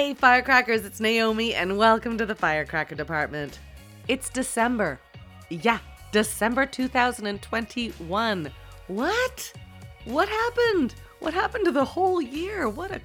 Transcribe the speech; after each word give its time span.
Hey, 0.00 0.14
firecrackers, 0.14 0.86
it's 0.86 0.98
Naomi, 0.98 1.54
and 1.54 1.76
welcome 1.76 2.16
to 2.16 2.24
the 2.24 2.34
Firecracker 2.34 2.94
Department. 2.94 3.58
It's 4.08 4.30
December. 4.30 4.98
Yeah, 5.50 5.78
December 6.10 6.64
2021. 6.64 8.50
What? 8.86 9.52
What 10.06 10.26
happened? 10.26 10.94
What 11.18 11.34
happened 11.34 11.66
to 11.66 11.70
the 11.70 11.84
whole 11.84 12.22
year? 12.22 12.66
What 12.66 12.92
a 12.92 13.02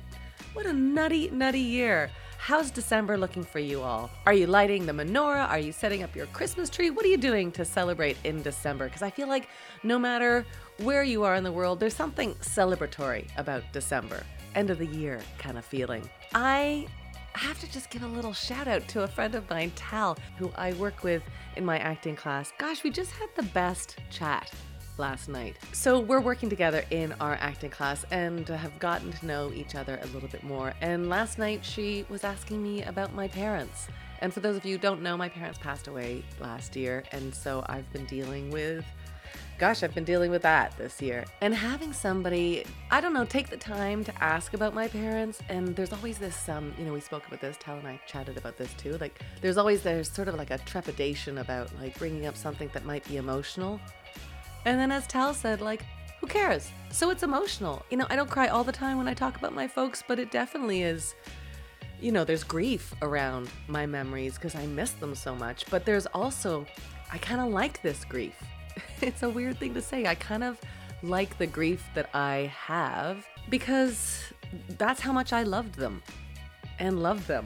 what 0.53 0.65
a 0.65 0.71
nutty, 0.71 1.29
nutty 1.31 1.59
year. 1.59 2.09
How's 2.37 2.71
December 2.71 3.17
looking 3.17 3.43
for 3.43 3.59
you 3.59 3.81
all? 3.81 4.09
Are 4.25 4.33
you 4.33 4.47
lighting 4.47 4.85
the 4.85 4.93
menorah? 4.93 5.49
Are 5.49 5.59
you 5.59 5.73
setting 5.73 6.01
up 6.01 6.15
your 6.15 6.27
Christmas 6.27 6.69
tree? 6.69 6.91
What 6.91 7.03
are 7.03 7.09
you 7.09 7.17
doing 7.17 7.51
to 7.53 7.65
celebrate 7.65 8.15
in 8.23 8.41
December? 8.41 8.85
Because 8.85 9.01
I 9.01 9.09
feel 9.09 9.27
like 9.27 9.49
no 9.83 9.99
matter 9.99 10.45
where 10.77 11.03
you 11.03 11.23
are 11.23 11.35
in 11.35 11.43
the 11.43 11.51
world, 11.51 11.81
there's 11.81 11.93
something 11.93 12.35
celebratory 12.35 13.27
about 13.35 13.63
December. 13.73 14.23
End 14.55 14.69
of 14.69 14.77
the 14.77 14.87
year 14.87 15.21
kind 15.37 15.57
of 15.57 15.65
feeling. 15.65 16.09
I 16.33 16.87
have 17.33 17.59
to 17.59 17.71
just 17.71 17.89
give 17.89 18.03
a 18.03 18.07
little 18.07 18.33
shout 18.33 18.67
out 18.67 18.87
to 18.87 19.03
a 19.03 19.07
friend 19.07 19.35
of 19.35 19.49
mine, 19.49 19.71
Tal, 19.75 20.17
who 20.37 20.49
I 20.55 20.73
work 20.73 21.03
with 21.03 21.21
in 21.57 21.65
my 21.65 21.77
acting 21.79 22.15
class. 22.15 22.53
Gosh, 22.57 22.83
we 22.83 22.89
just 22.89 23.11
had 23.11 23.29
the 23.35 23.43
best 23.43 23.97
chat 24.09 24.49
last 24.97 25.27
night. 25.27 25.57
So 25.73 25.99
we're 25.99 26.21
working 26.21 26.49
together 26.49 26.85
in 26.89 27.13
our 27.19 27.33
acting 27.33 27.69
class 27.69 28.05
and 28.11 28.47
have 28.47 28.79
gotten 28.79 29.11
to 29.11 29.25
know 29.25 29.51
each 29.53 29.75
other 29.75 29.99
a 30.01 30.07
little 30.07 30.29
bit 30.29 30.43
more. 30.43 30.73
And 30.79 31.09
last 31.09 31.37
night 31.37 31.65
she 31.65 32.05
was 32.07 32.23
asking 32.23 32.63
me 32.63 32.83
about 32.83 33.13
my 33.13 33.27
parents. 33.27 33.87
And 34.19 34.33
for 34.33 34.39
those 34.39 34.55
of 34.55 34.65
you 34.65 34.75
who 34.75 34.81
don't 34.81 35.01
know, 35.01 35.17
my 35.17 35.27
parents 35.27 35.59
passed 35.59 35.87
away 35.87 36.23
last 36.39 36.77
year, 36.77 37.03
and 37.11 37.35
so 37.35 37.65
I've 37.67 37.91
been 37.91 38.05
dealing 38.05 38.49
with 38.49 38.85
gosh, 39.57 39.83
I've 39.83 39.95
been 39.95 40.03
dealing 40.03 40.31
with 40.31 40.41
that 40.41 40.77
this 40.77 41.01
year. 41.01 41.25
And 41.41 41.53
having 41.53 41.93
somebody, 41.93 42.65
I 42.91 42.99
don't 42.99 43.13
know, 43.13 43.25
take 43.25 43.49
the 43.49 43.57
time 43.57 44.03
to 44.03 44.23
ask 44.23 44.53
about 44.53 44.73
my 44.73 44.87
parents. 44.87 45.39
And 45.49 45.75
there's 45.75 45.93
always 45.93 46.17
this, 46.17 46.49
um, 46.49 46.73
you 46.77 46.85
know, 46.85 46.93
we 46.93 46.99
spoke 46.99 47.25
about 47.27 47.41
this, 47.41 47.55
Tal 47.59 47.77
and 47.77 47.87
I 47.87 47.99
chatted 48.05 48.37
about 48.37 48.57
this 48.57 48.73
too. 48.73 48.97
Like, 48.97 49.21
there's 49.41 49.57
always, 49.57 49.81
there's 49.81 50.11
sort 50.11 50.27
of 50.27 50.35
like 50.35 50.51
a 50.51 50.57
trepidation 50.59 51.37
about 51.37 51.69
like 51.79 51.97
bringing 51.97 52.25
up 52.25 52.35
something 52.35 52.69
that 52.73 52.85
might 52.85 53.07
be 53.07 53.17
emotional. 53.17 53.79
And 54.65 54.79
then 54.79 54.91
as 54.91 55.07
Tal 55.07 55.33
said, 55.33 55.61
like, 55.61 55.83
who 56.19 56.27
cares? 56.27 56.71
So 56.91 57.09
it's 57.09 57.23
emotional. 57.23 57.85
You 57.89 57.97
know, 57.97 58.07
I 58.09 58.15
don't 58.15 58.29
cry 58.29 58.47
all 58.47 58.63
the 58.63 58.71
time 58.71 58.97
when 58.97 59.07
I 59.07 59.13
talk 59.13 59.37
about 59.37 59.53
my 59.53 59.67
folks, 59.67 60.03
but 60.07 60.19
it 60.19 60.31
definitely 60.31 60.81
is, 60.81 61.15
you 62.01 62.11
know, 62.11 62.23
there's 62.23 62.43
grief 62.43 62.93
around 63.01 63.49
my 63.67 63.85
memories 63.85 64.35
because 64.35 64.55
I 64.55 64.65
miss 64.65 64.91
them 64.91 65.15
so 65.15 65.35
much. 65.35 65.65
But 65.69 65.85
there's 65.85 66.07
also, 66.07 66.65
I 67.11 67.17
kind 67.19 67.41
of 67.41 67.49
like 67.49 67.81
this 67.81 68.03
grief. 68.03 68.35
it's 69.01 69.23
a 69.23 69.29
weird 69.29 69.57
thing 69.57 69.73
to 69.73 69.81
say. 69.81 70.05
I 70.05 70.15
kind 70.15 70.43
of 70.43 70.59
like 71.03 71.37
the 71.37 71.47
grief 71.47 71.83
that 71.93 72.09
I 72.13 72.51
have 72.55 73.25
because 73.49 74.33
that's 74.77 75.01
how 75.01 75.11
much 75.11 75.33
I 75.33 75.43
loved 75.43 75.75
them 75.75 76.01
and 76.79 77.01
loved 77.01 77.27
them. 77.27 77.45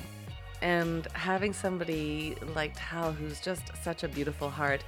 And 0.61 1.07
having 1.13 1.53
somebody 1.53 2.35
like 2.53 2.73
Tal, 2.75 3.13
who's 3.13 3.39
just 3.39 3.72
such 3.81 4.03
a 4.03 4.07
beautiful 4.07 4.50
heart, 4.50 4.83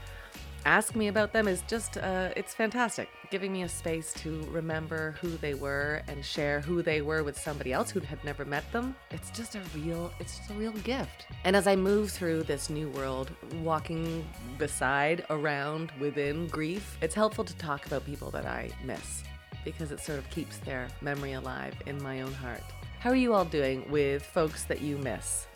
ask 0.66 0.96
me 0.96 1.08
about 1.08 1.34
them 1.34 1.48
is 1.48 1.64
just 1.68 1.98
uh, 1.98 2.30
it's 2.36 2.54
fantastic 2.54 3.10
giving 3.32 3.54
me 3.54 3.64
a 3.64 3.70
space 3.70 4.14
to 4.14 4.46
remember 4.52 5.16
who 5.22 5.30
they 5.38 5.54
were 5.54 6.04
and 6.10 6.24
share 6.24 6.60
who 6.60 6.84
they 6.84 7.02
were 7.02 7.24
with 7.24 7.40
somebody 7.40 7.72
else 7.72 7.90
who 7.90 8.02
had 8.02 8.22
never 8.26 8.44
met 8.44 8.70
them. 8.74 8.94
It's 9.10 9.32
just 9.32 9.56
a 9.56 9.62
real 9.74 10.12
it's 10.20 10.38
just 10.38 10.52
a 10.52 10.54
real 10.54 10.74
gift. 10.74 11.28
And 11.46 11.56
as 11.56 11.66
i 11.66 11.76
move 11.76 12.12
through 12.12 12.44
this 12.44 12.70
new 12.70 12.90
world 12.90 13.32
walking 13.64 14.28
beside 14.58 15.26
around 15.30 15.92
within 16.00 16.48
grief 16.48 16.98
it's 17.02 17.16
helpful 17.16 17.46
to 17.46 17.56
talk 17.56 17.86
about 17.86 18.06
people 18.06 18.30
that 18.32 18.46
i 18.46 18.70
miss 18.84 19.24
because 19.64 19.92
it 19.92 20.00
sort 20.00 20.20
of 20.20 20.30
keeps 20.30 20.58
their 20.58 20.88
memory 21.02 21.34
alive 21.34 21.74
in 21.86 22.02
my 22.02 22.22
own 22.22 22.34
heart. 22.34 22.64
How 23.00 23.12
are 23.12 23.16
you 23.16 23.34
all 23.34 23.46
doing 23.46 23.90
with 23.90 24.24
folks 24.24 24.66
that 24.66 24.82
you 24.82 24.98
miss? 24.98 25.48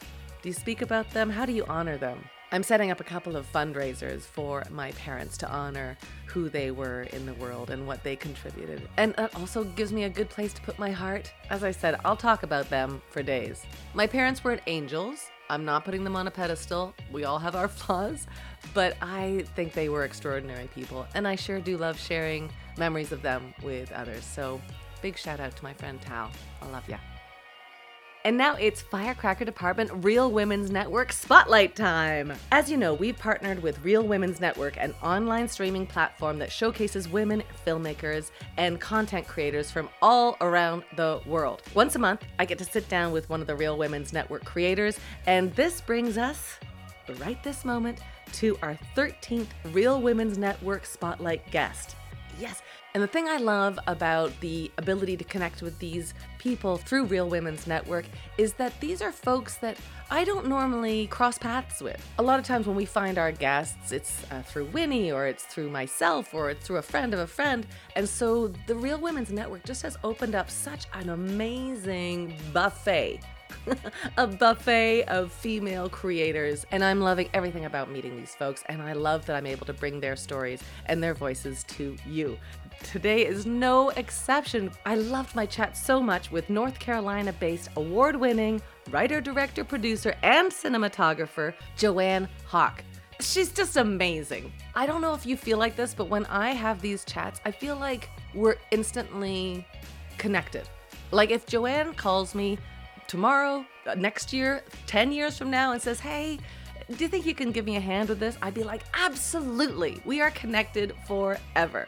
Do 0.42 0.50
you 0.50 0.54
speak 0.54 0.82
about 0.82 1.10
them? 1.12 1.30
How 1.30 1.46
do 1.46 1.52
you 1.52 1.66
honor 1.66 1.98
them 1.98 2.24
I'm 2.56 2.64
setting 2.64 2.90
up 2.90 3.02
a 3.02 3.04
couple 3.04 3.36
of 3.36 3.52
fundraisers 3.52 4.22
for 4.22 4.64
my 4.72 4.94
parents 4.94 5.36
to 5.40 5.52
honor 5.52 5.98
who 6.28 6.48
they 6.48 6.72
were 6.72 7.02
in 7.02 7.26
the 7.26 7.34
world 7.34 7.70
and 7.70 7.86
what 7.86 8.02
they 8.02 8.16
contributed. 8.16 8.88
And 8.96 9.14
that 9.16 9.36
also 9.36 9.66
gives 9.66 9.92
me 9.92 10.06
a 10.06 10.10
good 10.10 10.30
place 10.30 10.54
to 10.54 10.62
put 10.62 10.80
my 10.80 10.90
heart. 10.90 11.34
As 11.50 11.66
I 11.66 11.72
said, 11.72 12.00
I'll 12.06 12.16
talk 12.16 12.44
about 12.44 12.70
them 12.70 13.02
for 13.10 13.22
days. 13.22 13.66
My 13.94 14.08
parents 14.08 14.42
weren't 14.42 14.62
angels. 14.68 15.30
I'm 15.50 15.66
not 15.66 15.84
putting 15.84 16.06
them 16.06 16.16
on 16.16 16.28
a 16.28 16.32
pedestal. 16.32 16.94
We 17.12 17.26
all 17.26 17.40
have 17.40 17.58
our 17.58 17.68
flaws, 17.82 18.26
but 18.74 18.96
I 19.02 19.44
think 19.58 19.74
they 19.74 19.90
were 19.90 20.06
extraordinary 20.06 20.70
people, 20.74 21.06
and 21.14 21.28
I 21.28 21.36
sure 21.36 21.60
do 21.60 21.76
love 21.76 22.00
sharing 22.00 22.50
memories 22.78 23.12
of 23.12 23.22
them 23.22 23.54
with 23.64 23.92
others. 23.92 24.24
So, 24.24 24.62
big 25.02 25.18
shout 25.18 25.42
out 25.42 25.58
to 25.58 25.64
my 25.66 25.74
friend 25.74 26.02
Tal. 26.02 26.32
I 26.62 26.68
love 26.68 26.88
ya. 26.88 27.00
And 28.26 28.38
now 28.38 28.56
it's 28.56 28.82
Firecracker 28.82 29.46
Department 29.46 30.04
Real 30.04 30.32
Women's 30.32 30.72
Network 30.72 31.14
Spotlight 31.14 31.76
Time. 31.76 32.34
As 32.52 32.72
you 32.72 32.76
know, 32.76 32.96
we've 32.96 33.16
partnered 33.20 33.62
with 33.62 33.80
Real 33.86 34.02
Women's 34.02 34.42
Network, 34.42 34.78
an 34.78 34.96
online 35.04 35.48
streaming 35.48 35.86
platform 35.86 36.40
that 36.40 36.52
showcases 36.52 37.08
women 37.08 37.44
filmmakers 37.68 38.32
and 38.58 38.82
content 38.82 39.28
creators 39.28 39.70
from 39.70 39.90
all 40.02 40.38
around 40.42 40.82
the 40.96 41.22
world. 41.28 41.62
Once 41.76 41.94
a 41.94 42.00
month, 42.00 42.24
I 42.40 42.46
get 42.46 42.58
to 42.58 42.66
sit 42.66 42.90
down 42.90 43.12
with 43.12 43.30
one 43.30 43.42
of 43.42 43.48
the 43.48 43.56
Real 43.56 43.78
Women's 43.78 44.12
Network 44.12 44.44
creators, 44.44 45.00
and 45.28 45.54
this 45.54 45.80
brings 45.80 46.18
us, 46.18 46.56
right 47.20 47.44
this 47.44 47.64
moment, 47.64 48.00
to 48.34 48.58
our 48.64 48.76
13th 48.96 49.50
Real 49.72 50.02
Women's 50.02 50.40
Network 50.40 50.88
Spotlight 50.88 51.52
guest. 51.52 51.96
Yes, 52.40 52.64
and 52.96 53.04
the 53.04 53.08
thing 53.08 53.28
I 53.28 53.36
love 53.36 53.78
about 53.88 54.32
the 54.40 54.72
ability 54.78 55.18
to 55.18 55.26
connect 55.26 55.62
with 55.62 55.78
these 55.80 56.14
people 56.38 56.78
through 56.78 57.04
Real 57.04 57.28
Women's 57.28 57.68
Network 57.68 58.06
is 58.38 58.54
that 58.54 58.80
these 58.80 59.02
are 59.02 59.12
folks 59.12 59.58
that 59.58 59.78
I 60.10 60.24
don't 60.24 60.48
normally 60.48 61.08
cross 61.08 61.38
paths 61.38 61.82
with. 61.82 62.02
A 62.20 62.24
lot 62.24 62.40
of 62.40 62.46
times 62.46 62.68
when 62.68 62.76
we 62.78 62.86
find 62.86 63.18
our 63.18 63.34
guests, 63.34 63.92
it's 63.92 64.24
uh, 64.32 64.44
through 64.44 64.68
Winnie 64.68 65.12
or 65.12 65.28
it's 65.28 65.44
through 65.44 65.72
myself 65.72 66.34
or 66.34 66.50
it's 66.50 66.66
through 66.66 66.78
a 66.78 66.82
friend 66.82 67.14
of 67.14 67.20
a 67.20 67.28
friend. 67.28 67.68
And 67.98 68.08
so 68.08 68.48
the 68.66 68.76
Real 68.76 68.98
Women's 68.98 69.30
Network 69.30 69.66
just 69.66 69.82
has 69.82 69.98
opened 70.06 70.34
up 70.34 70.50
such 70.50 70.86
an 70.94 71.10
amazing 71.10 72.38
buffet 72.54 73.20
a 74.18 74.28
buffet 74.28 75.04
of 75.04 75.32
female 75.32 75.90
creators, 75.90 76.66
and 76.72 76.84
I'm 76.84 77.02
loving 77.02 77.30
everything 77.34 77.66
about 77.66 77.90
meeting 77.90 78.16
these 78.18 78.36
folks. 78.36 78.64
And 78.70 78.82
I 78.82 78.94
love 78.94 79.26
that 79.26 79.36
I'm 79.36 79.46
able 79.46 79.66
to 79.66 79.74
bring 79.74 80.00
their 80.00 80.16
stories 80.16 80.62
and 80.86 81.02
their 81.02 81.14
voices 81.14 81.64
to 81.70 81.96
you. 82.06 82.38
Today 82.84 83.26
is 83.26 83.46
no 83.46 83.90
exception. 83.90 84.72
I 84.86 84.96
loved 84.96 85.36
my 85.36 85.46
chat 85.46 85.76
so 85.76 86.02
much 86.02 86.32
with 86.32 86.50
North 86.50 86.80
Carolina 86.80 87.34
based 87.34 87.70
award 87.76 88.16
winning 88.16 88.62
writer, 88.92 89.20
director, 89.20 89.64
producer, 89.64 90.16
and 90.24 90.52
cinematographer 90.52 91.54
Joanne 91.76 92.30
Hock. 92.46 92.84
She's 93.20 93.52
just 93.52 93.78
amazing. 93.78 94.52
I 94.76 94.86
don't 94.86 95.02
know 95.02 95.14
if 95.14 95.26
you 95.26 95.38
feel 95.38 95.58
like 95.58 95.76
this, 95.76 95.94
but 95.94 96.10
when 96.10 96.26
I 96.26 96.52
have 96.52 96.82
these 96.82 97.06
chats, 97.06 97.40
I 97.46 97.52
feel 97.52 97.76
like 97.78 98.10
we're 98.34 98.58
instantly 98.72 99.66
connected. 100.18 100.68
Like 101.12 101.32
if 101.32 101.46
Joanne 101.46 101.94
calls 101.94 102.36
me 102.36 102.58
tomorrow, 103.08 103.66
uh, 103.86 103.96
next 103.96 104.34
year, 104.34 104.64
10 104.88 105.12
years 105.12 105.38
from 105.38 105.50
now, 105.50 105.72
and 105.72 105.82
says, 105.82 106.00
Hey, 106.00 106.40
do 106.90 107.04
you 107.04 107.08
think 107.08 107.26
you 107.26 107.34
can 107.34 107.52
give 107.52 107.66
me 107.66 107.78
a 107.78 107.82
hand 107.82 108.10
with 108.10 108.20
this? 108.20 108.38
I'd 108.42 108.54
be 108.54 108.64
like, 108.64 108.84
Absolutely. 108.94 110.02
We 110.06 110.22
are 110.22 110.32
connected 110.32 110.94
forever. 111.08 111.88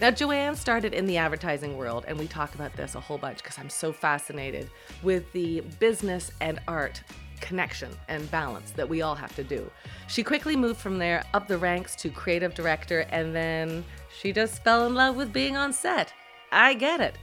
Now, 0.00 0.10
Joanne 0.10 0.56
started 0.56 0.94
in 0.94 1.04
the 1.04 1.18
advertising 1.18 1.76
world, 1.76 2.06
and 2.08 2.18
we 2.18 2.26
talk 2.26 2.54
about 2.54 2.74
this 2.74 2.94
a 2.94 3.00
whole 3.00 3.18
bunch 3.18 3.42
because 3.42 3.58
I'm 3.58 3.68
so 3.68 3.92
fascinated 3.92 4.70
with 5.02 5.30
the 5.32 5.60
business 5.78 6.32
and 6.40 6.58
art 6.66 7.02
connection 7.42 7.90
and 8.08 8.30
balance 8.30 8.70
that 8.70 8.88
we 8.88 9.02
all 9.02 9.14
have 9.14 9.36
to 9.36 9.44
do. 9.44 9.70
She 10.08 10.22
quickly 10.22 10.56
moved 10.56 10.80
from 10.80 10.98
there 10.98 11.22
up 11.34 11.48
the 11.48 11.58
ranks 11.58 11.94
to 11.96 12.08
creative 12.08 12.54
director, 12.54 13.00
and 13.10 13.36
then 13.36 13.84
she 14.18 14.32
just 14.32 14.64
fell 14.64 14.86
in 14.86 14.94
love 14.94 15.16
with 15.16 15.34
being 15.34 15.58
on 15.58 15.70
set. 15.70 16.14
I 16.50 16.72
get 16.72 17.02
it. 17.02 17.18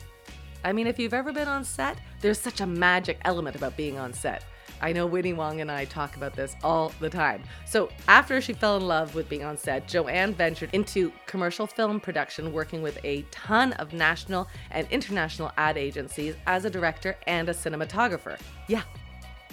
I 0.63 0.71
mean, 0.71 0.85
if 0.85 0.99
you've 0.99 1.15
ever 1.15 1.31
been 1.31 1.47
on 1.47 1.63
set, 1.63 1.97
there's 2.21 2.39
such 2.39 2.61
a 2.61 2.67
magic 2.67 3.19
element 3.25 3.55
about 3.55 3.75
being 3.75 3.97
on 3.97 4.13
set. 4.13 4.43
I 4.81 4.93
know 4.93 5.05
Winnie 5.05 5.33
Wong 5.33 5.61
and 5.61 5.71
I 5.71 5.85
talk 5.85 6.15
about 6.15 6.33
this 6.33 6.55
all 6.63 6.91
the 6.99 7.09
time. 7.09 7.43
So, 7.65 7.89
after 8.07 8.41
she 8.41 8.53
fell 8.53 8.77
in 8.77 8.87
love 8.87 9.15
with 9.15 9.29
being 9.29 9.43
on 9.43 9.57
set, 9.57 9.87
Joanne 9.87 10.33
ventured 10.33 10.69
into 10.73 11.11
commercial 11.25 11.67
film 11.67 11.99
production, 11.99 12.53
working 12.53 12.81
with 12.81 12.99
a 13.03 13.23
ton 13.31 13.73
of 13.73 13.93
national 13.93 14.47
and 14.71 14.87
international 14.91 15.51
ad 15.57 15.77
agencies 15.77 16.35
as 16.45 16.65
a 16.65 16.69
director 16.69 17.17
and 17.27 17.49
a 17.49 17.53
cinematographer. 17.53 18.39
Yeah, 18.67 18.83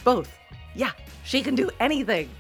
both. 0.03 0.33
Yeah, 0.75 0.91
she 1.25 1.43
can 1.43 1.55
do 1.55 1.71
anything. 1.81 2.31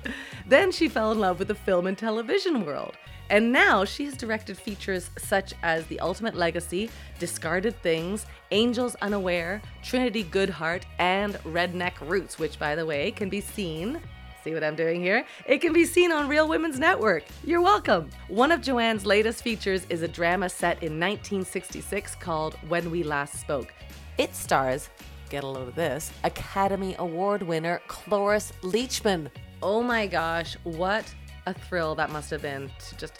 Then 0.46 0.72
she 0.72 0.88
fell 0.88 1.12
in 1.12 1.20
love 1.20 1.38
with 1.38 1.48
the 1.48 1.54
film 1.54 1.86
and 1.86 1.96
television 1.96 2.66
world. 2.66 2.96
And 3.30 3.52
now 3.52 3.84
she 3.84 4.04
has 4.04 4.16
directed 4.16 4.58
features 4.58 5.10
such 5.18 5.54
as 5.62 5.86
The 5.86 6.00
Ultimate 6.00 6.34
Legacy, 6.34 6.90
Discarded 7.18 7.80
Things, 7.82 8.26
Angels 8.50 8.94
Unaware, 9.02 9.62
Trinity 9.82 10.24
Goodheart, 10.24 10.82
and 10.98 11.34
Redneck 11.44 11.94
Roots, 12.08 12.38
which, 12.38 12.58
by 12.58 12.74
the 12.74 12.86
way, 12.86 13.10
can 13.10 13.28
be 13.28 13.40
seen. 13.40 14.00
See 14.44 14.52
what 14.52 14.62
I'm 14.62 14.76
doing 14.76 15.00
here? 15.00 15.24
It 15.46 15.62
can 15.62 15.72
be 15.72 15.86
seen 15.86 16.12
on 16.12 16.28
Real 16.28 16.46
Women's 16.46 16.78
Network. 16.78 17.24
You're 17.44 17.62
welcome. 17.62 18.10
One 18.28 18.52
of 18.52 18.60
Joanne's 18.60 19.06
latest 19.06 19.42
features 19.42 19.86
is 19.88 20.02
a 20.02 20.08
drama 20.08 20.50
set 20.50 20.82
in 20.82 21.00
1966 21.00 22.14
called 22.16 22.54
When 22.68 22.90
We 22.90 23.02
Last 23.02 23.40
Spoke. 23.40 23.72
It 24.18 24.34
stars 24.34 24.90
get 25.30 25.44
a 25.44 25.46
load 25.48 25.68
of 25.68 25.74
this, 25.74 26.12
Academy 26.22 26.94
Award 26.98 27.42
winner 27.42 27.80
Cloris 27.88 28.52
Leachman. 28.62 29.30
Oh 29.62 29.82
my 29.82 30.06
gosh, 30.06 30.56
what 30.62 31.12
a 31.46 31.54
thrill 31.54 31.94
that 31.94 32.10
must 32.10 32.30
have 32.30 32.42
been 32.42 32.70
to 32.88 32.96
just 32.96 33.18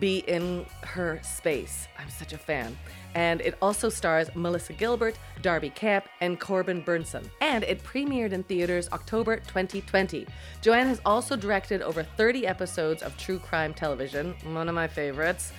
be 0.00 0.18
in 0.26 0.66
her 0.82 1.20
space. 1.22 1.86
I'm 1.98 2.10
such 2.10 2.32
a 2.32 2.38
fan. 2.38 2.76
And 3.14 3.40
it 3.40 3.56
also 3.62 3.88
stars 3.88 4.28
Melissa 4.34 4.72
Gilbert, 4.72 5.16
Darby 5.40 5.70
Camp, 5.70 6.06
and 6.20 6.40
Corbin 6.40 6.82
Bernsen. 6.82 7.28
And 7.40 7.62
it 7.64 7.82
premiered 7.84 8.32
in 8.32 8.42
theaters 8.42 8.88
October 8.92 9.36
2020. 9.36 10.26
Joanne 10.62 10.88
has 10.88 11.00
also 11.04 11.36
directed 11.36 11.80
over 11.80 12.02
30 12.02 12.46
episodes 12.46 13.02
of 13.02 13.16
true 13.16 13.38
crime 13.38 13.72
television, 13.72 14.34
one 14.52 14.68
of 14.68 14.74
my 14.74 14.88
favorites 14.88 15.52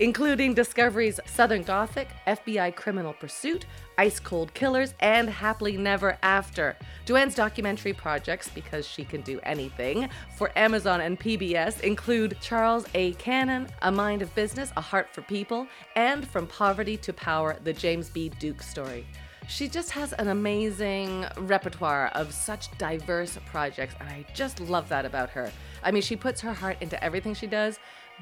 including 0.00 0.54
Discovery's 0.54 1.18
Southern 1.26 1.62
Gothic, 1.62 2.08
FBI 2.26 2.74
Criminal 2.74 3.14
Pursuit, 3.14 3.66
Ice 3.98 4.20
Cold 4.20 4.52
Killers, 4.52 4.94
and 5.00 5.28
Happily 5.28 5.76
Never 5.76 6.18
After. 6.22 6.76
Joanne's 7.06 7.34
documentary 7.34 7.92
projects, 7.92 8.48
because 8.48 8.86
she 8.86 9.04
can 9.04 9.22
do 9.22 9.40
anything, 9.42 10.08
for 10.36 10.50
Amazon 10.56 11.00
and 11.00 11.18
PBS 11.18 11.80
include 11.80 12.36
Charles 12.40 12.86
A. 12.94 13.12
Cannon, 13.14 13.68
A 13.82 13.90
Mind 13.90 14.20
of 14.20 14.34
Business, 14.34 14.70
A 14.76 14.80
Heart 14.80 15.08
for 15.12 15.22
People, 15.22 15.66
and 15.94 16.28
From 16.28 16.46
Poverty 16.46 16.96
to 16.98 17.12
Power, 17.12 17.56
the 17.64 17.72
James 17.72 18.10
B. 18.10 18.28
Duke 18.28 18.62
story. 18.62 19.06
She 19.48 19.68
just 19.68 19.92
has 19.92 20.12
an 20.14 20.28
amazing 20.28 21.24
repertoire 21.38 22.08
of 22.14 22.34
such 22.34 22.76
diverse 22.78 23.38
projects, 23.46 23.94
and 24.00 24.08
I 24.08 24.26
just 24.34 24.58
love 24.58 24.88
that 24.88 25.04
about 25.04 25.30
her. 25.30 25.52
I 25.84 25.92
mean, 25.92 26.02
she 26.02 26.16
puts 26.16 26.40
her 26.40 26.52
heart 26.52 26.78
into 26.80 27.02
everything 27.02 27.32
she 27.32 27.46
does, 27.46 27.78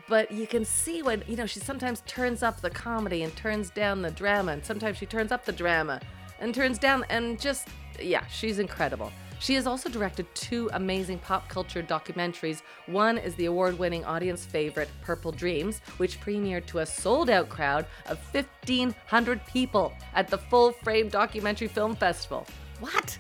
but 0.08 0.31
you 0.31 0.46
can 0.46 0.64
see 0.64 1.02
when 1.02 1.23
you 1.26 1.37
know 1.37 1.46
she 1.46 1.61
sometimes 1.61 2.02
turns 2.06 2.43
up 2.43 2.61
the 2.61 2.70
comedy 2.70 3.23
and 3.23 3.35
turns 3.37 3.70
down 3.70 4.02
the 4.02 4.11
drama 4.11 4.52
and 4.52 4.64
sometimes 4.64 4.96
she 4.96 5.06
turns 5.06 5.32
up 5.32 5.44
the 5.44 5.52
drama 5.52 6.00
and 6.41 6.55
turns 6.55 6.79
down 6.79 7.05
and 7.11 7.41
just 7.41 7.69
yeah 8.00 8.26
she's 8.26 8.58
incredible 8.58 9.12
she 9.44 9.55
has 9.56 9.67
also 9.67 9.91
directed 9.91 10.26
two 10.35 10.70
amazing 10.73 11.19
pop 11.19 11.50
culture 11.50 11.82
documentaries. 11.82 12.62
One 12.87 13.19
is 13.19 13.35
the 13.35 13.44
award 13.44 13.79
winning 13.79 14.02
audience 14.05 14.46
favorite 14.46 14.88
Purple 15.02 15.32
Dreams, 15.32 15.81
which 15.99 16.19
premiered 16.20 16.64
to 16.67 16.79
a 16.79 16.87
sold 16.87 17.29
out 17.29 17.50
crowd 17.50 17.85
of 18.06 18.19
1,500 18.32 19.46
people 19.46 19.93
at 20.14 20.29
the 20.29 20.38
Full 20.38 20.73
Frame 20.73 21.11
Documentary 21.11 21.69
Film 21.69 21.94
Festival. 21.94 22.46
What? 22.81 23.19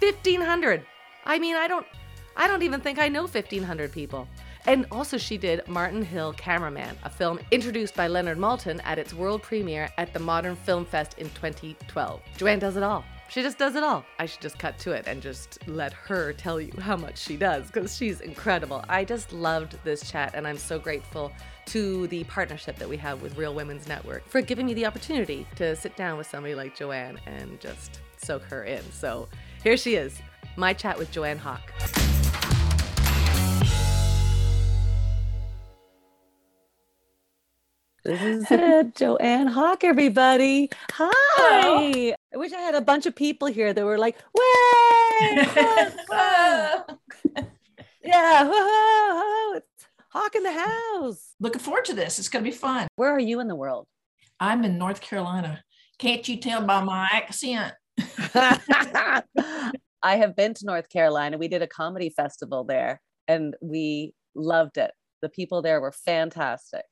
1,500? 0.00 0.82
I 1.26 1.38
mean, 1.38 1.56
I 1.56 1.68
don't. 1.68 1.86
I 2.36 2.46
don't 2.46 2.62
even 2.62 2.80
think 2.80 2.98
I 2.98 3.08
know 3.08 3.22
1,500 3.24 3.92
people. 3.92 4.26
And 4.66 4.86
also, 4.90 5.16
she 5.16 5.38
did 5.38 5.66
Martin 5.66 6.02
Hill 6.02 6.32
Cameraman, 6.34 6.96
a 7.02 7.10
film 7.10 7.40
introduced 7.50 7.94
by 7.94 8.08
Leonard 8.08 8.38
Maltin 8.38 8.80
at 8.84 8.98
its 8.98 9.14
world 9.14 9.42
premiere 9.42 9.90
at 9.96 10.12
the 10.12 10.18
Modern 10.18 10.54
Film 10.54 10.84
Fest 10.84 11.14
in 11.18 11.30
2012. 11.30 12.20
Joanne 12.36 12.58
does 12.58 12.76
it 12.76 12.82
all. 12.82 13.04
She 13.30 13.42
just 13.42 13.58
does 13.58 13.76
it 13.76 13.84
all. 13.84 14.04
I 14.18 14.26
should 14.26 14.40
just 14.40 14.58
cut 14.58 14.76
to 14.80 14.90
it 14.90 15.04
and 15.06 15.22
just 15.22 15.60
let 15.68 15.92
her 15.92 16.32
tell 16.32 16.60
you 16.60 16.72
how 16.80 16.96
much 16.96 17.16
she 17.16 17.36
does 17.36 17.66
because 17.68 17.96
she's 17.96 18.20
incredible. 18.20 18.84
I 18.88 19.04
just 19.04 19.32
loved 19.32 19.78
this 19.84 20.10
chat 20.10 20.32
and 20.34 20.48
I'm 20.48 20.58
so 20.58 20.80
grateful 20.80 21.30
to 21.66 22.08
the 22.08 22.24
partnership 22.24 22.76
that 22.78 22.88
we 22.88 22.96
have 22.96 23.22
with 23.22 23.38
Real 23.38 23.54
Women's 23.54 23.86
Network 23.86 24.28
for 24.28 24.42
giving 24.42 24.66
me 24.66 24.74
the 24.74 24.84
opportunity 24.84 25.46
to 25.54 25.76
sit 25.76 25.94
down 25.94 26.18
with 26.18 26.26
somebody 26.26 26.56
like 26.56 26.74
Joanne 26.74 27.20
and 27.26 27.60
just 27.60 28.00
soak 28.16 28.42
her 28.42 28.64
in. 28.64 28.82
So 28.90 29.28
here 29.62 29.76
she 29.76 29.94
is, 29.94 30.20
my 30.56 30.72
chat 30.72 30.98
with 30.98 31.12
Joanne 31.12 31.38
Hock. 31.38 31.72
This 38.02 38.22
is 38.22 38.46
it, 38.50 38.94
Joanne 38.94 39.46
Hock, 39.46 39.84
everybody. 39.84 40.70
Hi. 40.92 41.10
Hello. 41.36 42.14
I 42.32 42.36
wish 42.38 42.50
I 42.50 42.60
had 42.60 42.74
a 42.74 42.80
bunch 42.80 43.04
of 43.04 43.14
people 43.14 43.46
here 43.46 43.74
that 43.74 43.84
were 43.84 43.98
like, 43.98 44.16
way, 44.32 45.36
yeah, 48.02 48.48
whoa, 48.50 49.56
it's 49.56 49.86
Hock 50.08 50.34
in 50.34 50.42
the 50.42 50.52
house. 50.52 51.34
Looking 51.40 51.60
forward 51.60 51.84
to 51.86 51.92
this. 51.92 52.18
It's 52.18 52.30
going 52.30 52.42
to 52.42 52.50
be 52.50 52.56
fun. 52.56 52.88
Where 52.96 53.12
are 53.12 53.20
you 53.20 53.38
in 53.40 53.48
the 53.48 53.54
world? 53.54 53.86
I'm 54.40 54.64
in 54.64 54.78
North 54.78 55.02
Carolina. 55.02 55.62
Can't 55.98 56.26
you 56.26 56.38
tell 56.38 56.62
by 56.62 56.82
my 56.82 57.06
accent? 57.12 57.74
I 58.34 59.22
have 60.02 60.34
been 60.34 60.54
to 60.54 60.64
North 60.64 60.88
Carolina. 60.88 61.36
We 61.36 61.48
did 61.48 61.60
a 61.60 61.66
comedy 61.66 62.08
festival 62.08 62.64
there 62.64 63.02
and 63.28 63.54
we 63.60 64.14
loved 64.34 64.78
it. 64.78 64.92
The 65.20 65.28
people 65.28 65.60
there 65.60 65.82
were 65.82 65.92
fantastic 65.92 66.84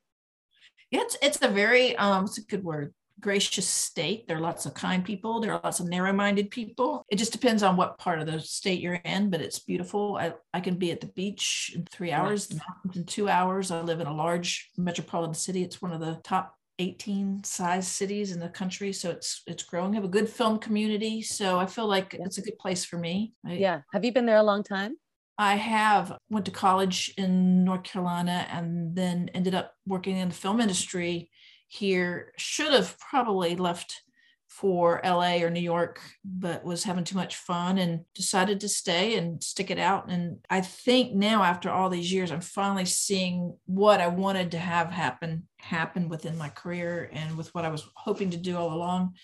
it's 0.90 1.17
it's 1.23 1.43
a 1.43 1.49
very 1.49 1.96
um 1.96 2.25
it's 2.25 2.38
a 2.38 2.43
good 2.43 2.64
word 2.64 2.94
gracious 3.20 3.67
state. 3.67 4.29
There 4.29 4.37
are 4.37 4.40
lots 4.40 4.64
of 4.64 4.75
kind 4.75 5.05
people 5.05 5.40
there 5.40 5.52
are 5.52 5.61
lots 5.64 5.81
of 5.81 5.88
narrow-minded 5.88 6.50
people. 6.50 7.05
It 7.08 7.17
just 7.17 7.32
depends 7.32 7.62
on 7.62 7.76
what 7.76 7.99
part 7.99 8.20
of 8.20 8.26
the 8.26 8.40
state 8.40 8.81
you're 8.81 8.94
in 8.94 9.31
but 9.31 9.40
it's 9.40 9.58
beautiful. 9.58 10.17
I, 10.17 10.35
I 10.55 10.61
can 10.61 10.76
be 10.76 10.93
at 10.93 11.00
the 11.00 11.08
beach 11.08 11.73
in 11.75 11.85
three 11.85 12.12
hours 12.12 12.50
in 12.94 13.05
two 13.05 13.29
hours. 13.29 13.70
I 13.70 13.81
live 13.81 14.00
in 14.00 14.06
a 14.06 14.14
large 14.14 14.70
metropolitan 14.76 15.35
city. 15.35 15.62
It's 15.62 15.82
one 15.82 15.93
of 15.93 16.00
the 16.00 16.20
top 16.23 16.55
18 16.81 17.43
size 17.43 17.88
cities 17.88 18.31
in 18.31 18.38
the 18.38 18.49
country 18.49 18.93
so 18.93 19.11
it's 19.11 19.43
it's 19.49 19.64
growing. 19.64 19.93
I 19.93 19.94
have 19.96 20.05
a 20.05 20.08
good 20.08 20.29
film 20.29 20.61
community 20.61 21.23
so 21.23 21.58
i 21.58 21.67
feel 21.67 21.88
like 21.88 22.14
it's 22.14 22.38
a 22.38 22.43
good 22.43 22.58
place 22.58 22.84
for 22.84 22.99
me. 22.99 23.32
I, 23.44 23.55
yeah. 23.55 23.81
Have 23.93 24.05
you 24.05 24.12
been 24.12 24.26
there 24.26 24.37
a 24.37 24.44
long 24.44 24.62
time 24.62 24.96
I 25.38 25.55
have 25.55 26.19
went 26.29 26.46
to 26.46 26.50
college 26.50 27.14
in 27.17 27.64
North 27.64 27.85
Carolina 27.85 28.46
and 28.50 28.96
then 28.96 29.31
ended 29.35 29.55
up 29.55 29.75
working 29.87 30.17
in 30.17 30.31
the 30.31 30.35
film 30.35 30.61
industry 30.61 31.31
here. 31.69 32.32
Should 32.37 32.73
have 32.73 32.99
probably 32.99 33.55
left 33.55 34.02
for 34.49 35.00
LA 35.05 35.37
or 35.37 35.50
New 35.50 35.61
York, 35.61 36.00
but 36.25 36.64
was 36.64 36.82
having 36.82 37.05
too 37.05 37.14
much 37.14 37.37
fun 37.37 37.79
and 37.79 38.00
decided 38.14 38.58
to 38.61 38.69
stay 38.69 39.17
and 39.17 39.40
stick 39.44 39.70
it 39.70 39.79
out. 39.79 40.11
And 40.11 40.38
I 40.50 40.62
think 40.62 41.14
now, 41.14 41.44
after 41.44 41.70
all 41.70 41.88
these 41.88 42.12
years, 42.12 42.32
I'm 42.32 42.41
finally 42.41 42.87
seeing 42.87 43.56
what 43.67 44.00
I 44.00 44.08
wanted 44.08 44.50
to 44.52 44.58
have 44.58 44.91
happen 44.91 45.46
happen 45.58 46.08
within 46.08 46.37
my 46.37 46.49
career 46.49 47.11
and 47.12 47.37
with 47.37 47.55
what 47.55 47.64
I 47.64 47.69
was 47.69 47.88
hoping 47.94 48.31
to 48.31 48.37
do 48.37 48.56
all 48.56 48.73
along 48.73 49.14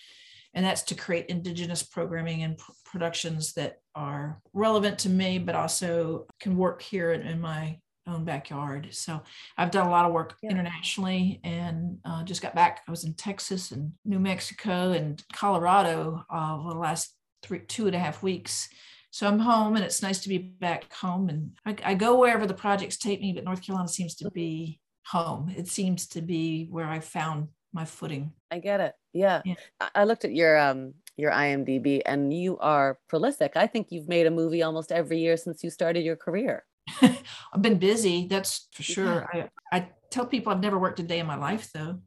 and 0.55 0.65
that's 0.65 0.83
to 0.83 0.95
create 0.95 1.25
indigenous 1.27 1.83
programming 1.83 2.41
and 2.43 2.57
productions 2.95 3.51
that 3.55 3.79
are 3.93 4.39
relevant 4.53 4.97
to 4.97 5.09
me 5.09 5.37
but 5.37 5.53
also 5.53 6.25
can 6.39 6.55
work 6.55 6.81
here 6.81 7.11
in, 7.11 7.21
in, 7.23 7.41
my 7.41 7.77
own 8.07 8.23
backyard 8.23 8.87
so 8.91 9.21
i've 9.57 9.69
done 9.69 9.85
a 9.85 9.89
lot 9.89 10.05
of 10.05 10.13
work 10.13 10.37
yeah. 10.41 10.49
internationally 10.49 11.41
and 11.43 11.97
uh, 12.05 12.23
just 12.23 12.41
got 12.41 12.55
back 12.55 12.79
i 12.87 12.91
was 12.91 13.03
in 13.03 13.13
texas 13.15 13.71
and 13.71 13.91
new 14.05 14.17
mexico 14.17 14.93
and 14.93 15.25
colorado 15.33 16.23
uh, 16.29 16.57
for 16.57 16.71
the 16.73 16.79
last 16.79 17.13
three 17.43 17.59
two 17.67 17.85
and 17.85 17.95
a 17.95 17.99
half 17.99 18.23
weeks 18.23 18.69
so 19.11 19.27
i'm 19.27 19.39
home 19.39 19.75
and 19.75 19.83
it's 19.83 20.01
nice 20.01 20.19
to 20.19 20.29
be 20.29 20.37
back 20.37 20.93
home 20.93 21.27
and 21.27 21.51
I, 21.65 21.91
I 21.91 21.95
go 21.95 22.17
wherever 22.17 22.47
the 22.47 22.53
projects 22.53 22.95
take 22.95 23.19
me 23.19 23.33
but 23.33 23.43
north 23.43 23.61
carolina 23.61 23.89
seems 23.89 24.15
to 24.15 24.31
be 24.31 24.79
home 25.07 25.53
it 25.57 25.67
seems 25.67 26.07
to 26.07 26.21
be 26.21 26.67
where 26.69 26.87
i 26.87 27.01
found 27.01 27.49
my 27.75 27.85
footing. 27.85 28.31
I 28.49 28.59
get 28.59 28.79
it. 28.79 28.95
Yeah. 29.13 29.41
yeah. 29.45 29.55
I 29.93 30.05
looked 30.05 30.25
at 30.25 30.33
your 30.33 30.57
um 30.57 30.93
your 31.17 31.31
IMDb 31.31 32.01
and 32.05 32.33
you 32.33 32.57
are 32.59 32.99
prolific. 33.07 33.53
I 33.55 33.67
think 33.67 33.87
you've 33.91 34.07
made 34.07 34.27
a 34.27 34.31
movie 34.31 34.63
almost 34.63 34.91
every 34.91 35.19
year 35.19 35.37
since 35.37 35.63
you 35.63 35.69
started 35.69 36.03
your 36.03 36.15
career. 36.15 36.65
I've 37.01 37.61
been 37.61 37.77
busy, 37.77 38.27
that's 38.27 38.67
for 38.73 38.83
sure. 38.83 39.27
Yeah. 39.33 39.47
I, 39.71 39.77
I 39.77 39.89
tell 40.11 40.25
people 40.25 40.51
I've 40.51 40.61
never 40.61 40.77
worked 40.77 40.99
a 40.99 41.03
day 41.03 41.19
in 41.19 41.25
my 41.25 41.37
life 41.37 41.71
though. 41.73 41.99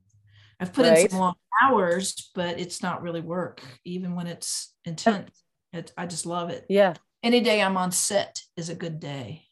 I've 0.60 0.72
put 0.72 0.86
right. 0.86 1.04
in 1.04 1.10
some 1.10 1.20
long 1.20 1.34
hours, 1.62 2.30
but 2.34 2.58
it's 2.58 2.82
not 2.82 3.02
really 3.02 3.20
work, 3.20 3.62
even 3.84 4.14
when 4.14 4.26
it's 4.26 4.74
intense. 4.84 5.42
It, 5.72 5.92
I 5.96 6.06
just 6.06 6.26
love 6.26 6.50
it. 6.50 6.66
Yeah. 6.68 6.94
Any 7.22 7.40
day 7.40 7.62
I'm 7.62 7.76
on 7.76 7.92
set 7.92 8.40
is 8.56 8.68
a 8.68 8.74
good 8.74 9.00
day. 9.00 9.44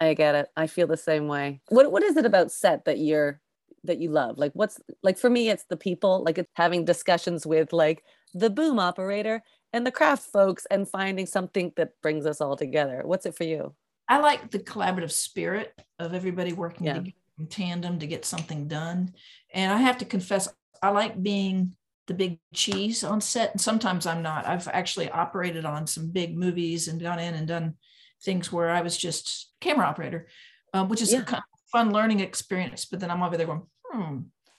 I 0.00 0.14
get 0.14 0.34
it. 0.34 0.48
I 0.56 0.66
feel 0.66 0.86
the 0.86 0.96
same 0.96 1.28
way. 1.28 1.60
What 1.68 1.92
what 1.92 2.02
is 2.02 2.16
it 2.16 2.24
about 2.24 2.50
set 2.50 2.86
that 2.86 2.98
you're 2.98 3.40
that 3.84 3.98
you 3.98 4.10
love? 4.10 4.38
Like 4.38 4.52
what's 4.54 4.80
like 5.02 5.18
for 5.18 5.30
me 5.30 5.50
it's 5.50 5.64
the 5.64 5.76
people, 5.76 6.22
like 6.24 6.38
it's 6.38 6.50
having 6.54 6.84
discussions 6.84 7.46
with 7.46 7.72
like 7.72 8.04
the 8.34 8.50
boom 8.50 8.78
operator 8.78 9.42
and 9.72 9.86
the 9.86 9.92
craft 9.92 10.24
folks 10.24 10.66
and 10.70 10.88
finding 10.88 11.26
something 11.26 11.72
that 11.76 11.92
brings 12.02 12.26
us 12.26 12.40
all 12.40 12.56
together. 12.56 13.02
What's 13.04 13.26
it 13.26 13.36
for 13.36 13.44
you? 13.44 13.74
I 14.08 14.18
like 14.18 14.50
the 14.50 14.58
collaborative 14.58 15.12
spirit 15.12 15.72
of 15.98 16.14
everybody 16.14 16.52
working 16.52 16.86
yeah. 16.86 16.94
together 16.94 17.16
in 17.38 17.46
tandem 17.46 17.98
to 18.00 18.06
get 18.06 18.24
something 18.24 18.66
done. 18.68 19.14
And 19.54 19.72
I 19.72 19.78
have 19.78 19.98
to 19.98 20.04
confess, 20.04 20.48
I 20.82 20.90
like 20.90 21.22
being 21.22 21.74
the 22.06 22.14
big 22.14 22.40
cheese 22.52 23.04
on 23.04 23.20
set. 23.20 23.52
And 23.52 23.60
sometimes 23.60 24.06
I'm 24.06 24.22
not. 24.22 24.46
I've 24.46 24.66
actually 24.68 25.08
operated 25.10 25.64
on 25.64 25.86
some 25.86 26.10
big 26.10 26.36
movies 26.36 26.88
and 26.88 27.00
gone 27.00 27.20
in 27.20 27.34
and 27.34 27.46
done 27.46 27.74
things 28.22 28.52
where 28.52 28.68
I 28.68 28.80
was 28.82 28.96
just 28.96 29.52
camera 29.60 29.86
operator, 29.86 30.26
uh, 30.74 30.84
which 30.84 31.02
is 31.02 31.12
yeah. 31.12 31.20
a 31.20 31.24
fun 31.72 31.92
learning 31.92 32.20
experience. 32.20 32.84
But 32.84 33.00
then 33.00 33.10
I'm 33.10 33.22
over 33.22 33.36
there 33.36 33.46
going, 33.46 33.62
hmm, 33.84 34.18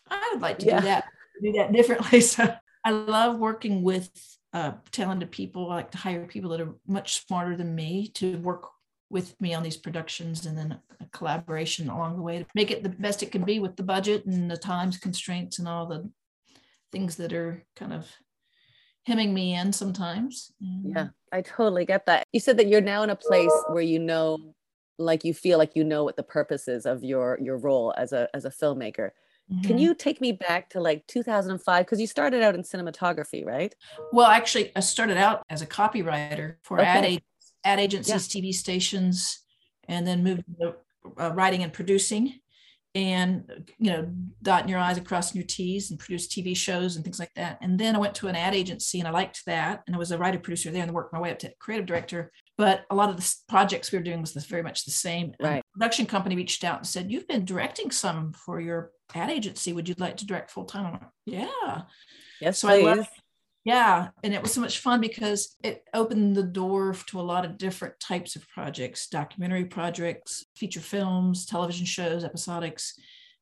I 0.09 0.29
would 0.33 0.41
like 0.41 0.59
to 0.59 0.65
yeah. 0.65 0.79
do 0.79 0.85
that, 0.85 1.05
do 1.41 1.51
that 1.53 1.71
differently. 1.73 2.21
So 2.21 2.53
I 2.83 2.91
love 2.91 3.37
working 3.37 3.83
with 3.83 4.09
uh, 4.53 4.73
talented 4.91 5.31
people. 5.31 5.69
I 5.69 5.75
like 5.75 5.91
to 5.91 5.97
hire 5.97 6.25
people 6.25 6.49
that 6.51 6.61
are 6.61 6.75
much 6.87 7.25
smarter 7.25 7.55
than 7.55 7.75
me 7.75 8.09
to 8.15 8.37
work 8.39 8.67
with 9.09 9.39
me 9.41 9.53
on 9.53 9.61
these 9.61 9.77
productions 9.77 10.45
and 10.45 10.57
then 10.57 10.79
a 10.99 11.05
collaboration 11.11 11.89
along 11.89 12.15
the 12.15 12.21
way 12.21 12.39
to 12.39 12.45
make 12.55 12.71
it 12.71 12.81
the 12.81 12.89
best 12.89 13.21
it 13.21 13.31
can 13.31 13.43
be 13.43 13.59
with 13.59 13.75
the 13.75 13.83
budget 13.83 14.25
and 14.25 14.49
the 14.49 14.55
times 14.55 14.97
constraints 14.97 15.59
and 15.59 15.67
all 15.67 15.85
the 15.85 16.09
things 16.91 17.17
that 17.17 17.33
are 17.33 17.63
kind 17.75 17.91
of 17.91 18.09
hemming 19.05 19.33
me 19.33 19.55
in 19.55 19.73
sometimes. 19.73 20.51
Yeah, 20.59 21.09
I 21.31 21.41
totally 21.41 21.85
get 21.85 22.05
that. 22.05 22.25
You 22.31 22.39
said 22.39 22.57
that 22.57 22.67
you're 22.67 22.81
now 22.81 23.03
in 23.03 23.09
a 23.09 23.15
place 23.15 23.51
where 23.69 23.83
you 23.83 23.99
know, 23.99 24.53
like 25.01 25.23
you 25.23 25.33
feel 25.33 25.57
like 25.57 25.75
you 25.75 25.83
know 25.83 26.03
what 26.03 26.15
the 26.15 26.23
purpose 26.23 26.67
is 26.67 26.85
of 26.85 27.03
your 27.03 27.37
your 27.41 27.57
role 27.57 27.93
as 27.97 28.13
a 28.13 28.27
as 28.33 28.45
a 28.45 28.49
filmmaker. 28.49 29.11
Mm-hmm. 29.51 29.67
Can 29.67 29.77
you 29.77 29.93
take 29.93 30.21
me 30.21 30.31
back 30.31 30.69
to 30.71 30.79
like 30.79 31.05
2005 31.07 31.85
because 31.85 31.99
you 31.99 32.07
started 32.07 32.41
out 32.41 32.55
in 32.55 32.61
cinematography, 32.61 33.45
right? 33.45 33.73
Well, 34.13 34.27
actually, 34.27 34.71
I 34.75 34.79
started 34.79 35.17
out 35.17 35.43
as 35.49 35.61
a 35.61 35.67
copywriter 35.67 36.55
for 36.63 36.79
okay. 36.79 37.15
ad, 37.15 37.21
ad 37.65 37.79
agencies, 37.79 38.33
yeah. 38.33 38.41
TV 38.41 38.53
stations, 38.53 39.39
and 39.87 40.07
then 40.07 40.23
moved 40.23 40.43
to 40.59 40.75
uh, 41.19 41.31
writing 41.33 41.63
and 41.63 41.73
producing 41.73 42.39
and 42.93 43.69
you 43.77 43.89
know 43.89 44.11
dotting 44.41 44.67
your 44.67 44.79
i's 44.79 44.97
across 44.97 45.33
your 45.33 45.45
t's 45.45 45.91
and 45.91 45.99
produce 45.99 46.27
tv 46.27 46.55
shows 46.55 46.95
and 46.95 47.05
things 47.05 47.19
like 47.19 47.33
that. 47.35 47.57
And 47.61 47.79
then 47.79 47.95
i 47.95 47.99
went 47.99 48.15
to 48.15 48.27
an 48.27 48.35
ad 48.35 48.53
agency 48.53 48.99
and 48.99 49.07
i 49.07 49.11
liked 49.11 49.45
that. 49.45 49.83
And 49.87 49.95
i 49.95 49.99
was 49.99 50.11
a 50.11 50.17
writer 50.17 50.39
producer 50.39 50.71
there 50.71 50.83
and 50.83 50.91
worked 50.91 51.13
my 51.13 51.19
way 51.19 51.31
up 51.31 51.39
to 51.39 51.53
creative 51.59 51.85
director. 51.85 52.31
But 52.57 52.83
a 52.89 52.95
lot 52.95 53.09
of 53.09 53.17
the 53.17 53.35
projects 53.47 53.91
we 53.91 53.97
were 53.97 54.03
doing 54.03 54.21
was 54.21 54.33
very 54.33 54.61
much 54.61 54.85
the 54.85 54.91
same. 54.91 55.33
Right. 55.39 55.63
production 55.73 56.05
company 56.05 56.35
reached 56.35 56.63
out 56.63 56.77
and 56.77 56.87
said 56.87 57.11
you've 57.11 57.27
been 57.27 57.45
directing 57.45 57.91
some 57.91 58.33
for 58.33 58.59
your 58.59 58.91
ad 59.15 59.29
agency. 59.29 59.73
Would 59.73 59.89
you 59.89 59.95
like 59.97 60.17
to 60.17 60.25
direct 60.25 60.51
full-time? 60.51 60.91
Like, 60.93 61.01
yeah. 61.25 61.81
Yes 62.39 62.59
so 62.59 62.67
please. 62.67 62.85
i 62.85 62.93
left 62.95 63.20
yeah 63.63 64.09
and 64.23 64.33
it 64.33 64.41
was 64.41 64.53
so 64.53 64.61
much 64.61 64.79
fun 64.79 64.99
because 64.99 65.55
it 65.63 65.83
opened 65.93 66.35
the 66.35 66.43
door 66.43 66.95
to 67.07 67.19
a 67.19 67.21
lot 67.21 67.45
of 67.45 67.57
different 67.57 67.99
types 67.99 68.35
of 68.35 68.47
projects 68.49 69.07
documentary 69.07 69.65
projects 69.65 70.45
feature 70.55 70.79
films 70.79 71.45
television 71.45 71.85
shows 71.85 72.23
episodics 72.23 72.93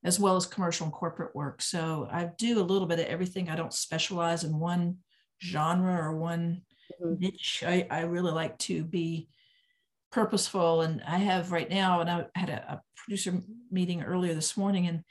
as 0.04 0.20
well 0.20 0.36
as 0.36 0.46
commercial 0.46 0.86
and 0.86 0.94
corporate 0.94 1.36
work. 1.36 1.62
So 1.62 2.08
i 2.12 2.30
do 2.38 2.60
a 2.60 2.64
little 2.64 2.88
bit 2.88 3.00
of 3.00 3.06
everything. 3.06 3.50
I 3.50 3.56
don't 3.56 3.74
specialize 3.74 4.44
in 4.44 4.58
one 4.58 4.98
genre 5.44 5.96
or 5.96 6.18
one 6.18 6.62
mm-hmm. 7.02 7.20
niche. 7.20 7.64
I, 7.66 7.88
I 7.90 8.02
really 8.02 8.32
like 8.32 8.58
to 8.60 8.84
be 8.84 9.30
purposeful 10.12 10.82
and 10.82 11.04
i 11.08 11.18
have 11.18 11.52
right 11.52 11.70
now 11.70 12.02
and 12.02 12.10
i 12.10 12.26
had 12.34 12.50
a, 12.50 12.74
a 12.74 12.82
producer 12.96 13.44
meeting 13.70 14.02
earlier 14.02 14.34
this 14.34 14.58
morning 14.58 14.88
and 14.88 15.04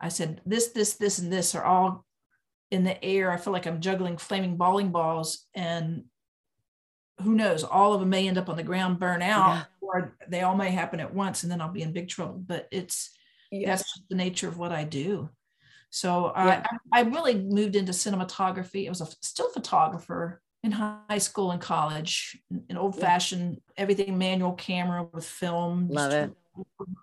i 0.00 0.08
said 0.08 0.40
this 0.46 0.68
this 0.68 0.94
this 0.94 1.18
and 1.18 1.30
this 1.30 1.54
are 1.54 1.64
all 1.64 2.05
in 2.70 2.84
the 2.84 3.02
air. 3.04 3.30
I 3.30 3.36
feel 3.36 3.52
like 3.52 3.66
I'm 3.66 3.80
juggling 3.80 4.16
flaming 4.16 4.56
bowling 4.56 4.90
balls, 4.90 5.46
and 5.54 6.04
who 7.22 7.34
knows? 7.34 7.64
All 7.64 7.94
of 7.94 8.00
them 8.00 8.10
may 8.10 8.28
end 8.28 8.38
up 8.38 8.48
on 8.48 8.56
the 8.56 8.62
ground, 8.62 8.98
burn 8.98 9.22
out, 9.22 9.54
yeah. 9.54 9.64
or 9.80 10.16
they 10.28 10.42
all 10.42 10.56
may 10.56 10.70
happen 10.70 11.00
at 11.00 11.14
once, 11.14 11.42
and 11.42 11.52
then 11.52 11.60
I'll 11.60 11.72
be 11.72 11.82
in 11.82 11.92
big 11.92 12.08
trouble. 12.08 12.42
But 12.44 12.68
it's 12.70 13.10
that's 13.64 14.00
the 14.08 14.16
nature 14.16 14.48
of 14.48 14.58
what 14.58 14.72
I 14.72 14.84
do. 14.84 15.30
So 15.90 16.32
yeah. 16.36 16.66
I, 16.92 17.00
I 17.00 17.02
really 17.02 17.34
moved 17.34 17.76
into 17.76 17.92
cinematography. 17.92 18.86
I 18.86 18.90
was 18.90 19.00
a 19.00 19.06
still 19.22 19.50
photographer 19.50 20.42
in 20.62 20.72
high 20.72 21.18
school 21.18 21.52
and 21.52 21.60
college, 21.60 22.36
an 22.68 22.76
old 22.76 22.98
fashioned 22.98 23.60
everything 23.76 24.18
manual 24.18 24.52
camera 24.52 25.06
with 25.12 25.24
film. 25.24 25.88
Love 25.88 26.12
it. 26.12 26.32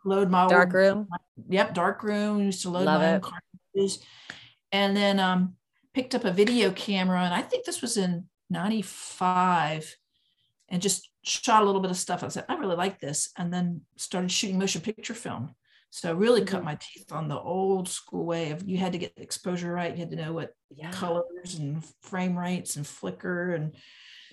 Load 0.03 0.29
my 0.29 0.48
dark 0.48 0.74
room. 0.74 1.08
Yep, 1.50 1.74
dark 1.74 2.03
room. 2.03 2.41
Used 2.41 2.63
to 2.63 2.70
load 2.70 2.86
Love 2.86 3.01
my 3.01 3.08
it. 3.08 3.13
own 3.15 3.22
cartridges 3.22 4.03
and 4.73 4.97
then 4.97 5.19
um, 5.19 5.53
picked 5.93 6.15
up 6.15 6.25
a 6.25 6.31
video 6.31 6.71
camera. 6.71 7.21
And 7.21 7.33
I 7.33 7.41
think 7.41 7.63
this 7.63 7.81
was 7.81 7.95
in 7.95 8.25
95 8.49 9.95
and 10.67 10.81
just 10.81 11.07
shot 11.23 11.61
a 11.61 11.65
little 11.65 11.79
bit 11.79 11.91
of 11.91 11.97
stuff. 11.97 12.23
I 12.23 12.27
said, 12.27 12.45
I 12.49 12.55
really 12.55 12.75
like 12.75 12.99
this. 12.99 13.29
And 13.37 13.53
then 13.53 13.81
started 13.97 14.31
shooting 14.31 14.57
motion 14.57 14.81
picture 14.81 15.13
film. 15.13 15.53
So 15.91 16.09
I 16.09 16.13
really 16.13 16.43
cut 16.43 16.57
mm-hmm. 16.57 16.65
my 16.65 16.77
teeth 16.81 17.11
on 17.11 17.27
the 17.27 17.39
old 17.39 17.87
school 17.87 18.25
way 18.25 18.49
of 18.49 18.67
you 18.67 18.77
had 18.77 18.93
to 18.93 18.97
get 18.97 19.15
the 19.15 19.21
exposure 19.21 19.71
right. 19.71 19.93
You 19.93 19.99
had 19.99 20.09
to 20.09 20.17
know 20.17 20.33
what 20.33 20.51
yeah. 20.71 20.91
colors 20.91 21.55
and 21.59 21.85
frame 22.01 22.37
rates 22.37 22.75
and 22.75 22.85
flicker. 22.85 23.53
And 23.53 23.75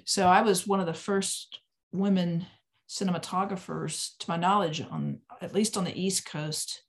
so 0.06 0.26
I 0.26 0.40
was 0.40 0.66
one 0.66 0.80
of 0.80 0.86
the 0.86 0.94
first 0.94 1.60
women 1.92 2.46
cinematographers, 2.88 4.16
to 4.20 4.30
my 4.30 4.36
knowledge, 4.36 4.80
on 4.80 5.20
at 5.42 5.54
least 5.54 5.76
on 5.76 5.84
the 5.84 6.00
East 6.00 6.24
Coast 6.24 6.82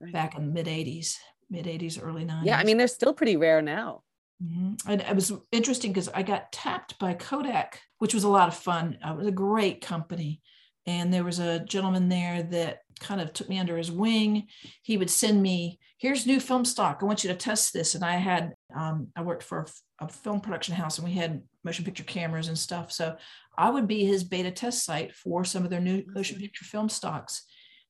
right. 0.00 0.12
back 0.12 0.36
in 0.36 0.46
the 0.46 0.52
mid 0.52 0.66
80s 0.66 1.16
mid 1.50 1.66
80s, 1.66 1.98
early 2.02 2.24
90s. 2.24 2.44
Yeah, 2.44 2.58
I 2.58 2.64
mean, 2.64 2.78
they're 2.78 2.88
still 2.88 3.14
pretty 3.14 3.36
rare 3.36 3.62
now. 3.62 4.02
Mm-hmm. 4.42 4.90
And 4.90 5.00
it 5.00 5.14
was 5.14 5.32
interesting 5.50 5.92
because 5.92 6.08
I 6.08 6.22
got 6.22 6.52
tapped 6.52 6.98
by 6.98 7.14
Kodak, 7.14 7.80
which 7.98 8.14
was 8.14 8.24
a 8.24 8.28
lot 8.28 8.48
of 8.48 8.54
fun. 8.54 8.98
It 9.04 9.16
was 9.16 9.26
a 9.26 9.32
great 9.32 9.80
company. 9.80 10.42
And 10.86 11.12
there 11.12 11.24
was 11.24 11.38
a 11.38 11.60
gentleman 11.60 12.08
there 12.08 12.42
that 12.42 12.80
kind 13.00 13.20
of 13.20 13.32
took 13.32 13.48
me 13.48 13.58
under 13.58 13.76
his 13.76 13.90
wing. 13.90 14.46
He 14.82 14.96
would 14.96 15.10
send 15.10 15.42
me, 15.42 15.80
here's 15.98 16.26
new 16.26 16.38
film 16.38 16.64
stock. 16.64 16.98
I 17.00 17.06
want 17.06 17.24
you 17.24 17.28
to 17.30 17.36
test 17.36 17.72
this. 17.72 17.94
And 17.94 18.04
I 18.04 18.16
had, 18.16 18.54
um, 18.74 19.08
I 19.16 19.22
worked 19.22 19.42
for 19.42 19.66
a, 20.00 20.04
a 20.04 20.08
film 20.08 20.40
production 20.40 20.74
house 20.74 20.98
and 20.98 21.06
we 21.06 21.14
had 21.14 21.42
motion 21.64 21.84
picture 21.84 22.04
cameras 22.04 22.48
and 22.48 22.58
stuff. 22.58 22.92
So 22.92 23.16
I 23.58 23.70
would 23.70 23.88
be 23.88 24.04
his 24.04 24.22
beta 24.22 24.50
test 24.50 24.84
site 24.84 25.14
for 25.14 25.44
some 25.44 25.64
of 25.64 25.70
their 25.70 25.80
new 25.80 26.04
motion 26.06 26.38
picture 26.38 26.64
film 26.64 26.88
stocks. 26.88 27.44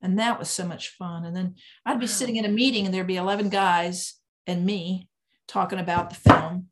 And 0.07 0.21
that 0.21 0.39
was 0.39 0.49
so 0.49 0.65
much 0.65 0.91
fun. 0.91 1.25
And 1.25 1.35
then 1.35 1.57
I'd 1.85 1.99
be 1.99 2.07
sitting 2.07 2.37
in 2.37 2.45
a 2.45 2.49
meeting 2.49 2.87
and 2.87 2.95
there'd 2.95 3.09
be 3.09 3.17
11 3.17 3.49
guys 3.49 4.15
and 4.47 4.65
me 4.65 5.09
talking 5.49 5.81
about 5.81 6.11
the 6.11 6.15
film 6.15 6.69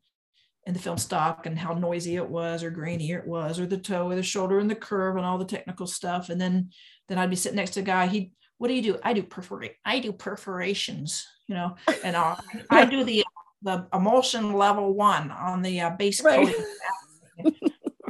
and 0.65 0.73
the 0.73 0.79
film 0.79 0.97
stock 0.97 1.45
and 1.45 1.59
how 1.59 1.73
noisy 1.73 2.15
it 2.15 2.29
was 2.29 2.63
or 2.63 2.69
grainy 2.69 3.11
it 3.11 3.27
was 3.27 3.59
or 3.59 3.65
the 3.65 3.77
toe 3.77 4.09
or 4.09 4.15
the 4.15 4.23
shoulder 4.23 4.57
and 4.57 4.71
the 4.71 4.75
curve 4.75 5.17
and 5.17 5.25
all 5.25 5.37
the 5.37 5.43
technical 5.43 5.85
stuff. 5.85 6.29
And 6.29 6.39
then 6.39 6.69
then 7.09 7.17
I'd 7.17 7.29
be 7.29 7.35
sitting 7.35 7.57
next 7.57 7.71
to 7.71 7.81
a 7.81 7.83
guy. 7.83 8.07
He, 8.07 8.31
what 8.57 8.69
do 8.69 8.73
you 8.73 8.81
do? 8.81 8.99
I 9.03 9.11
do 9.11 9.21
perforate. 9.21 9.75
I 9.83 9.99
do 9.99 10.13
perforations, 10.13 11.27
you 11.45 11.55
know, 11.55 11.75
and 12.05 12.15
uh, 12.15 12.37
I 12.69 12.85
do 12.85 13.03
the 13.03 13.25
the 13.63 13.85
emulsion 13.93 14.53
level 14.53 14.93
one 14.93 15.29
on 15.29 15.61
the 15.61 15.81
uh, 15.81 15.89
base 15.89 16.23
right. 16.23 16.47
coating. 16.47 17.53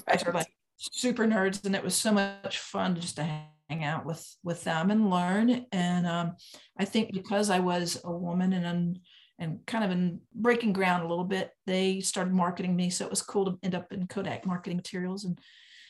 right. 0.08 0.34
like 0.36 0.54
super 0.78 1.26
nerds, 1.26 1.66
and 1.66 1.76
it 1.76 1.84
was 1.84 1.96
so 1.96 2.12
much 2.12 2.60
fun 2.60 2.96
just 2.96 3.16
to 3.16 3.24
hang 3.70 3.84
out 3.84 4.06
with 4.06 4.26
with 4.44 4.64
them 4.64 4.92
and 4.92 5.10
learn. 5.10 5.66
And 5.72 6.08
um, 6.08 6.36
I 6.78 6.86
think 6.86 7.14
because 7.14 7.50
I 7.50 7.60
was 7.60 8.00
a 8.04 8.12
woman 8.12 8.54
and 8.54 8.66
and 8.66 9.00
and 9.38 9.66
kind 9.66 9.84
of 9.84 9.92
in 9.92 10.22
breaking 10.34 10.74
ground 10.74 11.04
a 11.04 11.08
little 11.08 11.26
bit, 11.26 11.52
they 11.66 12.00
started 12.00 12.34
marketing 12.34 12.76
me. 12.76 12.90
So 12.90 13.06
it 13.06 13.10
was 13.10 13.22
cool 13.22 13.46
to 13.46 13.60
end 13.64 13.76
up 13.76 13.92
in 13.92 14.08
Kodak 14.08 14.46
marketing 14.46 14.78
materials 14.78 15.26
and 15.26 15.38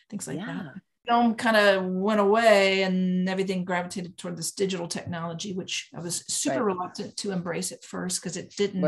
things 0.09 0.27
like 0.27 0.37
yeah. 0.37 0.45
that 0.45 0.81
film 1.07 1.35
kind 1.35 1.57
of 1.57 1.85
went 1.85 2.19
away 2.19 2.83
and 2.83 3.29
everything 3.29 3.63
gravitated 3.63 4.17
toward 4.17 4.37
this 4.37 4.51
digital 4.51 4.87
technology, 4.87 5.53
which 5.53 5.89
I 5.95 5.99
was 5.99 6.25
super 6.27 6.63
right. 6.63 6.73
reluctant 6.73 7.15
to 7.17 7.31
embrace 7.31 7.71
at 7.71 7.83
first 7.83 8.21
because 8.21 8.37
it 8.37 8.53
didn't 8.57 8.81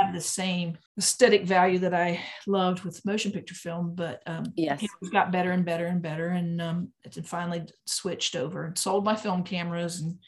have 0.00 0.14
the 0.14 0.20
same 0.20 0.78
aesthetic 0.98 1.44
value 1.44 1.78
that 1.78 1.94
I 1.94 2.20
loved 2.46 2.82
with 2.82 3.04
motion 3.04 3.32
picture 3.32 3.54
film. 3.54 3.94
But 3.94 4.22
um, 4.26 4.44
yes, 4.56 4.82
it 4.82 5.12
got 5.12 5.32
better 5.32 5.52
and 5.52 5.64
better 5.64 5.86
and 5.86 6.02
better, 6.02 6.28
and 6.28 6.60
um, 6.60 6.88
it 7.04 7.26
finally 7.26 7.66
switched 7.86 8.36
over 8.36 8.66
and 8.66 8.78
sold 8.78 9.04
my 9.04 9.16
film 9.16 9.42
cameras 9.42 10.00
and 10.00 10.18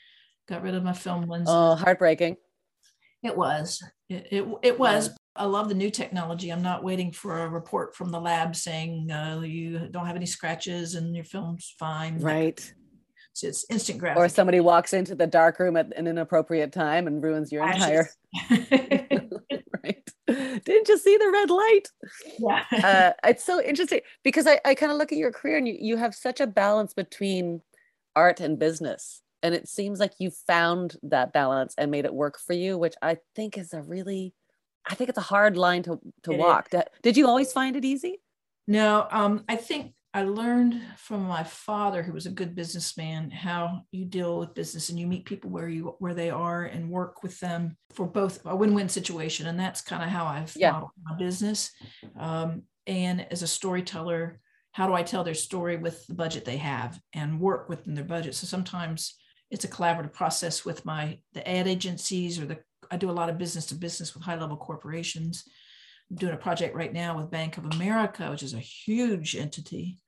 got 0.49 0.62
rid 0.62 0.75
of 0.75 0.85
my 0.85 0.93
film 0.93 1.23
lenses. 1.23 1.55
Oh, 1.55 1.75
heartbreaking. 1.75 2.37
It 3.23 3.37
was. 3.37 3.83
It, 4.09 4.29
it, 4.31 4.49
it 4.62 4.79
was. 4.79 5.11
I 5.35 5.45
love 5.45 5.69
the 5.69 5.75
new 5.75 5.91
technology. 5.91 6.50
I'm 6.50 6.62
not 6.62 6.85
waiting 6.85 7.12
for 7.12 7.45
a 7.45 7.49
report 7.49 7.97
from 7.97 8.11
the 8.11 8.21
lab 8.21 8.55
saying 8.55 9.11
uh, 9.11 9.41
you 9.41 9.88
don't 9.91 10.07
have 10.07 10.17
any 10.17 10.26
scratches 10.26 10.95
and 10.95 11.14
your 11.14 11.25
film's 11.25 11.75
fine. 11.79 12.19
Right. 12.19 12.61
So 13.33 13.47
it's 13.47 13.64
instant 13.71 13.99
graphic. 13.99 14.19
Or 14.21 14.29
somebody 14.29 14.61
walks 14.61 14.93
into 14.93 15.14
the 15.14 15.26
dark 15.26 15.59
room 15.59 15.76
at 15.76 15.97
an 15.97 16.07
inappropriate 16.07 16.73
time 16.73 17.07
and 17.07 17.23
ruins 17.23 17.50
your 17.50 17.67
entire. 17.67 18.11
Didn't 20.65 20.89
you 20.89 20.99
see 20.99 21.17
the 21.17 21.31
red 21.31 21.51
light? 21.51 21.89
Yeah. 22.39 22.65
uh, 22.85 23.29
it's 23.29 23.45
so 23.45 23.62
interesting 23.62 24.01
because 24.23 24.47
I, 24.47 24.61
I 24.65 24.75
kind 24.75 24.93
of 24.93 24.99
look 24.99 25.12
at 25.12 25.19
your 25.19 25.33
career 25.33 25.59
and 25.59 25.69
you, 25.69 25.77
you 25.79 25.97
have 25.97 26.15
such 26.15 26.41
a 26.41 26.47
balance 26.47 26.95
between 26.95 27.62
art 28.15 28.41
and 28.41 28.59
business. 28.59 29.23
And 29.43 29.55
it 29.55 29.69
seems 29.69 29.99
like 29.99 30.12
you 30.19 30.31
found 30.31 30.97
that 31.03 31.33
balance 31.33 31.75
and 31.77 31.91
made 31.91 32.05
it 32.05 32.15
work 32.15 32.39
for 32.39 32.53
you, 32.53 32.79
which 32.79 32.95
I 33.03 33.19
think 33.35 33.59
is 33.59 33.73
a 33.73 33.83
really 33.83 34.35
I 34.87 34.95
think 34.95 35.11
it's 35.11 35.19
a 35.19 35.23
hard 35.23 35.57
line 35.57 35.83
to 35.85 36.01
to 36.25 36.33
it 36.33 36.39
walk. 36.39 36.69
Is. 36.73 36.83
Did 37.03 37.17
you 37.17 37.27
always 37.27 37.53
find 37.53 37.77
it 37.77 37.85
easy? 37.85 38.21
No, 38.67 39.07
um, 39.11 39.45
I 39.49 39.57
think 39.57 39.93
I 40.14 40.25
learned 40.25 40.81
from 40.99 41.23
my 41.26 41.42
father, 41.42 42.02
who 42.02 42.12
was 42.12 42.26
a 42.26 42.31
good 42.31 42.54
businessman, 42.54 43.31
how 43.31 43.83
you 43.92 44.04
deal 44.04 44.38
with 44.38 44.54
business 44.54 44.90
and 44.90 44.99
you 44.99 45.07
meet 45.07 45.25
people 45.25 45.50
where 45.50 45.69
you 45.69 45.97
where 46.00 46.12
they 46.12 46.28
are 46.28 46.64
and 46.64 46.90
work 46.90 47.23
with 47.23 47.40
them 47.40 47.76
for 47.95 48.07
both 48.07 48.40
a 48.45 48.54
win-win 48.54 48.90
situation. 48.90 49.47
And 49.47 49.59
that's 49.59 49.81
kind 49.81 50.02
of 50.02 50.11
how 50.11 50.26
I've 50.26 50.52
yeah. 50.54 50.73
modeled 50.73 50.90
my 51.02 51.16
business. 51.16 51.71
Um, 52.19 52.64
and 52.87 53.26
as 53.31 53.42
a 53.42 53.47
storyteller, 53.47 54.38
how 54.73 54.87
do 54.87 54.92
I 54.92 55.02
tell 55.02 55.25
their 55.25 55.35
story 55.35 55.76
with 55.76 56.07
the 56.07 56.14
budget 56.14 56.45
they 56.45 56.59
have 56.59 57.00
and 57.14 57.40
work 57.40 57.71
within 57.71 57.95
their 57.95 58.04
budget? 58.04 58.35
So 58.35 58.47
sometimes 58.47 59.14
it's 59.50 59.64
a 59.64 59.69
collaborative 59.69 60.12
process 60.12 60.64
with 60.64 60.85
my 60.85 61.21
the 61.33 61.49
ad 61.49 61.66
agencies 61.69 62.38
or 62.38 62.45
the 62.45 62.59
I 62.90 62.99
do 62.99 63.11
a 63.11 63.12
lot 63.12 63.31
of 63.31 63.38
business 63.38 63.66
to 63.66 63.75
business 63.75 64.14
with 64.14 64.25
high 64.25 64.38
level 64.38 64.59
corporations. 64.59 65.45
Doing 66.14 66.35
a 66.35 66.38
project 66.38 66.75
right 66.75 66.92
now 66.92 67.16
with 67.16 67.31
Bank 67.31 67.57
of 67.59 67.64
America, 67.64 68.31
which 68.31 68.42
is 68.42 68.54
a 68.54 68.59
huge 68.59 69.35
entity, 69.37 69.99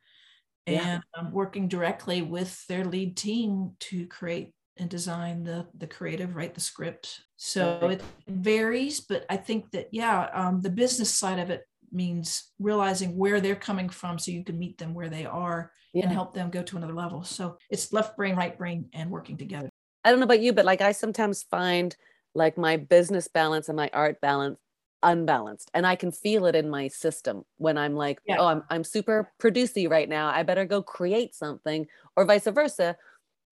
and. 0.66 1.02
I'm 1.14 1.32
working 1.32 1.68
directly 1.68 2.23
with 2.23 2.66
their 2.66 2.84
lead 2.84 3.16
team 3.16 3.76
to 3.80 4.06
create 4.08 4.52
and 4.76 4.90
design 4.90 5.44
the 5.44 5.66
the 5.78 5.87
creative, 5.87 6.34
write 6.34 6.54
the 6.54 6.61
script. 6.61 7.20
So 7.37 7.78
it 7.88 8.02
varies, 8.26 9.00
but 9.00 9.25
I 9.30 9.37
think 9.37 9.70
that 9.70 9.88
yeah, 9.92 10.28
um, 10.34 10.61
the 10.61 10.70
business 10.70 11.11
side 11.11 11.38
of 11.38 11.50
it 11.50 11.62
means 11.92 12.52
realizing 12.58 13.16
where 13.16 13.40
they're 13.40 13.54
coming 13.54 13.88
from 13.88 14.18
so 14.18 14.32
you 14.32 14.42
can 14.44 14.58
meet 14.58 14.78
them 14.78 14.94
where 14.94 15.08
they 15.08 15.25
are 15.25 15.70
Yeah. 15.92 16.04
and 16.04 16.12
help 16.12 16.34
them 16.34 16.50
go 16.50 16.62
to 16.64 16.76
another 16.76 16.92
level. 16.92 17.23
So 17.23 17.56
it's 17.70 17.92
left 17.92 18.16
brain, 18.16 18.34
right 18.34 18.58
brain, 18.58 18.88
and 18.92 19.11
working 19.11 19.37
together. 19.37 19.70
I 20.02 20.11
don't 20.11 20.18
know 20.18 20.25
about 20.25 20.40
you, 20.40 20.52
but 20.52 20.64
like 20.64 20.80
I 20.80 20.90
sometimes 20.92 21.44
find 21.44 21.96
like 22.34 22.58
my 22.58 22.76
business 22.76 23.28
balance 23.28 23.68
and 23.68 23.76
my 23.76 23.90
art 23.92 24.20
balance 24.20 24.58
unbalanced 25.04 25.70
and 25.75 25.87
I 25.87 25.94
can 25.96 26.11
feel 26.11 26.46
it 26.46 26.56
in 26.56 26.68
my 26.68 26.88
system 26.88 27.44
when 27.58 27.78
I'm 27.78 27.94
like, 27.94 28.18
Yeah. 28.26 28.37
oh, 28.38 28.46
I'm 28.46 28.62
I'm 28.70 28.84
super 28.84 29.30
producey 29.38 29.88
right 29.88 30.08
now. 30.08 30.28
I 30.28 30.42
better 30.42 30.64
go 30.64 30.82
create 30.82 31.34
something 31.34 31.87
or 32.16 32.25
vice 32.25 32.46
versa. 32.46 32.96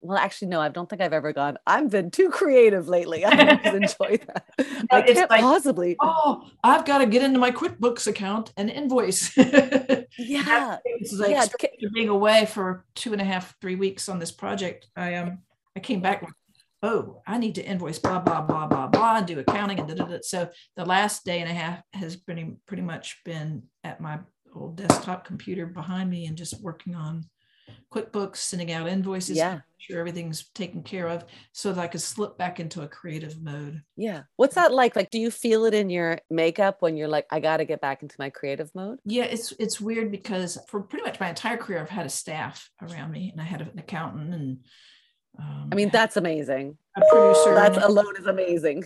Well, 0.04 0.18
actually, 0.18 0.48
no, 0.48 0.60
I 0.60 0.68
don't 0.68 0.90
think 0.90 1.00
I've 1.00 1.12
ever 1.12 1.32
gone. 1.32 1.58
I've 1.64 1.88
been 1.90 2.10
too 2.10 2.28
creative 2.28 2.88
lately. 2.88 3.24
I 3.24 3.30
always 3.64 3.74
enjoy 4.00 4.18
that. 4.26 4.44
I 4.90 5.02
can't 5.02 5.30
like, 5.30 5.40
possibly. 5.42 5.96
Oh, 6.02 6.50
I've 6.64 6.84
got 6.84 6.98
to 6.98 7.06
get 7.06 7.22
into 7.22 7.38
my 7.38 7.52
QuickBooks 7.52 8.08
account 8.08 8.52
and 8.56 8.68
invoice. 8.68 9.30
yeah. 9.36 10.78
It's 10.84 11.12
like 11.12 11.30
Yeah, 11.30 11.46
being 11.94 12.08
away 12.08 12.46
for 12.46 12.84
two 12.96 13.12
and 13.12 13.22
a 13.22 13.24
half, 13.24 13.54
three 13.60 13.76
weeks 13.76 14.08
on 14.08 14.18
this 14.18 14.32
project. 14.32 14.88
I 14.96 15.14
um 15.14 15.38
I 15.76 15.80
came 15.80 16.00
back 16.00 16.20
with, 16.20 16.34
oh, 16.82 17.22
I 17.26 17.38
need 17.38 17.54
to 17.56 17.64
invoice 17.64 17.98
blah 17.98 18.18
blah 18.20 18.40
blah 18.42 18.66
blah 18.66 18.86
blah, 18.88 19.16
and 19.18 19.26
do 19.26 19.38
accounting 19.38 19.78
and 19.78 19.88
da, 19.88 19.94
da, 19.94 20.04
da. 20.04 20.18
so 20.22 20.48
the 20.76 20.84
last 20.84 21.24
day 21.24 21.40
and 21.40 21.50
a 21.50 21.54
half 21.54 21.82
has 21.92 22.16
pretty 22.16 22.56
pretty 22.66 22.82
much 22.82 23.20
been 23.24 23.64
at 23.84 24.00
my 24.00 24.18
old 24.54 24.76
desktop 24.76 25.24
computer 25.24 25.66
behind 25.66 26.10
me 26.10 26.26
and 26.26 26.36
just 26.36 26.60
working 26.62 26.94
on 26.94 27.24
QuickBooks, 27.92 28.36
sending 28.36 28.72
out 28.72 28.88
invoices, 28.88 29.36
Yeah. 29.36 29.60
sure 29.78 29.98
everything's 29.98 30.48
taken 30.50 30.82
care 30.82 31.08
of, 31.08 31.24
so 31.52 31.72
that 31.72 31.80
I 31.80 31.86
could 31.86 32.00
slip 32.02 32.36
back 32.38 32.58
into 32.58 32.82
a 32.82 32.88
creative 32.88 33.40
mode. 33.42 33.82
Yeah. 33.96 34.22
What's 34.36 34.54
that 34.56 34.72
like? 34.72 34.96
Like, 34.96 35.10
do 35.10 35.18
you 35.18 35.30
feel 35.30 35.64
it 35.66 35.74
in 35.74 35.88
your 35.90 36.18
makeup 36.30 36.78
when 36.80 36.96
you're 36.96 37.08
like, 37.08 37.26
I 37.30 37.38
got 37.40 37.58
to 37.58 37.64
get 37.64 37.80
back 37.80 38.02
into 38.02 38.16
my 38.18 38.30
creative 38.30 38.70
mode? 38.74 38.98
Yeah, 39.04 39.24
it's 39.24 39.52
it's 39.58 39.80
weird 39.80 40.10
because 40.10 40.58
for 40.68 40.80
pretty 40.82 41.04
much 41.04 41.20
my 41.20 41.28
entire 41.28 41.56
career, 41.56 41.80
I've 41.80 41.88
had 41.90 42.06
a 42.06 42.10
staff 42.10 42.68
around 42.82 43.10
me, 43.10 43.30
and 43.30 43.40
I 43.40 43.44
had 43.44 43.60
an 43.60 43.78
accountant 43.78 44.34
and 44.34 44.58
um, 45.38 45.68
I 45.72 45.74
mean, 45.74 45.90
that's 45.90 46.16
amazing. 46.16 46.76
a 46.96 47.00
producer. 47.10 47.54
That 47.54 47.82
alone 47.82 48.14
is 48.18 48.26
amazing. 48.26 48.84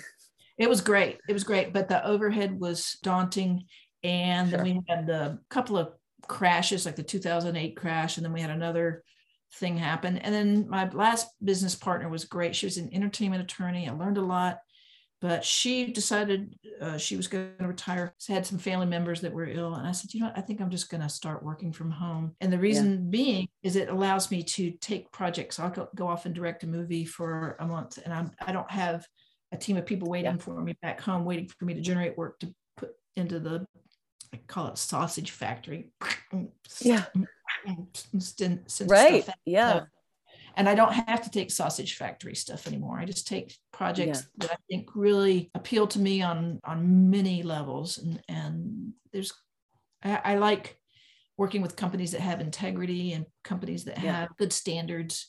it 0.58 0.68
was 0.68 0.80
great. 0.80 1.18
It 1.28 1.32
was 1.32 1.44
great, 1.44 1.72
but 1.72 1.88
the 1.88 2.04
overhead 2.06 2.58
was 2.58 2.96
daunting, 3.02 3.64
and 4.02 4.48
Sure. 4.50 4.58
then 4.58 4.64
we 4.64 4.80
had 4.88 5.08
a 5.10 5.38
couple 5.50 5.76
of 5.76 5.92
crashes, 6.28 6.86
like 6.86 6.96
the 6.96 7.02
2008 7.02 7.76
crash, 7.76 8.16
and 8.16 8.24
then 8.24 8.32
we 8.32 8.40
had 8.40 8.50
another 8.50 9.02
thing 9.54 9.76
happen. 9.76 10.18
And 10.18 10.34
then 10.34 10.68
my 10.68 10.88
last 10.90 11.28
business 11.44 11.74
partner 11.74 12.08
was 12.08 12.24
great. 12.24 12.54
She 12.56 12.66
was 12.66 12.78
an 12.78 12.90
entertainment 12.92 13.42
attorney. 13.42 13.88
I 13.88 13.92
learned 13.92 14.18
a 14.18 14.22
lot, 14.22 14.58
but 15.26 15.44
she 15.44 15.86
decided 15.86 16.54
uh, 16.80 16.96
she 16.96 17.16
was 17.16 17.26
going 17.26 17.50
to 17.58 17.66
retire. 17.66 18.14
She 18.20 18.32
had 18.32 18.46
some 18.46 18.58
family 18.58 18.86
members 18.86 19.20
that 19.22 19.32
were 19.32 19.48
ill, 19.48 19.74
and 19.74 19.84
I 19.84 19.90
said, 19.90 20.14
you 20.14 20.20
know, 20.20 20.26
what? 20.26 20.38
I 20.38 20.40
think 20.40 20.60
I'm 20.60 20.70
just 20.70 20.88
going 20.88 21.00
to 21.00 21.08
start 21.08 21.42
working 21.42 21.72
from 21.72 21.90
home. 21.90 22.36
And 22.40 22.52
the 22.52 22.58
reason 22.60 23.10
being 23.10 23.48
is 23.64 23.74
it 23.74 23.88
allows 23.88 24.30
me 24.30 24.44
to 24.44 24.70
take 24.70 25.10
projects. 25.10 25.58
I'll 25.58 25.70
go, 25.70 25.88
go 25.96 26.06
off 26.06 26.26
and 26.26 26.34
direct 26.34 26.62
a 26.62 26.68
movie 26.68 27.04
for 27.04 27.56
a 27.58 27.66
month, 27.66 27.98
and 28.04 28.14
I'm 28.14 28.30
I 28.46 28.52
don't 28.52 28.70
have 28.70 29.04
a 29.50 29.56
team 29.56 29.76
of 29.76 29.84
people 29.84 30.08
waiting 30.08 30.30
Yeah. 30.30 30.36
for 30.38 30.62
me 30.62 30.76
back 30.80 31.00
home, 31.00 31.24
waiting 31.24 31.48
for 31.48 31.64
me 31.64 31.74
to 31.74 31.80
generate 31.80 32.16
work 32.16 32.38
to 32.40 32.54
put 32.76 32.90
into 33.16 33.40
the 33.40 33.66
I 34.32 34.36
call 34.46 34.68
it 34.68 34.78
sausage 34.78 35.32
factory. 35.32 35.90
Yeah. 36.80 37.04
Right. 38.86 39.28
Yeah. 39.44 39.86
And 40.56 40.68
I 40.68 40.74
don't 40.74 40.92
have 40.92 41.22
to 41.22 41.30
take 41.30 41.50
sausage 41.50 41.96
factory 41.96 42.34
stuff 42.34 42.66
anymore. 42.66 42.98
I 42.98 43.04
just 43.04 43.26
take 43.26 43.54
projects 43.72 44.26
that 44.38 44.50
I 44.50 44.56
think 44.70 44.88
really 44.94 45.50
appeal 45.54 45.86
to 45.88 45.98
me 45.98 46.22
on 46.22 46.60
on 46.64 47.10
many 47.10 47.42
levels. 47.42 47.98
And 47.98 48.22
and 48.28 48.92
there's 49.12 49.32
I, 50.02 50.20
I 50.24 50.34
like 50.36 50.78
working 51.36 51.60
with 51.60 51.76
companies 51.76 52.12
that 52.12 52.22
have 52.22 52.40
integrity 52.40 53.12
and 53.12 53.26
companies 53.44 53.84
that 53.84 54.02
Yeah. 54.02 54.20
have 54.20 54.36
good 54.38 54.52
standards. 54.52 55.26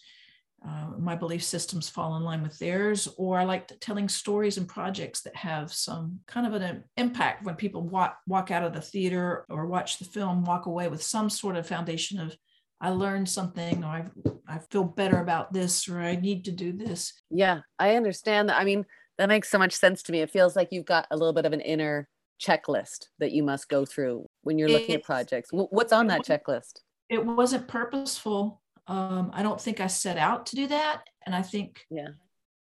Uh, 0.66 0.88
my 0.98 1.16
belief 1.16 1.44
systems 1.44 1.88
fall 1.88 2.16
in 2.18 2.24
line 2.24 2.42
with 2.42 2.58
theirs, 2.58 3.08
or 3.18 3.38
I 3.38 3.44
like 3.44 3.72
telling 3.80 4.10
stories 4.10 4.58
and 4.58 4.68
projects 4.68 5.22
that 5.22 5.36
have 5.36 5.72
some 5.72 6.22
kind 6.26 6.48
of 6.48 6.54
an 6.54 6.84
impact 6.96 7.46
when 7.46 7.56
people 7.56 7.84
walk 7.84 8.18
walk 8.26 8.50
out 8.50 8.64
of 8.64 8.74
the 8.74 8.82
theater 8.82 9.46
or 9.50 9.68
watch 9.68 10.00
the 10.00 10.06
film, 10.06 10.44
walk 10.46 10.66
away 10.66 10.88
with 10.88 11.04
some 11.04 11.30
sort 11.30 11.58
of 11.58 11.68
foundation 11.68 12.20
of 12.20 12.36
I 12.80 12.90
learned 12.90 13.28
something, 13.28 13.84
or 13.84 13.88
I 13.88 14.06
I 14.48 14.60
feel 14.60 14.84
better 14.84 15.20
about 15.20 15.52
this, 15.52 15.90
or 15.90 16.00
I 16.00 16.16
need 16.16 16.46
to 16.46 16.52
do 16.52 16.72
this. 16.72 17.14
Yeah. 17.30 17.62
I 17.80 17.96
understand 17.96 18.50
that. 18.50 18.60
I 18.60 18.64
mean, 18.64 18.86
that 19.18 19.30
makes 19.30 19.50
so 19.50 19.58
much 19.58 19.74
sense 19.74 20.04
to 20.04 20.12
me. 20.12 20.22
It 20.22 20.30
feels 20.30 20.56
like 20.56 20.70
you've 20.72 20.86
got 20.86 21.08
a 21.12 21.18
little 21.18 21.34
bit 21.34 21.46
of 21.46 21.54
an 21.54 21.62
inner 21.62 22.08
checklist 22.40 23.08
that 23.20 23.32
you 23.32 23.42
must 23.44 23.68
go 23.68 23.84
through 23.84 24.28
when 24.44 24.60
you're 24.60 24.70
looking 24.70 24.96
at 24.96 25.04
projects. 25.04 25.50
What's 25.52 25.92
on 25.92 26.08
that 26.08 26.22
checklist? 26.22 26.82
It 27.10 27.26
wasn't 27.26 27.68
purposeful. 27.68 28.62
Um, 28.86 29.32
I 29.34 29.42
don't 29.44 29.60
think 29.60 29.80
I 29.80 29.88
set 29.88 30.18
out 30.18 30.46
to 30.48 30.56
do 30.56 30.68
that, 30.68 31.04
and 31.26 31.36
I 31.36 31.42
think 31.42 31.86
Yeah. 31.90 32.10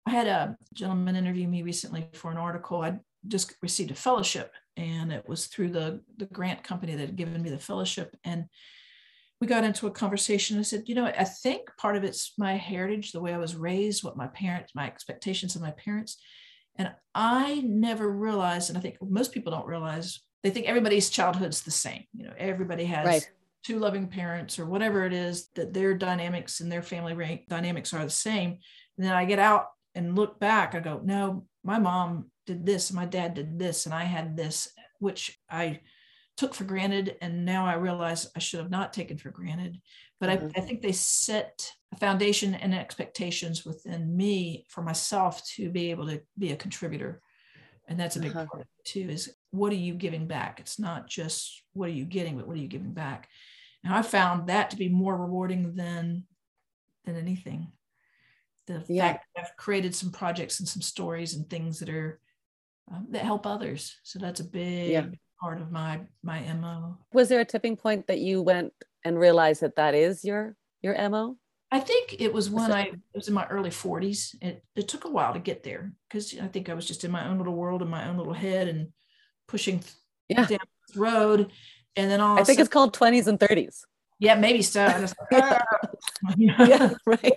I 0.07 0.11
had 0.11 0.27
a 0.27 0.57
gentleman 0.75 1.15
interview 1.15 1.47
me 1.47 1.63
recently 1.63 2.09
for 2.15 2.31
an 2.31 2.37
article. 2.37 2.83
I 2.83 2.99
just 3.29 3.55
received 3.63 3.91
a 3.91 3.95
fellowship, 3.95 4.53
and 4.77 5.13
it 5.13 5.29
was 5.29 5.47
through 5.47 5.71
the 5.71 6.01
the 6.17 6.27
grant 6.27 6.65
company 6.65 6.95
that 6.97 7.07
had 7.07 7.17
given 7.17 7.41
me 7.41 7.51
the 7.51 7.59
fellowship. 7.59 8.17
And 8.25 8.47
we 9.41 9.47
got 9.47 9.65
into 9.65 9.87
a 9.87 9.91
conversation. 9.91 10.59
I 10.59 10.63
said, 10.63 10.85
you 10.87 10.95
know, 10.95 11.07
I 11.07 11.25
think 11.25 11.63
part 11.79 11.97
of 11.97 12.05
it's 12.05 12.35
my 12.37 12.57
heritage, 12.57 13.13
the 13.13 13.21
way 13.21 13.33
I 13.33 13.39
was 13.39 13.57
raised, 13.57 14.05
what 14.05 14.17
my 14.17 14.27
parents, 14.29 14.73
my 14.75 14.87
expectations 14.87 15.57
of 15.57 15.63
my 15.63 15.71
parents, 15.73 16.19
and 16.77 16.93
I 17.15 17.63
never 17.67 18.11
realized, 18.11 18.69
and 18.69 18.79
I 18.79 18.83
think 18.83 18.97
most 19.01 19.33
people 19.33 19.51
don't 19.51 19.67
realize, 19.67 20.21
they 20.43 20.51
think 20.51 20.67
everybody's 20.67 21.11
childhood's 21.11 21.63
the 21.63 21.71
same. 21.71 22.05
You 22.15 22.25
know, 22.27 22.35
everybody 22.39 22.85
has 22.85 23.07
Right. 23.07 23.31
two 23.65 23.79
loving 23.79 24.09
parents 24.09 24.59
or 24.59 24.67
whatever 24.67 25.05
it 25.05 25.13
is 25.13 25.49
that 25.55 25.73
their 25.73 25.95
dynamics 25.95 26.61
and 26.61 26.71
their 26.71 26.83
family 26.83 27.15
rank 27.15 27.49
dynamics 27.49 27.93
are 27.93 28.05
the 28.05 28.11
same. 28.11 28.59
And 28.97 29.07
then 29.07 29.13
I 29.13 29.25
get 29.25 29.39
out 29.39 29.67
and 29.95 30.17
look 30.17 30.39
back, 30.39 30.75
I 30.75 30.81
go, 30.81 31.01
no, 31.03 31.47
my 31.65 31.79
mom 31.79 32.31
did 32.47 32.65
this, 32.65 32.93
my 32.93 33.07
dad 33.07 33.35
did 33.35 33.59
this, 33.59 33.87
and 33.87 33.95
I 33.95 34.05
had 34.05 34.37
this, 34.37 34.69
which 34.99 35.39
I 35.51 35.81
took 36.41 36.55
for 36.55 36.65
granted. 36.65 37.17
And 37.21 37.45
now 37.45 37.67
I 37.67 37.75
realize 37.75 38.27
I 38.35 38.39
should 38.39 38.61
have 38.61 38.71
not 38.71 38.95
taken 38.95 39.19
for 39.19 39.31
granted. 39.31 39.79
But 40.19 40.31
Mhm. 40.31 40.55
I, 40.57 40.61
I 40.61 40.63
think 40.63 40.81
they 40.81 40.93
set 40.93 41.71
a 41.93 41.97
foundation 41.97 42.55
and 42.55 42.75
expectations 42.75 43.67
within 43.67 44.17
me 44.17 44.65
for 44.71 44.81
myself 44.81 45.45
to 45.57 45.69
be 45.69 45.91
able 45.91 46.07
to 46.07 46.23
be 46.39 46.53
a 46.53 46.57
contributor. 46.57 47.21
And 47.89 48.01
that's 48.01 48.17
a 48.17 48.21
big 48.21 48.33
Uh-huh. 48.33 48.47
part 48.47 48.63
of 48.63 48.69
it 48.79 48.85
too, 48.87 49.11
is 49.11 49.35
what 49.51 49.71
are 49.71 49.77
you 49.77 49.93
giving 49.93 50.27
back? 50.27 50.61
It's 50.61 50.79
not 50.79 51.09
just 51.09 51.63
what 51.75 51.91
are 51.91 51.93
you 51.93 52.07
getting, 52.07 52.39
but 52.39 52.47
what 52.47 52.57
are 52.57 52.61
you 52.61 52.69
giving 52.69 52.95
back? 52.95 53.29
And 53.85 53.93
I 53.93 54.01
found 54.01 54.49
that 54.49 54.71
to 54.71 54.77
be 54.77 54.89
more 54.89 55.17
rewarding 55.17 55.75
than 55.75 56.25
than 57.05 57.17
anything. 57.17 57.73
The 58.67 58.81
Yeah. 58.89 59.09
fact 59.09 59.27
that 59.35 59.43
I've 59.43 59.57
created 59.59 59.95
some 59.95 60.11
projects 60.11 60.59
and 60.61 60.69
some 60.69 60.83
stories 60.83 61.35
and 61.35 61.51
things 61.51 61.81
that 61.81 61.91
are 61.91 62.19
um, 62.91 63.09
that 63.11 63.25
help 63.25 63.47
others. 63.47 63.99
So 64.05 64.19
that's 64.19 64.41
a 64.41 64.45
big 64.45 65.19
part 65.41 65.61
of 65.61 65.71
my 65.73 66.01
my 66.23 66.41
mo. 66.55 66.97
Was 67.13 67.29
there 67.29 67.41
a 67.41 67.45
tipping 67.45 67.77
point 67.77 68.07
that 68.09 68.19
you 68.21 68.43
went 68.43 68.73
and 69.05 69.19
realized 69.19 69.63
that 69.63 69.77
that 69.77 69.95
is 69.95 70.25
your 70.25 70.57
your 70.83 70.95
mo? 71.09 71.37
I 71.73 71.79
think 71.81 72.17
it 72.19 72.33
was 72.33 72.51
when 72.51 72.73
I 72.73 72.83
it 72.89 72.99
was 73.15 73.29
in 73.29 73.35
my 73.35 73.47
early 73.47 73.71
40s. 73.71 74.35
It 74.43 74.63
it 74.77 74.89
took 74.89 75.05
a 75.05 75.11
while 75.11 75.33
to 75.33 75.39
get 75.41 75.63
there 75.63 75.93
because 76.09 76.37
I 76.39 76.47
think 76.49 76.69
I 76.69 76.75
was 76.75 76.87
just 76.87 77.05
in 77.05 77.11
my 77.11 77.27
own 77.27 77.39
little 77.39 77.55
world 77.55 77.81
in 77.83 77.89
my 77.89 78.09
own 78.09 78.17
little 78.19 78.33
head 78.35 78.69
and 78.69 78.89
pushing 79.49 79.83
Yeah. 80.29 80.47
down 80.47 80.59
this 80.87 80.97
road. 80.97 81.51
And 81.97 82.11
then 82.11 82.21
all 82.21 82.39
I 82.39 82.45
think 82.45 82.61
it's 82.61 82.69
called 82.69 82.95
20s 82.95 83.27
and 83.27 83.39
30s. 83.39 83.81
yeah, 84.19 84.35
maybe 84.35 84.63
so. 84.63 84.85
Like, 84.85 85.11
"Ah." 85.33 85.63
Yeah, 86.39 86.91
right. 87.07 87.33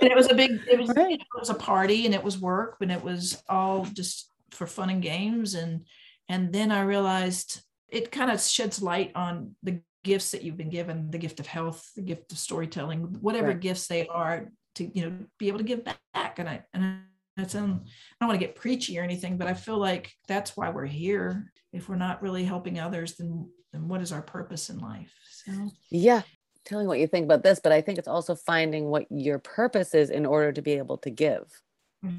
and 0.00 0.10
it 0.10 0.16
was 0.16 0.30
a 0.30 0.34
big 0.34 0.52
it 0.70 0.78
was 0.78 0.88
Right. 0.96 1.20
it 1.20 1.26
was 1.38 1.50
a 1.50 1.54
party 1.54 2.06
and 2.06 2.14
it 2.14 2.22
was 2.24 2.38
work 2.38 2.76
and 2.80 2.90
it 2.90 3.02
was 3.02 3.42
all 3.48 3.84
just 3.84 4.30
for 4.50 4.66
fun 4.66 4.90
and 4.90 5.02
games 5.02 5.54
and 5.54 5.86
and 6.30 6.52
then 6.52 6.70
i 6.72 6.80
realized 6.80 7.60
it 7.88 8.10
kind 8.10 8.30
of 8.30 8.40
sheds 8.40 8.80
light 8.80 9.10
on 9.14 9.54
the 9.62 9.80
gifts 10.04 10.30
that 10.30 10.42
you've 10.42 10.56
been 10.56 10.70
given 10.70 11.10
the 11.10 11.18
gift 11.18 11.40
of 11.40 11.46
health 11.46 11.90
the 11.96 12.02
gift 12.02 12.32
of 12.32 12.38
storytelling 12.38 13.00
whatever 13.20 13.48
Right. 13.48 13.60
gifts 13.68 13.86
they 13.86 14.06
are 14.06 14.36
to 14.76 14.82
you 14.96 15.02
know 15.04 15.12
be 15.38 15.48
able 15.48 15.58
to 15.58 15.64
give 15.64 15.84
back 15.84 16.38
and 16.38 16.48
i 16.48 16.56
and 16.72 16.84
I, 16.84 16.96
it's, 17.42 17.54
um, 17.54 17.82
I 17.84 18.16
don't 18.20 18.28
want 18.28 18.40
to 18.40 18.46
get 18.46 18.56
preachy 18.56 18.98
or 18.98 19.02
anything 19.02 19.36
but 19.36 19.46
i 19.46 19.54
feel 19.54 19.78
like 19.78 20.12
that's 20.26 20.56
why 20.56 20.70
we're 20.70 20.86
here 20.86 21.52
if 21.72 21.88
we're 21.88 21.96
not 22.06 22.22
really 22.22 22.44
helping 22.44 22.78
others 22.80 23.16
then 23.16 23.48
then 23.72 23.88
what 23.88 24.00
is 24.00 24.12
our 24.12 24.22
purpose 24.22 24.70
in 24.70 24.78
life 24.78 25.12
so 25.44 25.52
Yeah. 25.90 26.22
Tell 26.66 26.78
me 26.80 26.86
what 26.86 26.98
you 26.98 27.06
think 27.06 27.24
about 27.24 27.42
this, 27.42 27.58
but 27.58 27.72
I 27.72 27.80
think 27.80 27.98
it's 27.98 28.06
also 28.16 28.34
finding 28.34 28.84
what 28.90 29.06
your 29.10 29.38
purpose 29.38 29.94
is 29.94 30.10
in 30.10 30.26
order 30.26 30.52
to 30.52 30.60
be 30.60 30.72
able 30.72 30.98
to 30.98 31.10
give. 31.10 31.44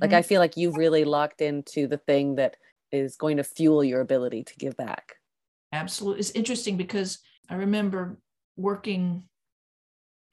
Like 0.01 0.09
mhm. 0.11 0.15
I 0.15 0.21
feel 0.23 0.39
like 0.41 0.57
you've 0.57 0.77
really 0.77 1.05
locked 1.05 1.41
into 1.41 1.87
the 1.87 1.99
thing 1.99 2.35
that 2.35 2.57
is 2.91 3.15
going 3.15 3.37
to 3.37 3.43
fuel 3.43 3.83
your 3.83 4.01
ability 4.01 4.43
to 4.43 4.55
give 4.55 4.75
back. 4.77 5.15
Absolutely. 5.73 6.19
It's 6.19 6.31
interesting 6.31 6.77
because 6.77 7.19
I 7.49 7.55
remember 7.55 8.19
working 8.57 9.27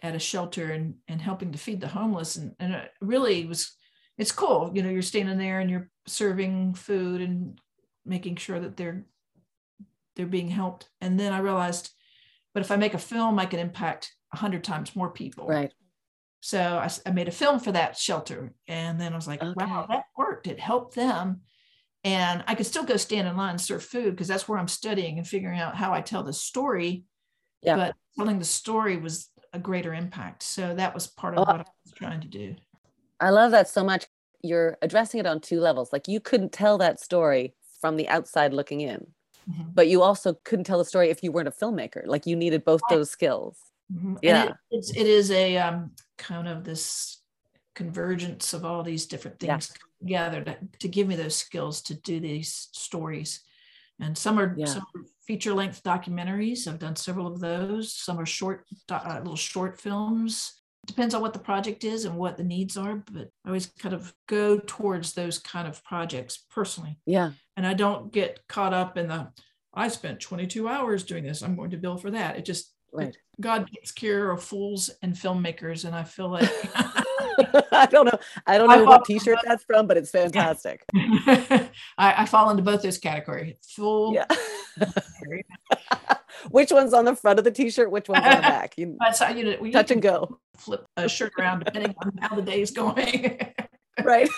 at 0.02 0.14
a 0.14 0.18
shelter 0.18 0.70
and, 0.70 0.94
and 1.08 1.20
helping 1.20 1.52
to 1.52 1.58
feed 1.58 1.80
the 1.80 1.88
homeless. 1.88 2.36
And, 2.36 2.54
and 2.60 2.74
it 2.74 2.90
really 3.00 3.46
was, 3.46 3.72
it's 4.16 4.32
cool. 4.32 4.70
You 4.74 4.82
know, 4.82 4.90
you're 4.90 5.02
standing 5.02 5.38
there 5.38 5.60
and 5.60 5.70
you're 5.70 5.90
serving 6.06 6.74
food 6.74 7.20
and 7.20 7.60
making 8.04 8.36
sure 8.36 8.58
that 8.60 8.76
they're 8.76 9.04
they're 10.18 10.26
being 10.26 10.48
helped. 10.48 10.90
And 11.00 11.18
then 11.18 11.32
I 11.32 11.38
realized, 11.38 11.90
but 12.52 12.60
if 12.60 12.72
I 12.72 12.76
make 12.76 12.92
a 12.92 12.98
film, 12.98 13.38
I 13.38 13.46
can 13.46 13.60
impact 13.60 14.12
a 14.34 14.36
hundred 14.36 14.64
times 14.64 14.96
more 14.96 15.10
people. 15.10 15.46
Right. 15.46 15.72
So 16.40 16.60
I, 16.60 16.90
I, 17.06 17.12
made 17.12 17.28
a 17.28 17.32
film 17.32 17.60
for 17.60 17.72
that 17.72 17.96
shelter. 17.96 18.52
And 18.66 19.00
then 19.00 19.12
I 19.12 19.16
was 19.16 19.26
like, 19.26 19.42
okay. 19.42 19.54
wow, 19.56 19.86
that 19.88 20.04
worked. 20.16 20.46
It 20.46 20.60
helped 20.60 20.94
them. 20.94 21.42
And 22.08 22.42
I 22.46 22.54
could 22.54 22.64
still 22.64 22.84
go 22.84 22.96
stand 22.96 23.28
in 23.28 23.36
line 23.36 23.50
and 23.50 23.60
serve 23.60 23.84
food 23.84 24.12
because 24.12 24.28
that's 24.28 24.48
where 24.48 24.58
I'm 24.58 24.66
studying 24.66 25.18
and 25.18 25.28
figuring 25.28 25.58
out 25.58 25.76
how 25.76 25.92
I 25.92 26.00
tell 26.00 26.22
the 26.22 26.32
story. 26.32 27.04
Yeah. 27.62 27.76
But 27.76 27.96
telling 28.16 28.38
the 28.38 28.46
story 28.46 28.96
was 28.96 29.28
a 29.52 29.58
greater 29.58 29.92
impact. 29.92 30.42
So 30.42 30.74
that 30.74 30.94
was 30.94 31.06
part 31.06 31.34
of 31.34 31.40
oh, 31.40 31.52
what 31.52 31.60
I 31.60 31.64
was 31.84 31.92
trying 31.94 32.22
to 32.22 32.28
do. 32.28 32.56
I 33.20 33.28
love 33.28 33.50
that 33.50 33.68
so 33.68 33.84
much. 33.84 34.06
You're 34.42 34.78
addressing 34.80 35.20
it 35.20 35.26
on 35.26 35.40
two 35.40 35.60
levels. 35.60 35.92
Like 35.92 36.08
you 36.08 36.18
couldn't 36.18 36.50
tell 36.50 36.78
that 36.78 36.98
story 36.98 37.54
from 37.78 37.96
the 37.96 38.08
outside 38.08 38.54
looking 38.54 38.80
in, 38.80 39.06
mm-hmm. 39.50 39.70
but 39.74 39.88
you 39.88 40.00
also 40.00 40.38
couldn't 40.44 40.64
tell 40.64 40.78
the 40.78 40.84
story 40.86 41.10
if 41.10 41.22
you 41.22 41.30
weren't 41.30 41.48
a 41.48 41.50
filmmaker. 41.50 42.06
Like 42.06 42.24
you 42.24 42.36
needed 42.36 42.64
both 42.64 42.80
those 42.88 43.10
skills. 43.10 43.58
Mm-hmm. 43.92 44.16
Yeah. 44.22 44.44
It, 44.44 44.54
it's, 44.70 44.96
it 44.96 45.06
is 45.06 45.30
a 45.30 45.58
um, 45.58 45.90
kind 46.16 46.48
of 46.48 46.64
this 46.64 47.20
convergence 47.74 48.54
of 48.54 48.64
all 48.64 48.82
these 48.82 49.04
different 49.04 49.38
things 49.38 49.70
yeah. 49.70 49.87
Together 50.00 50.42
to, 50.44 50.56
to 50.80 50.88
give 50.88 51.06
me 51.06 51.16
those 51.16 51.36
skills 51.36 51.82
to 51.82 51.94
do 51.94 52.20
these 52.20 52.68
stories. 52.72 53.40
And 54.00 54.16
some 54.16 54.38
are, 54.38 54.54
yeah. 54.56 54.66
some 54.66 54.84
are 54.94 55.02
feature 55.26 55.52
length 55.52 55.82
documentaries. 55.82 56.68
I've 56.68 56.78
done 56.78 56.96
several 56.96 57.26
of 57.26 57.40
those. 57.40 57.92
Some 57.92 58.18
are 58.18 58.26
short, 58.26 58.64
uh, 58.90 59.18
little 59.18 59.36
short 59.36 59.80
films 59.80 60.58
depends 60.88 61.14
on 61.14 61.20
what 61.20 61.34
the 61.34 61.38
project 61.38 61.84
is 61.84 62.04
and 62.04 62.16
what 62.16 62.36
the 62.36 62.42
needs 62.42 62.76
are 62.76 63.04
but 63.12 63.30
i 63.44 63.48
always 63.48 63.66
kind 63.78 63.94
of 63.94 64.12
go 64.26 64.58
towards 64.66 65.12
those 65.12 65.38
kind 65.38 65.68
of 65.68 65.84
projects 65.84 66.46
personally 66.50 66.98
yeah 67.06 67.30
and 67.56 67.66
i 67.66 67.74
don't 67.74 68.10
get 68.10 68.40
caught 68.48 68.72
up 68.72 68.96
in 68.96 69.06
the 69.06 69.28
i 69.74 69.86
spent 69.86 70.18
22 70.18 70.66
hours 70.66 71.04
doing 71.04 71.22
this 71.22 71.42
i'm 71.42 71.54
going 71.54 71.70
to 71.70 71.76
bill 71.76 71.98
for 71.98 72.10
that 72.10 72.36
it 72.36 72.44
just 72.44 72.72
right. 72.92 73.16
god 73.40 73.68
takes 73.72 73.92
care 73.92 74.30
of 74.30 74.42
fools 74.42 74.90
and 75.02 75.14
filmmakers 75.14 75.84
and 75.84 75.94
i 75.94 76.02
feel 76.02 76.30
like 76.30 76.50
I 77.72 77.86
don't 77.86 78.06
know. 78.06 78.18
I 78.46 78.58
don't 78.58 78.68
know 78.68 78.82
I 78.82 78.82
what 78.82 79.04
T-shirt 79.04 79.38
that's 79.44 79.64
from, 79.64 79.86
but 79.86 79.96
it's 79.96 80.10
fantastic. 80.10 80.84
I, 80.94 81.68
I, 81.98 82.26
fall 82.26 82.50
into 82.50 82.62
both 82.62 82.82
those 82.82 82.98
categories. 82.98 83.56
Full. 83.76 84.14
Yeah. 84.14 84.26
which 86.50 86.72
one's 86.72 86.92
on 86.92 87.04
the 87.04 87.14
front 87.14 87.38
of 87.38 87.44
the 87.44 87.50
T-shirt? 87.50 87.90
Which 87.90 88.08
one's 88.08 88.24
on 88.24 88.36
the 88.36 88.40
back? 88.40 88.74
You, 88.76 88.96
so, 89.12 89.28
you 89.28 89.44
know, 89.44 89.70
touch 89.70 89.90
and 89.90 90.02
go. 90.02 90.40
Flip 90.56 90.84
a 90.96 91.08
shirt 91.08 91.32
around 91.38 91.64
depending 91.64 91.94
on 92.02 92.12
how 92.20 92.34
the 92.34 92.42
day 92.42 92.60
is 92.60 92.70
going. 92.70 93.38
right. 94.02 94.28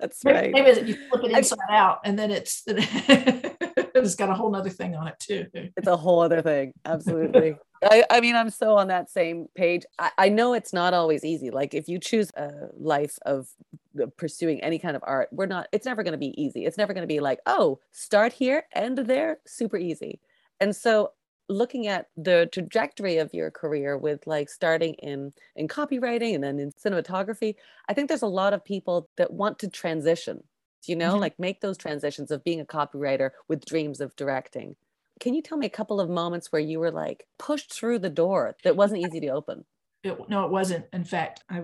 That's 0.00 0.24
right. 0.24 0.52
Maybe 0.52 0.88
you 0.88 0.96
flip 1.08 1.24
it 1.24 1.36
inside 1.36 1.58
I, 1.70 1.76
out, 1.76 2.00
and 2.04 2.18
then 2.18 2.30
it's 2.30 2.62
it's 2.66 4.14
got 4.14 4.28
a 4.28 4.34
whole 4.34 4.54
other 4.54 4.70
thing 4.70 4.94
on 4.94 5.08
it 5.08 5.18
too. 5.18 5.46
It's 5.54 5.86
a 5.86 5.96
whole 5.96 6.20
other 6.20 6.42
thing. 6.42 6.72
Absolutely. 6.84 7.56
I, 7.82 8.04
I 8.10 8.20
mean, 8.20 8.36
I'm 8.36 8.50
so 8.50 8.76
on 8.76 8.88
that 8.88 9.10
same 9.10 9.48
page. 9.54 9.84
I, 9.98 10.10
I 10.18 10.28
know 10.28 10.54
it's 10.54 10.72
not 10.72 10.94
always 10.94 11.24
easy. 11.24 11.50
Like 11.50 11.74
if 11.74 11.88
you 11.88 11.98
choose 11.98 12.30
a 12.36 12.68
life 12.76 13.18
of 13.26 13.48
pursuing 14.16 14.60
any 14.62 14.78
kind 14.78 14.96
of 14.96 15.02
art, 15.06 15.28
we're 15.32 15.46
not, 15.46 15.68
it's 15.72 15.86
never 15.86 16.02
going 16.02 16.12
to 16.12 16.18
be 16.18 16.40
easy. 16.40 16.64
It's 16.64 16.78
never 16.78 16.92
going 16.94 17.02
to 17.02 17.12
be 17.12 17.20
like, 17.20 17.40
oh, 17.46 17.80
start 17.92 18.32
here, 18.32 18.64
end 18.74 18.98
there, 18.98 19.38
super 19.46 19.76
easy. 19.76 20.20
And 20.60 20.74
so 20.74 21.12
looking 21.48 21.86
at 21.86 22.08
the 22.16 22.48
trajectory 22.52 23.18
of 23.18 23.32
your 23.32 23.50
career 23.50 23.96
with 23.96 24.26
like 24.26 24.48
starting 24.48 24.94
in 24.94 25.32
in 25.54 25.68
copywriting 25.68 26.34
and 26.34 26.42
then 26.42 26.58
in 26.58 26.72
cinematography 26.72 27.54
i 27.88 27.94
think 27.94 28.08
there's 28.08 28.22
a 28.22 28.26
lot 28.26 28.52
of 28.52 28.64
people 28.64 29.08
that 29.16 29.32
want 29.32 29.56
to 29.56 29.68
transition 29.68 30.42
you 30.86 30.96
know 30.96 31.12
mm-hmm. 31.12 31.20
like 31.20 31.38
make 31.38 31.60
those 31.60 31.76
transitions 31.76 32.32
of 32.32 32.42
being 32.42 32.60
a 32.60 32.64
copywriter 32.64 33.30
with 33.48 33.64
dreams 33.64 34.00
of 34.00 34.14
directing 34.16 34.74
can 35.20 35.34
you 35.34 35.42
tell 35.42 35.58
me 35.58 35.66
a 35.66 35.70
couple 35.70 36.00
of 36.00 36.10
moments 36.10 36.52
where 36.52 36.60
you 36.60 36.78
were 36.78 36.90
like 36.90 37.26
pushed 37.38 37.72
through 37.72 38.00
the 38.00 38.10
door 38.10 38.56
that 38.64 38.76
wasn't 38.76 39.00
easy 39.00 39.20
to 39.20 39.28
open? 39.28 39.64
It, 40.02 40.28
no, 40.28 40.44
it 40.44 40.50
wasn't. 40.50 40.86
In 40.92 41.04
fact, 41.04 41.42
I 41.48 41.62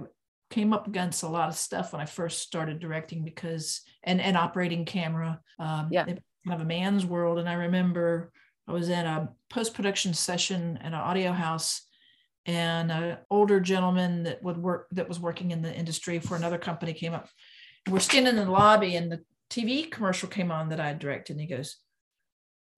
came 0.51 0.73
up 0.73 0.87
against 0.87 1.23
a 1.23 1.29
lot 1.29 1.49
of 1.49 1.57
stuff 1.57 1.93
when 1.93 2.01
I 2.01 2.07
first 2.07 2.41
started 2.41 2.79
directing 2.79 3.25
because 3.25 3.83
and 4.03 4.21
and 4.21 4.37
operating 4.37 4.85
camera. 4.85 5.41
Um, 5.59 5.88
yeah, 5.91 6.05
kind 6.05 6.21
of 6.51 6.61
a 6.61 6.65
man's 6.65 7.05
world. 7.05 7.38
And 7.38 7.49
I 7.49 7.55
remember 7.55 8.33
I 8.67 8.73
was 8.73 8.88
in 8.88 9.07
a 9.07 9.31
post 9.51 9.75
production 9.75 10.15
session 10.15 10.79
at 10.79 10.87
an 10.87 10.95
audio 10.95 11.33
house, 11.33 11.83
and 12.47 12.91
an 12.91 13.19
older 13.31 13.61
gentleman 13.61 14.25
that 14.25 14.43
would 14.43 14.57
work 14.57 14.88
that 14.93 15.09
was 15.09 15.21
working 15.21 15.51
in 15.51 15.62
the 15.62 15.75
industry 15.75 16.19
for 16.19 16.37
another 16.37 16.59
company 16.59 16.93
came 16.93 17.15
up. 17.15 17.29
We're 17.88 18.01
standing 18.01 18.37
in 18.37 18.45
the 18.45 18.51
lobby, 18.51 18.97
and 18.97 19.11
the 19.11 19.21
TV 19.51 19.91
commercial 19.91 20.29
came 20.29 20.51
on 20.51 20.71
that 20.71 20.81
I 20.81 20.95
directed, 20.95 21.33
and 21.35 21.41
he 21.41 21.47
goes, 21.47 21.77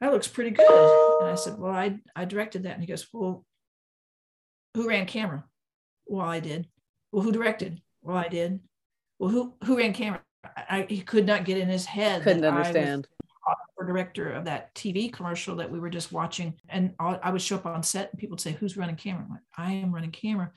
that 0.01 0.13
looks 0.13 0.29
pretty 0.29 0.51
good. 0.51 1.21
And 1.21 1.31
I 1.31 1.35
said, 1.35 1.59
well, 1.59 1.73
I, 1.73 1.99
I 2.15 2.25
directed 2.25 2.65
that. 2.65 2.75
And 2.75 2.83
he 2.83 2.87
goes, 2.87 3.07
well, 3.13 3.45
who 4.75 4.89
ran 4.89 5.07
camera? 5.07 5.45
Well, 6.07 6.27
I 6.27 6.41
did. 6.41 6.69
Well, 7.13 7.23
who 7.23 7.33
directed? 7.33 7.81
Well, 8.03 8.17
I 8.17 8.29
did. 8.29 8.61
Well, 9.19 9.31
who, 9.31 9.55
who 9.65 9.79
ran 9.79 9.93
camera? 9.93 10.21
I, 10.45 10.87
he 10.89 11.01
could 11.01 11.27
not 11.27 11.45
get 11.45 11.59
in 11.59 11.69
his 11.69 11.87
head. 11.87 12.23
Couldn't 12.23 12.45
understand. 12.45 13.09
Or 13.77 13.85
director 13.85 14.31
of 14.31 14.45
that 14.45 14.73
TV 14.75 15.13
commercial 15.13 15.57
that 15.57 15.71
we 15.71 15.81
were 15.81 15.91
just 15.91 16.13
watching, 16.13 16.55
and 16.69 16.95
I 17.01 17.31
would 17.31 17.43
show 17.43 17.57
up 17.57 17.67
on 17.67 17.83
set, 17.83 18.11
and 18.11 18.21
people 18.21 18.35
would 18.35 18.41
say, 18.41 18.53
"Who's 18.53 18.77
running 18.77 18.95
camera?" 18.95 19.25
I'm 19.25 19.31
like, 19.31 19.41
"I 19.57 19.73
am 19.73 19.93
running 19.93 20.13
camera," 20.13 20.53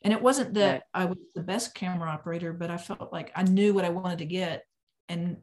and 0.00 0.12
it 0.12 0.22
wasn't 0.22 0.54
that 0.54 0.72
right. 0.72 0.82
I 0.94 1.04
was 1.04 1.18
the 1.34 1.42
best 1.42 1.74
camera 1.74 2.08
operator, 2.08 2.54
but 2.54 2.70
I 2.70 2.78
felt 2.78 3.12
like 3.12 3.30
I 3.36 3.42
knew 3.42 3.74
what 3.74 3.84
I 3.84 3.90
wanted 3.90 4.20
to 4.20 4.24
get, 4.24 4.64
and 5.10 5.36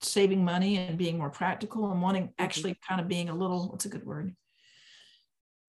saving 0.00 0.44
money 0.44 0.76
and 0.76 0.98
being 0.98 1.18
more 1.18 1.30
practical 1.30 1.90
and 1.90 2.00
wanting 2.00 2.24
mm-hmm. 2.24 2.44
actually 2.44 2.76
kind 2.86 3.00
of 3.00 3.08
being 3.08 3.28
a 3.28 3.34
little 3.34 3.68
what's 3.68 3.84
a 3.84 3.88
good 3.88 4.04
word 4.04 4.34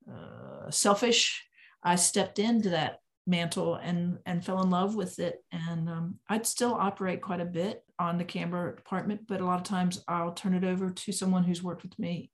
uh, 0.09 0.69
selfish 0.69 1.45
i 1.83 1.95
stepped 1.95 2.39
into 2.39 2.69
that 2.69 2.99
mantle 3.27 3.75
and 3.75 4.17
and 4.25 4.43
fell 4.43 4.61
in 4.61 4.69
love 4.69 4.95
with 4.95 5.19
it 5.19 5.43
and 5.51 5.87
um, 5.89 6.15
i'd 6.29 6.45
still 6.45 6.73
operate 6.73 7.21
quite 7.21 7.41
a 7.41 7.45
bit 7.45 7.83
on 7.99 8.17
the 8.17 8.23
camera 8.23 8.75
department 8.75 9.21
but 9.27 9.41
a 9.41 9.45
lot 9.45 9.59
of 9.59 9.63
times 9.63 10.03
i'll 10.07 10.31
turn 10.31 10.53
it 10.53 10.63
over 10.63 10.89
to 10.89 11.11
someone 11.11 11.43
who's 11.43 11.63
worked 11.63 11.83
with 11.83 11.97
me 11.99 12.31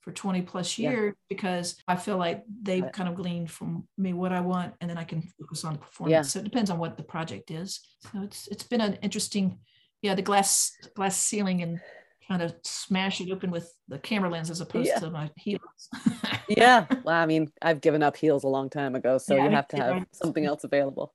for 0.00 0.12
20 0.12 0.42
plus 0.42 0.78
years 0.78 1.14
yeah. 1.14 1.24
because 1.28 1.76
i 1.88 1.96
feel 1.96 2.16
like 2.16 2.44
they've 2.62 2.92
kind 2.92 3.08
of 3.08 3.16
gleaned 3.16 3.50
from 3.50 3.86
me 3.96 4.12
what 4.12 4.32
i 4.32 4.40
want 4.40 4.72
and 4.80 4.88
then 4.88 4.96
i 4.96 5.04
can 5.04 5.22
focus 5.40 5.64
on 5.64 5.76
performance 5.76 6.12
yeah. 6.12 6.22
so 6.22 6.38
it 6.38 6.44
depends 6.44 6.70
on 6.70 6.78
what 6.78 6.96
the 6.96 7.02
project 7.02 7.50
is 7.50 7.80
so 8.00 8.22
it's 8.22 8.46
it's 8.48 8.62
been 8.62 8.80
an 8.80 8.94
interesting 9.02 9.58
yeah 10.02 10.14
the 10.14 10.22
glass 10.22 10.72
glass 10.94 11.16
ceiling 11.16 11.62
and 11.62 11.80
kind 12.28 12.42
of 12.42 12.54
smash 12.62 13.20
it 13.20 13.32
open 13.32 13.50
with 13.50 13.72
the 13.88 13.98
camera 13.98 14.28
lens 14.28 14.50
as 14.50 14.60
opposed 14.60 14.86
yeah. 14.86 14.98
to 14.98 15.10
my 15.10 15.30
heels. 15.36 15.60
Yeah. 16.48 16.86
Well 17.04 17.14
i 17.14 17.26
mean 17.26 17.52
i've 17.60 17.82
given 17.82 18.02
up 18.02 18.16
heels 18.16 18.42
a 18.42 18.48
long 18.48 18.70
time 18.70 18.94
ago 18.94 19.18
so 19.18 19.36
yeah, 19.36 19.44
you 19.44 19.50
have 19.50 19.68
to 19.68 19.76
have 19.76 20.06
something 20.12 20.46
else 20.46 20.64
available. 20.64 21.12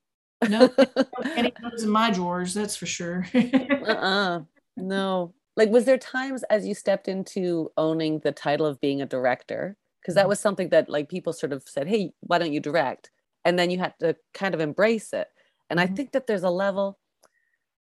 No 0.48 0.70
any 1.36 1.50
clothes 1.50 1.82
in 1.82 1.90
my 1.90 2.12
drawers 2.12 2.54
that's 2.54 2.76
for 2.76 2.86
sure. 2.86 3.26
Uh-uh. 3.34 4.42
No. 4.78 5.34
Like 5.56 5.70
was 5.70 5.86
there 5.86 5.98
times 5.98 6.44
as 6.52 6.68
you 6.68 6.76
stepped 6.76 7.08
into 7.08 7.72
owning 7.78 8.20
the 8.20 8.32
title 8.32 8.68
of 8.68 8.80
being 8.80 9.02
a 9.02 9.08
director 9.08 9.76
because 10.02 10.14
that 10.14 10.22
mm-hmm. 10.22 10.30
was 10.30 10.40
something 10.40 10.70
that 10.70 10.88
like 10.88 11.10
people 11.10 11.34
sort 11.34 11.52
of 11.52 11.64
said 11.64 11.88
hey 11.88 12.12
why 12.20 12.38
don't 12.38 12.54
you 12.54 12.60
direct? 12.60 13.10
And 13.44 13.58
then 13.58 13.72
you 13.72 13.80
had 13.80 13.96
to 14.02 14.16
kind 14.36 14.54
of 14.54 14.62
embrace 14.62 15.14
it. 15.14 15.30
And 15.72 15.80
mm-hmm. 15.80 15.92
i 15.92 15.96
think 15.96 16.12
that 16.12 16.28
there's 16.28 16.44
a 16.44 16.52
level 16.52 17.00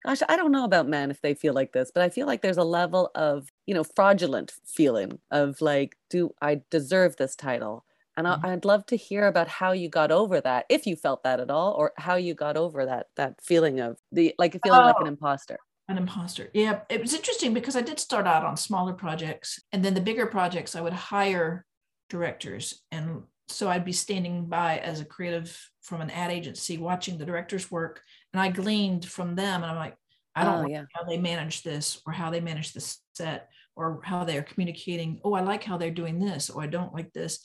gosh, 0.03 0.19
I 0.27 0.35
don't 0.35 0.51
know 0.51 0.65
about 0.65 0.87
men 0.87 1.11
if 1.11 1.21
they 1.21 1.33
feel 1.33 1.53
like 1.53 1.73
this, 1.73 1.91
but 1.93 2.03
I 2.03 2.09
feel 2.09 2.27
like 2.27 2.41
there's 2.41 2.57
a 2.57 2.63
level 2.63 3.11
of, 3.15 3.49
you 3.65 3.73
know, 3.73 3.83
fraudulent 3.83 4.53
feeling 4.65 5.19
of 5.29 5.61
like, 5.61 5.95
do 6.09 6.33
I 6.41 6.61
deserve 6.69 7.17
this 7.17 7.35
title? 7.35 7.85
And 8.17 8.27
mm-hmm. 8.27 8.45
I'd 8.45 8.65
love 8.65 8.85
to 8.87 8.97
hear 8.97 9.27
about 9.27 9.47
how 9.47 9.71
you 9.71 9.89
got 9.89 10.11
over 10.11 10.41
that, 10.41 10.65
if 10.69 10.85
you 10.85 10.95
felt 10.95 11.23
that 11.23 11.39
at 11.39 11.49
all, 11.49 11.73
or 11.73 11.93
how 11.97 12.15
you 12.15 12.33
got 12.33 12.57
over 12.57 12.85
that 12.85 13.07
that 13.15 13.41
feeling 13.41 13.79
of 13.79 13.97
the 14.11 14.35
like 14.37 14.55
a 14.55 14.59
feeling 14.63 14.81
oh, 14.81 14.85
like 14.85 14.95
an 14.99 15.07
oh, 15.07 15.09
imposter. 15.09 15.57
An 15.87 15.97
imposter. 15.97 16.49
Yeah, 16.53 16.81
it 16.89 17.01
was 17.01 17.13
interesting 17.13 17.53
because 17.53 17.75
I 17.75 17.81
did 17.81 17.99
start 17.99 18.27
out 18.27 18.45
on 18.45 18.57
smaller 18.57 18.93
projects, 18.93 19.59
and 19.71 19.83
then 19.83 19.93
the 19.93 20.01
bigger 20.01 20.25
projects 20.25 20.75
I 20.75 20.81
would 20.81 20.93
hire 20.93 21.65
directors, 22.09 22.81
and 22.91 23.23
so 23.51 23.69
I'd 23.69 23.85
be 23.85 23.91
standing 23.91 24.45
by 24.45 24.77
as 24.79 25.01
a 25.01 25.05
creative 25.05 25.57
from 25.81 26.01
an 26.01 26.09
ad 26.09 26.31
agency, 26.31 26.77
watching 26.77 27.17
the 27.17 27.25
directors 27.25 27.69
work 27.69 28.01
and 28.33 28.41
I 28.41 28.49
gleaned 28.49 29.05
from 29.05 29.35
them, 29.35 29.61
and 29.61 29.71
I'm 29.71 29.77
like, 29.77 29.95
I 30.35 30.43
don't 30.43 30.65
oh, 30.65 30.67
yeah. 30.67 30.85
how 30.93 31.03
they 31.03 31.17
manage 31.17 31.63
this 31.63 32.01
or 32.05 32.13
how 32.13 32.29
they 32.29 32.39
manage 32.39 32.71
the 32.73 32.95
set 33.13 33.49
or 33.75 33.99
how 34.03 34.23
they're 34.23 34.43
communicating. 34.43 35.19
Oh, 35.23 35.33
I 35.33 35.41
like 35.41 35.63
how 35.63 35.77
they're 35.77 35.91
doing 35.91 36.19
this. 36.19 36.49
Oh, 36.53 36.59
I 36.59 36.67
don't 36.67 36.93
like 36.93 37.11
this. 37.11 37.43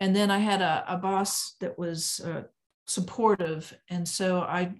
And 0.00 0.14
then 0.14 0.30
I 0.30 0.38
had 0.38 0.62
a, 0.62 0.84
a 0.86 0.96
boss 0.96 1.56
that 1.60 1.76
was 1.78 2.20
uh, 2.24 2.42
supportive. 2.86 3.76
And 3.90 4.06
so 4.06 4.40
I 4.42 4.74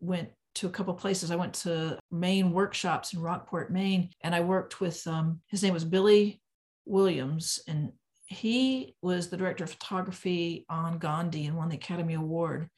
went 0.00 0.30
to 0.54 0.66
a 0.66 0.70
couple 0.70 0.94
places. 0.94 1.30
I 1.30 1.36
went 1.36 1.54
to 1.54 1.98
Maine 2.10 2.52
workshops 2.52 3.12
in 3.12 3.20
Rockport, 3.20 3.70
Maine, 3.70 4.10
and 4.22 4.34
I 4.34 4.40
worked 4.40 4.80
with, 4.80 5.06
um, 5.06 5.40
his 5.48 5.62
name 5.62 5.74
was 5.74 5.84
Billy 5.84 6.40
Williams. 6.86 7.60
And 7.68 7.92
he 8.32 8.96
was 9.02 9.28
the 9.28 9.36
director 9.36 9.64
of 9.64 9.70
photography 9.70 10.64
on 10.68 10.98
Gandhi 10.98 11.46
and 11.46 11.56
won 11.56 11.68
the 11.68 11.76
Academy 11.76 12.14
Award 12.14 12.68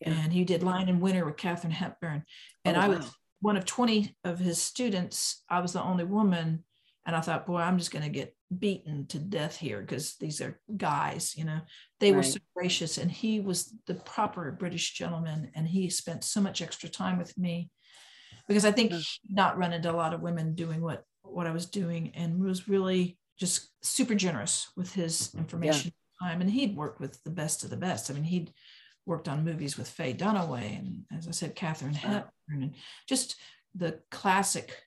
yeah. 0.00 0.10
and 0.10 0.32
he 0.32 0.44
did 0.44 0.62
Lion 0.62 0.88
in 0.88 1.00
Winter 1.00 1.24
with 1.24 1.36
Katharine 1.36 1.72
Hepburn. 1.72 2.24
And 2.64 2.76
oh, 2.76 2.80
I 2.80 2.88
was 2.88 3.10
one 3.40 3.56
of 3.56 3.64
20 3.64 4.14
of 4.24 4.38
his 4.38 4.60
students. 4.60 5.42
I 5.48 5.60
was 5.60 5.72
the 5.72 5.82
only 5.82 6.04
woman. 6.04 6.64
And 7.06 7.14
I 7.14 7.20
thought, 7.20 7.46
boy, 7.46 7.58
I'm 7.58 7.78
just 7.78 7.92
going 7.92 8.04
to 8.04 8.10
get 8.10 8.36
beaten 8.56 9.06
to 9.06 9.18
death 9.18 9.56
here 9.56 9.80
because 9.80 10.16
these 10.16 10.40
are 10.40 10.60
guys, 10.76 11.36
you 11.36 11.44
know. 11.44 11.60
They 12.00 12.10
right. 12.10 12.16
were 12.16 12.22
so 12.24 12.40
gracious, 12.56 12.98
and 12.98 13.10
he 13.10 13.38
was 13.38 13.72
the 13.86 13.94
proper 13.94 14.50
British 14.50 14.92
gentleman, 14.92 15.52
and 15.54 15.68
he 15.68 15.88
spent 15.88 16.24
so 16.24 16.40
much 16.40 16.60
extra 16.60 16.88
time 16.88 17.16
with 17.16 17.38
me 17.38 17.70
because 18.48 18.64
I 18.64 18.72
think 18.72 18.90
he 18.90 19.04
not 19.30 19.56
run 19.56 19.72
into 19.72 19.88
a 19.88 19.94
lot 19.94 20.14
of 20.14 20.20
women 20.20 20.56
doing 20.56 20.80
what 20.80 21.04
what 21.22 21.46
I 21.46 21.52
was 21.52 21.66
doing, 21.66 22.10
and 22.16 22.42
was 22.42 22.68
really 22.68 23.16
just 23.38 23.70
super 23.82 24.14
generous 24.14 24.70
with 24.76 24.92
his 24.94 25.34
information 25.34 25.92
yeah. 26.20 26.28
time. 26.28 26.40
And 26.40 26.50
he'd 26.50 26.76
worked 26.76 27.00
with 27.00 27.22
the 27.24 27.30
best 27.30 27.64
of 27.64 27.70
the 27.70 27.76
best. 27.76 28.10
I 28.10 28.14
mean, 28.14 28.24
he'd 28.24 28.52
worked 29.04 29.28
on 29.28 29.44
movies 29.44 29.78
with 29.78 29.88
Faye 29.88 30.14
Dunaway 30.14 30.78
and, 30.78 31.04
as 31.16 31.28
I 31.28 31.30
said, 31.30 31.54
Katharine 31.54 31.94
Hepburn, 31.94 32.30
and 32.50 32.74
just 33.08 33.36
the 33.74 34.00
classic, 34.10 34.82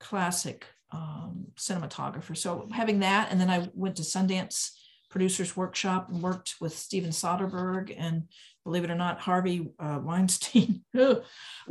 classic 0.00 0.66
um, 0.90 1.46
cinematographer. 1.56 2.36
So 2.36 2.68
having 2.72 3.00
that, 3.00 3.28
and 3.30 3.40
then 3.40 3.50
I 3.50 3.68
went 3.74 3.96
to 3.96 4.02
Sundance 4.02 4.70
Producers 5.10 5.56
Workshop 5.56 6.08
and 6.08 6.22
worked 6.22 6.56
with 6.60 6.76
Steven 6.76 7.10
Soderbergh 7.10 7.94
and 7.96 8.24
believe 8.64 8.84
it 8.84 8.90
or 8.90 8.94
not, 8.94 9.20
Harvey 9.20 9.70
uh, 9.78 10.00
Weinstein. 10.02 10.82
Never 10.94 11.22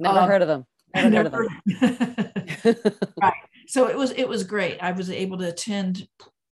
um, 0.06 0.30
heard 0.30 0.42
of 0.42 0.48
them. 0.48 0.66
Never, 0.94 1.10
never 1.24 1.38
heard 1.38 1.48
of 2.68 2.84
them. 2.84 2.84
right. 3.22 3.34
So 3.72 3.88
it 3.88 3.98
was 3.98 4.12
it 4.12 4.28
was 4.28 4.44
great. 4.44 4.84
I 4.84 4.92
was 4.92 5.10
able 5.10 5.38
to 5.38 5.48
attend 5.48 6.06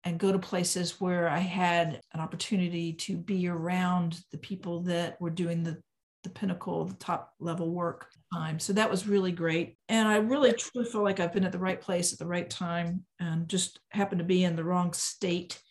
and 0.06 0.18
go 0.18 0.32
to 0.32 0.40
places 0.40 1.02
where 1.02 1.28
I 1.28 1.40
had 1.40 2.00
an 2.14 2.22
opportunity 2.22 2.94
to 2.94 3.18
be 3.18 3.50
around 3.50 4.22
the 4.32 4.38
people 4.38 4.84
that 4.84 5.20
were 5.20 5.30
doing 5.30 5.62
the 5.62 5.82
the 6.24 6.30
pinnacle, 6.30 6.86
the 6.86 6.94
top 6.94 7.34
level 7.42 7.72
work 7.72 8.08
time. 8.34 8.58
So 8.58 8.72
that 8.72 8.90
was 8.90 9.06
really 9.06 9.34
great. 9.34 9.76
And 9.90 10.08
I 10.08 10.16
really 10.18 10.54
truly 10.54 10.90
feel 10.90 11.04
like 11.04 11.20
I've 11.20 11.34
been 11.34 11.44
at 11.44 11.52
the 11.52 11.60
right 11.60 11.82
place 11.82 12.14
at 12.14 12.20
the 12.20 12.26
right 12.26 12.50
time 12.50 13.04
and 13.20 13.50
just 13.50 13.82
happened 13.92 14.20
to 14.20 14.26
be 14.26 14.46
in 14.46 14.56
the 14.56 14.64
wrong 14.64 14.94
state, 14.94 15.62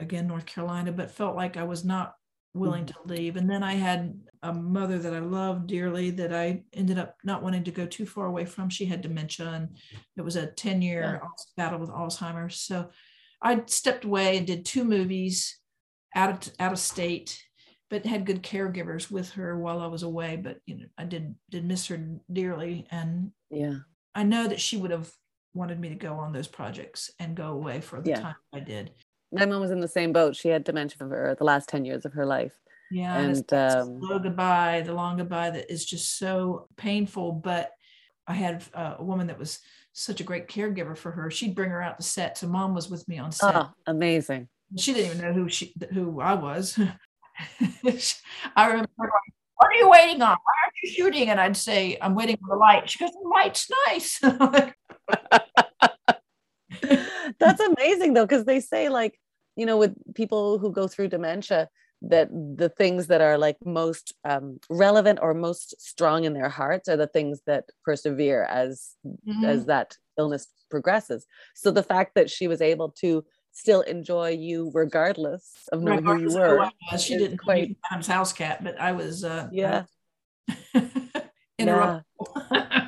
again, 0.00 0.26
North 0.26 0.46
Carolina, 0.46 0.90
but 0.90 1.12
felt 1.12 1.36
like 1.36 1.56
I 1.56 1.62
was 1.62 1.84
not 1.84 2.14
willing 2.54 2.86
to 2.86 2.94
leave. 3.04 3.36
And 3.36 3.48
then 3.48 3.62
I 3.62 3.74
had 3.74 4.18
a 4.42 4.52
mother 4.52 4.98
that 4.98 5.14
I 5.14 5.18
loved 5.18 5.66
dearly 5.66 6.10
that 6.12 6.32
I 6.32 6.62
ended 6.72 6.98
up 6.98 7.16
not 7.24 7.42
wanting 7.42 7.64
to 7.64 7.70
go 7.70 7.86
too 7.86 8.06
far 8.06 8.26
away 8.26 8.44
from. 8.44 8.68
She 8.68 8.84
had 8.84 9.00
dementia 9.00 9.48
and 9.48 9.76
it 10.16 10.22
was 10.22 10.36
a 10.36 10.46
10 10.46 10.82
year 10.82 11.20
yeah. 11.22 11.28
battle 11.56 11.78
with 11.78 11.90
Alzheimer's. 11.90 12.60
So 12.60 12.90
I 13.42 13.62
stepped 13.66 14.04
away 14.04 14.36
and 14.36 14.46
did 14.46 14.64
two 14.64 14.84
movies 14.84 15.58
out 16.14 16.46
of, 16.46 16.54
out 16.58 16.72
of 16.72 16.78
state 16.78 17.38
but 17.90 18.04
had 18.04 18.26
good 18.26 18.42
caregivers 18.42 19.10
with 19.10 19.30
her 19.32 19.58
while 19.58 19.80
I 19.80 19.86
was 19.86 20.02
away. 20.02 20.36
But 20.36 20.58
you 20.66 20.76
know, 20.76 20.86
I 20.96 21.04
did 21.04 21.34
did 21.50 21.64
miss 21.64 21.86
her 21.86 22.00
dearly, 22.32 22.86
and 22.90 23.32
yeah, 23.50 23.76
I 24.14 24.24
know 24.24 24.48
that 24.48 24.60
she 24.60 24.76
would 24.76 24.90
have 24.90 25.10
wanted 25.54 25.80
me 25.80 25.88
to 25.88 25.94
go 25.94 26.14
on 26.14 26.32
those 26.32 26.48
projects 26.48 27.10
and 27.18 27.36
go 27.36 27.48
away 27.48 27.80
for 27.80 28.00
the 28.00 28.10
yeah. 28.10 28.20
time 28.20 28.36
I 28.52 28.60
did. 28.60 28.92
My 29.32 29.44
mom 29.44 29.60
was 29.60 29.70
in 29.70 29.80
the 29.80 29.88
same 29.88 30.12
boat. 30.12 30.36
She 30.36 30.48
had 30.48 30.64
dementia 30.64 30.96
for 30.98 31.36
the 31.38 31.44
last 31.44 31.68
ten 31.68 31.84
years 31.84 32.04
of 32.04 32.12
her 32.14 32.26
life. 32.26 32.54
Yeah, 32.90 33.18
and 33.18 33.52
um, 33.52 34.00
slow 34.00 34.18
goodbye, 34.18 34.82
the 34.84 34.94
long 34.94 35.18
goodbye 35.18 35.50
that 35.50 35.70
is 35.70 35.84
just 35.84 36.18
so 36.18 36.68
painful. 36.76 37.32
But 37.32 37.72
I 38.26 38.34
had 38.34 38.64
a 38.74 39.02
woman 39.02 39.26
that 39.26 39.38
was 39.38 39.60
such 39.92 40.20
a 40.20 40.24
great 40.24 40.48
caregiver 40.48 40.96
for 40.96 41.10
her. 41.10 41.30
She'd 41.30 41.54
bring 41.54 41.70
her 41.70 41.82
out 41.82 41.98
to 41.98 42.02
set. 42.02 42.38
So 42.38 42.46
mom 42.46 42.74
was 42.74 42.88
with 42.88 43.06
me 43.08 43.18
on 43.18 43.32
set. 43.32 43.54
Oh, 43.54 43.70
amazing. 43.86 44.48
She 44.76 44.92
didn't 44.94 45.16
even 45.16 45.26
know 45.26 45.32
who 45.32 45.48
she 45.48 45.74
who 45.92 46.20
I 46.20 46.34
was. 46.34 46.78
I 48.56 48.66
remember, 48.66 48.88
what 48.96 49.68
are 49.68 49.74
you 49.74 49.88
waiting 49.88 50.22
on? 50.22 50.36
Why 50.36 50.54
aren't 50.64 50.74
you 50.82 50.90
shooting? 50.90 51.30
And 51.30 51.40
I'd 51.40 51.56
say, 51.56 51.98
I'm 52.00 52.14
waiting 52.14 52.36
for 52.36 52.54
the 52.54 52.58
light. 52.58 52.88
She 52.88 52.98
goes, 52.98 53.10
the 53.10 53.28
light's 53.28 53.70
nice. 53.86 54.20
Amazing 57.76 58.14
though, 58.14 58.26
because 58.26 58.44
they 58.44 58.60
say 58.60 58.88
like, 58.88 59.18
you 59.56 59.66
know, 59.66 59.76
with 59.76 59.94
people 60.14 60.58
who 60.58 60.72
go 60.72 60.88
through 60.88 61.08
dementia, 61.08 61.68
that 62.02 62.28
the 62.30 62.68
things 62.68 63.08
that 63.08 63.20
are 63.20 63.36
like 63.36 63.56
most 63.64 64.14
um, 64.24 64.60
relevant 64.70 65.18
or 65.20 65.34
most 65.34 65.80
strong 65.80 66.24
in 66.24 66.32
their 66.32 66.48
hearts 66.48 66.88
are 66.88 66.96
the 66.96 67.08
things 67.08 67.40
that 67.46 67.64
persevere 67.84 68.44
as 68.44 68.90
mm-hmm. 69.04 69.44
as 69.44 69.66
that 69.66 69.96
illness 70.16 70.46
progresses. 70.70 71.26
So 71.54 71.70
the 71.70 71.82
fact 71.82 72.14
that 72.14 72.30
she 72.30 72.46
was 72.46 72.60
able 72.60 72.90
to 73.00 73.24
still 73.52 73.80
enjoy 73.82 74.30
you 74.30 74.70
regardless 74.74 75.52
of 75.72 75.82
knowing 75.82 75.98
regardless 75.98 76.34
who 76.34 76.38
you 76.38 76.46
were. 76.46 76.70
Who 76.90 76.98
she 76.98 77.18
didn't 77.18 77.38
quite 77.38 77.76
Adam's 77.90 78.06
house 78.06 78.32
cat, 78.32 78.62
but 78.62 78.78
I 78.80 78.92
was 78.92 79.24
uh 79.24 79.48
yeah. 79.50 79.84
yeah. 81.58 82.00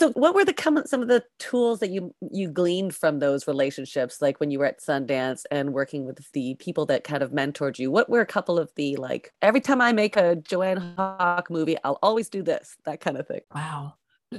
so 0.00 0.10
what 0.12 0.34
were 0.34 0.46
the 0.46 0.84
some 0.86 1.02
of 1.02 1.08
the 1.08 1.22
tools 1.38 1.80
that 1.80 1.90
you 1.90 2.14
you 2.32 2.48
gleaned 2.48 2.94
from 2.94 3.18
those 3.18 3.46
relationships 3.46 4.22
like 4.22 4.40
when 4.40 4.50
you 4.50 4.58
were 4.58 4.64
at 4.64 4.80
Sundance 4.80 5.44
and 5.50 5.74
working 5.74 6.06
with 6.06 6.32
the 6.32 6.54
people 6.54 6.86
that 6.86 7.04
kind 7.04 7.22
of 7.22 7.32
mentored 7.32 7.78
you? 7.78 7.90
What 7.90 8.08
were 8.08 8.22
a 8.22 8.26
couple 8.26 8.58
of 8.58 8.70
the 8.76 8.96
like 8.96 9.34
every 9.42 9.60
time 9.60 9.82
I 9.82 9.92
make 9.92 10.16
a 10.16 10.36
Joanne 10.36 10.94
Hock 10.96 11.50
movie 11.50 11.76
I'll 11.84 11.98
always 12.02 12.30
do 12.30 12.42
this 12.42 12.76
that 12.86 13.00
kind 13.00 13.18
of 13.18 13.28
thing? 13.28 13.42
Wow. 13.54 13.94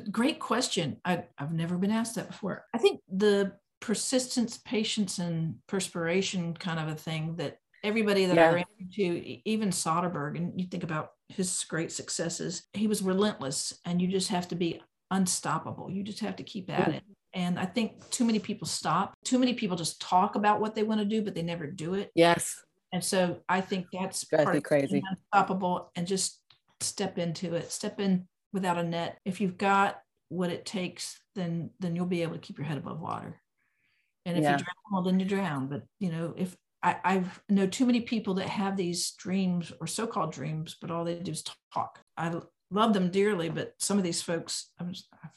Great 0.09 0.39
question. 0.39 0.97
I, 1.05 1.25
I've 1.37 1.53
never 1.53 1.77
been 1.77 1.91
asked 1.91 2.15
that 2.15 2.27
before. 2.27 2.65
I 2.73 2.79
think 2.79 3.01
the 3.11 3.53
persistence, 3.81 4.57
patience, 4.57 5.19
and 5.19 5.55
perspiration 5.67 6.55
kind 6.55 6.79
of 6.79 6.87
a 6.87 6.95
thing 6.95 7.35
that 7.35 7.57
everybody 7.83 8.25
that 8.25 8.35
yeah. 8.35 8.49
I 8.49 8.53
ran 8.53 8.65
into, 8.79 9.37
even 9.45 9.69
Soderbergh, 9.69 10.37
and 10.37 10.59
you 10.59 10.67
think 10.67 10.83
about 10.83 11.11
his 11.29 11.65
great 11.67 11.91
successes, 11.91 12.63
he 12.73 12.87
was 12.87 13.01
relentless, 13.01 13.79
and 13.85 14.01
you 14.01 14.07
just 14.07 14.29
have 14.29 14.47
to 14.49 14.55
be 14.55 14.81
unstoppable. 15.11 15.91
You 15.91 16.03
just 16.03 16.21
have 16.21 16.37
to 16.37 16.43
keep 16.43 16.69
at 16.69 16.89
it. 16.89 17.03
And 17.33 17.59
I 17.59 17.65
think 17.65 18.09
too 18.09 18.25
many 18.25 18.39
people 18.39 18.67
stop. 18.67 19.13
Too 19.23 19.39
many 19.39 19.53
people 19.53 19.77
just 19.77 20.01
talk 20.01 20.35
about 20.35 20.59
what 20.59 20.75
they 20.75 20.83
want 20.83 20.99
to 20.99 21.05
do, 21.05 21.21
but 21.21 21.35
they 21.35 21.43
never 21.43 21.67
do 21.67 21.93
it. 21.93 22.11
Yes. 22.15 22.59
And 22.91 23.03
so 23.03 23.41
I 23.47 23.61
think 23.61 23.87
that's 23.93 24.23
part 24.25 24.55
of 24.55 24.63
crazy. 24.63 25.01
unstoppable 25.09 25.91
and 25.95 26.05
just 26.07 26.41
step 26.81 27.17
into 27.17 27.55
it. 27.55 27.71
Step 27.71 27.99
in 27.99 28.27
without 28.51 28.77
a 28.77 28.83
net. 28.83 29.19
If 29.23 29.39
you've 29.39 29.57
got 29.57 30.01
what 30.27 30.49
it 30.49 30.65
takes, 30.65 31.19
then 31.35 31.69
then 31.79 31.95
you'll 31.95 32.05
be 32.05 32.23
able 32.23 32.33
to 32.33 32.39
keep 32.39 32.57
your 32.57 32.67
head 32.67 32.77
above 32.77 32.99
water. 32.99 33.39
And 34.25 34.37
if 34.37 34.43
yeah. 34.43 34.51
you 34.51 34.57
drown, 34.57 34.75
well, 34.91 35.01
then 35.03 35.19
you 35.19 35.25
drown. 35.25 35.67
But 35.67 35.83
you 35.99 36.11
know, 36.11 36.33
if 36.35 36.55
I, 36.83 36.97
I 37.03 37.23
know 37.47 37.67
too 37.67 37.85
many 37.85 38.01
people 38.01 38.33
that 38.35 38.49
have 38.49 38.75
these 38.75 39.11
dreams 39.11 39.71
or 39.79 39.87
so-called 39.87 40.33
dreams, 40.33 40.75
but 40.81 40.91
all 40.91 41.05
they 41.05 41.15
do 41.15 41.31
is 41.31 41.43
talk. 41.73 41.99
I 42.17 42.29
love 42.71 42.93
them 42.93 43.11
dearly, 43.11 43.49
but 43.49 43.75
some 43.77 43.97
of 43.97 44.03
these 44.03 44.21
folks, 44.21 44.69
i 44.79 44.83
have 44.83 44.95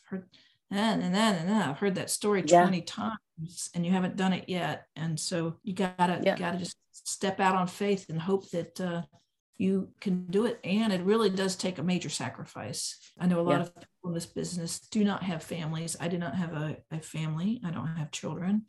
heard, 0.09 0.25
and 0.71 1.03
and 1.03 1.15
then 1.15 1.35
and 1.37 1.49
then 1.49 1.63
I've 1.63 1.79
heard 1.79 1.97
that 1.97 2.11
story 2.11 2.43
yeah. 2.47 2.63
20 2.63 2.81
times, 2.83 3.71
and 3.75 3.85
you 3.85 3.93
haven't 3.93 4.17
done 4.17 4.33
it 4.33 4.49
yet. 4.49 4.87
And 4.97 5.19
so 5.19 5.57
you 5.63 5.75
gotta 5.75 6.21
yeah. 6.23 6.37
gotta 6.37 6.59
just 6.59 6.77
step 6.93 7.41
out 7.41 7.57
on 7.57 7.67
faith 7.67 8.07
and 8.09 8.21
hope 8.21 8.49
that 8.51 8.81
uh, 8.81 9.03
you 9.57 9.89
can 10.01 10.27
do 10.27 10.47
it. 10.47 10.59
And 10.65 10.93
it 10.93 11.03
really 11.03 11.31
does 11.31 11.57
take 11.57 11.79
a 11.79 11.83
major 11.83 12.09
sacrifice. 12.09 12.99
I 13.19 13.27
know 13.27 13.41
a 13.41 13.43
lot 13.43 13.53
yeah. 13.53 13.61
of 13.61 13.75
people 13.75 14.09
in 14.09 14.15
this 14.15 14.27
business 14.27 14.81
do 14.81 15.05
not 15.05 15.23
have 15.23 15.43
families. 15.43 15.97
I 16.01 16.09
do 16.09 16.19
not 16.19 16.35
have 16.35 16.53
a, 16.55 16.77
a 16.91 17.01
family. 17.01 17.61
I 17.65 17.71
don't 17.71 17.87
have 17.87 18.11
children. 18.11 18.67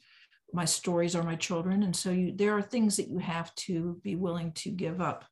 My 0.53 0.65
stories 0.65 1.15
are 1.15 1.23
my 1.23 1.35
children. 1.35 1.83
And 1.83 1.95
so 1.95 2.11
you, 2.11 2.33
there 2.35 2.55
are 2.57 2.61
things 2.61 2.97
that 2.97 3.09
you 3.09 3.17
have 3.17 3.53
to 3.55 3.99
be 4.03 4.15
willing 4.15 4.51
to 4.53 4.69
give 4.69 5.01
up 5.01 5.25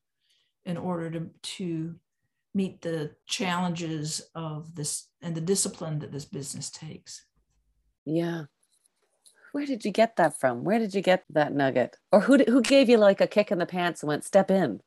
in 0.65 0.77
order 0.77 1.11
to, 1.11 1.29
to 1.41 1.95
meet 2.53 2.81
the 2.81 3.11
challenges 3.27 4.21
of 4.35 4.75
this 4.75 5.07
and 5.21 5.35
the 5.35 5.41
discipline 5.41 5.99
that 5.99 6.11
this 6.11 6.25
business 6.25 6.69
takes. 6.69 7.25
Yeah. 8.05 8.43
Where 9.51 9.65
did 9.65 9.85
you 9.85 9.91
get 9.91 10.15
that 10.17 10.39
from? 10.39 10.63
Where 10.63 10.79
did 10.79 10.95
you 10.95 11.01
get 11.01 11.23
that 11.29 11.53
nugget? 11.53 11.97
Or 12.11 12.21
who, 12.21 12.37
who 12.37 12.61
gave 12.61 12.89
you 12.89 12.97
like 12.97 13.21
a 13.21 13.27
kick 13.27 13.51
in 13.51 13.59
the 13.59 13.65
pants 13.65 14.01
and 14.01 14.07
went, 14.07 14.23
step 14.23 14.49
in? 14.49 14.81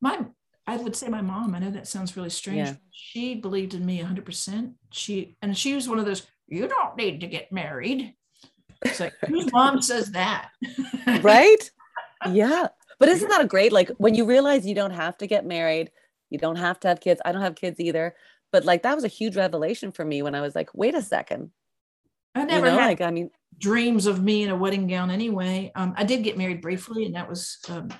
my 0.00 0.24
I 0.66 0.76
would 0.76 0.94
say 0.94 1.08
my 1.08 1.20
mom. 1.20 1.54
I 1.54 1.58
know 1.58 1.70
that 1.70 1.88
sounds 1.88 2.16
really 2.16 2.30
strange. 2.30 2.68
Yeah. 2.68 2.74
She 2.92 3.34
believed 3.34 3.74
in 3.74 3.84
me 3.84 4.00
100%. 4.00 4.74
She 4.90 5.36
and 5.42 5.56
she 5.56 5.74
was 5.74 5.88
one 5.88 5.98
of 5.98 6.04
those. 6.04 6.26
You 6.46 6.68
don't 6.68 6.96
need 6.96 7.20
to 7.20 7.26
get 7.26 7.50
married. 7.50 8.14
It's 8.82 9.00
like 9.00 9.14
whose 9.26 9.52
mom 9.52 9.82
says 9.82 10.12
that, 10.12 10.50
right? 11.22 11.70
Yeah, 12.30 12.68
but 12.98 13.08
isn't 13.08 13.28
that 13.28 13.40
a 13.40 13.48
great 13.48 13.72
like 13.72 13.90
when 13.98 14.14
you 14.14 14.26
realize 14.26 14.66
you 14.66 14.74
don't 14.74 14.92
have 14.92 15.18
to 15.18 15.26
get 15.26 15.44
married, 15.44 15.90
you 16.30 16.38
don't 16.38 16.56
have 16.56 16.80
to 16.80 16.88
have 16.88 17.00
kids. 17.00 17.20
I 17.24 17.32
don't 17.32 17.42
have 17.42 17.54
kids 17.54 17.80
either, 17.80 18.14
but 18.52 18.64
like 18.64 18.82
that 18.82 18.94
was 18.94 19.04
a 19.04 19.08
huge 19.08 19.36
revelation 19.36 19.92
for 19.92 20.04
me 20.04 20.22
when 20.22 20.34
I 20.34 20.40
was 20.40 20.54
like, 20.54 20.70
wait 20.74 20.94
a 20.94 21.02
second. 21.02 21.50
I 22.34 22.44
never 22.44 22.66
you 22.66 22.72
know, 22.72 22.78
had 22.78 22.86
like 22.86 23.00
I 23.00 23.10
mean 23.10 23.30
dreams 23.58 24.06
of 24.06 24.22
me 24.22 24.44
in 24.44 24.50
a 24.50 24.56
wedding 24.56 24.86
gown 24.86 25.10
anyway. 25.10 25.72
Um, 25.74 25.94
I 25.96 26.04
did 26.04 26.22
get 26.22 26.38
married 26.38 26.62
briefly, 26.62 27.04
and 27.04 27.14
that 27.14 27.28
was 27.28 27.58
um, 27.68 27.90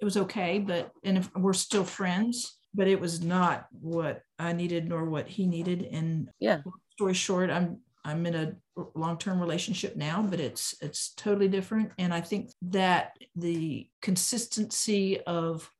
it 0.00 0.04
was 0.04 0.16
okay, 0.16 0.58
but 0.58 0.90
and 1.04 1.18
if 1.18 1.30
we're 1.36 1.52
still 1.52 1.84
friends, 1.84 2.58
but 2.74 2.88
it 2.88 2.98
was 2.98 3.22
not 3.22 3.66
what 3.80 4.22
I 4.38 4.52
needed 4.52 4.88
nor 4.88 5.04
what 5.04 5.28
he 5.28 5.46
needed. 5.46 5.88
And 5.92 6.28
yeah, 6.40 6.60
story 6.90 7.14
short, 7.14 7.50
I'm 7.50 7.78
I'm 8.04 8.26
in 8.26 8.34
a 8.34 8.54
long-term 8.94 9.40
relationship 9.40 9.96
now, 9.96 10.22
but 10.22 10.40
it's 10.40 10.74
it's 10.80 11.12
totally 11.14 11.48
different. 11.48 11.92
And 11.98 12.12
I 12.12 12.20
think 12.20 12.50
that 12.62 13.16
the 13.36 13.88
consistency 14.00 15.20
of 15.20 15.70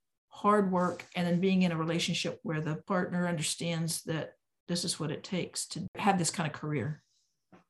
hard 0.42 0.72
work 0.72 1.07
and 1.14 1.24
then 1.26 1.40
being 1.40 1.62
in 1.62 1.70
a 1.70 1.76
relationship 1.76 2.40
where 2.42 2.61
the 2.61 2.74
partner 2.87 3.28
understands 3.28 4.02
that 4.02 4.33
this 4.66 4.85
is 4.85 4.98
what 4.98 5.12
it 5.12 5.22
takes 5.22 5.66
to 5.68 5.87
have 5.96 6.18
this 6.18 6.31
kind 6.31 6.48
of 6.48 6.52
career. 6.52 7.00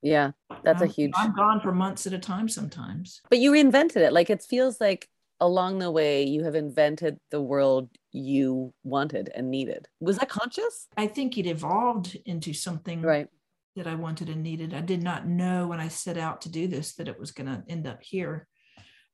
Yeah, 0.00 0.30
that's 0.64 0.80
a 0.80 0.86
I'm- 0.86 0.92
huge. 0.94 1.12
I'm 1.14 1.34
gone 1.34 1.60
for 1.60 1.70
months 1.72 2.06
at 2.06 2.14
a 2.14 2.18
time 2.18 2.48
sometimes. 2.48 3.20
But 3.28 3.38
you 3.40 3.52
reinvented 3.52 3.96
it. 3.98 4.12
Like 4.12 4.30
it 4.30 4.42
feels 4.42 4.80
like 4.80 5.06
along 5.38 5.80
the 5.80 5.90
way 5.90 6.24
you 6.24 6.44
have 6.44 6.54
invented 6.54 7.18
the 7.30 7.42
world 7.42 7.90
you 8.10 8.72
wanted 8.84 9.30
and 9.34 9.50
needed. 9.50 9.86
Was 10.00 10.16
that 10.18 10.28
conscious? 10.30 10.86
I 10.96 11.06
think 11.08 11.36
it 11.36 11.46
evolved 11.46 12.16
into 12.24 12.52
something 12.54 13.02
Right. 13.02 13.28
that 13.76 13.86
I 13.86 13.94
wanted 13.96 14.28
and 14.30 14.42
needed. 14.42 14.72
I 14.72 14.80
did 14.80 15.02
not 15.02 15.26
know 15.26 15.66
when 15.68 15.78
I 15.80 15.88
set 15.88 16.16
out 16.16 16.40
to 16.42 16.48
do 16.48 16.68
this 16.68 16.94
that 16.94 17.08
it 17.08 17.18
was 17.18 17.32
going 17.32 17.48
to 17.48 17.62
end 17.68 17.86
up 17.86 18.02
here. 18.02 18.48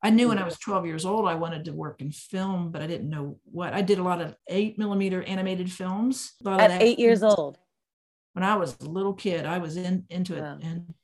I 0.03 0.11
knew 0.11 0.29
when 0.29 0.39
I 0.39 0.45
was 0.45 0.59
12 0.59 0.87
years 0.87 1.05
old 1.05 1.27
I 1.27 1.35
wanted 1.35 1.65
to 1.65 1.73
work 1.73 2.01
in 2.01 2.13
film, 2.13 2.71
but 2.71 2.83
I 2.83 2.87
didn't 2.87 3.11
know 3.11 3.39
what. 3.45 3.75
I 3.75 3.83
did 3.83 3.99
a 3.99 4.03
lot 4.03 4.21
of 4.21 4.37
eight 4.49 4.79
millimeter 4.79 5.23
animated 5.23 5.73
films. 5.73 6.33
At 6.47 6.83
eight 6.83 6.99
years 6.99 7.23
old. 7.23 7.59
When 8.35 8.45
I 8.45 8.57
was 8.57 8.77
a 8.81 8.85
little 8.85 9.15
kid, 9.15 9.45
I 9.45 9.59
was 9.59 9.77
in 9.77 10.05
into 10.11 10.37
it, 10.37 10.43
Wow. 10.43 10.59
and 10.63 10.95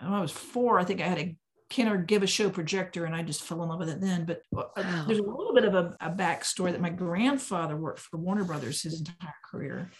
when 0.00 0.12
I 0.12 0.20
was 0.20 0.32
four. 0.32 0.80
I 0.80 0.84
think 0.84 1.00
I 1.00 1.06
had 1.06 1.18
a 1.18 1.36
Kenner 1.68 1.96
Give-A-Show 1.96 2.50
projector, 2.50 3.04
and 3.04 3.14
I 3.14 3.22
just 3.22 3.42
fell 3.42 3.62
in 3.62 3.68
love 3.68 3.78
with 3.78 3.88
it 3.88 4.00
then. 4.00 4.24
But 4.24 4.42
uh, 4.56 4.64
Wow. 4.76 5.04
there's 5.06 5.20
a 5.20 5.22
little 5.22 5.54
bit 5.54 5.64
of 5.64 5.74
a, 5.74 5.96
a 6.00 6.10
backstory 6.10 6.72
that 6.72 6.80
my 6.80 6.90
grandfather 6.90 7.76
worked 7.76 8.00
for 8.00 8.16
Warner 8.16 8.44
Brothers 8.44 8.82
his 8.82 8.98
entire 8.98 9.34
career, 9.48 9.90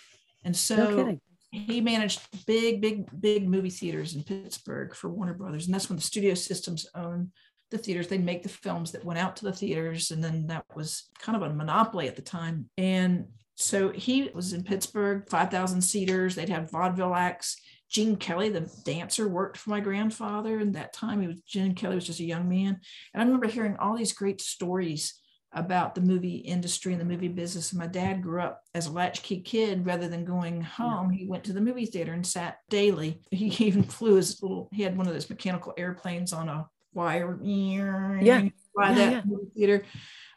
and 0.45 0.57
so 0.57 0.77
No 0.77 1.19
he 1.53 1.83
managed 1.83 2.21
big, 2.47 2.81
big, 2.81 3.07
big 3.21 3.47
movie 3.47 3.69
theaters 3.69 4.15
in 4.17 4.23
Pittsburgh 4.23 4.95
for 4.95 5.11
Warner 5.11 5.35
Brothers. 5.35 5.67
And 5.67 5.75
that's 5.75 5.91
when 5.91 5.97
the 5.97 6.03
studio 6.03 6.33
systems 6.33 6.87
owned 6.95 7.29
the 7.73 7.79
theaters. 7.79 8.07
They'd 8.07 8.25
make 8.25 8.45
the 8.45 8.49
films 8.49 8.93
that 8.93 9.05
went 9.05 9.19
out 9.19 9.37
to 9.37 9.45
the 9.45 9.53
theaters. 9.53 10.13
And 10.13 10.23
then 10.23 10.47
that 10.47 10.65
was 10.75 11.11
kind 11.19 11.35
of 11.37 11.43
a 11.43 11.53
monopoly 11.53 12.07
at 12.07 12.15
the 12.15 12.23
time. 12.23 12.69
And 12.79 13.27
so 13.57 13.91
he 13.91 14.31
was 14.35 14.53
in 14.53 14.63
Pittsburgh, 14.63 15.29
5,000 15.29 15.81
seaters. 15.81 16.35
They'd 16.35 16.49
have 16.49 16.71
vaudeville 16.71 17.15
acts. 17.15 17.57
Gene 17.89 18.17
Kelly, 18.17 18.49
the 18.49 18.71
dancer, 18.85 19.29
worked 19.29 19.59
for 19.59 19.71
my 19.71 19.81
grandfather. 19.81 20.59
And 20.59 20.75
that 20.75 20.93
time 20.95 21.21
he 21.21 21.27
was 21.27 21.41
Gene 21.43 21.75
Kelly 21.75 21.97
was 21.97 22.07
just 22.07 22.21
a 22.21 22.25
young 22.25 22.49
man. 22.49 22.81
And 23.13 23.21
I 23.21 23.25
remember 23.25 23.49
hearing 23.49 23.77
all 23.77 23.97
these 23.97 24.13
great 24.13 24.41
stories 24.41 25.21
about 25.55 25.95
the 25.95 26.01
movie 26.01 26.37
industry 26.37 26.93
and 26.93 27.01
the 27.01 27.05
movie 27.07 27.29
business. 27.29 27.73
And 27.73 27.79
my 27.79 27.87
dad 27.87 28.23
grew 28.23 28.41
up 28.41 28.63
as 28.75 28.87
a 28.87 28.93
latchkey 28.93 29.41
kid 29.41 29.85
rather 29.85 30.09
than 30.09 30.25
going 30.25 30.63
home. 30.63 31.11
He 31.11 31.27
went 31.27 31.45
to 31.45 31.53
the 31.53 31.61
movie 31.61 31.87
theater 31.87 32.13
and 32.13 32.27
sat 32.27 32.59
daily. 32.71 33.21
He 33.31 33.47
even 33.67 33.83
flew 33.83 34.15
his 34.15 34.43
little, 34.43 34.69
he 34.73 34.83
had 34.83 34.97
one 34.97 35.07
of 35.07 35.13
those 35.13 35.29
mechanical 35.29 35.75
airplanes 35.77 36.33
on 36.33 36.49
a 36.49 36.67
wire. 36.93 37.39
Yeah. 37.43 38.49
By 38.75 38.91
Yeah, 38.91 38.95
that 38.95 39.13
yeah. 39.13 39.37
theater. 39.55 39.85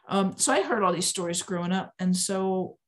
Um, 0.08 0.34
so 0.36 0.52
I 0.52 0.62
heard 0.62 0.82
all 0.82 0.92
these 0.92 1.06
stories 1.06 1.42
growing 1.42 1.72
up. 1.72 1.92
And 1.98 2.16
so 2.16 2.78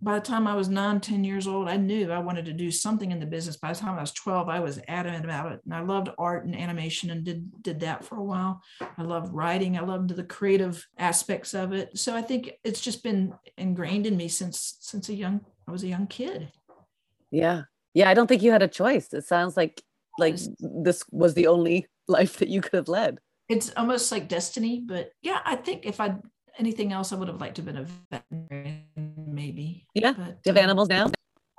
by 0.00 0.14
the 0.14 0.20
time 0.20 0.46
I 0.46 0.54
was 0.54 0.68
nine, 0.68 1.00
10 1.00 1.24
years 1.24 1.48
old, 1.48 1.68
I 1.68 1.76
knew 1.76 2.12
I 2.12 2.18
wanted 2.18 2.44
to 2.44 2.52
do 2.52 2.70
something 2.70 3.10
in 3.10 3.18
the 3.18 3.26
business. 3.26 3.56
By 3.56 3.72
the 3.72 3.78
time 3.78 3.98
I 3.98 4.00
was 4.00 4.12
12, 4.12 4.48
I 4.48 4.60
was 4.60 4.78
adamant 4.86 5.24
about 5.24 5.50
it. 5.52 5.60
And 5.64 5.74
I 5.74 5.80
loved 5.80 6.10
art 6.18 6.44
and 6.44 6.54
animation 6.54 7.10
and 7.10 7.24
did, 7.24 7.62
did 7.62 7.80
that 7.80 8.04
for 8.04 8.16
a 8.16 8.22
while. 8.22 8.62
I 8.80 9.02
loved 9.02 9.34
writing. 9.34 9.76
I 9.76 9.80
loved 9.80 10.10
the 10.10 10.22
creative 10.22 10.86
aspects 10.98 11.52
of 11.52 11.72
it. 11.72 11.98
So 11.98 12.14
I 12.14 12.22
think 12.22 12.52
it's 12.62 12.80
just 12.80 13.02
been 13.02 13.34
ingrained 13.56 14.06
in 14.06 14.16
me 14.16 14.28
since 14.28 14.76
since 14.80 15.08
a 15.08 15.14
young 15.14 15.40
I 15.66 15.72
was 15.72 15.82
a 15.82 15.88
young 15.88 16.06
kid. 16.06 16.52
Yeah. 17.30 17.62
Yeah. 17.92 18.08
I 18.08 18.14
don't 18.14 18.26
think 18.28 18.42
you 18.42 18.52
had 18.52 18.62
a 18.62 18.68
choice. 18.68 19.12
It 19.12 19.24
sounds 19.24 19.56
like 19.56 19.82
like 20.18 20.36
this 20.60 21.02
was 21.10 21.34
the 21.34 21.48
only 21.48 21.86
life 22.08 22.38
that 22.38 22.48
you 22.48 22.60
could 22.60 22.74
have 22.74 22.88
led. 22.88 23.18
It's 23.48 23.70
almost 23.76 24.10
like 24.12 24.28
destiny, 24.28 24.82
but 24.84 25.12
yeah, 25.22 25.40
I 25.44 25.56
think 25.56 25.86
if 25.86 26.00
I 26.00 26.16
anything 26.58 26.92
else, 26.92 27.12
I 27.12 27.16
would 27.16 27.28
have 27.28 27.40
liked 27.40 27.54
to 27.56 27.62
have 27.62 27.66
been 27.66 27.86
a 27.86 27.86
veterinarian, 28.10 28.84
maybe. 29.26 29.86
Yeah. 29.94 30.12
But, 30.12 30.42
Do 30.42 30.50
you 30.50 30.54
have 30.54 30.62
animals 30.62 30.88
now? 30.88 31.10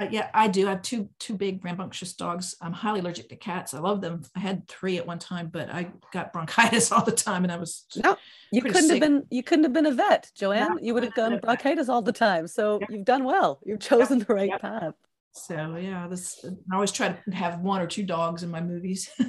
Uh, 0.02 0.08
yeah, 0.12 0.30
I 0.34 0.48
do. 0.48 0.68
I 0.68 0.72
have 0.72 0.82
two 0.82 1.10
two 1.20 1.36
big 1.36 1.64
rambunctious 1.66 2.14
dogs. 2.14 2.56
I'm 2.62 2.72
highly 2.74 3.00
allergic 3.02 3.28
to 3.30 3.36
cats. 3.36 3.74
I 3.74 3.80
love 3.80 4.00
them. 4.02 4.22
I 4.36 4.40
had 4.40 4.68
three 4.68 4.98
at 4.98 5.06
one 5.06 5.20
time, 5.20 5.48
but 5.52 5.70
I 5.74 5.92
got 6.14 6.32
bronchitis 6.32 6.92
all 6.94 7.04
the 7.04 7.12
time, 7.12 7.44
and 7.44 7.52
I 7.52 7.58
was 7.58 7.86
No, 8.02 8.16
you 8.52 8.62
couldn't 8.62 8.84
sick. 8.84 8.92
have 8.92 9.00
been 9.02 9.26
you 9.30 9.44
couldn't 9.44 9.64
have 9.66 9.74
been 9.74 9.86
a 9.88 9.92
vet, 9.92 10.32
Joanne. 10.36 10.76
No, 10.76 10.80
you 10.82 10.94
would 10.94 11.04
have 11.04 11.14
gone 11.16 11.32
have 11.34 11.42
been 11.42 11.50
a 11.50 11.54
vet. 11.54 11.62
bronchitis 11.64 11.90
all 11.90 12.02
the 12.02 12.14
time. 12.14 12.48
So 12.48 12.80
Yeah. 12.82 12.88
you've 12.92 13.06
done 13.06 13.24
well. 13.26 13.60
You've 13.66 13.80
chosen 13.80 14.20
the 14.20 14.34
right 14.34 14.50
Yep. 14.50 14.62
path. 14.62 14.94
so 15.34 15.76
yeah. 15.76 16.08
This 16.08 16.46
I 16.72 16.76
always 16.76 16.92
try 16.94 17.10
to 17.10 17.32
have 17.36 17.60
one 17.60 17.82
or 17.82 17.88
two 17.88 18.04
dogs 18.04 18.42
in 18.44 18.50
my 18.52 18.62
movies. 18.62 19.10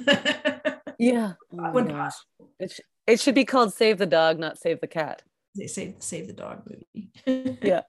Yeah. 1.01 1.33
Oh 1.57 1.71
When 1.71 1.87
gosh. 1.87 2.13
It, 2.59 2.71
sh- 2.71 2.79
it 3.07 3.19
should 3.19 3.35
be 3.35 3.45
called 3.45 3.73
Save 3.73 3.97
the 3.97 4.05
Dog, 4.05 4.37
not 4.39 4.57
Save 4.59 4.79
the 4.81 4.87
Cat. 4.87 5.23
they 5.55 5.67
say 5.67 5.95
save 5.99 6.27
the 6.27 6.33
dog 6.33 6.63
movie. 6.69 7.57
Yeah. 7.63 7.81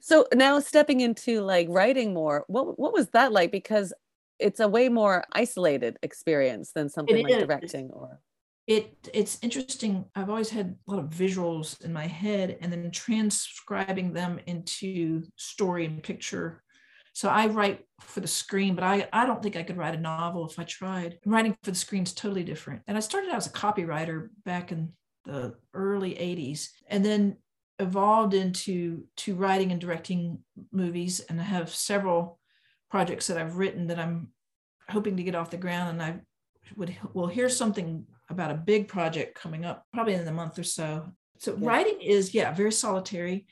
So 0.00 0.26
now 0.32 0.60
stepping 0.60 1.00
into 1.00 1.40
like 1.40 1.66
writing 1.70 2.14
more, 2.14 2.44
what 2.48 2.78
what 2.78 2.92
was 2.92 3.08
that 3.10 3.32
like? 3.32 3.50
Because 3.50 3.92
it's 4.38 4.60
a 4.60 4.68
way 4.68 4.88
more 4.88 5.24
isolated 5.32 5.98
experience 6.02 6.72
than 6.72 6.88
something 6.88 7.22
like 7.22 7.32
is. 7.34 7.42
directing 7.42 7.90
or 7.90 8.20
it 8.68 9.08
it's 9.12 9.38
interesting 9.42 10.04
i've 10.14 10.30
always 10.30 10.48
had 10.50 10.76
a 10.86 10.90
lot 10.90 11.00
of 11.02 11.10
visuals 11.10 11.84
in 11.84 11.92
my 11.92 12.06
head 12.06 12.56
and 12.60 12.72
then 12.72 12.90
transcribing 12.92 14.12
them 14.12 14.38
into 14.46 15.22
story 15.36 15.84
and 15.84 16.00
picture 16.02 16.62
so 17.12 17.28
i 17.28 17.46
write 17.46 17.84
for 18.00 18.20
the 18.20 18.28
screen 18.28 18.74
but 18.74 18.84
i 18.84 19.06
i 19.12 19.26
don't 19.26 19.42
think 19.42 19.56
i 19.56 19.62
could 19.62 19.76
write 19.76 19.94
a 19.94 20.00
novel 20.00 20.46
if 20.48 20.58
i 20.58 20.64
tried 20.64 21.18
writing 21.26 21.56
for 21.62 21.70
the 21.70 21.76
screen 21.76 22.02
is 22.02 22.12
totally 22.12 22.44
different 22.44 22.82
and 22.86 22.96
i 22.96 23.00
started 23.00 23.30
out 23.30 23.36
as 23.36 23.46
a 23.46 23.50
copywriter 23.50 24.28
back 24.44 24.72
in 24.72 24.92
the 25.24 25.54
early 25.74 26.14
80s 26.14 26.68
and 26.88 27.04
then 27.04 27.36
evolved 27.78 28.34
into 28.34 29.04
to 29.16 29.34
writing 29.34 29.72
and 29.72 29.80
directing 29.80 30.38
movies 30.72 31.20
and 31.20 31.40
i 31.40 31.44
have 31.44 31.70
several 31.70 32.38
projects 32.90 33.26
that 33.28 33.38
i've 33.38 33.56
written 33.56 33.86
that 33.86 33.98
i'm 33.98 34.28
hoping 34.90 35.16
to 35.16 35.22
get 35.22 35.34
off 35.34 35.50
the 35.50 35.56
ground 35.56 35.90
and 35.90 36.02
i 36.02 36.20
would 36.76 36.96
will 37.12 37.26
hear 37.26 37.48
something 37.48 38.06
about 38.28 38.50
a 38.50 38.54
big 38.54 38.88
project 38.88 39.38
coming 39.38 39.64
up 39.64 39.86
probably 39.92 40.14
in 40.14 40.26
a 40.26 40.32
month 40.32 40.58
or 40.58 40.64
so. 40.64 41.12
So 41.38 41.56
Yeah. 41.56 41.68
writing 41.68 42.00
is 42.00 42.34
yeah 42.34 42.52
very 42.52 42.72
solitary. 42.72 43.46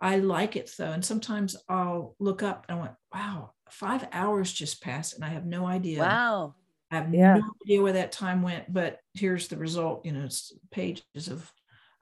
I 0.00 0.16
like 0.18 0.56
it 0.56 0.70
though, 0.76 0.92
and 0.92 1.04
sometimes 1.04 1.56
I'll 1.68 2.14
look 2.18 2.42
up 2.42 2.66
and 2.68 2.78
I 2.78 2.80
went, 2.82 2.94
wow, 3.14 3.52
five 3.70 4.06
hours 4.12 4.52
just 4.52 4.82
passed, 4.82 5.14
and 5.14 5.24
I 5.24 5.28
have 5.28 5.46
no 5.46 5.66
idea. 5.66 6.00
wow. 6.00 6.54
I 6.90 6.96
have 6.96 7.12
Yeah. 7.12 7.34
no 7.38 7.50
idea 7.64 7.82
where 7.82 7.94
that 7.94 8.12
time 8.12 8.42
went, 8.42 8.72
but 8.72 9.00
here's 9.14 9.48
the 9.48 9.56
result. 9.56 10.04
You 10.06 10.12
know, 10.12 10.24
it's 10.24 10.52
pages 10.70 11.28
of 11.28 11.50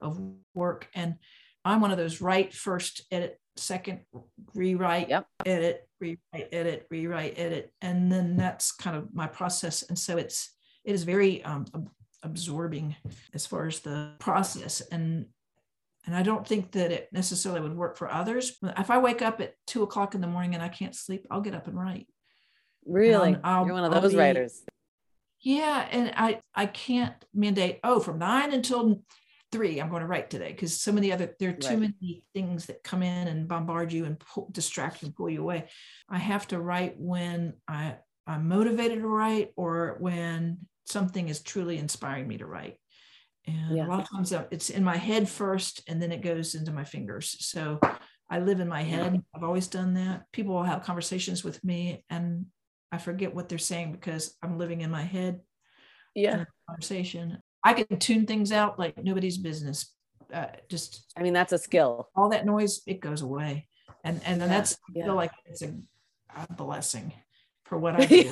of 0.01 0.19
work, 0.53 0.89
and 0.93 1.15
I'm 1.63 1.79
one 1.81 1.91
of 1.91 1.97
those 1.97 2.21
write 2.21 2.53
first, 2.53 3.01
edit 3.11 3.39
second, 3.57 4.01
rewrite, 4.53 5.09
Yep. 5.09 5.27
edit, 5.45 5.89
rewrite, 5.99 6.49
edit, 6.51 6.85
rewrite, 6.91 7.39
edit, 7.39 7.73
and 7.81 8.11
then 8.11 8.35
that's 8.35 8.71
kind 8.73 8.97
of 8.97 9.13
my 9.13 9.25
process. 9.27 9.81
And 9.83 9.97
so 9.97 10.17
it's 10.17 10.51
it 10.83 10.93
is 10.93 11.03
very 11.03 11.43
um, 11.43 11.65
absorbing 12.21 12.95
as 13.33 13.45
far 13.47 13.65
as 13.65 13.79
the 13.79 14.11
process 14.19 14.81
and 14.81 15.27
and 16.05 16.15
I 16.15 16.23
don't 16.23 16.47
think 16.47 16.71
that 16.73 16.91
it 16.91 17.09
necessarily 17.11 17.61
would 17.61 17.75
work 17.75 17.97
for 17.97 18.11
others. 18.11 18.57
If 18.77 18.89
I 18.91 18.97
wake 18.99 19.21
up 19.21 19.41
at 19.41 19.53
two 19.65 19.83
o'clock 19.83 20.15
in 20.15 20.21
the 20.21 20.27
morning 20.27 20.53
and 20.53 20.63
I 20.63 20.69
can't 20.69 20.95
sleep, 20.95 21.25
I'll 21.31 21.41
get 21.41 21.55
up 21.55 21.67
and 21.67 21.77
write. 21.79 22.07
Really? 22.85 23.35
I'll- 23.43 23.65
You're 23.65 23.73
one 23.73 23.83
of 23.83 24.01
those 24.01 24.11
be- 24.13 24.17
writers. 24.19 24.63
Yeah, 25.41 25.87
and 25.91 26.11
I 26.15 26.41
I 26.55 26.65
can't 26.65 27.13
mandate 27.33 27.79
oh 27.83 27.99
from 27.99 28.17
nine 28.19 28.51
until 28.53 29.03
three 29.51 29.79
I'm 29.79 29.89
going 29.89 30.01
to 30.01 30.07
write 30.07 30.29
today 30.31 30.49
because 30.51 30.79
some 30.81 30.95
of 30.97 31.03
the 31.03 31.13
other 31.13 31.35
there 31.39 31.51
are 31.51 31.53
too 31.53 31.69
Right. 31.69 31.79
many 32.01 32.23
things 32.33 32.65
that 32.65 32.83
come 32.83 33.03
in 33.03 33.27
and 33.27 33.47
bombard 33.47 33.93
you 33.93 34.05
and 34.05 34.19
pull, 34.19 34.49
distract 34.51 35.03
and 35.03 35.15
pull 35.15 35.29
you 35.29 35.41
away. 35.41 35.67
I 36.09 36.17
have 36.17 36.47
to 36.47 36.59
write 36.59 36.95
when 36.97 37.53
I 37.67 37.97
I'm 38.25 38.47
motivated 38.47 38.99
to 38.99 39.07
write 39.07 39.51
or 39.55 39.97
when 39.99 40.67
something 40.85 41.29
is 41.29 41.41
truly 41.43 41.77
inspiring 41.77 42.27
me 42.27 42.37
to 42.39 42.45
write. 42.47 42.77
And 43.47 43.77
Yeah. 43.77 43.85
a 43.85 43.89
lot 43.89 44.01
of 44.01 44.09
times 44.09 44.33
uh, 44.33 44.45
it's 44.51 44.69
in 44.69 44.83
my 44.83 44.97
head 44.97 45.29
first 45.29 45.81
and 45.87 46.01
then 46.01 46.11
it 46.11 46.21
goes 46.21 46.55
into 46.55 46.71
my 46.71 46.83
fingers. 46.83 47.35
So 47.39 47.79
I 48.29 48.39
live 48.39 48.59
in 48.59 48.67
my 48.67 48.81
head. 48.83 49.21
I've 49.35 49.43
always 49.43 49.67
done 49.67 49.93
that. 49.95 50.25
People 50.31 50.55
will 50.55 50.63
have 50.63 50.83
conversations 50.83 51.43
with 51.43 51.63
me 51.63 52.03
and 52.09 52.47
I 52.91 52.97
forget 52.97 53.33
what 53.35 53.49
they're 53.49 53.57
saying 53.57 53.91
because 53.91 54.35
I'm 54.41 54.57
living 54.57 54.81
in 54.81 54.89
my 54.91 55.03
head 55.03 55.41
Yeah. 56.15 56.45
conversation. 56.67 57.41
I 57.63 57.73
can 57.73 57.97
tune 57.99 58.25
things 58.25 58.51
out 58.51 58.77
like 58.79 59.03
nobody's 59.03 59.37
business. 59.37 59.91
Uh, 60.33 60.47
just 60.69 61.05
I 61.17 61.21
mean, 61.21 61.33
that's 61.33 61.51
a 61.53 61.57
skill. 61.57 62.09
all 62.15 62.29
that 62.29 62.45
noise, 62.45 62.81
it 62.87 62.99
goes 62.99 63.21
away. 63.21 63.67
And 64.03 64.21
and 64.25 64.39
then 64.41 64.49
Yeah, 64.49 64.55
that's 64.57 64.73
I 64.73 64.77
yeah. 64.95 65.05
feel 65.05 65.15
like 65.15 65.31
it's 65.45 65.61
a, 65.61 65.73
a 66.35 66.51
blessing 66.53 67.13
for 67.65 67.77
what 67.77 67.95
I 67.95 68.05
do. 68.05 68.29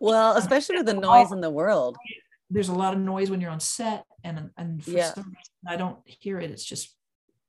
well, 0.00 0.36
especially 0.36 0.76
with 0.78 0.86
the 0.86 0.94
noise 0.94 1.32
in 1.32 1.40
the 1.40 1.50
world. 1.50 1.96
There's 2.52 2.68
a 2.68 2.74
lot 2.74 2.92
of 2.92 3.00
noise 3.00 3.30
when 3.30 3.40
you're 3.40 3.50
on 3.50 3.60
set 3.60 4.04
and 4.24 4.50
and 4.56 4.84
for 4.84 4.90
Yeah. 4.90 5.14
some 5.14 5.24
reason 5.24 5.52
I 5.66 5.76
don't 5.76 5.98
hear 6.04 6.38
it. 6.38 6.50
It's 6.50 6.64
just 6.64 6.94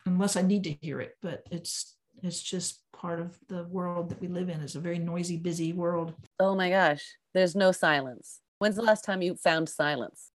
unless 0.05 0.35
I 0.35 0.41
need 0.41 0.63
to 0.63 0.71
hear 0.81 1.01
it, 1.01 1.17
but 1.21 1.43
it's 1.51 1.97
it's 2.21 2.41
just 2.41 2.81
part 2.93 3.19
of 3.19 3.37
the 3.49 3.63
world 3.65 4.09
that 4.09 4.21
we 4.21 4.27
live 4.27 4.47
in. 4.49 4.61
It's 4.61 4.75
a 4.75 4.79
very 4.79 4.99
noisy, 4.99 5.37
busy 5.37 5.73
world. 5.73 6.13
Oh 6.39 6.55
my 6.55 6.69
gosh, 6.69 7.03
there's 7.33 7.55
no 7.55 7.71
silence. 7.71 8.39
When's 8.59 8.75
the 8.77 8.81
last 8.81 9.03
time 9.03 9.21
you 9.21 9.35
found 9.35 9.67
silence? 9.67 10.31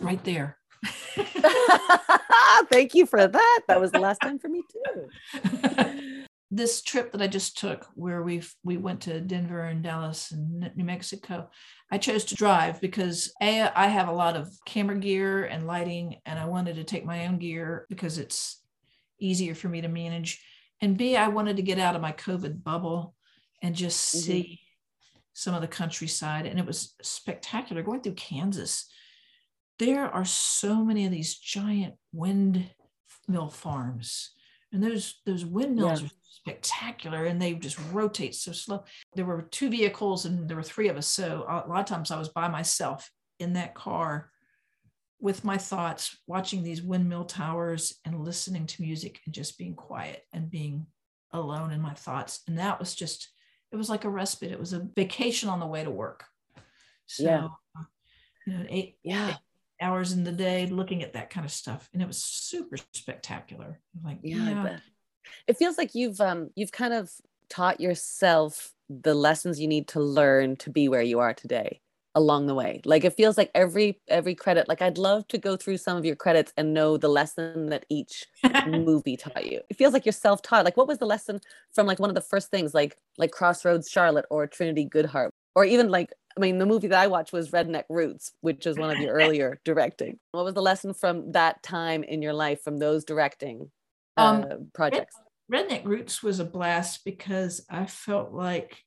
Right 0.00 0.22
there. 0.24 0.58
Thank 2.70 2.94
you 2.94 3.06
for 3.06 3.26
that. 3.26 3.60
That 3.68 3.80
was 3.80 3.92
the 3.92 4.00
last 4.00 4.20
time 4.20 4.38
for 4.38 4.48
me 4.48 4.62
too. 4.70 6.21
this 6.54 6.82
trip 6.82 7.12
that 7.12 7.22
I 7.22 7.28
just 7.28 7.56
took, 7.56 7.88
where 7.94 8.22
we 8.22 8.42
we 8.62 8.76
went 8.76 9.00
to 9.02 9.22
Denver 9.22 9.62
and 9.62 9.82
Dallas 9.82 10.32
and 10.32 10.70
New 10.76 10.84
Mexico, 10.84 11.48
I 11.90 11.96
chose 11.96 12.26
to 12.26 12.34
drive 12.34 12.78
because 12.78 13.32
a 13.40 13.62
I 13.74 13.86
have 13.86 14.08
a 14.08 14.12
lot 14.12 14.36
of 14.36 14.50
camera 14.66 14.98
gear 14.98 15.44
and 15.44 15.66
lighting, 15.66 16.16
and 16.26 16.38
I 16.38 16.44
wanted 16.44 16.76
to 16.76 16.84
take 16.84 17.06
my 17.06 17.26
own 17.26 17.38
gear 17.38 17.86
because 17.88 18.18
it's 18.18 18.62
easier 19.18 19.54
for 19.54 19.70
me 19.70 19.80
to 19.80 19.88
manage, 19.88 20.44
and 20.82 20.98
b 20.98 21.16
I 21.16 21.28
wanted 21.28 21.56
to 21.56 21.62
get 21.62 21.78
out 21.78 21.96
of 21.96 22.02
my 22.02 22.12
COVID 22.12 22.62
bubble 22.62 23.14
and 23.62 23.74
just 23.74 24.14
mm-hmm. 24.14 24.20
see 24.20 24.60
some 25.32 25.54
of 25.54 25.62
the 25.62 25.68
countryside, 25.68 26.44
and 26.44 26.58
it 26.58 26.66
was 26.66 26.94
spectacular 27.00 27.82
going 27.82 28.02
through 28.02 28.14
Kansas. 28.14 28.90
There 29.78 30.04
are 30.04 30.26
so 30.26 30.84
many 30.84 31.06
of 31.06 31.12
these 31.12 31.34
giant 31.34 31.94
windmill 32.12 33.48
farms 33.48 34.32
and 34.72 34.82
those 34.82 35.20
those 35.26 35.44
windmills 35.44 36.00
yeah. 36.00 36.06
are 36.06 36.10
spectacular 36.22 37.26
and 37.26 37.40
they 37.40 37.54
just 37.54 37.78
rotate 37.92 38.34
so 38.34 38.52
slow. 38.52 38.84
There 39.14 39.24
were 39.24 39.42
two 39.42 39.70
vehicles 39.70 40.24
and 40.24 40.48
there 40.48 40.56
were 40.56 40.62
three 40.62 40.88
of 40.88 40.96
us 40.96 41.06
so 41.06 41.44
a 41.48 41.68
lot 41.68 41.80
of 41.80 41.86
times 41.86 42.10
i 42.10 42.18
was 42.18 42.30
by 42.30 42.48
myself 42.48 43.10
in 43.38 43.52
that 43.54 43.74
car 43.74 44.30
with 45.22 45.44
my 45.44 45.56
thoughts 45.56 46.18
watching 46.26 46.62
these 46.62 46.82
windmill 46.82 47.24
towers 47.24 47.94
and 48.04 48.24
listening 48.24 48.66
to 48.66 48.82
music 48.82 49.20
and 49.24 49.32
just 49.32 49.56
being 49.56 49.74
quiet 49.74 50.24
and 50.32 50.50
being 50.50 50.84
alone 51.30 51.70
in 51.70 51.80
my 51.80 51.94
thoughts. 51.94 52.40
And 52.48 52.58
that 52.58 52.80
was 52.80 52.94
just 52.94 53.30
it 53.70 53.76
was 53.76 53.88
like 53.88 54.04
a 54.04 54.10
respite. 54.10 54.52
It 54.52 54.58
was 54.58 54.74
a 54.74 54.86
vacation 54.96 55.48
on 55.48 55.60
the 55.60 55.66
way 55.66 55.82
to 55.82 55.90
work. 55.90 56.24
So 57.06 57.22
yeah. 57.22 57.48
Uh, 57.78 57.84
you 58.46 58.52
know 58.52 58.66
eight 58.68 58.96
yeah 59.04 59.36
hours 59.82 60.12
in 60.12 60.24
the 60.24 60.32
day 60.32 60.66
looking 60.66 61.02
at 61.02 61.12
that 61.12 61.30
kind 61.30 61.44
of 61.44 61.52
stuff 61.52 61.90
and 61.92 62.00
it 62.00 62.06
was 62.06 62.22
super 62.22 62.76
spectacular. 62.92 63.80
Like 64.04 64.18
yeah, 64.22 64.36
yeah. 64.36 64.78
it 65.46 65.56
feels 65.56 65.76
like 65.76 65.94
you've 65.94 66.20
um 66.20 66.50
you've 66.54 66.72
kind 66.72 66.94
of 66.94 67.10
taught 67.50 67.80
yourself 67.80 68.72
the 68.88 69.14
lessons 69.14 69.60
you 69.60 69.68
need 69.68 69.88
to 69.88 70.00
learn 70.00 70.56
to 70.56 70.70
be 70.70 70.88
where 70.88 71.02
you 71.02 71.18
are 71.18 71.34
today 71.34 71.80
along 72.14 72.46
the 72.46 72.54
way. 72.54 72.80
Like 72.84 73.04
it 73.04 73.14
feels 73.16 73.36
like 73.36 73.50
every 73.54 74.00
every 74.08 74.34
credit 74.34 74.68
like 74.68 74.82
i'd 74.82 74.98
love 74.98 75.26
to 75.28 75.38
go 75.38 75.56
through 75.56 75.78
some 75.78 75.96
of 75.96 76.04
your 76.04 76.16
credits 76.16 76.52
and 76.56 76.74
know 76.74 76.96
the 76.96 77.08
lesson 77.08 77.66
that 77.66 77.86
each 77.88 78.26
movie 78.66 79.16
taught 79.16 79.50
you. 79.50 79.60
It 79.68 79.76
feels 79.76 79.92
like 79.92 80.06
you're 80.06 80.12
self-taught. 80.12 80.64
Like 80.64 80.76
what 80.76 80.88
was 80.88 80.98
the 80.98 81.06
lesson 81.06 81.40
from 81.72 81.86
like 81.86 81.98
one 81.98 82.10
of 82.10 82.14
the 82.14 82.20
first 82.20 82.50
things 82.50 82.74
like 82.74 82.96
like 83.18 83.30
crossroads 83.30 83.90
charlotte 83.90 84.26
or 84.30 84.46
trinity 84.46 84.86
goodheart 84.86 85.30
or 85.54 85.64
even 85.64 85.90
like 85.90 86.12
I 86.36 86.40
mean, 86.40 86.58
the 86.58 86.66
movie 86.66 86.88
that 86.88 87.00
I 87.00 87.06
watched 87.06 87.32
was 87.32 87.50
Redneck 87.50 87.84
Roots, 87.88 88.32
which 88.40 88.66
is 88.66 88.78
one 88.78 88.90
of 88.90 88.98
your 88.98 89.14
earlier 89.20 89.60
directing. 89.64 90.18
What 90.32 90.44
was 90.44 90.54
the 90.54 90.62
lesson 90.62 90.94
from 90.94 91.32
that 91.32 91.62
time 91.62 92.02
in 92.02 92.22
your 92.22 92.32
life, 92.32 92.62
from 92.62 92.78
those 92.78 93.04
directing 93.04 93.70
uh, 94.16 94.20
um, 94.20 94.70
projects? 94.74 95.14
Redneck 95.52 95.84
Roots 95.84 96.22
was 96.22 96.40
a 96.40 96.44
blast 96.44 97.04
because 97.04 97.64
I 97.68 97.86
felt 97.86 98.32
like 98.32 98.78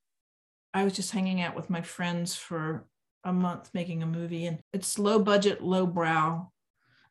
I 0.74 0.84
was 0.84 0.94
just 0.94 1.12
hanging 1.12 1.42
out 1.42 1.56
with 1.56 1.70
my 1.70 1.82
friends 1.82 2.36
for 2.36 2.86
a 3.24 3.34
month 3.34 3.70
making 3.74 4.04
a 4.04 4.08
movie, 4.08 4.46
and 4.46 4.60
it's 4.74 5.00
low 5.00 5.20
budget, 5.20 5.62
low 5.64 5.86
brow, 5.86 6.52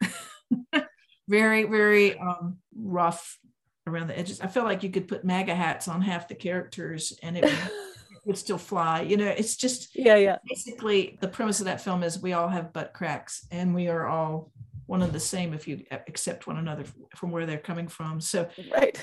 very, 1.28 1.64
very 1.64 2.18
um, 2.18 2.58
rough 2.76 3.38
around 3.86 4.08
the 4.08 4.18
edges. 4.18 4.40
I 4.40 4.46
felt 4.46 4.66
like 4.66 4.82
you 4.82 4.90
could 4.90 5.08
put 5.08 5.24
MAGA 5.24 5.54
hats 5.54 5.88
on 5.88 6.00
half 6.00 6.28
the 6.28 6.34
characters, 6.34 7.18
and 7.22 7.38
it 7.38 7.44
would 8.24 8.38
still 8.38 8.58
fly. 8.58 9.02
You 9.02 9.16
know, 9.16 9.28
it's 9.28 9.56
just 9.56 9.94
yeah, 9.94 10.16
yeah. 10.16 10.38
Basically, 10.48 11.18
the 11.20 11.28
premise 11.28 11.60
of 11.60 11.66
that 11.66 11.80
film 11.80 12.02
is 12.02 12.20
we 12.20 12.32
all 12.32 12.48
have 12.48 12.72
butt 12.72 12.92
cracks, 12.94 13.46
and 13.50 13.74
we 13.74 13.88
are 13.88 14.06
all 14.06 14.50
one 14.86 15.02
and 15.02 15.12
the 15.12 15.20
same 15.20 15.54
if 15.54 15.66
you 15.66 15.84
accept 15.90 16.46
one 16.46 16.58
another 16.58 16.84
from 17.16 17.30
where 17.30 17.46
they're 17.46 17.58
coming 17.58 17.88
from. 17.88 18.20
So 18.20 18.48
right. 18.72 18.98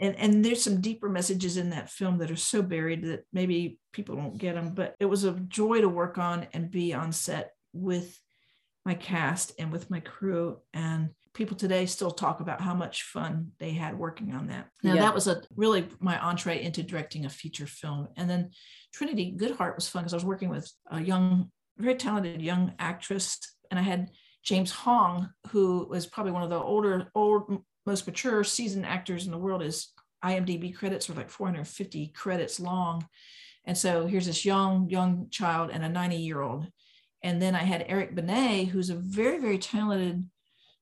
And, 0.00 0.16
and 0.16 0.44
there's 0.44 0.62
some 0.62 0.80
deeper 0.80 1.08
messages 1.08 1.56
in 1.56 1.70
that 1.70 1.88
film 1.88 2.18
that 2.18 2.30
are 2.30 2.36
so 2.36 2.62
buried 2.62 3.04
that 3.04 3.24
maybe 3.32 3.78
people 3.92 4.16
don't 4.16 4.36
get 4.36 4.56
them 4.56 4.74
but 4.74 4.96
it 4.98 5.04
was 5.04 5.22
a 5.22 5.32
joy 5.32 5.80
to 5.80 5.88
work 5.88 6.18
on 6.18 6.48
and 6.52 6.68
be 6.68 6.92
on 6.92 7.12
set 7.12 7.52
with 7.72 8.20
my 8.84 8.94
cast 8.94 9.52
and 9.58 9.70
with 9.70 9.90
my 9.90 10.00
crew 10.00 10.58
and 10.72 11.10
people 11.34 11.56
today 11.56 11.84
still 11.84 12.12
talk 12.12 12.40
about 12.40 12.60
how 12.60 12.74
much 12.74 13.02
fun 13.02 13.50
they 13.58 13.72
had 13.72 13.98
working 13.98 14.32
on 14.32 14.46
that. 14.46 14.68
Now 14.82 14.94
yeah. 14.94 15.02
that 15.02 15.14
was 15.14 15.26
a 15.26 15.42
really 15.56 15.86
my 16.00 16.18
entree 16.18 16.62
into 16.62 16.82
directing 16.82 17.26
a 17.26 17.30
feature 17.30 17.66
film. 17.66 18.08
And 18.16 18.30
then 18.30 18.50
Trinity 18.94 19.36
Goodheart 19.36 19.74
was 19.74 19.88
fun 19.88 20.04
because 20.04 20.14
I 20.14 20.16
was 20.16 20.24
working 20.24 20.48
with 20.48 20.70
a 20.90 21.00
young, 21.00 21.50
very 21.76 21.96
talented 21.96 22.40
young 22.40 22.72
actress, 22.78 23.38
and 23.70 23.78
I 23.78 23.82
had 23.82 24.10
James 24.44 24.70
Hong, 24.70 25.30
who 25.50 25.86
was 25.90 26.06
probably 26.06 26.32
one 26.32 26.42
of 26.42 26.50
the 26.50 26.58
older, 26.58 27.10
old, 27.14 27.62
most 27.84 28.06
mature 28.06 28.44
seasoned 28.44 28.86
actors 28.86 29.26
in 29.26 29.32
the 29.32 29.38
world. 29.38 29.62
His 29.62 29.88
IMDb 30.24 30.74
credits 30.74 31.08
were 31.08 31.14
like 31.14 31.30
450 31.30 32.08
credits 32.08 32.60
long. 32.60 33.06
And 33.64 33.76
so 33.76 34.06
here's 34.06 34.26
this 34.26 34.44
young, 34.44 34.88
young 34.88 35.28
child 35.30 35.70
and 35.72 35.84
a 35.84 35.88
90 35.88 36.16
year 36.16 36.42
old. 36.42 36.68
And 37.22 37.40
then 37.40 37.54
I 37.54 37.60
had 37.64 37.86
Eric 37.88 38.14
Benet, 38.14 38.66
who's 38.66 38.90
a 38.90 38.94
very, 38.94 39.38
very 39.38 39.58
talented 39.58 40.28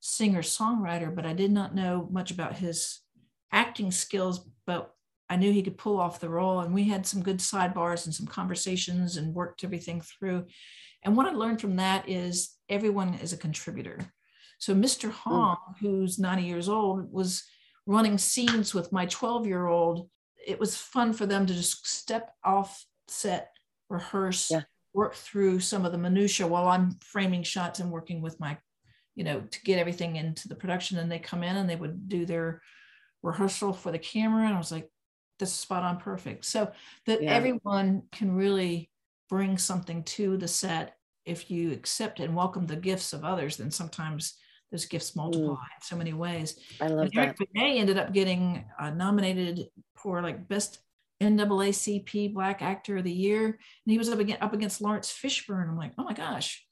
singer 0.03 0.43
songwriter, 0.43 1.15
but 1.15 1.25
I 1.25 1.33
did 1.33 1.53
not 1.53 1.75
know 1.75 2.09
much 2.11 2.31
about 2.31 2.57
his 2.57 3.01
acting 3.53 3.91
skills. 3.91 4.47
But 4.67 4.93
I 5.31 5.37
knew 5.37 5.53
he 5.53 5.63
could 5.63 5.79
pull 5.79 5.99
off 5.99 6.21
the 6.21 6.29
role. 6.29 6.61
And 6.61 6.75
we 6.75 6.85
had 6.85 7.07
some 7.07 7.23
good 7.23 7.39
sidebars 7.39 8.05
and 8.05 8.15
some 8.15 8.27
conversations 8.27 9.17
and 9.17 9.35
worked 9.35 9.65
everything 9.65 10.03
through. 10.03 10.47
And 11.03 11.17
what 11.17 11.27
I 11.27 11.33
learned 11.33 11.61
from 11.61 11.77
that 11.77 12.09
is 12.09 12.57
everyone 12.69 13.15
is 13.15 13.33
a 13.33 13.39
contributor. 13.39 13.99
So 14.59 14.75
Mr. 14.75 15.05
Hmm. 15.05 15.31
Hong, 15.31 15.57
who's 15.81 16.19
90 16.19 16.43
years 16.43 16.69
old, 16.69 17.11
was 17.11 17.45
running 17.87 18.19
scenes 18.19 18.75
with 18.75 18.93
my 18.93 19.07
12 19.07 19.47
year 19.47 19.67
old. 19.67 20.09
It 20.45 20.59
was 20.61 20.77
fun 20.77 21.13
for 21.13 21.27
them 21.27 21.47
to 21.47 21.55
just 21.55 21.87
step 21.87 22.35
off 22.45 22.85
set, 23.09 23.53
rehearse, 23.89 24.51
yeah. 24.51 24.63
work 24.93 25.15
through 25.15 25.61
some 25.61 25.85
of 25.85 25.93
the 25.93 25.99
minutia 25.99 26.47
while 26.47 26.69
I'm 26.69 26.97
framing 27.01 27.43
shots 27.43 27.81
and 27.81 27.91
working 27.91 28.21
with 28.21 28.39
my 28.41 28.59
you 29.15 29.25
know, 29.25 29.41
to 29.41 29.63
get 29.63 29.79
everything 29.79 30.17
into 30.17 30.49
the 30.49 30.55
production. 30.55 30.99
And 30.99 31.11
they 31.11 31.19
come 31.19 31.43
in 31.43 31.57
and 31.57 31.69
they 31.69 31.77
would 31.77 32.09
do 32.09 32.25
their 32.27 32.63
rehearsal 33.23 33.73
for 33.73 33.93
the 33.93 33.99
camera. 33.99 34.45
And 34.45 34.55
I 34.55 34.59
was 34.59 34.73
like, 34.73 34.91
this 35.39 35.51
is 35.51 35.55
spot 35.55 35.83
on 35.83 35.99
perfect. 35.99 36.45
So 36.45 36.71
that 37.07 37.23
yeah. 37.23 37.33
everyone 37.33 38.03
can 38.13 38.35
really 38.35 38.91
bring 39.29 39.59
something 39.59 40.05
to 40.05 40.37
the 40.37 40.49
set. 40.49 40.97
If 41.25 41.51
you 41.51 41.73
accept 41.73 42.21
and 42.21 42.35
welcome 42.35 42.67
the 42.67 42.77
gifts 42.77 43.13
of 43.13 43.25
others, 43.25 43.57
then 43.57 43.71
sometimes 43.71 44.35
those 44.73 44.87
gifts 44.87 45.15
multiply 45.15 45.55
mm. 45.55 45.77
in 45.77 45.83
so 45.83 45.97
many 45.97 46.13
ways. 46.13 46.59
I 46.81 46.89
love 46.89 47.07
and 47.07 47.17
Eric 47.17 47.37
that. 47.37 47.53
Benet 47.53 47.79
ended 47.79 47.99
up 47.99 48.13
getting 48.13 48.65
uh, 48.81 48.91
nominated 48.91 49.67
for 49.97 50.23
like 50.23 50.49
best 50.49 50.79
NAACP 51.23 52.35
Black 52.35 52.63
Actor 52.63 52.97
of 52.97 53.05
the 53.05 53.13
Year, 53.13 53.47
and 53.47 53.57
he 53.93 53.99
was 53.99 54.09
up 54.09 54.19
against, 54.19 54.43
up 54.43 54.55
against 54.55 54.81
Laurence 54.81 55.13
Fishburne. 55.13 55.69
I'm 55.69 55.77
like, 55.77 55.93
oh 55.99 56.05
my 56.05 56.15
gosh, 56.15 56.65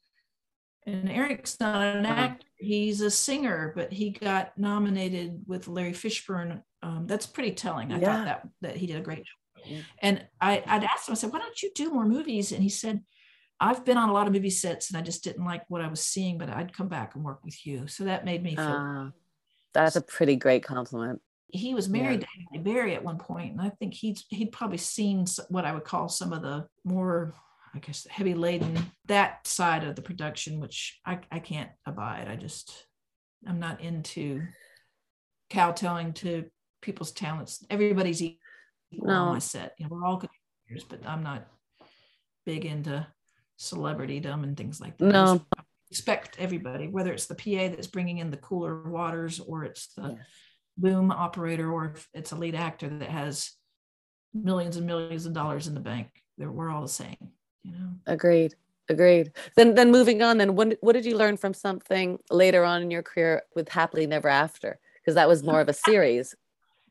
and 0.85 1.09
Eric's 1.09 1.59
not 1.59 1.81
an 1.81 2.05
uh-huh. 2.05 2.21
actor; 2.21 2.47
he's 2.57 3.01
a 3.01 3.11
singer, 3.11 3.73
but 3.75 3.91
he 3.93 4.09
got 4.11 4.57
nominated 4.57 5.43
with 5.47 5.67
Larry 5.67 5.93
Fishburne. 5.93 6.63
Um, 6.83 7.05
that's 7.05 7.27
pretty 7.27 7.51
telling. 7.51 7.91
I 7.91 7.99
yeah. 7.99 8.05
thought 8.05 8.25
that 8.25 8.47
that 8.61 8.77
he 8.77 8.87
did 8.87 8.97
a 8.97 9.01
great 9.01 9.19
job. 9.19 9.65
Yeah. 9.65 9.81
And 10.01 10.25
I, 10.39 10.63
I'd 10.65 10.83
asked 10.83 11.07
him, 11.07 11.13
I 11.13 11.15
said, 11.15 11.31
"Why 11.31 11.39
don't 11.39 11.61
you 11.61 11.71
do 11.75 11.91
more 11.91 12.05
movies?" 12.05 12.51
And 12.51 12.63
he 12.63 12.69
said, 12.69 13.01
"I've 13.59 13.85
been 13.85 13.97
on 13.97 14.09
a 14.09 14.13
lot 14.13 14.27
of 14.27 14.33
movie 14.33 14.49
sets, 14.49 14.89
and 14.89 14.97
I 14.97 15.01
just 15.01 15.23
didn't 15.23 15.45
like 15.45 15.63
what 15.67 15.81
I 15.81 15.87
was 15.87 16.01
seeing, 16.01 16.37
but 16.37 16.49
I'd 16.49 16.73
come 16.73 16.87
back 16.87 17.15
and 17.15 17.23
work 17.23 17.43
with 17.43 17.65
you." 17.65 17.87
So 17.87 18.05
that 18.05 18.25
made 18.25 18.43
me 18.43 18.55
feel. 18.55 18.65
Uh, 18.65 19.09
that's 19.73 19.95
a 19.95 20.01
pretty 20.01 20.35
great 20.35 20.63
compliment. 20.63 21.21
He 21.53 21.73
was 21.73 21.89
married 21.89 22.25
yeah. 22.51 22.57
to 22.57 22.63
Berry 22.63 22.95
at 22.95 23.03
one 23.03 23.17
point, 23.17 23.51
and 23.51 23.61
I 23.61 23.69
think 23.69 23.93
he'd 23.93 24.19
he'd 24.29 24.51
probably 24.51 24.77
seen 24.77 25.25
what 25.49 25.65
I 25.65 25.73
would 25.73 25.83
call 25.83 26.09
some 26.09 26.33
of 26.33 26.41
the 26.41 26.67
more 26.83 27.35
I 27.73 27.79
guess 27.79 28.05
heavy 28.09 28.33
laden 28.33 28.77
that 29.05 29.47
side 29.47 29.83
of 29.83 29.95
the 29.95 30.01
production, 30.01 30.59
which 30.59 30.99
I, 31.05 31.19
I 31.31 31.39
can't 31.39 31.69
abide. 31.85 32.27
I 32.27 32.35
just 32.35 32.85
I'm 33.47 33.59
not 33.59 33.81
into 33.81 34.43
kowtowing 35.49 36.13
to 36.13 36.45
people's 36.81 37.11
talents. 37.11 37.65
Everybody's 37.69 38.21
equal 38.21 39.07
no. 39.07 39.13
on 39.13 39.33
my 39.33 39.39
set. 39.39 39.73
You 39.77 39.85
know, 39.85 39.95
we're 39.95 40.05
all 40.05 40.17
contributors, 40.17 40.87
but 40.87 41.07
I'm 41.07 41.23
not 41.23 41.47
big 42.45 42.65
into 42.65 43.05
celebritydom 43.59 44.43
and 44.43 44.57
things 44.57 44.81
like 44.81 44.97
that. 44.97 45.05
No. 45.05 45.41
expect 45.89 46.37
everybody, 46.39 46.87
whether 46.87 47.13
it's 47.13 47.27
the 47.27 47.35
PA 47.35 47.73
that's 47.73 47.87
bringing 47.87 48.17
in 48.17 48.31
the 48.31 48.37
cooler 48.37 48.89
waters 48.89 49.39
or 49.39 49.63
it's 49.63 49.93
the 49.95 50.15
yes. 50.17 50.25
boom 50.77 51.11
operator 51.11 51.71
or 51.71 51.93
if 51.95 52.07
it's 52.13 52.31
a 52.31 52.35
lead 52.35 52.55
actor 52.55 52.89
that 52.89 53.09
has 53.09 53.51
millions 54.33 54.77
and 54.77 54.87
millions 54.87 55.25
of 55.25 55.33
dollars 55.33 55.67
in 55.67 55.73
the 55.73 55.79
bank. 55.79 56.07
We're 56.37 56.71
all 56.71 56.81
the 56.81 56.87
same 56.87 57.17
you 57.63 57.71
know? 57.71 57.89
Agreed 58.07 58.55
agreed. 58.91 59.31
Then 59.55 59.73
then 59.73 59.91
moving 59.91 60.21
on 60.21 60.37
then 60.37 60.55
what, 60.55 60.77
what 60.81 60.93
did 60.93 61.05
you 61.05 61.17
learn 61.17 61.37
from 61.37 61.55
something 61.55 62.19
later 62.29 62.63
on 62.63 62.83
in 62.83 62.91
your 62.91 63.01
career 63.01 63.41
with 63.55 63.69
happily 63.69 64.05
never 64.05 64.27
after? 64.27 64.79
Because 64.99 65.15
that 65.15 65.27
was 65.27 65.43
more 65.43 65.61
of 65.61 65.69
a 65.69 65.73
series. 65.73 66.35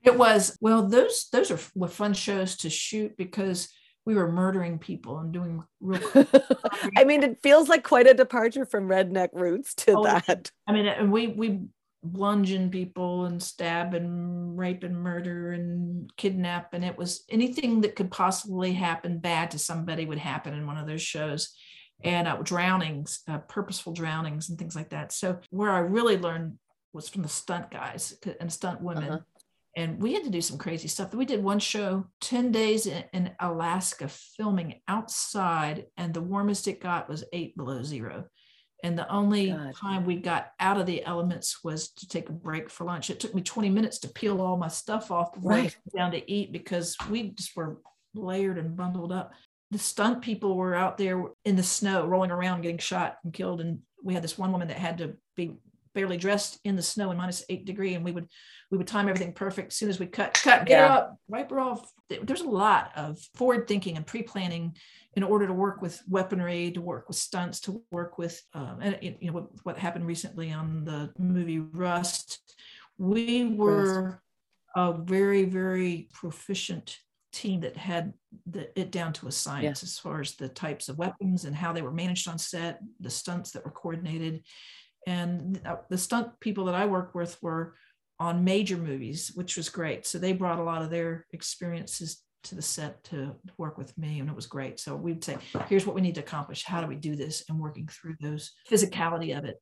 It 0.02 0.18
was 0.18 0.56
well 0.60 0.88
those 0.88 1.28
those 1.30 1.50
are 1.50 1.58
were 1.74 1.88
fun 1.88 2.14
shows 2.14 2.56
to 2.58 2.70
shoot 2.70 3.16
because 3.16 3.68
we 4.06 4.14
were 4.14 4.32
murdering 4.32 4.78
people 4.78 5.18
and 5.18 5.30
doing 5.30 5.62
real 5.78 6.00
i 6.96 7.04
mean 7.04 7.22
it 7.22 7.38
feels 7.42 7.68
like 7.68 7.84
quite 7.84 8.06
a 8.06 8.14
departure 8.14 8.64
from 8.64 8.88
redneck 8.88 9.28
roots 9.34 9.74
to 9.74 9.92
oh, 9.92 10.04
that. 10.04 10.50
I 10.66 10.72
mean 10.72 10.86
and 10.86 11.12
we 11.12 11.26
we 11.26 11.60
bludgeon 12.02 12.70
people 12.70 13.26
and 13.26 13.42
stab 13.42 13.94
and 13.94 14.58
rape 14.58 14.84
and 14.84 14.96
murder 14.96 15.52
and 15.52 16.10
kidnap 16.16 16.72
and 16.72 16.84
it 16.84 16.96
was 16.96 17.24
anything 17.28 17.82
that 17.82 17.94
could 17.94 18.10
possibly 18.10 18.72
happen 18.72 19.18
bad 19.18 19.50
to 19.50 19.58
somebody 19.58 20.06
would 20.06 20.18
happen 20.18 20.54
in 20.54 20.66
one 20.66 20.78
of 20.78 20.86
those 20.86 21.02
shows. 21.02 21.54
And 22.02 22.26
uh, 22.26 22.36
drownings 22.36 23.20
uh, 23.28 23.38
purposeful 23.38 23.92
drownings 23.92 24.48
and 24.48 24.58
things 24.58 24.74
like 24.74 24.88
that. 24.90 25.12
So 25.12 25.38
where 25.50 25.70
i 25.70 25.80
really 25.80 26.16
learned 26.16 26.58
was 26.94 27.08
from 27.08 27.22
the 27.22 27.28
stunt 27.28 27.70
guys 27.70 28.16
and 28.40 28.50
stunt 28.50 28.80
women. 28.80 29.12
Uh-huh. 29.12 29.20
and 29.76 30.02
we 30.02 30.14
had 30.14 30.24
to 30.24 30.30
do 30.30 30.40
some 30.40 30.56
crazy 30.56 30.88
stuff. 30.88 31.12
We 31.14 31.26
did 31.26 31.42
one 31.44 31.58
show 31.58 32.06
10 32.22 32.52
days 32.52 32.86
in, 32.86 33.04
in 33.12 33.32
alaska 33.38 34.08
filming 34.08 34.80
outside 34.88 35.86
and 35.98 36.14
the 36.14 36.22
warmest 36.22 36.66
it 36.66 36.80
got 36.80 37.10
was 37.10 37.24
eight 37.34 37.54
below 37.58 37.82
zero 37.82 38.24
and 38.82 38.98
the 38.98 39.10
only 39.10 39.50
God. 39.50 39.74
time 39.74 40.04
we 40.04 40.16
got 40.16 40.52
out 40.58 40.78
of 40.78 40.86
the 40.86 41.04
elements 41.04 41.62
was 41.62 41.90
to 41.90 42.08
take 42.08 42.28
a 42.28 42.32
break 42.32 42.70
for 42.70 42.84
lunch. 42.84 43.10
It 43.10 43.20
took 43.20 43.34
me 43.34 43.42
20 43.42 43.68
minutes 43.70 43.98
to 44.00 44.08
peel 44.08 44.40
all 44.40 44.56
my 44.56 44.68
stuff 44.68 45.10
off 45.10 45.34
before 45.34 45.52
right. 45.52 45.76
I 45.94 45.98
down 45.98 46.12
to 46.12 46.30
eat 46.30 46.52
because 46.52 46.96
we 47.08 47.30
just 47.30 47.56
were 47.56 47.80
layered 48.14 48.58
and 48.58 48.76
bundled 48.76 49.12
up. 49.12 49.32
The 49.70 49.78
stunt 49.78 50.22
people 50.22 50.56
were 50.56 50.74
out 50.74 50.98
there 50.98 51.24
in 51.44 51.56
the 51.56 51.62
snow, 51.62 52.06
rolling 52.06 52.30
around, 52.30 52.62
getting 52.62 52.78
shot 52.78 53.18
and 53.24 53.32
killed. 53.32 53.60
And 53.60 53.80
we 54.02 54.14
had 54.14 54.22
this 54.22 54.38
one 54.38 54.52
woman 54.52 54.68
that 54.68 54.78
had 54.78 54.98
to 54.98 55.16
be 55.36 55.58
barely 55.94 56.16
dressed 56.16 56.58
in 56.64 56.76
the 56.76 56.82
snow 56.82 57.10
in 57.10 57.16
minus 57.16 57.44
eight 57.48 57.64
degree, 57.64 57.94
and 57.94 58.04
we 58.04 58.12
would 58.12 58.28
we 58.70 58.78
would 58.78 58.86
time 58.86 59.08
everything 59.08 59.32
perfect. 59.32 59.68
As 59.68 59.76
soon 59.76 59.90
as 59.90 59.98
we 59.98 60.06
cut, 60.06 60.34
cut, 60.34 60.66
get 60.66 60.80
yeah. 60.80 60.94
up, 60.94 61.16
wipe 61.28 61.50
her 61.50 61.60
off. 61.60 61.90
There's 62.08 62.40
a 62.40 62.48
lot 62.48 62.92
of 62.96 63.18
forward 63.34 63.66
thinking 63.68 63.96
and 63.96 64.06
pre 64.06 64.22
planning 64.22 64.76
in 65.14 65.22
order 65.22 65.46
to 65.46 65.52
work 65.52 65.82
with 65.82 66.00
weaponry, 66.08 66.70
to 66.70 66.80
work 66.80 67.08
with 67.08 67.16
stunts, 67.16 67.60
to 67.60 67.82
work 67.90 68.16
with, 68.16 68.40
um, 68.54 68.78
and 68.80 68.98
you 69.00 69.16
know 69.22 69.32
what, 69.32 69.46
what, 69.64 69.78
happened 69.78 70.06
recently 70.06 70.52
on 70.52 70.84
the 70.84 71.12
movie 71.18 71.58
Rust. 71.58 72.38
We 72.96 73.46
were 73.46 74.22
a 74.76 74.92
very, 74.92 75.44
very 75.44 76.08
proficient 76.12 76.98
team 77.32 77.60
that 77.60 77.76
had 77.76 78.12
the, 78.46 78.68
it 78.78 78.90
down 78.90 79.12
to 79.14 79.26
a 79.26 79.32
science 79.32 79.82
as 79.82 79.98
far 79.98 80.20
as 80.20 80.34
the 80.34 80.48
types 80.48 80.88
of 80.88 80.98
weapons 80.98 81.44
and 81.44 81.56
how 81.56 81.72
they 81.72 81.82
were 81.82 81.92
managed 81.92 82.28
on 82.28 82.38
set, 82.38 82.80
the 83.00 83.10
stunts 83.10 83.50
that 83.52 83.64
were 83.64 83.70
coordinated. 83.70 84.44
And 85.06 85.60
the 85.88 85.98
stunt 85.98 86.38
people 86.40 86.66
that 86.66 86.74
I 86.74 86.86
worked 86.86 87.14
with 87.14 87.36
were 87.42 87.74
on 88.18 88.44
major 88.44 88.76
movies, 88.76 89.32
which 89.34 89.56
was 89.56 89.70
great. 89.70 90.06
So 90.06 90.18
they 90.18 90.32
brought 90.32 90.58
a 90.58 90.62
lot 90.62 90.82
of 90.82 90.90
their 90.90 91.26
experiences 91.32 92.22
to 92.44 92.54
the 92.54 92.62
set 92.62 93.02
to 93.04 93.34
work 93.58 93.78
with 93.78 93.96
me 93.98 94.20
and 94.20 94.28
it 94.28 94.36
was 94.36 94.46
great. 94.46 94.80
So 94.80 94.96
we'd 94.96 95.22
say 95.22 95.38
here's 95.68 95.86
what 95.86 95.94
we 95.94 96.00
need 96.00 96.14
to 96.16 96.20
accomplish. 96.20 96.64
How 96.64 96.80
do 96.80 96.86
we 96.86 96.96
do 96.96 97.16
this? 97.16 97.44
And 97.48 97.58
working 97.58 97.88
through 97.88 98.16
those 98.20 98.52
physicality 98.70 99.36
of 99.36 99.44
it 99.44 99.60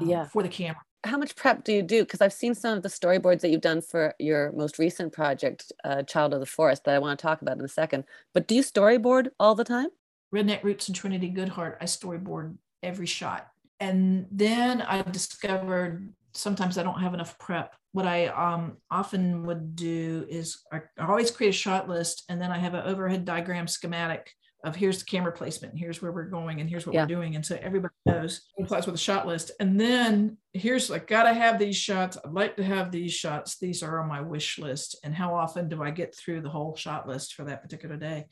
um, 0.00 0.08
yeah. 0.08 0.24
for 0.24 0.42
the 0.42 0.48
camera. 0.48 0.80
How 1.04 1.18
much 1.18 1.36
prep 1.36 1.62
do 1.62 1.72
you 1.72 1.82
do? 1.82 2.02
Because 2.02 2.20
i've 2.20 2.32
seen 2.32 2.54
some 2.54 2.76
of 2.76 2.82
the 2.82 2.88
storyboards 2.88 3.40
that 3.40 3.50
you've 3.50 3.60
done 3.60 3.80
for 3.80 4.14
your 4.18 4.52
most 4.52 4.78
recent 4.78 5.12
project 5.12 5.70
uh, 5.84 6.02
child 6.02 6.34
of 6.34 6.40
the 6.40 6.46
forest 6.46 6.84
that 6.84 6.94
i 6.94 6.98
want 6.98 7.18
to 7.18 7.22
talk 7.22 7.42
about 7.42 7.58
in 7.58 7.64
a 7.64 7.68
second. 7.68 8.04
But 8.34 8.48
do 8.48 8.54
you 8.54 8.62
storyboard 8.62 9.28
all 9.38 9.54
the 9.54 9.64
time? 9.64 9.88
Redneck 10.34 10.64
roots 10.64 10.88
and 10.88 10.96
trinity 10.96 11.32
goodheart 11.32 11.76
i 11.80 11.84
storyboard 11.84 12.56
every 12.82 13.06
shot. 13.06 13.48
And 13.78 14.26
then 14.30 14.82
i 14.82 15.02
discovered 15.02 16.12
sometimes 16.36 16.78
I 16.78 16.82
don't 16.82 17.00
have 17.00 17.14
enough 17.14 17.38
prep. 17.38 17.74
What 17.92 18.06
I 18.06 18.26
um, 18.26 18.76
often 18.90 19.44
would 19.46 19.74
do 19.74 20.26
is 20.28 20.62
I, 20.72 20.80
always 20.98 21.30
create 21.30 21.50
a 21.50 21.52
shot 21.52 21.88
list 21.88 22.24
and 22.28 22.40
then 22.40 22.50
I 22.50 22.58
have 22.58 22.74
an 22.74 22.84
overhead 22.86 23.24
diagram 23.24 23.66
schematic 23.66 24.30
of 24.64 24.74
here's 24.74 24.98
the 24.98 25.04
camera 25.04 25.32
placement, 25.32 25.78
here's 25.78 26.02
where 26.02 26.10
we're 26.10 26.28
going, 26.28 26.60
and 26.60 26.68
here's 26.68 26.86
what 26.86 26.94
yeah. 26.94 27.02
we're 27.02 27.06
doing. 27.06 27.36
And 27.36 27.46
so 27.46 27.58
everybody 27.62 27.94
knows 28.04 28.40
applies 28.60 28.86
with 28.86 28.96
a 28.96 28.98
shot 28.98 29.26
list. 29.26 29.52
And 29.60 29.78
then 29.80 30.38
here's 30.52 30.90
like, 30.90 31.06
gotta 31.06 31.32
have 31.32 31.58
these 31.58 31.76
shots. 31.76 32.18
I'd 32.24 32.32
like 32.32 32.56
to 32.56 32.64
have 32.64 32.90
these 32.90 33.12
shots. 33.12 33.58
These 33.58 33.82
are 33.82 34.00
on 34.00 34.08
my 34.08 34.20
wish 34.20 34.58
list. 34.58 34.98
And 35.04 35.14
how 35.14 35.34
often 35.34 35.68
do 35.68 35.82
I 35.82 35.90
get 35.90 36.16
through 36.16 36.40
the 36.40 36.48
whole 36.48 36.74
shot 36.74 37.06
list 37.06 37.34
for 37.34 37.44
that 37.44 37.62
particular 37.62 37.96
day? 37.96 38.26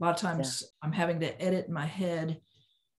A 0.00 0.04
lot 0.04 0.14
of 0.14 0.20
times 0.20 0.62
yeah. 0.62 0.86
I'm 0.86 0.92
having 0.92 1.20
to 1.20 1.42
edit 1.42 1.66
in 1.68 1.74
my 1.74 1.86
head 1.86 2.38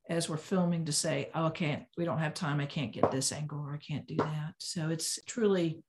as 0.09 0.27
we're 0.27 0.37
filming 0.37 0.85
to 0.85 0.91
say, 0.91 1.29
oh, 1.35 1.45
okay, 1.45 1.87
we 1.97 2.03
don't 2.03 2.17
have 2.17 2.33
time. 2.33 2.59
I 2.59 2.65
can't 2.65 2.91
get 2.91 3.11
this 3.11 3.31
angle 3.31 3.59
or 3.59 3.73
I 3.73 3.77
can't 3.77 4.07
do 4.07 4.17
that. 4.17 4.55
So 4.57 4.89
it's 4.89 5.19
truly 5.25 5.83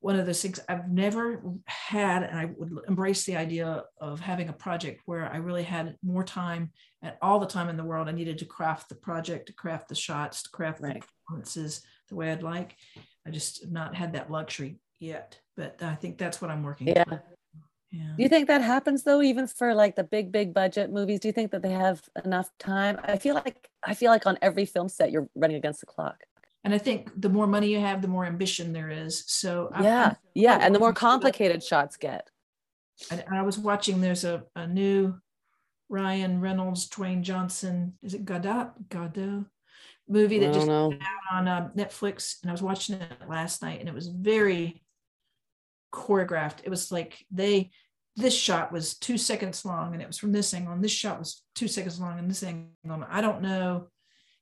one 0.00 0.18
of 0.18 0.26
those 0.26 0.42
things 0.42 0.58
I've 0.68 0.90
never 0.90 1.40
had, 1.66 2.24
and 2.24 2.36
I 2.36 2.46
would 2.56 2.72
embrace 2.88 3.24
the 3.24 3.36
idea 3.36 3.84
of 4.00 4.18
having 4.18 4.48
a 4.48 4.52
project 4.52 5.02
where 5.06 5.30
I 5.32 5.36
really 5.36 5.62
had 5.62 5.96
more 6.02 6.24
time 6.24 6.72
and 7.02 7.14
all 7.22 7.38
the 7.38 7.46
time 7.46 7.68
in 7.68 7.76
the 7.76 7.84
world. 7.84 8.08
I 8.08 8.12
needed 8.12 8.38
to 8.38 8.44
craft 8.44 8.88
the 8.88 8.96
project, 8.96 9.46
to 9.46 9.52
craft 9.52 9.88
the 9.88 9.94
shots, 9.94 10.42
to 10.42 10.50
craft 10.50 10.80
right. 10.80 10.94
the 10.94 11.06
performances 11.06 11.82
the 12.08 12.16
way 12.16 12.32
I'd 12.32 12.42
like. 12.42 12.76
I 13.24 13.30
just 13.30 13.70
not 13.70 13.94
had 13.94 14.14
that 14.14 14.28
luxury 14.28 14.80
yet, 14.98 15.38
but 15.56 15.80
I 15.80 15.94
think 15.94 16.18
that's 16.18 16.42
what 16.42 16.50
I'm 16.50 16.64
working. 16.64 16.88
Yeah. 16.88 17.04
Yeah. 17.92 18.14
Do 18.16 18.22
you 18.22 18.28
think 18.28 18.48
that 18.48 18.62
happens 18.62 19.02
though, 19.02 19.20
even 19.20 19.46
for 19.46 19.74
like 19.74 19.96
the 19.96 20.04
big, 20.04 20.32
big 20.32 20.54
budget 20.54 20.90
movies? 20.90 21.20
Do 21.20 21.28
you 21.28 21.32
think 21.32 21.50
that 21.50 21.62
they 21.62 21.70
have 21.70 22.02
enough 22.24 22.50
time? 22.58 22.98
I 23.04 23.18
feel 23.18 23.34
like 23.34 23.68
I 23.84 23.94
feel 23.94 24.10
like 24.10 24.26
on 24.26 24.38
every 24.40 24.64
film 24.64 24.88
set 24.88 25.12
you're 25.12 25.28
running 25.34 25.56
against 25.56 25.80
the 25.80 25.86
clock. 25.86 26.24
And 26.64 26.72
I 26.72 26.78
think 26.78 27.10
the 27.20 27.28
more 27.28 27.46
money 27.46 27.68
you 27.68 27.80
have, 27.80 28.00
the 28.00 28.08
more 28.08 28.24
ambition 28.24 28.72
there 28.72 28.88
is. 28.88 29.24
So 29.26 29.70
yeah, 29.80 30.12
I, 30.12 30.16
yeah, 30.34 30.58
and 30.60 30.74
the 30.74 30.78
more 30.78 30.92
complicated 30.92 31.62
shots 31.62 31.96
get. 31.96 32.28
And 33.10 33.22
I 33.30 33.42
was 33.42 33.58
watching. 33.58 34.00
There's 34.00 34.24
a, 34.24 34.44
a 34.56 34.66
new 34.66 35.20
Ryan 35.88 36.40
Reynolds, 36.40 36.88
Dwayne 36.88 37.22
Johnson. 37.22 37.94
Is 38.02 38.14
it 38.14 38.24
Godot? 38.24 38.70
Godot 38.88 39.44
movie 40.08 40.38
that 40.38 40.52
just 40.52 40.66
came 40.66 40.98
out 41.00 41.32
on 41.32 41.48
uh, 41.48 41.70
Netflix, 41.76 42.42
and 42.42 42.50
I 42.50 42.52
was 42.52 42.62
watching 42.62 42.96
it 42.96 43.28
last 43.28 43.62
night, 43.62 43.80
and 43.80 43.88
it 43.88 43.94
was 43.94 44.08
very 44.08 44.82
choreographed. 45.92 46.58
It 46.64 46.70
was 46.70 46.90
like 46.90 47.24
they 47.30 47.70
this 48.16 48.34
shot 48.34 48.72
was 48.72 48.94
two 48.98 49.16
seconds 49.16 49.64
long 49.64 49.94
and 49.94 50.02
it 50.02 50.06
was 50.06 50.18
from 50.18 50.32
this 50.32 50.52
angle, 50.52 50.72
and 50.72 50.84
this 50.84 50.92
shot 50.92 51.18
was 51.18 51.42
two 51.54 51.68
seconds 51.68 52.00
long 52.00 52.18
and 52.18 52.30
this 52.30 52.42
angle. 52.42 53.06
I 53.08 53.20
don't 53.20 53.42
know 53.42 53.88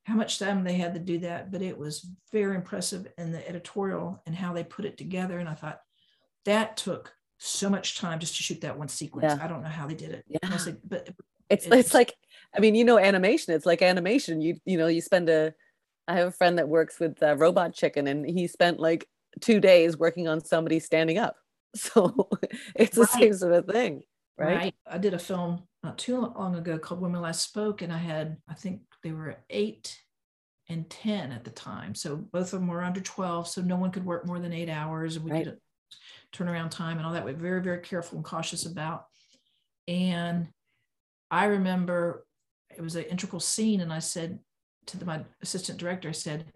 how 0.05 0.14
much 0.14 0.38
time 0.38 0.64
they 0.64 0.74
had 0.74 0.94
to 0.94 1.01
do 1.01 1.18
that, 1.20 1.53
but 1.53 1.62
it 1.62 1.78
was 1.78 2.09
very 2.32 2.57
impressive 2.57 3.07
in 3.18 3.32
the 3.32 3.46
editorial 3.48 4.22
and 4.26 4.34
how 4.34 4.53
they 4.53 4.64
put 4.64 4.84
it 4.84 4.96
together. 4.96 5.38
And 5.38 5.48
I 5.48 5.55
thought 5.55 5.80
that 6.46 6.76
took 6.76 7.12
so 7.38 7.70
much 7.70 7.98
time 7.98 8.18
just 8.18 8.36
to 8.36 8.42
shoot 8.42 8.62
that 8.62 8.78
one 8.78 8.88
sequence. 8.88 9.34
Yeah. 9.36 9.44
I 9.44 9.46
don't 9.46 9.62
know 9.62 9.68
how 9.68 9.86
they 9.86 9.94
did 9.94 10.11
it. 10.11 10.24
Yeah. 10.26 10.38
but 10.84 11.11
it's 11.48 11.66
it's, 11.66 11.74
it's 11.74 11.94
like 11.94 12.14
I 12.55 12.61
mean, 12.61 12.74
you 12.74 12.84
know, 12.84 12.98
animation. 12.98 13.55
It's 13.55 13.66
like 13.66 13.82
animation. 13.82 14.40
You 14.40 14.57
you 14.64 14.78
know, 14.78 14.86
you 14.86 15.01
spend 15.01 15.28
a. 15.28 15.55
I 16.09 16.14
have 16.14 16.28
a 16.28 16.32
friend 16.32 16.59
that 16.59 16.68
works 16.68 16.98
with 16.98 17.22
uh, 17.22 17.36
Robot 17.36 17.72
Chicken, 17.72 18.09
and 18.09 18.28
he 18.28 18.48
spent 18.48 18.80
like 18.80 19.07
two 19.40 19.60
days 19.60 19.96
working 19.96 20.28
on 20.28 20.44
somebody 20.44 20.80
standing 20.80 21.18
up. 21.18 21.36
So 21.76 22.28
it's 22.74 22.96
the 22.96 23.02
right. 23.02 23.10
same 23.10 23.32
sort 23.32 23.52
of 23.52 23.66
thing, 23.66 24.02
right? 24.36 24.56
right? 24.56 24.74
I 24.88 24.98
did 24.98 25.14
a 25.14 25.20
film 25.20 25.62
not 25.84 25.98
too 25.98 26.18
long 26.18 26.56
ago 26.56 26.80
called 26.80 27.00
Women 27.00 27.20
Last 27.20 27.42
Spoke, 27.42 27.82
and 27.82 27.92
I 27.92 27.96
had, 27.96 28.38
I 28.48 28.54
think 28.54 28.80
they 29.04 29.12
were 29.12 29.36
eight 29.50 29.96
and 30.70 30.88
10 30.88 31.32
at 31.32 31.44
the 31.44 31.50
time. 31.50 31.94
So 31.94 32.16
both 32.16 32.52
of 32.52 32.60
them 32.60 32.68
were 32.68 32.82
under 32.82 33.00
12. 33.00 33.48
So 33.48 33.60
no 33.60 33.76
one 33.76 33.90
could 33.90 34.06
work 34.06 34.26
more 34.26 34.38
than 34.38 34.52
eight 34.52 34.68
hours. 34.68 35.16
And 35.16 35.24
we 35.24 35.32
right. 35.32 35.44
did 35.44 35.58
turnaround 36.32 36.70
time 36.70 36.96
and 36.96 37.06
all 37.06 37.12
that. 37.12 37.24
We're 37.24 37.34
very, 37.34 37.60
very 37.60 37.80
careful 37.80 38.16
and 38.16 38.24
cautious 38.24 38.66
about. 38.66 39.06
And 39.88 40.48
I 41.30 41.46
remember 41.46 42.24
it 42.76 42.80
was 42.80 42.94
an 42.94 43.04
integral 43.04 43.40
scene. 43.40 43.80
And 43.80 43.92
I 43.92 43.98
said 43.98 44.38
to 44.86 44.96
the, 44.96 45.04
my 45.04 45.24
assistant 45.42 45.78
director, 45.78 46.08
I 46.08 46.12
said, 46.12 46.46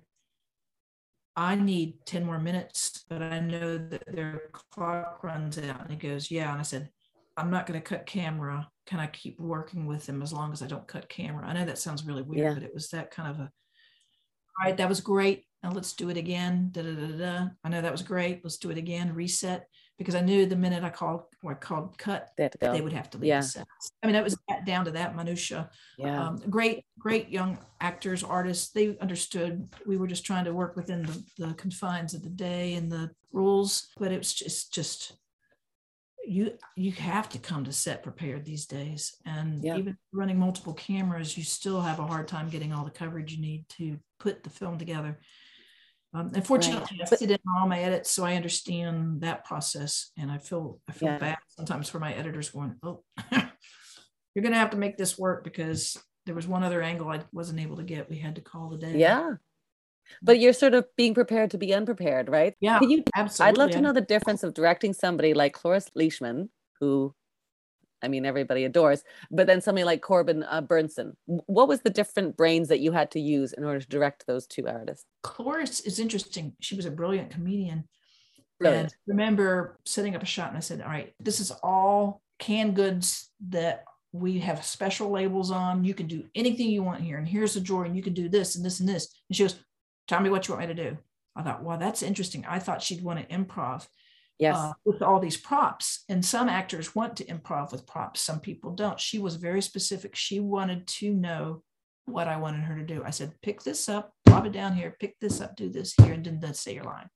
I 1.36 1.56
need 1.56 1.94
10 2.06 2.24
more 2.24 2.38
minutes, 2.38 3.04
but 3.08 3.22
I 3.22 3.40
know 3.40 3.76
that 3.76 4.04
their 4.06 4.42
clock 4.52 5.24
runs 5.24 5.58
out. 5.58 5.80
And 5.80 5.90
he 5.90 5.96
goes, 5.96 6.30
Yeah. 6.30 6.50
And 6.50 6.60
I 6.60 6.62
said, 6.62 6.90
I'm 7.36 7.50
not 7.50 7.66
going 7.66 7.80
to 7.80 7.84
cut 7.84 8.06
camera. 8.06 8.68
Can 8.86 9.00
I 9.00 9.06
keep 9.08 9.40
working 9.40 9.86
with 9.86 10.06
them 10.06 10.22
as 10.22 10.32
long 10.32 10.52
as 10.52 10.62
I 10.62 10.66
don't 10.66 10.86
cut 10.86 11.08
camera? 11.08 11.46
I 11.46 11.52
know 11.52 11.64
that 11.64 11.78
sounds 11.78 12.06
really 12.06 12.22
weird, 12.22 12.46
yeah. 12.46 12.54
but 12.54 12.62
it 12.62 12.74
was 12.74 12.88
that 12.90 13.10
kind 13.10 13.28
of 13.28 13.40
a, 13.40 13.42
all 13.42 14.64
right, 14.64 14.76
that 14.76 14.88
was 14.88 15.00
great. 15.00 15.44
Now 15.62 15.72
let's 15.72 15.94
do 15.94 16.10
it 16.10 16.16
again. 16.16 16.68
Da, 16.70 16.82
da, 16.82 16.92
da, 16.92 17.16
da. 17.16 17.48
I 17.64 17.68
know 17.68 17.80
that 17.80 17.90
was 17.90 18.02
great. 18.02 18.44
Let's 18.44 18.58
do 18.58 18.70
it 18.70 18.78
again. 18.78 19.14
Reset 19.14 19.66
because 19.98 20.14
I 20.14 20.20
knew 20.20 20.46
the 20.46 20.56
minute 20.56 20.82
I 20.82 20.90
called 20.90 21.22
or 21.42 21.52
I 21.52 21.54
called 21.54 21.96
cut, 21.98 22.30
they, 22.36 22.50
they 22.60 22.80
would 22.80 22.92
have 22.92 23.10
to 23.10 23.18
leave 23.18 23.28
yeah. 23.28 23.40
the 23.40 23.46
set. 23.46 23.66
I 24.02 24.06
mean, 24.06 24.16
it 24.16 24.24
was 24.24 24.36
down 24.66 24.84
to 24.86 24.90
that 24.92 25.14
minutia. 25.14 25.70
Yeah. 25.98 26.28
Um, 26.28 26.42
great, 26.50 26.84
great 26.98 27.28
young 27.28 27.58
actors, 27.80 28.24
artists. 28.24 28.70
They 28.70 28.96
understood. 28.98 29.68
We 29.86 29.96
were 29.96 30.06
just 30.06 30.24
trying 30.24 30.44
to 30.46 30.54
work 30.54 30.76
within 30.76 31.02
the, 31.02 31.24
the 31.46 31.54
confines 31.54 32.14
of 32.14 32.22
the 32.22 32.30
day 32.30 32.74
and 32.74 32.90
the 32.90 33.10
rules, 33.32 33.88
but 33.98 34.10
it 34.10 34.18
was 34.18 34.34
just 34.34 34.72
just 34.72 35.14
you 36.26 36.52
you 36.76 36.92
have 36.92 37.28
to 37.28 37.38
come 37.38 37.64
to 37.64 37.72
set 37.72 38.02
prepared 38.02 38.44
these 38.44 38.66
days 38.66 39.16
and 39.26 39.62
yeah. 39.62 39.76
even 39.76 39.96
running 40.12 40.38
multiple 40.38 40.72
cameras 40.72 41.36
you 41.36 41.44
still 41.44 41.80
have 41.80 41.98
a 41.98 42.06
hard 42.06 42.26
time 42.26 42.48
getting 42.48 42.72
all 42.72 42.84
the 42.84 42.90
coverage 42.90 43.32
you 43.32 43.40
need 43.40 43.68
to 43.68 43.98
put 44.18 44.42
the 44.42 44.50
film 44.50 44.78
together 44.78 45.18
um, 46.14 46.30
unfortunately, 46.32 46.98
right. 47.00 47.12
I 47.12 47.16
sit 47.16 47.30
in 47.30 47.38
all 47.56 47.66
my 47.66 47.80
edits, 47.80 48.10
so 48.10 48.24
I 48.24 48.36
understand 48.36 49.22
that 49.22 49.44
process, 49.44 50.12
and 50.16 50.30
I 50.30 50.38
feel 50.38 50.80
I 50.88 50.92
feel 50.92 51.08
yeah. 51.08 51.18
bad 51.18 51.38
sometimes 51.48 51.88
for 51.88 51.98
my 51.98 52.12
editors 52.14 52.50
going, 52.50 52.76
"Oh, 52.84 53.02
you're 53.32 54.42
going 54.42 54.52
to 54.52 54.58
have 54.58 54.70
to 54.70 54.76
make 54.76 54.96
this 54.96 55.18
work 55.18 55.42
because 55.42 55.96
there 56.26 56.34
was 56.36 56.46
one 56.46 56.62
other 56.62 56.82
angle 56.82 57.08
I 57.08 57.20
wasn't 57.32 57.60
able 57.60 57.76
to 57.76 57.82
get. 57.82 58.08
We 58.08 58.18
had 58.18 58.36
to 58.36 58.40
call 58.40 58.68
the 58.68 58.78
day." 58.78 58.96
Yeah, 58.96 59.32
but 60.22 60.38
you're 60.38 60.52
sort 60.52 60.74
of 60.74 60.86
being 60.96 61.14
prepared 61.14 61.50
to 61.50 61.58
be 61.58 61.74
unprepared, 61.74 62.28
right? 62.28 62.54
Yeah, 62.60 62.78
Can 62.78 62.90
you, 62.90 63.04
absolutely. 63.16 63.48
I'd 63.48 63.58
love 63.58 63.70
to 63.70 63.80
know 63.80 63.92
the 63.92 64.00
difference 64.00 64.44
of 64.44 64.54
directing 64.54 64.92
somebody 64.92 65.34
like 65.34 65.52
Cloris 65.52 65.90
Leachman, 65.96 66.48
who 66.80 67.12
I 68.04 68.08
mean, 68.08 68.26
everybody 68.26 68.64
adores, 68.64 69.02
but 69.30 69.46
then 69.46 69.60
somebody 69.60 69.84
like 69.84 70.02
Corbin 70.02 70.42
uh, 70.42 70.62
Bernsen. 70.62 71.14
What 71.26 71.68
was 71.68 71.80
the 71.80 71.90
different 71.90 72.36
brains 72.36 72.68
that 72.68 72.80
you 72.80 72.92
had 72.92 73.10
to 73.12 73.20
use 73.20 73.52
in 73.52 73.64
order 73.64 73.80
to 73.80 73.88
direct 73.88 74.26
those 74.26 74.46
two 74.46 74.68
artists? 74.68 75.06
Cloris 75.22 75.80
is 75.80 75.98
interesting. 75.98 76.54
She 76.60 76.76
was 76.76 76.86
a 76.86 76.90
brilliant 76.90 77.30
comedian. 77.30 77.84
Brilliant. 78.60 78.92
And 78.92 78.94
remember 79.06 79.78
setting 79.84 80.14
up 80.14 80.22
a 80.22 80.26
shot 80.26 80.48
and 80.48 80.56
I 80.56 80.60
said, 80.60 80.80
all 80.80 80.88
right, 80.88 81.12
this 81.18 81.40
is 81.40 81.50
all 81.62 82.20
canned 82.38 82.76
goods 82.76 83.30
that 83.48 83.84
we 84.12 84.38
have 84.40 84.64
special 84.64 85.10
labels 85.10 85.50
on. 85.50 85.84
You 85.84 85.94
can 85.94 86.06
do 86.06 86.24
anything 86.34 86.68
you 86.68 86.82
want 86.82 87.02
here. 87.02 87.18
And 87.18 87.26
here's 87.26 87.54
the 87.54 87.60
drawer 87.60 87.84
and 87.84 87.96
you 87.96 88.02
can 88.02 88.14
do 88.14 88.28
this 88.28 88.54
and 88.54 88.64
this 88.64 88.80
and 88.80 88.88
this. 88.88 89.12
And 89.28 89.36
she 89.36 89.42
goes, 89.42 89.56
tell 90.06 90.20
me 90.20 90.30
what 90.30 90.46
you 90.46 90.54
want 90.54 90.68
me 90.68 90.74
to 90.74 90.90
do. 90.90 90.98
I 91.34 91.42
thought, 91.42 91.64
well, 91.64 91.78
that's 91.78 92.02
interesting. 92.02 92.44
I 92.46 92.60
thought 92.60 92.82
she'd 92.82 93.02
want 93.02 93.18
to 93.18 93.34
improv 93.34 93.88
yes. 94.38 94.56
uh, 94.56 94.72
with 94.84 95.02
all 95.02 95.20
these 95.20 95.36
props. 95.36 96.04
And 96.08 96.24
some 96.24 96.48
actors 96.48 96.94
want 96.94 97.16
to 97.16 97.24
improv 97.24 97.72
with 97.72 97.86
props, 97.86 98.20
some 98.20 98.40
people 98.40 98.72
don't. 98.72 99.00
She 99.00 99.18
was 99.18 99.36
very 99.36 99.62
specific. 99.62 100.16
She 100.16 100.40
wanted 100.40 100.86
to 100.86 101.12
know 101.12 101.62
what 102.06 102.28
I 102.28 102.36
wanted 102.36 102.64
her 102.64 102.76
to 102.76 102.84
do. 102.84 103.02
I 103.04 103.10
said, 103.10 103.32
pick 103.42 103.62
this 103.62 103.88
up, 103.88 104.12
drop 104.26 104.46
it 104.46 104.52
down 104.52 104.74
here, 104.74 104.96
pick 104.98 105.18
this 105.20 105.40
up, 105.40 105.56
do 105.56 105.70
this 105.70 105.94
here, 105.94 106.12
and 106.12 106.24
then, 106.24 106.40
then 106.40 106.54
say 106.54 106.74
your 106.74 106.84
line. 106.84 107.08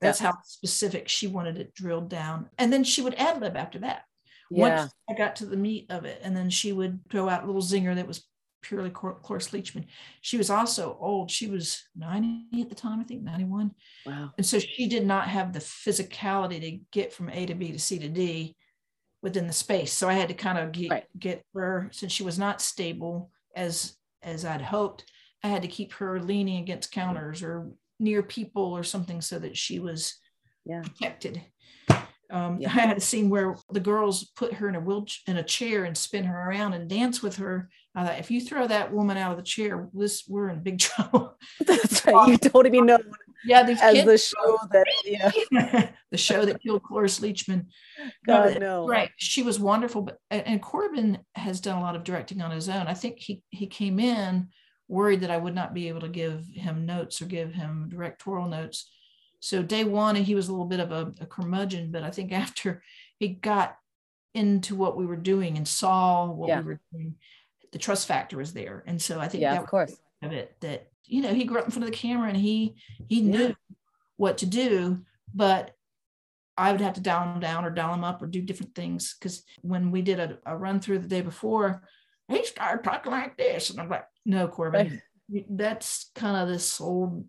That's 0.00 0.18
how 0.18 0.34
specific 0.42 1.08
she 1.08 1.28
wanted 1.28 1.58
it 1.58 1.74
drilled 1.74 2.08
down. 2.08 2.50
And 2.58 2.72
then 2.72 2.82
she 2.82 3.02
would 3.02 3.14
ad 3.14 3.40
lib 3.40 3.56
after 3.56 3.78
that. 3.80 4.02
Yeah. 4.50 4.80
Once 4.80 4.92
I 5.08 5.14
got 5.14 5.36
to 5.36 5.46
the 5.46 5.56
meat 5.56 5.86
of 5.90 6.04
it, 6.04 6.20
and 6.24 6.36
then 6.36 6.50
she 6.50 6.72
would 6.72 7.00
throw 7.08 7.28
out 7.28 7.44
a 7.44 7.46
little 7.46 7.62
zinger 7.62 7.94
that 7.94 8.08
was 8.08 8.26
purely 8.62 8.90
Cloris 8.90 9.48
Leachman. 9.48 9.84
She 10.20 10.38
was 10.38 10.48
also 10.48 10.96
old. 11.00 11.30
She 11.30 11.48
was 11.48 11.82
90 11.96 12.62
at 12.62 12.68
the 12.68 12.74
time, 12.74 13.00
I 13.00 13.04
think 13.04 13.22
91. 13.22 13.72
Wow. 14.06 14.30
And 14.36 14.46
so 14.46 14.58
she 14.58 14.88
did 14.88 15.04
not 15.06 15.28
have 15.28 15.52
the 15.52 15.58
physicality 15.58 16.60
to 16.60 16.78
get 16.92 17.12
from 17.12 17.28
A 17.28 17.44
to 17.46 17.54
B 17.54 17.72
to 17.72 17.78
C 17.78 17.98
to 17.98 18.08
D 18.08 18.56
within 19.22 19.46
the 19.46 19.52
space. 19.52 19.92
So 19.92 20.08
I 20.08 20.14
had 20.14 20.28
to 20.28 20.34
kind 20.34 20.58
of 20.58 20.72
get, 20.72 20.90
Right. 20.90 21.04
get 21.18 21.44
her, 21.54 21.88
since 21.92 22.12
she 22.12 22.22
was 22.22 22.38
not 22.38 22.62
stable 22.62 23.30
as 23.54 23.96
as 24.22 24.44
I'd 24.44 24.62
hoped, 24.62 25.04
I 25.42 25.48
had 25.48 25.62
to 25.62 25.68
keep 25.68 25.92
her 25.94 26.20
leaning 26.20 26.62
against 26.62 26.92
counters 26.92 27.42
or 27.42 27.68
near 27.98 28.22
people 28.22 28.62
or 28.62 28.84
something 28.84 29.20
so 29.20 29.38
that 29.40 29.56
she 29.56 29.80
was 29.80 30.14
Yeah. 30.64 30.82
protected. 30.82 31.42
Um, 32.32 32.58
Yeah. 32.58 32.68
I 32.68 32.72
had 32.72 32.96
a 32.96 33.00
scene 33.00 33.28
where 33.28 33.56
the 33.70 33.80
girls 33.80 34.24
put 34.36 34.54
her 34.54 34.68
in 34.68 34.74
a 34.74 34.80
wheel 34.80 35.06
in 35.26 35.36
a 35.36 35.42
chair 35.42 35.84
and 35.84 35.96
spin 35.96 36.24
her 36.24 36.48
around 36.48 36.72
and 36.72 36.88
dance 36.88 37.22
with 37.22 37.36
her. 37.36 37.68
I 37.94 38.04
thought, 38.04 38.18
if 38.18 38.30
you 38.30 38.40
throw 38.40 38.66
that 38.66 38.92
woman 38.92 39.18
out 39.18 39.32
of 39.32 39.36
the 39.36 39.42
chair, 39.42 39.88
this 39.92 40.24
we're 40.26 40.48
in 40.48 40.62
big 40.62 40.78
trouble. 40.86 41.36
That's 41.66 42.04
right. 42.06 42.28
You 42.28 42.38
don't 42.38 42.66
even 42.66 42.86
know 42.86 42.98
yeah, 43.44 43.62
these 43.62 43.80
as 43.82 43.94
kids, 43.94 44.06
the 44.06 44.18
show 44.18 44.58
that, 44.72 44.86
yeah. 45.04 45.90
the 46.10 46.16
show 46.16 46.44
that 46.46 46.62
killed 46.62 46.82
Cloris 46.82 47.20
Leachman. 47.20 47.66
God, 48.26 48.58
no. 48.60 48.86
Right, 48.86 49.10
she 49.16 49.42
was 49.42 49.60
wonderful, 49.60 50.02
but 50.02 50.18
and 50.30 50.46
and 50.46 50.62
Corbin 50.62 51.18
has 51.34 51.60
done 51.60 51.78
a 51.78 51.82
lot 51.82 51.96
of 51.96 52.04
directing 52.04 52.40
on 52.40 52.50
his 52.50 52.68
own. 52.68 52.86
I 52.86 52.94
think 52.94 53.18
he 53.18 53.42
he 53.50 53.66
came 53.66 54.00
in 54.00 54.48
worried 54.88 55.20
that 55.20 55.30
I 55.30 55.36
would 55.36 55.54
not 55.54 55.74
be 55.74 55.88
able 55.88 56.00
to 56.00 56.08
give 56.08 56.46
him 56.54 56.86
notes 56.86 57.20
or 57.22 57.26
give 57.26 57.52
him 57.52 57.88
directorial 57.90 58.48
notes. 58.48 58.90
So 59.42 59.60
day 59.60 59.82
one, 59.82 60.14
he 60.14 60.36
was 60.36 60.46
a 60.48 60.52
little 60.52 60.66
bit 60.66 60.78
of 60.78 60.92
a, 60.92 61.12
a 61.20 61.26
curmudgeon, 61.26 61.90
but 61.90 62.04
I 62.04 62.10
think 62.10 62.30
after 62.44 62.82
he 63.18 63.28
got 63.28 63.76
into 64.34 64.76
what 64.76 64.96
we 64.96 65.04
were 65.04 65.16
doing 65.16 65.56
and 65.56 65.66
saw 65.66 66.26
what 66.30 66.48
Yeah. 66.48 66.60
we 66.60 66.66
were 66.66 66.80
doing, 66.92 67.16
the 67.72 67.78
trust 67.78 68.06
factor 68.06 68.36
was 68.38 68.52
there. 68.52 68.84
And 68.86 69.02
so 69.02 69.18
I 69.20 69.26
think 69.28 69.42
Yeah, 69.42 69.54
that 69.54 69.64
of 69.64 69.68
course. 69.68 69.96
of 70.22 70.32
it 70.32 70.56
that 70.60 70.88
you 71.04 71.20
know 71.20 71.34
he 71.34 71.44
grew 71.44 71.58
up 71.58 71.64
in 71.64 71.72
front 71.72 71.84
of 71.84 71.90
the 71.90 71.96
camera 71.96 72.28
and 72.28 72.36
he 72.36 72.76
he 73.08 73.20
knew 73.20 73.54
what 74.16 74.38
to 74.38 74.46
do, 74.46 75.04
but 75.34 75.72
I 76.56 76.70
would 76.70 76.80
have 76.80 76.94
to 76.94 77.00
dial 77.00 77.34
him 77.34 77.40
down 77.40 77.64
or 77.64 77.70
dial 77.70 77.94
him 77.94 78.04
up 78.04 78.22
or 78.22 78.26
do 78.28 78.40
different 78.40 78.76
things. 78.76 79.16
Because 79.18 79.42
when 79.62 79.90
we 79.90 80.02
did 80.02 80.20
a, 80.20 80.38
a 80.46 80.56
run 80.56 80.78
through 80.78 81.00
the 81.00 81.08
day 81.08 81.22
before, 81.22 81.82
he 82.28 82.44
started 82.44 82.84
talking 82.84 83.10
like 83.10 83.36
this. 83.36 83.70
And 83.70 83.80
I'm 83.80 83.88
like, 83.88 84.04
no, 84.24 84.46
Corbin, 84.46 85.02
that's 85.50 86.10
kind 86.14 86.36
of 86.36 86.48
this 86.48 86.80
old 86.80 87.26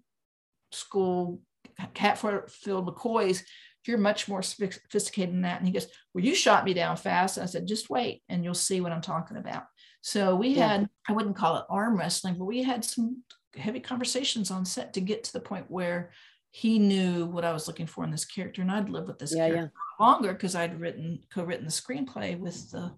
school 0.71 1.41
Hatfield 1.77 2.87
McCoys. 2.87 3.43
You're 3.85 3.97
much 3.97 4.29
more 4.29 4.41
sophisticated 4.41 5.33
than 5.33 5.41
that. 5.41 5.57
And 5.59 5.67
he 5.67 5.73
goes, 5.73 5.87
Well, 6.13 6.23
you 6.23 6.35
shot 6.35 6.63
me 6.63 6.73
down 6.73 6.95
fast. 6.95 7.37
And 7.37 7.43
I 7.43 7.47
said, 7.47 7.67
Just 7.67 7.89
wait 7.89 8.23
and 8.29 8.43
you'll 8.43 8.53
see 8.53 8.79
what 8.81 8.91
I'm 8.91 9.01
talking 9.01 9.37
about. 9.37 9.63
So 10.01 10.35
we 10.35 10.53
Yeah. 10.55 10.67
had, 10.69 10.89
I 11.07 11.13
wouldn't 11.13 11.35
call 11.35 11.57
it 11.57 11.65
arm 11.69 11.97
wrestling, 11.97 12.35
but 12.37 12.45
we 12.45 12.63
had 12.63 12.83
some 12.85 13.23
heavy 13.55 13.79
conversations 13.79 14.51
on 14.51 14.65
set 14.65 14.93
to 14.93 15.01
get 15.01 15.23
to 15.25 15.33
the 15.33 15.39
point 15.39 15.69
where 15.69 16.11
he 16.51 16.79
knew 16.79 17.25
what 17.25 17.43
I 17.45 17.51
was 17.51 17.67
looking 17.67 17.87
for 17.87 18.03
in 18.03 18.11
this 18.11 18.25
character. 18.25 18.61
And 18.61 18.71
I'd 18.71 18.89
lived 18.89 19.07
with 19.07 19.19
this 19.19 19.33
Yeah, 19.35 19.47
character 19.47 19.71
longer 19.99 20.33
because 20.33 20.55
I'd 20.55 20.79
written, 20.79 21.19
co-written 21.33 21.65
the 21.65 21.71
screenplay 21.71 22.37
with 22.37 22.71
the, 22.71 22.93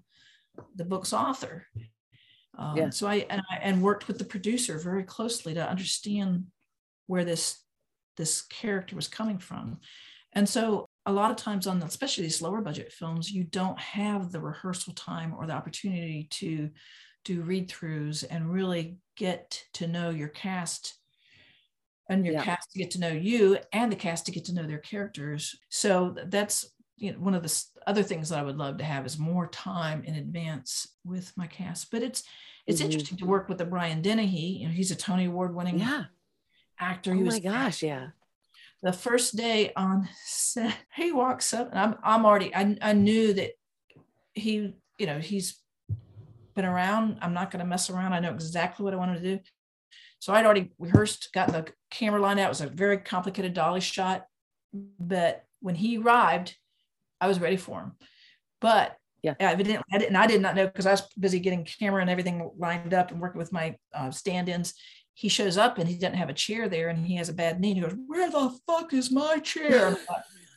the 0.76 0.86
book's 0.86 1.14
author. 1.14 1.66
Um, 2.58 2.78
Yeah. 2.78 2.90
So 2.90 3.08
I 3.08 3.26
and, 3.30 3.42
I 3.52 3.58
and 3.58 3.82
worked 3.82 4.08
with 4.08 4.18
the 4.18 4.26
producer 4.26 4.78
very 4.78 5.04
closely 5.04 5.54
to 5.56 5.68
understand 5.70 6.46
where 7.08 7.26
this 7.26 7.62
this 8.18 8.42
character 8.44 8.96
was 8.96 9.08
coming 9.08 9.40
from. 9.40 9.80
And 10.34 10.48
so 10.50 10.86
a 11.06 11.14
lot 11.14 11.32
of 11.32 11.38
times 11.38 11.68
on 11.68 11.80
the, 11.80 11.86
especially 11.86 12.24
these 12.24 12.42
lower 12.42 12.62
budget 12.62 12.92
films, 12.92 13.32
you 13.32 13.44
don't 13.44 13.80
have 13.80 14.32
the 14.32 14.42
rehearsal 14.42 14.94
time 14.94 15.34
or 15.34 15.48
the 15.48 15.54
opportunity 15.54 16.28
to 16.32 16.72
do 17.24 17.42
read 17.42 17.70
throughs 17.70 18.26
and 18.30 18.52
really 18.52 19.00
get 19.16 19.66
to 19.74 19.88
know 19.88 20.10
your 20.10 20.30
cast 20.30 20.96
and 22.10 22.26
your 22.26 22.34
Yeah. 22.34 22.36
cast 22.36 22.72
to 22.72 22.80
get 22.80 22.92
to 22.92 23.00
know 23.00 23.12
you 23.12 23.58
and 23.74 23.92
the 23.92 23.96
cast 23.96 24.26
to 24.26 24.32
get 24.32 24.46
to 24.46 24.54
know 24.54 24.68
their 24.68 24.80
characters. 24.80 25.56
So 25.70 26.16
that's 26.28 26.66
you 26.98 27.12
know, 27.12 27.20
one 27.20 27.34
of 27.34 27.44
the 27.44 27.64
other 27.88 28.04
things 28.04 28.30
that 28.30 28.40
I 28.40 28.44
would 28.44 28.58
love 28.58 28.78
to 28.78 28.84
have 28.86 29.06
is 29.06 29.18
more 29.18 29.50
time 29.50 30.04
in 30.04 30.16
advance 30.16 30.96
with 31.04 31.36
my 31.36 31.48
cast. 31.48 31.92
But 31.92 32.04
it's 32.04 32.24
it's 32.68 32.80
Mhm. 32.80 32.82
interesting 32.82 33.18
to 33.18 33.26
work 33.26 33.50
with 33.50 33.58
the 33.58 33.66
Brian 33.66 34.02
Dennehy. 34.02 34.60
You 34.62 34.68
know, 34.68 34.74
he's 34.74 34.92
a 34.92 34.96
Tony 34.96 35.26
Award 35.26 35.54
winning 35.56 35.78
Yeah. 35.78 36.06
Actor. 36.80 37.12
Oh 37.12 37.16
He 37.16 37.22
my 37.22 37.26
was 37.26 37.40
gosh. 37.40 37.84
Yeah. 37.84 38.10
the 38.84 38.94
first 38.94 39.36
day 39.36 39.72
on 39.76 40.08
set, 40.26 40.76
he 40.96 41.12
walks 41.12 41.54
up 41.54 41.70
and 41.72 41.80
I'm 41.80 41.96
I'm 42.04 42.26
already 42.26 42.54
I, 42.54 42.78
I 42.82 42.94
knew 42.94 43.34
that 43.34 43.52
he, 44.34 44.74
you 44.98 45.06
know, 45.06 45.20
he's 45.20 45.60
been 46.56 46.66
around. 46.66 47.18
I'm 47.22 47.34
not 47.34 47.52
gonna 47.52 47.66
mess 47.66 47.90
around. 47.90 48.14
I 48.14 48.20
know 48.20 48.34
exactly 48.34 48.84
what 48.84 48.94
I 48.94 48.98
wanted 48.98 49.22
to 49.22 49.38
do. 49.38 49.44
So 50.20 50.34
I'd 50.34 50.46
already 50.46 50.72
rehearsed, 50.80 51.30
gotten 51.34 51.54
the 51.54 51.72
camera 51.92 52.20
lined 52.22 52.40
out. 52.40 52.46
It 52.48 52.50
was 52.50 52.62
a 52.62 52.68
very 52.68 52.98
complicated 52.98 53.54
dolly 53.54 53.82
shot. 53.82 54.26
But 54.74 55.46
when 55.62 55.76
he 55.76 55.98
arrived, 55.98 56.56
I 57.22 57.28
was 57.28 57.40
ready 57.40 57.58
for 57.58 57.80
him. 57.82 57.92
But 58.62 58.98
Yeah. 59.22 59.36
evidently 59.40 59.84
I 59.94 59.98
didn't, 60.00 60.16
I 60.16 60.28
did 60.28 60.42
not 60.42 60.56
know 60.56 60.66
because 60.68 60.86
I 60.86 60.92
was 60.92 61.08
busy 61.20 61.40
getting 61.40 61.64
camera 61.66 62.02
and 62.02 62.10
everything 62.10 62.50
lined 62.58 62.94
up 62.94 63.12
and 63.12 63.22
working 63.22 63.40
with 63.40 63.52
my 63.52 63.76
uh, 63.94 64.10
stand-ins 64.12 64.74
he 65.18 65.30
shows 65.30 65.58
up 65.58 65.78
and 65.80 65.88
he 65.90 65.96
doesn't 65.96 66.18
have 66.18 66.30
a 66.30 66.34
chair 66.34 66.68
there 66.70 66.90
and 66.90 67.06
he 67.06 67.16
has 67.16 67.30
a 67.30 67.34
bad 67.34 67.60
knee. 67.60 67.72
And 67.72 67.78
he 67.80 67.84
goes, 67.84 67.96
Where 68.06 68.30
the 68.30 68.56
fuck 68.68 68.94
is 68.94 69.10
my 69.12 69.40
chair? 69.40 69.98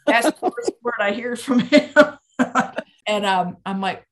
That's 0.07 0.27
the 0.27 0.33
first 0.51 0.73
word 0.83 0.95
I 1.01 1.13
hear 1.13 1.37
from 1.37 1.61
him. 1.61 1.91
and 3.07 3.25
um, 3.25 3.57
I'm 3.65 3.81
like, 3.81 4.05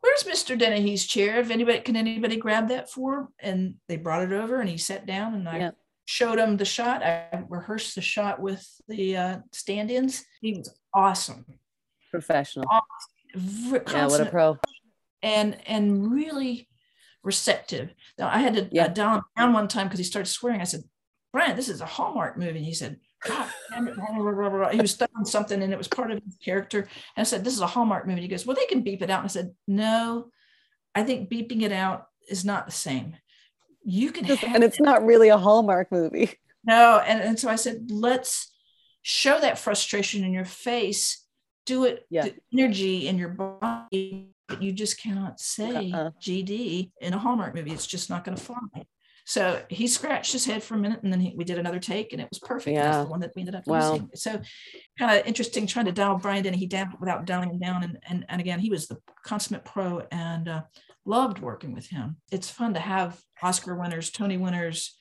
Where's 0.00 0.24
Mr. 0.24 0.58
Dennehy's 0.58 1.06
chair? 1.06 1.38
If 1.40 1.50
anybody 1.50 1.78
can 1.80 1.94
anybody 1.94 2.36
grab 2.36 2.68
that 2.70 2.90
for 2.90 3.18
him? 3.20 3.28
And 3.38 3.74
they 3.86 3.96
brought 3.96 4.22
it 4.22 4.32
over 4.32 4.60
and 4.60 4.68
he 4.68 4.76
sat 4.78 5.06
down 5.06 5.34
and 5.34 5.48
I 5.48 5.58
Yeah. 5.58 5.70
showed 6.06 6.38
him 6.38 6.56
the 6.56 6.64
shot. 6.64 7.02
I 7.04 7.44
rehearsed 7.48 7.94
the 7.94 8.00
shot 8.00 8.40
with 8.40 8.66
the 8.88 9.16
uh, 9.16 9.38
stand-ins. 9.52 10.24
He 10.40 10.54
was 10.54 10.74
awesome. 10.92 11.44
Professional. 12.10 12.66
V- 13.36 13.78
Yeah. 13.92 14.06
What 14.08 14.20
a 14.22 14.26
pro. 14.26 14.58
and 15.22 15.56
and 15.68 16.10
really 16.10 16.66
receptive. 17.22 17.90
Now 18.18 18.28
I 18.28 18.38
had 18.38 18.54
to 18.54 18.68
Yeah. 18.72 18.84
uh, 18.84 18.88
dial 18.88 19.14
him 19.16 19.22
down 19.36 19.52
one 19.52 19.68
time 19.68 19.86
because 19.86 19.98
he 19.98 20.04
started 20.04 20.28
swearing. 20.30 20.60
I 20.60 20.64
said, 20.64 20.82
Brian, 21.32 21.56
this 21.56 21.68
is 21.68 21.80
a 21.80 21.86
Hallmark 21.86 22.36
movie. 22.36 22.58
And 22.58 22.66
he 22.66 22.74
said, 22.74 22.98
God, 23.24 23.48
damn 23.70 23.88
it, 23.88 23.94
blah, 23.96 24.32
blah, 24.32 24.48
blah, 24.50 24.68
he 24.70 24.80
was 24.80 24.94
throwing 24.94 25.24
something 25.24 25.62
and 25.62 25.72
it 25.72 25.78
was 25.78 25.88
part 25.88 26.10
of 26.10 26.20
his 26.24 26.36
character. 26.44 26.80
And 26.80 26.88
I 27.18 27.22
said, 27.22 27.44
This 27.44 27.54
is 27.54 27.60
a 27.60 27.66
Hallmark 27.66 28.06
movie. 28.06 28.20
He 28.22 28.28
goes, 28.28 28.44
Well, 28.44 28.56
they 28.56 28.66
can 28.66 28.82
beep 28.82 29.00
it 29.02 29.10
out. 29.10 29.20
And 29.20 29.26
I 29.26 29.28
said, 29.28 29.54
No, 29.68 30.30
I 30.94 31.04
think 31.04 31.30
beeping 31.30 31.62
it 31.62 31.72
out 31.72 32.08
is 32.28 32.44
not 32.44 32.66
the 32.66 32.72
same. 32.72 33.16
You 33.84 34.12
can 34.12 34.24
have 34.24 34.42
And 34.44 34.62
it's 34.64 34.80
not 34.80 35.04
really 35.04 35.28
a 35.28 35.38
Hallmark 35.38 35.90
movie. 35.92 36.32
no, 36.64 36.98
and, 37.04 37.20
and 37.20 37.38
so 37.38 37.48
I 37.48 37.56
said, 37.56 37.90
let's 37.90 38.52
show 39.02 39.40
that 39.40 39.58
frustration 39.58 40.22
in 40.24 40.32
your 40.32 40.44
face. 40.44 41.24
Do 41.66 41.84
it, 41.84 42.06
Yeah. 42.10 42.24
the 42.24 42.34
energy 42.56 43.06
in 43.08 43.18
your 43.18 43.28
body, 43.30 44.31
but 44.48 44.62
you 44.62 44.72
just 44.72 45.00
cannot 45.00 45.40
say 45.40 45.92
Uh-uh. 45.92 46.10
GD 46.20 46.90
in 47.00 47.14
a 47.14 47.18
Hallmark 47.18 47.54
movie. 47.54 47.72
It's 47.72 47.86
just 47.86 48.10
not 48.10 48.24
going 48.24 48.36
to 48.36 48.42
fly. 48.42 48.58
So 49.24 49.62
he 49.68 49.86
scratched 49.86 50.32
his 50.32 50.44
head 50.44 50.64
for 50.64 50.74
a 50.74 50.78
minute, 50.78 51.00
and 51.04 51.12
then 51.12 51.20
he, 51.20 51.32
we 51.36 51.44
did 51.44 51.56
another 51.58 51.78
take, 51.78 52.12
and 52.12 52.20
it 52.20 52.28
was 52.28 52.40
perfect. 52.40 52.76
That's 52.76 52.96
Yeah. 52.96 53.04
the 53.04 53.08
one 53.10 53.20
that 53.20 53.30
we 53.36 53.42
ended 53.42 53.54
up 53.54 53.66
Wow. 53.66 53.92
using. 53.92 54.10
So 54.14 54.40
kind 54.98 55.16
of 55.20 55.26
interesting 55.26 55.66
trying 55.66 55.84
to 55.86 55.92
dial 55.92 56.16
Brian 56.18 56.44
in. 56.44 56.54
He 56.54 56.66
down 56.66 56.96
without 56.98 57.24
dialing 57.24 57.50
him 57.50 57.60
down. 57.60 57.84
And 57.84 57.98
and 58.08 58.24
and 58.28 58.40
again, 58.40 58.58
he 58.58 58.68
was 58.70 58.88
the 58.88 58.98
consummate 59.24 59.64
pro, 59.64 60.00
and 60.10 60.48
uh, 60.48 60.62
loved 61.04 61.38
working 61.38 61.72
with 61.72 61.86
him. 61.88 62.16
It's 62.32 62.50
fun 62.50 62.74
to 62.74 62.80
have 62.80 63.20
Oscar 63.42 63.76
winners, 63.76 64.10
Tony 64.10 64.36
winners, 64.38 64.98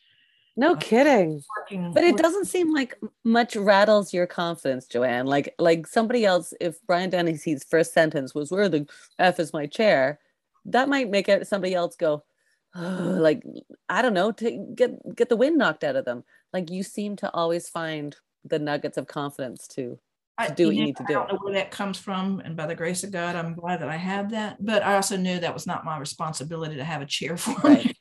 No 0.58 0.76
kidding. 0.76 1.41
working. 1.58 1.93
But 1.93 2.04
it 2.04 2.18
doesn't 2.18 2.45
seem 2.45 2.74
like 2.74 2.97
much 3.24 3.56
rattles 3.56 4.14
your 4.14 4.28
confidence, 4.28 4.86
Joanne. 4.86 5.26
Like 5.26 5.56
like 5.60 5.88
somebody 5.88 6.26
else, 6.26 6.54
if 6.60 6.78
Brian 6.88 7.10
Dennehy's 7.10 7.64
first 7.64 7.93
sentence 7.93 8.36
was 8.36 8.52
"Where 8.52 8.70
the 8.70 8.88
f 9.20 9.39
is 9.39 9.54
my 9.54 9.66
chair," 9.66 10.20
that 10.66 10.89
might 10.89 11.10
make 11.10 11.30
it 11.30 11.47
somebody 11.47 11.74
else 11.74 11.95
go, 11.95 12.24
"Ugh," 12.76 13.20
like 13.20 13.43
I 13.89 14.02
don't 14.02 14.14
know, 14.14 14.32
to 14.34 14.74
get 14.76 15.16
get 15.16 15.30
the 15.30 15.38
wind 15.38 15.58
knocked 15.58 15.84
out 15.84 15.95
of 15.95 16.06
them. 16.06 16.24
Like 16.54 16.70
you 16.70 16.84
seem 16.84 17.16
to 17.18 17.32
always 17.32 17.70
find 17.70 18.16
the 18.43 18.60
nuggets 18.60 18.97
of 18.97 19.08
confidence 19.08 19.68
to 19.70 19.99
I, 20.38 20.47
to 20.47 20.56
do 20.56 20.66
what 20.68 20.76
you 20.76 20.82
know, 20.82 20.86
need 20.88 20.97
to 20.97 21.04
do. 21.04 21.14
I 21.14 21.14
do. 21.14 21.14
don't 21.14 21.34
know 21.34 21.39
where 21.43 21.54
that 21.54 21.72
comes 21.72 21.97
from, 21.97 22.39
and 22.41 22.56
by 22.58 22.66
the 22.66 22.76
grace 22.76 23.04
of 23.04 23.12
God, 23.12 23.36
I'm 23.36 23.54
glad 23.54 23.82
that 23.82 23.89
I 23.89 23.97
have 23.97 24.32
that. 24.32 24.58
But 24.64 24.84
I 24.84 24.95
also 24.95 25.16
knew 25.16 25.39
that 25.39 25.54
was 25.54 25.68
not 25.68 25.86
my 25.86 25.97
responsibility 25.97 26.76
to 26.76 26.84
have 26.84 27.02
a 27.02 27.06
chair 27.06 27.38
for 27.38 27.56
Right. 27.64 27.86
me. 27.86 27.93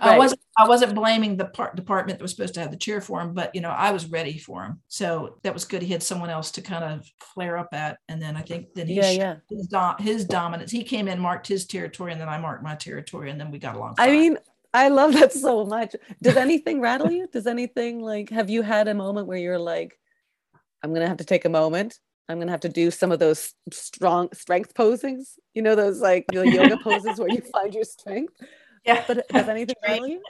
I 0.00 0.18
wasn't. 0.18 0.40
I 0.56 0.68
wasn't 0.68 0.94
blaming 0.94 1.36
the 1.36 1.46
part 1.46 1.76
department 1.76 2.18
that 2.18 2.22
was 2.22 2.30
supposed 2.30 2.54
to 2.54 2.60
have 2.60 2.70
the 2.70 2.76
chair 2.76 3.00
for 3.00 3.20
him, 3.20 3.34
but 3.34 3.54
you 3.54 3.60
know, 3.60 3.70
I 3.70 3.90
was 3.90 4.06
ready 4.06 4.38
for 4.38 4.62
him, 4.64 4.80
so 4.88 5.38
that 5.42 5.52
was 5.52 5.64
good. 5.64 5.82
He 5.82 5.92
had 5.92 6.02
someone 6.02 6.30
else 6.30 6.50
to 6.52 6.62
kind 6.62 6.84
of 6.84 7.06
flare 7.20 7.56
up 7.58 7.68
at, 7.72 7.98
and 8.08 8.20
then 8.20 8.36
I 8.36 8.42
think 8.42 8.72
then 8.74 8.86
he 8.86 8.94
Yeah, 8.94 9.10
yeah. 9.10 9.34
his, 9.50 9.66
dom- 9.66 9.96
his 9.98 10.24
dominance. 10.24 10.70
He 10.70 10.84
came 10.84 11.08
in, 11.08 11.18
marked 11.18 11.46
his 11.46 11.66
territory, 11.66 12.12
and 12.12 12.20
then 12.20 12.28
I 12.28 12.38
marked 12.38 12.62
my 12.62 12.74
territory, 12.74 13.30
and 13.30 13.40
then 13.40 13.50
we 13.50 13.58
got 13.58 13.76
along. 13.76 13.96
I 13.98 14.10
mean, 14.10 14.38
I 14.72 14.88
love 14.88 15.12
that 15.14 15.32
so 15.32 15.64
much. 15.64 15.94
Does 16.22 16.36
anything 16.36 16.80
rattle 16.80 17.10
you? 17.10 17.28
Does 17.32 17.46
anything 17.46 18.00
like 18.00 18.30
have 18.30 18.50
you 18.50 18.62
had 18.62 18.88
a 18.88 18.94
moment 18.94 19.26
where 19.26 19.38
you're 19.38 19.58
like, 19.58 19.98
I'm 20.82 20.92
gonna 20.92 21.08
have 21.08 21.18
to 21.18 21.24
take 21.24 21.44
a 21.44 21.50
moment. 21.50 21.98
I'm 22.28 22.38
gonna 22.38 22.52
have 22.52 22.60
to 22.60 22.68
do 22.68 22.90
some 22.90 23.12
of 23.12 23.18
those 23.18 23.52
strong 23.70 24.28
strength 24.32 24.74
posings. 24.74 25.34
You 25.54 25.62
know, 25.62 25.74
those 25.74 26.00
like 26.00 26.24
yoga 26.32 26.76
poses 26.82 27.18
where 27.18 27.28
you 27.28 27.42
find 27.52 27.74
your 27.74 27.84
strength. 27.84 28.34
Yeah, 28.84 29.04
But 29.06 29.26
does 29.28 29.48
anything 29.48 29.74
rattle 29.86 30.06
you? 30.08 30.22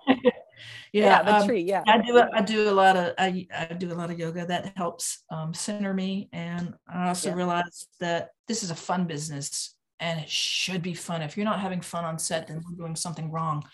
yeah, 0.93 1.23
the 1.23 1.35
um, 1.37 1.47
tree. 1.47 1.63
Yeah. 1.63 1.83
I 1.87 1.99
do 1.99 2.17
a- 2.19 2.29
I 2.33 2.41
do 2.43 2.69
a 2.69 2.73
lot 2.73 2.97
of 2.97 3.15
I, 3.19 3.47
I 3.53 3.75
do 3.75 3.93
a 3.93 3.95
lot 3.95 4.11
of 4.11 4.19
yoga 4.19 4.47
that 4.47 4.73
helps 4.77 5.25
um, 5.31 5.53
center 5.55 5.93
me 5.93 6.29
and 6.33 6.75
I 6.89 7.09
also 7.09 7.31
Yeah. 7.31 7.35
realize 7.37 7.87
that 8.01 8.31
this 8.49 8.63
is 8.63 8.71
a 8.71 8.75
fun 8.77 9.07
business 9.07 9.75
and 10.01 10.21
it 10.21 10.29
should 10.29 10.83
be 10.83 10.95
fun. 10.95 11.23
If 11.23 11.37
you're 11.37 11.45
not 11.45 11.61
having 11.61 11.81
fun 11.81 12.05
on 12.05 12.19
set, 12.19 12.47
then 12.49 12.61
we're 12.65 12.77
doing 12.77 12.97
something 12.97 13.31
wrong. 13.31 13.65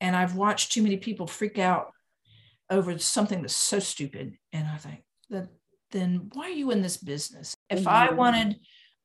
And 0.00 0.16
I've 0.16 0.34
watched 0.34 0.72
too 0.72 0.82
many 0.82 0.96
people 0.96 1.26
freak 1.26 1.58
out 1.58 1.92
over 2.70 2.98
something 2.98 3.40
that's 3.42 3.56
so 3.56 3.78
stupid. 3.78 4.36
And 4.52 4.66
I 4.68 4.76
think 4.76 5.02
that 5.30 5.48
then 5.90 6.30
why 6.34 6.46
are 6.46 6.50
you 6.50 6.70
in 6.70 6.82
this 6.82 6.96
business? 6.96 7.56
If 7.68 7.86
I 7.86 8.08
Mhm. 8.08 8.16
wanted, 8.16 8.60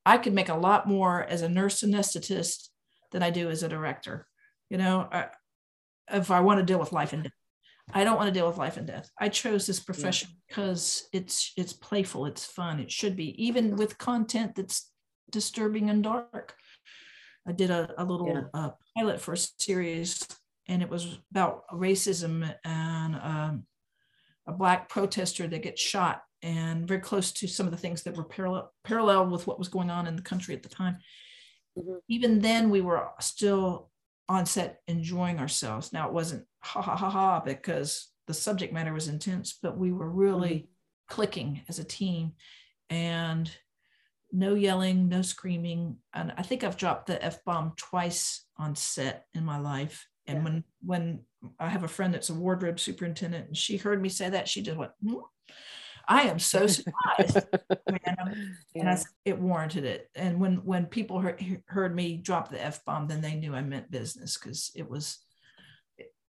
I 0.06 0.18
could 0.18 0.34
make 0.34 0.50
a 0.50 0.56
lot 0.56 0.88
more 0.88 1.24
as 1.24 1.42
a 1.42 1.50
nurse 1.50 1.82
anesthetist 1.82 2.70
than 3.12 3.24
I 3.24 3.32
do 3.32 3.50
as 3.50 3.64
a 3.64 3.70
director. 3.70 4.28
You 4.70 4.78
know, 4.78 5.08
I, 5.12 5.28
if 6.12 6.32
I 6.32 6.40
want 6.42 6.60
to 6.60 6.66
deal 6.66 6.80
with 6.80 6.92
life 6.92 7.14
and 7.14 7.24
death. 7.24 7.32
I 7.94 8.04
don't 8.04 8.18
want 8.18 8.28
to 8.28 8.34
deal 8.34 8.48
with 8.48 8.58
life 8.58 8.78
and 8.78 8.88
death. 8.88 9.10
I 9.20 9.30
chose 9.30 9.68
this 9.68 9.80
profession 9.80 10.30
because 10.48 11.08
it's 11.14 11.54
it's 11.56 11.72
playful, 11.74 12.26
it's 12.26 12.44
fun, 12.44 12.80
it 12.80 12.92
should 12.92 13.16
be, 13.16 13.30
even 13.46 13.76
with 13.76 14.00
content 14.00 14.56
that's 14.56 14.90
disturbing 15.30 15.92
and 15.92 16.04
dark. 16.04 16.56
I 17.48 17.52
did 17.52 17.70
a, 17.70 17.94
a 18.00 18.04
little 18.04 18.28
Yeah. 18.28 18.42
uh, 18.56 18.72
pilot 18.98 19.22
for 19.22 19.34
a 19.34 19.38
series, 19.38 20.28
and 20.68 20.82
it 20.82 20.90
was 20.90 21.20
about 21.30 21.68
racism 21.72 22.52
and 22.64 23.16
um, 23.18 23.68
a 24.48 24.52
black 24.52 24.90
protester 24.90 25.48
that 25.48 25.62
gets 25.62 25.80
shot, 25.80 26.24
and 26.42 26.88
very 26.88 27.02
close 27.02 27.32
to 27.34 27.48
some 27.48 27.68
of 27.68 27.72
the 27.72 27.78
things 27.78 28.02
that 28.04 28.18
were 28.18 28.24
parallel 28.24 28.74
parallel 28.84 29.28
with 29.28 29.46
what 29.46 29.60
was 29.60 29.68
going 29.68 29.92
on 29.92 30.08
in 30.08 30.16
the 30.16 30.24
country 30.24 30.56
at 30.56 30.64
the 30.64 30.70
time. 30.70 30.98
Mhm. 31.78 32.00
Even 32.08 32.40
then, 32.40 32.72
we 32.72 32.82
were 32.82 33.10
still 33.20 33.92
on 34.28 34.46
set 34.46 34.82
enjoying 34.88 35.40
ourselves. 35.40 35.94
Now 35.94 36.08
it 36.08 36.14
wasn't 36.14 36.46
ha 36.62 36.82
ha 36.82 36.96
ha 36.96 37.10
ha 37.10 37.40
because 37.40 38.10
the 38.28 38.34
subject 38.34 38.74
matter 38.74 38.94
was 38.94 39.08
intense, 39.08 39.58
but 39.62 39.78
we 39.78 39.92
were 39.92 40.10
really 40.10 40.70
clicking 41.08 41.62
as 41.70 41.78
a 41.80 41.84
team 41.84 42.34
and 42.90 43.52
no 44.32 44.56
yelling, 44.56 45.08
no 45.08 45.22
screaming. 45.22 45.98
And 46.14 46.34
I 46.36 46.42
think 46.42 46.64
I've 46.64 46.78
dropped 46.78 47.06
the 47.08 47.24
F 47.24 47.44
bomb 47.46 47.74
twice 47.78 48.46
on 48.58 48.76
set 48.76 49.28
in 49.34 49.46
my 49.46 49.60
life. 49.60 50.08
And 50.28 50.40
Yeah. 50.40 50.44
when 50.44 50.64
when 50.82 51.26
I 51.60 51.70
have 51.70 51.84
a 51.84 51.88
friend 51.88 52.12
that's 52.14 52.30
a 52.32 52.34
wardrobe 52.34 52.80
superintendent 52.80 53.48
and 53.48 53.56
she 53.56 53.78
heard 53.78 54.02
me 54.02 54.10
say 54.10 54.30
that, 54.30 54.50
she 54.50 54.64
just 54.64 54.78
went, 54.78 54.92
"Hmm? 55.04 55.18
I 56.08 56.24
am 56.24 56.40
so 56.40 56.68
surprised. 56.68 57.38
and, 57.88 58.20
um, 58.20 58.58
and 58.76 58.90
I 58.90 58.98
it 59.24 59.40
warranted 59.40 59.86
it. 59.86 60.10
And 60.16 60.40
when 60.40 60.58
when 60.66 60.86
people 60.86 61.20
heard, 61.20 61.44
heard 61.68 61.96
me 61.96 62.18
drop 62.18 62.50
the 62.50 62.64
f 62.64 62.84
bomb, 62.86 63.08
then 63.08 63.22
they 63.22 63.36
knew 63.36 63.54
I 63.54 63.62
meant 63.62 63.92
business 63.92 64.38
because 64.38 64.72
it 64.76 64.90
was 64.90 65.20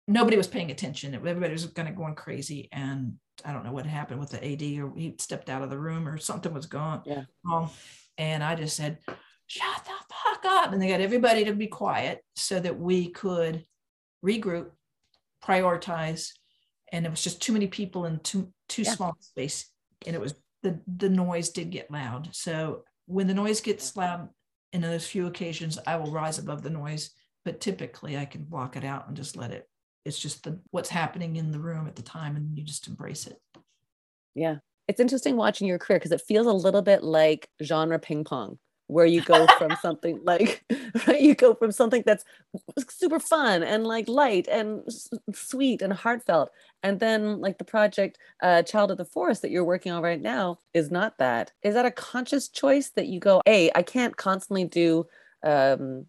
nobody 0.08 0.38
was 0.38 0.48
paying 0.48 0.72
attention. 0.72 1.14
Everybody 1.14 1.52
was 1.52 1.66
kind 1.68 1.90
of 1.90 1.96
going 1.96 2.16
crazy, 2.16 2.70
and 2.72 3.16
I 3.44 3.52
don't 3.52 3.66
know 3.66 3.74
what 3.74 3.86
happened 3.86 4.20
with 4.20 4.32
the 4.32 4.44
AD, 4.44 4.80
or 4.80 4.94
he 4.96 5.16
stepped 5.20 5.50
out 5.50 5.62
of 5.62 5.70
the 5.70 5.78
room, 5.80 6.08
or 6.08 6.18
something 6.18 6.54
was 6.54 6.66
gone 6.66 7.04
Yeah. 7.06 7.24
wrong. 7.44 7.70
And 8.18 8.44
I 8.44 8.56
just 8.56 8.76
said, 8.76 9.00
"Shut 9.48 9.86
the 9.86 9.92
fuck 10.14 10.46
up!" 10.46 10.72
And 10.72 10.82
they 10.82 10.88
got 10.88 11.02
everybody 11.02 11.46
to 11.46 11.54
be 11.54 11.68
quiet 11.68 12.24
so 12.36 12.60
that 12.60 12.80
we 12.80 13.10
could 13.10 13.66
regroup, 14.26 14.72
prioritize, 15.44 16.32
and 16.92 17.06
it 17.06 17.10
was 17.10 17.24
just 17.24 17.42
too 17.42 17.54
many 17.54 17.68
people 17.68 18.06
in 18.06 18.20
too 18.20 18.52
too 18.68 18.84
Yeah. 18.84 18.96
small 18.96 19.18
space, 19.20 19.72
and 20.06 20.16
it 20.16 20.20
was 20.20 20.36
the 20.64 20.82
the 20.88 21.10
noise 21.10 21.50
did 21.50 21.70
get 21.72 21.92
loud. 21.92 22.30
So 22.36 22.84
when 23.06 23.28
the 23.28 23.34
noise 23.34 23.62
gets 23.62 23.96
loud, 23.96 24.30
in 24.74 24.82
those 24.82 25.08
few 25.08 25.28
occasions, 25.28 25.80
I 25.88 25.96
will 25.96 26.12
rise 26.12 26.40
above 26.40 26.62
the 26.64 26.70
noise. 26.70 27.12
But 27.46 27.62
typically, 27.62 28.18
I 28.18 28.26
can 28.26 28.44
block 28.44 28.76
it 28.76 28.84
out 28.84 29.08
and 29.08 29.16
just 29.16 29.38
let 29.38 29.52
it. 29.52 29.70
It's 30.04 30.20
just 30.20 30.44
the 30.44 30.60
what's 30.72 30.90
happening 30.90 31.38
in 31.38 31.52
the 31.52 31.60
room 31.60 31.88
at 31.88 31.96
the 31.96 32.02
time, 32.02 32.36
and 32.36 32.58
you 32.58 32.64
just 32.64 32.88
embrace 32.88 33.28
it. 33.28 33.42
Yeah. 34.36 34.58
It's 34.88 35.00
interesting 35.00 35.36
watching 35.36 35.68
your 35.68 35.80
career 35.80 36.00
because 36.00 36.12
it 36.14 36.22
feels 36.28 36.48
a 36.48 36.54
little 36.54 36.82
bit 36.82 37.04
like 37.04 37.50
genre 37.62 38.00
ping 38.00 38.24
pong, 38.24 38.58
where 38.88 39.06
you 39.06 39.22
go 39.22 39.48
from 39.58 39.76
something 39.76 40.20
like, 40.24 40.64
right? 41.08 41.22
You 41.22 41.36
go 41.36 41.54
from 41.54 41.72
something 41.72 42.04
that's 42.06 42.26
super 42.90 43.20
fun 43.20 43.64
and 43.64 43.86
like 43.86 44.08
light 44.08 44.48
and 44.48 44.84
s- 44.88 45.10
sweet 45.34 45.82
and 45.82 45.94
heartfelt. 45.94 46.50
And 46.84 47.00
then, 47.00 47.40
like 47.42 47.58
the 47.58 47.64
project 47.66 48.18
uh, 48.42 48.64
Child 48.64 48.92
of 48.92 48.98
the 48.98 49.06
Forest 49.06 49.42
that 49.42 49.52
you're 49.52 49.64
working 49.64 49.92
on 49.92 50.04
right 50.04 50.22
now 50.22 50.60
is 50.74 50.92
not 50.92 51.18
that. 51.18 51.52
Is 51.64 51.74
that 51.74 51.86
a 51.86 51.92
conscious 51.92 52.48
choice 52.50 52.90
that 52.92 53.08
you 53.08 53.20
go, 53.20 53.42
hey, 53.46 53.72
I 53.76 53.84
can't 53.84 54.16
constantly 54.16 54.66
do 54.66 55.08
um, 55.44 56.06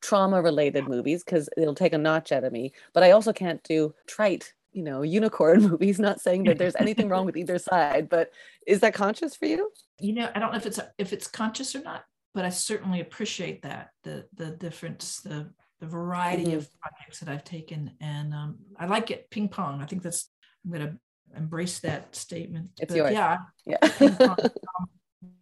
trauma 0.00 0.42
related 0.42 0.88
movies 0.88 1.22
because 1.24 1.48
it'll 1.56 1.74
take 1.74 1.92
a 1.92 1.98
notch 1.98 2.32
out 2.32 2.44
of 2.44 2.52
me, 2.52 2.72
but 2.92 3.02
I 3.02 3.12
also 3.12 3.32
can't 3.32 3.62
do 3.62 3.94
trite 4.06 4.52
you 4.72 4.82
know, 4.82 5.02
unicorn 5.02 5.62
movies, 5.68 5.98
not 5.98 6.20
saying 6.20 6.44
that 6.44 6.58
there's 6.58 6.76
anything 6.76 7.08
wrong 7.08 7.26
with 7.26 7.36
either 7.36 7.58
side, 7.58 8.08
but 8.08 8.30
is 8.66 8.80
that 8.80 8.94
conscious 8.94 9.36
for 9.36 9.46
you? 9.46 9.70
you 10.00 10.14
know 10.14 10.28
i 10.34 10.38
don't 10.38 10.50
know 10.52 10.56
if 10.56 10.64
it's 10.66 10.80
if 10.98 11.12
it's 11.12 11.28
conscious 11.28 11.76
or 11.76 11.82
not 11.82 12.04
but 12.34 12.44
i 12.44 12.48
certainly 12.48 13.00
appreciate 13.00 13.62
that 13.62 13.90
the 14.04 14.26
the 14.34 14.50
difference 14.52 15.20
the 15.20 15.48
the 15.80 15.86
variety 15.86 16.46
Mhm. 16.46 16.56
of 16.56 16.68
projects 16.80 17.20
that 17.20 17.28
i've 17.28 17.44
taken 17.44 17.90
and 18.00 18.32
um, 18.32 18.56
i 18.78 18.86
like 18.86 19.10
it 19.10 19.28
ping 19.30 19.48
pong 19.48 19.80
i 19.82 19.86
think 19.86 20.02
that's 20.02 20.30
i'm 20.64 20.72
going 20.72 20.86
to 20.88 20.98
embrace 21.36 21.78
that 21.80 22.16
statement 22.16 22.70
It's 22.78 22.88
But 22.90 22.96
yours. 22.96 23.12
yeah 23.12 23.38
Yeah. 23.66 23.76
pong, 24.18 24.38
um, 24.80 24.88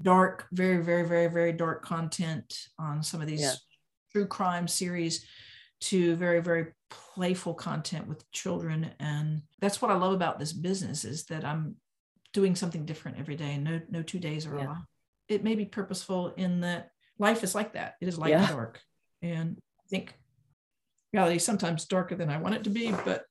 dark 0.02 0.46
very 0.52 0.82
very 0.82 1.04
very 1.08 1.28
very 1.28 1.52
dark 1.52 1.82
content 1.84 2.52
on 2.78 3.02
some 3.02 3.20
of 3.22 3.28
these 3.28 3.40
Yeah. 3.40 3.54
true 4.12 4.26
crime 4.26 4.66
series 4.68 5.24
to 5.80 6.14
very 6.16 6.40
very 6.40 6.66
playful 6.90 7.54
content 7.54 8.06
with 8.08 8.30
children 8.32 8.90
and 9.00 9.42
that's 9.60 9.80
what 9.80 9.90
i 9.90 9.94
love 9.94 10.12
about 10.12 10.38
this 10.38 10.52
business 10.52 11.04
is 11.04 11.24
that 11.26 11.44
i'm 11.44 11.76
doing 12.32 12.54
something 12.54 12.84
different 12.84 13.18
every 13.18 13.36
day 13.36 13.54
and 13.54 13.64
no 13.64 13.80
no 13.90 14.02
two 14.02 14.18
days 14.18 14.46
are 14.46 14.56
Yeah. 14.58 14.66
alike 14.66 14.78
it 15.28 15.44
may 15.44 15.54
be 15.54 15.64
purposeful 15.64 16.34
in 16.36 16.60
that 16.60 16.90
life 17.18 17.42
is 17.44 17.54
like 17.54 17.72
that 17.74 17.94
it 18.00 18.08
is 18.08 18.18
light 18.18 18.30
Yeah. 18.30 18.40
and 18.40 18.48
dark 18.48 18.80
and 19.22 19.58
i 19.78 19.86
think 19.88 20.14
reality 21.12 21.36
is 21.36 21.44
sometimes 21.44 21.84
darker 21.86 22.14
than 22.14 22.28
i 22.30 22.38
want 22.38 22.54
it 22.56 22.64
to 22.64 22.70
be 22.70 22.92
but 23.04 23.24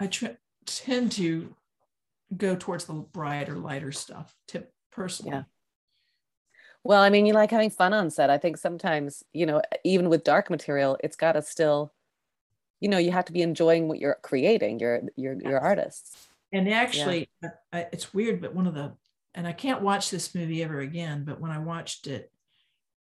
i 0.00 0.06
tr- 0.06 0.38
tend 0.66 1.12
to 1.12 1.54
go 2.36 2.54
towards 2.56 2.84
the 2.86 2.94
brighter 2.94 3.56
lighter 3.56 3.92
stuff 3.92 4.34
to 4.48 4.64
personally 4.90 5.32
Yeah. 5.32 5.42
Well, 6.84 7.00
I 7.00 7.10
mean, 7.10 7.26
you 7.26 7.32
like 7.32 7.50
having 7.50 7.70
fun 7.70 7.92
on 7.92 8.10
set. 8.10 8.28
I 8.30 8.38
think 8.38 8.56
sometimes, 8.56 9.22
you 9.32 9.46
know, 9.46 9.62
even 9.84 10.08
with 10.08 10.24
dark 10.24 10.50
material, 10.50 10.98
it's 11.04 11.16
got 11.16 11.32
to 11.32 11.42
still, 11.42 11.92
you 12.80 12.88
know, 12.88 12.98
you 12.98 13.12
have 13.12 13.26
to 13.26 13.32
be 13.32 13.42
enjoying 13.42 13.86
what 13.88 13.98
you're 14.00 14.18
creating. 14.22 14.80
You're 14.80 15.02
you're 15.16 15.36
you're 15.40 15.60
artists. 15.60 16.16
And 16.52 16.68
actually, 16.68 17.28
I, 17.42 17.48
I- 17.72 17.86
it's 17.92 18.12
weird, 18.12 18.40
but 18.40 18.54
one 18.54 18.66
of 18.66 18.74
the, 18.74 18.92
and 19.34 19.46
I 19.46 19.52
can't 19.52 19.80
watch 19.80 20.10
this 20.10 20.34
movie 20.34 20.62
ever 20.62 20.80
again, 20.80 21.24
but 21.24 21.40
when 21.40 21.50
I 21.50 21.58
watched 21.58 22.06
it, 22.06 22.30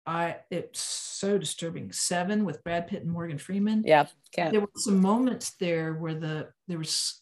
I, 0.05 0.38
it's 0.51 0.80
so 0.80 1.38
disturbing. 1.38 1.91
Seven 1.91 2.43
with 2.45 2.63
Brad 2.63 2.88
Pitt 2.88 3.03
and 3.03 3.11
Morgan 3.11 3.38
Freeman. 3.38 3.84
Yeah, 3.86 4.05
can't. 4.32 4.51
There 4.51 4.61
were 4.61 4.69
some 4.75 4.99
moments 4.99 5.51
there 5.59 5.93
where 5.93 6.13
the, 6.15 6.49
there 6.67 6.77
was 6.77 7.21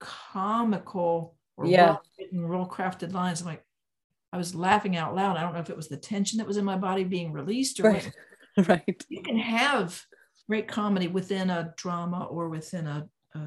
comical 0.00 1.36
or 1.56 1.66
Yeah. 1.66 1.86
well 1.86 2.02
written, 2.18 2.48
well 2.48 2.68
crafted 2.68 3.12
lines. 3.12 3.40
I'm 3.40 3.46
like, 3.46 3.64
I 4.34 4.36
was 4.36 4.52
laughing 4.52 4.96
out 4.96 5.14
loud. 5.14 5.36
I 5.36 5.42
don't 5.42 5.52
know 5.52 5.60
if 5.60 5.70
it 5.70 5.76
was 5.76 5.86
the 5.86 5.96
tension 5.96 6.38
that 6.38 6.46
was 6.46 6.56
in 6.56 6.64
my 6.64 6.76
body 6.76 7.04
being 7.04 7.32
released 7.32 7.78
or 7.78 7.92
what 7.92 8.10
Right. 8.56 8.68
right. 8.68 9.06
you 9.08 9.22
can 9.22 9.38
have 9.38 10.02
great 10.48 10.66
comedy 10.66 11.06
within 11.06 11.50
a 11.50 11.72
drama 11.76 12.24
or 12.24 12.48
within 12.48 12.88
a, 12.88 13.08
uh, 13.36 13.46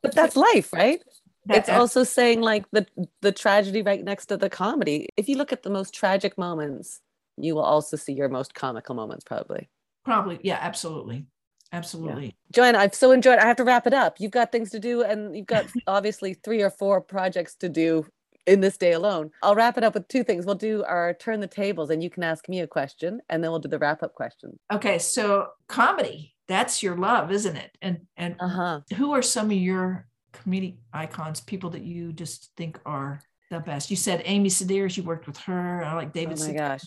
But 0.00 0.14
that's 0.14 0.36
life, 0.36 0.72
right? 0.72 1.02
that 1.46 1.56
it's 1.56 1.68
also 1.68 2.04
saying 2.04 2.40
like 2.40 2.70
the 2.70 2.86
the 3.20 3.32
tragedy 3.32 3.82
right 3.82 4.04
next 4.04 4.26
to 4.26 4.36
the 4.36 4.48
comedy. 4.48 5.08
If 5.16 5.28
you 5.28 5.36
look 5.36 5.52
at 5.52 5.64
the 5.64 5.70
most 5.70 5.92
tragic 5.92 6.38
moments, 6.38 7.00
you 7.36 7.56
will 7.56 7.64
also 7.64 7.96
see 7.96 8.12
your 8.12 8.28
most 8.28 8.54
comical 8.54 8.94
moments, 8.94 9.24
probably. 9.24 9.68
probably 10.04 10.38
yeah, 10.44 10.58
absolutely, 10.60 11.26
absolutely. 11.72 12.36
Joanna, 12.52 12.78
I've 12.78 12.94
so 12.94 13.10
enjoyed. 13.10 13.40
I 13.40 13.46
have 13.46 13.56
to 13.56 13.64
wrap 13.64 13.88
it 13.88 13.92
up. 13.92 14.20
You've 14.20 14.30
got 14.30 14.52
things 14.52 14.70
to 14.70 14.78
do, 14.78 15.02
and 15.02 15.36
you've 15.36 15.46
got 15.46 15.66
obviously 15.88 16.34
three 16.34 16.62
or 16.62 16.70
four 16.70 17.00
projects 17.00 17.56
to 17.56 17.68
do 17.68 18.06
in 18.46 18.60
this 18.60 18.76
day 18.76 18.92
alone. 18.92 19.30
I'll 19.42 19.54
wrap 19.54 19.78
it 19.78 19.84
up 19.84 19.94
with 19.94 20.08
two 20.08 20.24
things. 20.24 20.46
We'll 20.46 20.54
do 20.56 20.84
our 20.84 21.14
turn 21.14 21.40
the 21.40 21.46
tables, 21.46 21.90
and 21.90 22.02
you 22.02 22.10
can 22.10 22.22
ask 22.22 22.48
me 22.48 22.60
a 22.60 22.66
question, 22.66 23.20
and 23.28 23.42
then 23.42 23.50
we'll 23.50 23.60
do 23.60 23.68
the 23.68 23.78
wrap 23.78 24.02
up 24.02 24.14
question. 24.14 24.58
Okay, 24.72 24.98
so 24.98 25.48
comedy, 25.68 26.34
that's 26.48 26.82
your 26.82 26.96
love, 26.96 27.30
isn't 27.30 27.56
it? 27.56 27.76
And 27.80 28.00
and 28.16 28.36
Uh 28.40 28.48
huh. 28.48 28.80
who 28.96 29.12
are 29.12 29.22
some 29.22 29.46
of 29.46 29.52
your 29.56 30.06
comedic 30.32 30.76
icons, 30.92 31.40
people 31.40 31.70
that 31.70 31.82
you 31.82 32.12
just 32.12 32.50
think 32.56 32.78
are 32.86 33.20
the 33.50 33.60
best? 33.60 33.90
You 33.90 33.96
said 33.96 34.22
Amy 34.24 34.48
Sedaris, 34.48 34.96
you 34.96 35.02
worked 35.02 35.26
with 35.26 35.36
her. 35.38 35.84
I 35.84 35.94
like 35.94 36.12
David 36.12 36.38
Oh 36.40 36.44
my 36.46 36.52
Sedaris, 36.52 36.56
gosh. 36.56 36.84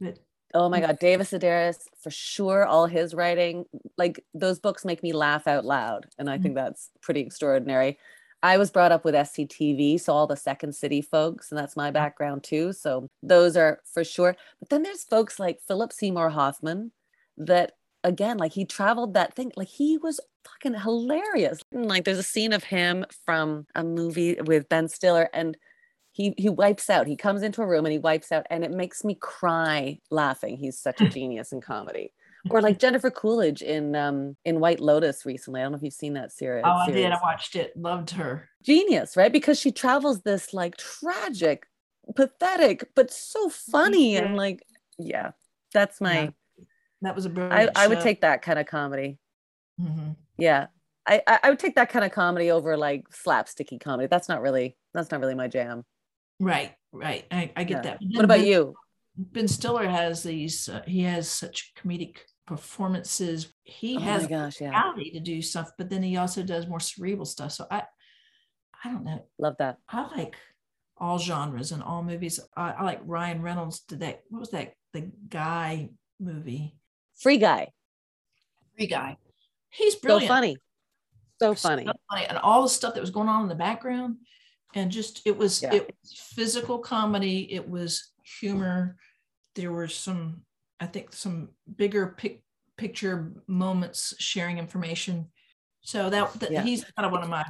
but 0.00 0.18
Oh 0.56 0.68
my 0.68 0.78
God, 0.78 0.98
David 1.00 1.26
Sedaris 1.26 1.78
for 2.00 2.10
sure. 2.10 2.64
All 2.64 2.86
his 2.86 3.12
writing, 3.12 3.64
like 3.98 4.24
those 4.34 4.60
books, 4.60 4.84
make 4.84 5.02
me 5.02 5.12
laugh 5.12 5.48
out 5.48 5.64
loud, 5.64 6.06
and 6.16 6.30
I 6.30 6.38
think 6.38 6.54
that's 6.54 6.90
pretty 7.02 7.20
extraordinary. 7.22 7.98
I 8.44 8.58
was 8.58 8.70
brought 8.70 8.92
up 8.92 9.06
with 9.06 9.14
SCTV, 9.14 9.98
so 9.98 10.12
all 10.12 10.26
the 10.26 10.36
Second 10.36 10.74
City 10.74 11.00
folks, 11.00 11.50
and 11.50 11.58
that's 11.58 11.76
my 11.76 11.90
mm. 11.90 11.94
background 11.94 12.44
too. 12.44 12.74
So 12.74 13.08
those 13.22 13.56
are 13.56 13.80
for 13.90 14.04
sure. 14.04 14.36
But 14.60 14.68
then 14.68 14.82
there's 14.82 15.02
folks 15.02 15.40
like 15.40 15.62
Philip 15.66 15.94
Seymour 15.94 16.28
Hoffman, 16.28 16.92
that 17.38 17.72
again, 18.04 18.36
like 18.36 18.52
he 18.52 18.66
traveled 18.66 19.14
that 19.14 19.34
thing, 19.34 19.50
like 19.56 19.68
he 19.68 19.96
was 19.96 20.20
fucking 20.44 20.78
hilarious. 20.78 21.62
Mm, 21.74 21.86
like 21.86 22.04
there's 22.04 22.18
a 22.18 22.22
scene 22.22 22.52
of 22.52 22.64
him 22.64 23.06
from 23.24 23.66
a 23.74 23.82
movie 23.82 24.36
with 24.44 24.68
Ben 24.68 24.88
Stiller, 24.88 25.30
and 25.32 25.56
he 26.12 26.34
he 26.36 26.50
wipes 26.50 26.90
out. 26.90 27.06
He 27.06 27.16
comes 27.16 27.42
into 27.42 27.62
a 27.62 27.66
room 27.66 27.86
and 27.86 27.92
he 27.92 27.98
wipes 27.98 28.30
out, 28.30 28.46
and 28.50 28.62
it 28.62 28.72
makes 28.72 29.04
me 29.04 29.14
cry 29.14 30.00
laughing. 30.10 30.58
He's 30.58 30.78
such 30.78 31.00
a 31.00 31.08
genius 31.18 31.50
in 31.50 31.62
comedy. 31.62 32.12
Or 32.50 32.60
like 32.60 32.78
Jennifer 32.78 33.10
Coolidge 33.10 33.62
in 33.62 33.96
um 33.96 34.36
in 34.44 34.60
White 34.60 34.80
Lotus 34.80 35.24
recently. 35.24 35.60
I 35.60 35.64
don't 35.64 35.72
know 35.72 35.76
if 35.78 35.82
you've 35.82 35.94
seen 35.94 36.12
that 36.14 36.30
series. 36.32 36.62
oh, 36.66 36.70
I 36.72 36.90
did. 36.90 37.10
I 37.10 37.18
watched 37.22 37.56
it. 37.56 37.74
Loved 37.76 38.10
her. 38.10 38.48
Genius, 38.62 39.16
right? 39.16 39.32
Because 39.32 39.58
she 39.58 39.72
travels 39.72 40.20
this 40.22 40.52
like 40.52 40.76
tragic, 40.76 41.66
pathetic, 42.14 42.90
but 42.94 43.10
so 43.10 43.48
funny 43.48 44.16
and 44.16 44.36
like 44.36 44.62
yeah. 44.98 45.30
That's 45.72 46.00
my 46.00 46.14
Yeah. 46.24 46.30
That 47.02 47.14
was 47.14 47.24
a 47.26 47.30
brilliant. 47.30 47.72
I 47.76 47.86
would 47.88 48.00
take 48.00 48.20
that 48.22 48.42
kind 48.42 48.58
of 48.58 48.66
comedy. 48.66 49.18
Mhm. 49.80 50.16
Yeah. 50.38 50.66
I, 51.06 51.22
I 51.26 51.38
I 51.44 51.50
would 51.50 51.58
take 51.58 51.74
that 51.76 51.88
kind 51.90 52.04
of 52.04 52.12
comedy 52.12 52.50
over 52.50 52.76
like 52.76 53.08
slapsticky 53.10 53.80
comedy. 53.80 54.06
That's 54.06 54.28
not 54.28 54.40
really 54.42 54.76
that's 54.92 55.10
not 55.10 55.20
really 55.20 55.34
my 55.34 55.48
jam. 55.48 55.84
Right, 56.40 56.72
right. 56.92 57.24
I, 57.30 57.52
I 57.56 57.64
get 57.64 57.84
Yeah. 57.84 57.90
that. 57.92 57.98
What 58.12 58.24
about 58.24 58.38
Ben- 58.38 58.46
you? 58.46 58.74
Ben 59.16 59.46
Stiller 59.48 59.88
has 59.88 60.22
these. 60.22 60.68
Uh, 60.68 60.82
he 60.86 61.02
has 61.02 61.30
such 61.30 61.72
comedic 61.76 62.18
performances. 62.46 63.52
He 63.62 63.96
Oh 63.96 64.00
has 64.00 64.26
gosh, 64.26 64.60
yeah. 64.60 64.70
reality 64.70 65.12
to 65.12 65.20
do 65.20 65.40
stuff, 65.42 65.70
but 65.78 65.88
then 65.90 66.02
he 66.02 66.16
also 66.16 66.42
does 66.42 66.66
more 66.66 66.80
cerebral 66.80 67.24
stuff. 67.24 67.52
So 67.52 67.66
I, 67.70 67.84
I 68.84 68.92
don't 68.92 69.04
know. 69.04 69.24
Love 69.38 69.56
that. 69.58 69.78
I 69.88 70.06
like 70.16 70.36
all 70.98 71.18
genres 71.18 71.72
and 71.72 71.82
all 71.82 72.02
movies. 72.02 72.38
I, 72.56 72.70
I 72.72 72.82
like 72.84 73.00
Ryan 73.04 73.42
Reynolds 73.42 73.80
did 73.80 74.00
that. 74.00 74.22
What 74.28 74.40
was 74.40 74.50
that? 74.50 74.74
The 74.92 75.10
guy 75.28 75.90
movie. 76.20 76.76
Free 77.18 77.38
guy. 77.38 77.70
Free 78.76 78.86
guy. 78.86 79.16
He's 79.70 79.94
So 79.94 80.00
brilliant. 80.02 80.28
funny. 80.28 80.56
So 81.40 81.54
So 81.54 81.68
funny. 81.68 81.86
funny. 82.10 82.26
And 82.26 82.38
all 82.38 82.62
the 82.62 82.68
stuff 82.68 82.94
that 82.94 83.00
was 83.00 83.10
going 83.10 83.28
on 83.28 83.42
in 83.42 83.48
the 83.48 83.54
background. 83.54 84.16
And 84.74 84.90
just 84.90 85.22
it 85.24 85.36
was 85.36 85.62
Yeah. 85.62 85.74
it 85.74 85.94
was 86.02 86.12
physical 86.34 86.78
comedy. 86.78 87.52
It 87.52 87.68
was 87.68 88.12
humor. 88.40 88.96
There 89.54 89.72
were 89.72 89.88
some, 89.88 90.42
I 90.80 90.86
think, 90.86 91.12
some 91.12 91.50
bigger 91.76 92.14
pic, 92.16 92.42
picture 92.76 93.32
moments 93.46 94.14
sharing 94.18 94.58
information. 94.58 95.30
So 95.80 96.10
that, 96.10 96.32
that 96.40 96.50
Yeah. 96.52 96.62
he's 96.62 96.84
kind 96.96 97.06
of 97.06 97.12
one 97.12 97.22
of 97.22 97.28
my 97.28 97.44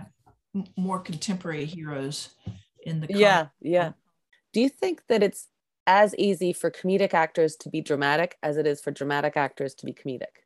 more 0.76 1.00
contemporary 1.00 1.64
heroes 1.64 2.30
in 2.84 3.00
the 3.00 3.08
Yeah, 3.08 3.48
yeah. 3.60 3.92
Do 4.52 4.60
you 4.60 4.68
think 4.68 5.02
that 5.08 5.22
it's 5.22 5.48
as 5.86 6.14
easy 6.16 6.52
for 6.52 6.70
comedic 6.70 7.12
actors 7.12 7.56
to 7.56 7.68
be 7.68 7.80
dramatic 7.80 8.36
as 8.42 8.56
it 8.56 8.66
is 8.66 8.80
for 8.80 8.90
dramatic 8.90 9.36
actors 9.36 9.74
to 9.76 9.86
be 9.86 9.92
comedic? 9.92 10.44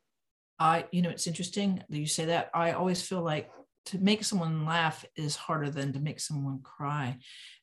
I, 0.57 0.85
you 0.91 1.01
know, 1.01 1.09
it's 1.09 1.27
interesting 1.27 1.83
that 1.89 1.97
you 1.97 2.07
say 2.07 2.25
that. 2.25 2.49
I 2.53 2.71
always 2.71 3.01
feel 3.01 3.21
like 3.21 3.49
to 3.85 3.97
make 3.99 4.23
someone 4.23 4.65
laugh 4.65 5.05
is 5.15 5.35
harder 5.35 5.69
than 5.69 5.93
to 5.93 5.99
make 5.99 6.19
someone 6.19 6.59
cry. 6.63 7.17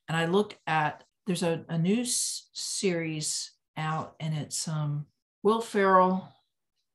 And 0.07 0.17
I 0.17 0.25
look 0.25 0.57
at 0.65 1.03
there's 1.27 1.43
a, 1.43 1.63
a 1.69 1.77
new 1.77 2.01
s- 2.01 2.49
series 2.53 3.51
out, 3.77 4.15
and 4.19 4.33
it's 4.33 4.67
um 4.67 5.05
Will 5.43 5.61
Ferrell 5.61 6.27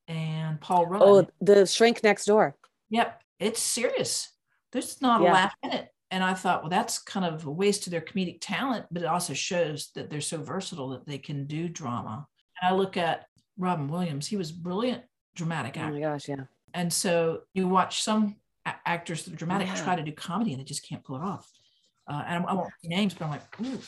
and 0.09 0.61
Paul 0.61 0.87
Rudd. 0.87 1.03
Oh, 1.03 1.27
the 1.41 1.67
shrink 1.67 2.03
next 2.03 2.27
door. 2.27 2.57
Yep, 2.91 3.23
it's 3.39 3.63
serious. 3.63 4.29
There's 4.73 5.01
not 5.01 5.21
a 5.21 5.25
laugh 5.25 5.55
in 5.63 5.73
it. 5.73 5.89
And 6.11 6.23
I 6.23 6.35
thought, 6.35 6.63
well, 6.63 6.69
that's 6.71 6.99
kind 6.99 7.25
of 7.25 7.47
a 7.47 7.51
waste 7.51 7.87
of 7.87 7.91
their 7.91 8.03
comedic 8.03 8.39
talent, 8.43 8.85
but 8.91 9.03
it 9.03 9.07
also 9.07 9.33
shows 9.33 9.91
that 9.95 10.11
they're 10.11 10.21
so 10.21 10.43
versatile 10.43 10.91
that 10.91 11.07
they 11.07 11.17
can 11.17 11.47
do 11.47 11.69
drama. 11.69 12.27
And 12.61 12.69
I 12.71 12.77
look 12.77 12.99
at 12.99 13.27
Robin 13.57 13.89
Williams, 13.89 14.27
he 14.27 14.37
was 14.37 14.53
brilliant 14.53 15.03
dramatic 15.35 15.79
actor. 15.79 15.91
Oh 15.91 15.95
my 15.95 16.01
gosh, 16.01 16.29
yeah. 16.29 16.45
And 16.75 16.93
so 16.93 17.43
you 17.55 17.67
watch 17.67 18.03
some 18.03 18.37
actors 18.67 19.25
that 19.25 19.33
are 19.33 19.37
dramatic 19.37 19.69
Yeah. 19.69 19.83
try 19.85 19.97
to 19.97 20.03
do 20.03 20.13
comedy 20.13 20.53
and 20.53 20.61
they 20.61 20.65
just 20.65 20.87
can't 20.87 21.03
pull 21.03 21.17
it 21.17 21.23
off. 21.23 21.51
Uh, 22.09 22.23
and 22.27 22.45
I, 22.45 22.49
I 22.51 22.55
won't 22.55 22.73
names, 22.85 23.15
but 23.15 23.25
I'm 23.25 23.31
like, 23.31 23.61
ooh, 23.61 23.79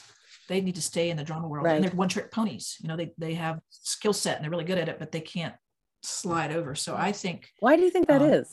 they 0.48 0.60
need 0.60 0.74
to 0.76 0.82
stay 0.82 1.10
in 1.10 1.16
the 1.16 1.24
drama 1.24 1.48
world. 1.48 1.64
Right. 1.64 1.76
And 1.76 1.84
they're 1.84 1.92
one 1.92 2.08
trick 2.08 2.30
ponies. 2.30 2.76
You 2.80 2.88
know, 2.88 2.96
they 2.96 3.12
they 3.18 3.34
have 3.34 3.60
skill 3.70 4.12
set 4.12 4.36
and 4.36 4.44
they're 4.44 4.50
really 4.50 4.64
good 4.64 4.78
at 4.78 4.88
it, 4.88 4.98
but 4.98 5.10
they 5.10 5.20
can't 5.20 5.54
slide 6.02 6.52
over. 6.52 6.74
So 6.74 6.94
I 6.96 7.12
think 7.12 7.48
Why 7.60 7.76
do 7.76 7.82
you 7.82 7.90
think 7.90 8.06
that 8.08 8.22
Um, 8.22 8.30
is? 8.30 8.50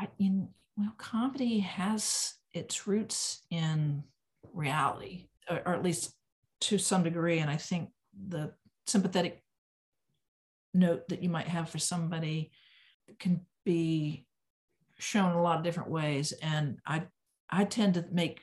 I, 0.00 0.08
in 0.18 0.48
well, 0.76 0.94
comedy 0.98 1.60
has 1.60 2.34
its 2.52 2.86
roots 2.86 3.42
in 3.50 4.02
reality, 4.52 5.28
or, 5.48 5.62
or 5.66 5.74
at 5.74 5.82
least 5.82 6.14
to 6.62 6.78
some 6.78 7.02
degree. 7.02 7.38
And 7.38 7.50
I 7.50 7.56
think 7.56 7.90
the 8.28 8.52
sympathetic 8.86 9.42
note 10.72 11.08
that 11.08 11.22
you 11.22 11.28
might 11.28 11.46
have 11.46 11.68
for 11.68 11.78
somebody 11.78 12.50
can 13.18 13.40
be 13.64 14.26
shown 14.98 15.32
a 15.32 15.42
lot 15.42 15.58
of 15.58 15.64
different 15.64 15.90
ways. 15.90 16.32
And 16.32 16.78
I 16.86 17.04
I 17.50 17.64
tend 17.64 17.94
to 17.94 18.04
make 18.10 18.40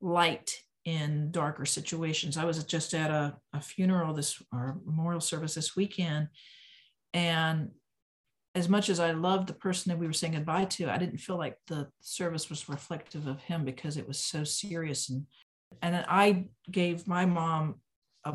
light 0.00 0.56
in 0.84 1.30
darker 1.30 1.66
situations. 1.66 2.36
I 2.36 2.44
was 2.44 2.62
just 2.64 2.94
at 2.94 3.10
a, 3.10 3.36
a 3.52 3.60
funeral 3.60 4.14
this 4.14 4.42
or 4.52 4.78
memorial 4.84 5.20
service 5.20 5.54
this 5.54 5.76
weekend, 5.76 6.28
and 7.12 7.70
as 8.54 8.68
much 8.68 8.88
as 8.88 8.98
I 8.98 9.12
loved 9.12 9.46
the 9.46 9.54
person 9.54 9.90
that 9.90 9.98
we 9.98 10.06
were 10.06 10.12
saying 10.12 10.32
goodbye 10.32 10.64
to, 10.64 10.90
I 10.90 10.98
didn't 10.98 11.18
feel 11.18 11.38
like 11.38 11.56
the 11.68 11.88
service 12.00 12.50
was 12.50 12.68
reflective 12.68 13.26
of 13.26 13.40
him 13.40 13.64
because 13.64 13.96
it 13.96 14.08
was 14.08 14.18
so 14.18 14.42
serious. 14.44 15.08
And 15.08 15.26
and 15.82 15.94
then 15.94 16.04
I 16.08 16.46
gave 16.70 17.06
my 17.06 17.26
mom 17.26 17.76
a 18.24 18.34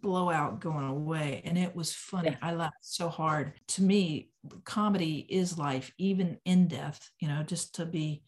blowout 0.00 0.60
going 0.60 0.88
away, 0.88 1.42
and 1.44 1.56
it 1.56 1.74
was 1.74 1.92
funny. 1.92 2.36
I 2.42 2.54
laughed 2.54 2.76
so 2.80 3.08
hard. 3.08 3.52
To 3.68 3.82
me, 3.82 4.30
comedy 4.64 5.26
is 5.28 5.58
life, 5.58 5.92
even 5.98 6.38
in 6.44 6.66
death. 6.66 7.08
You 7.20 7.28
know, 7.28 7.42
just 7.42 7.76
to 7.76 7.86
be 7.86 8.22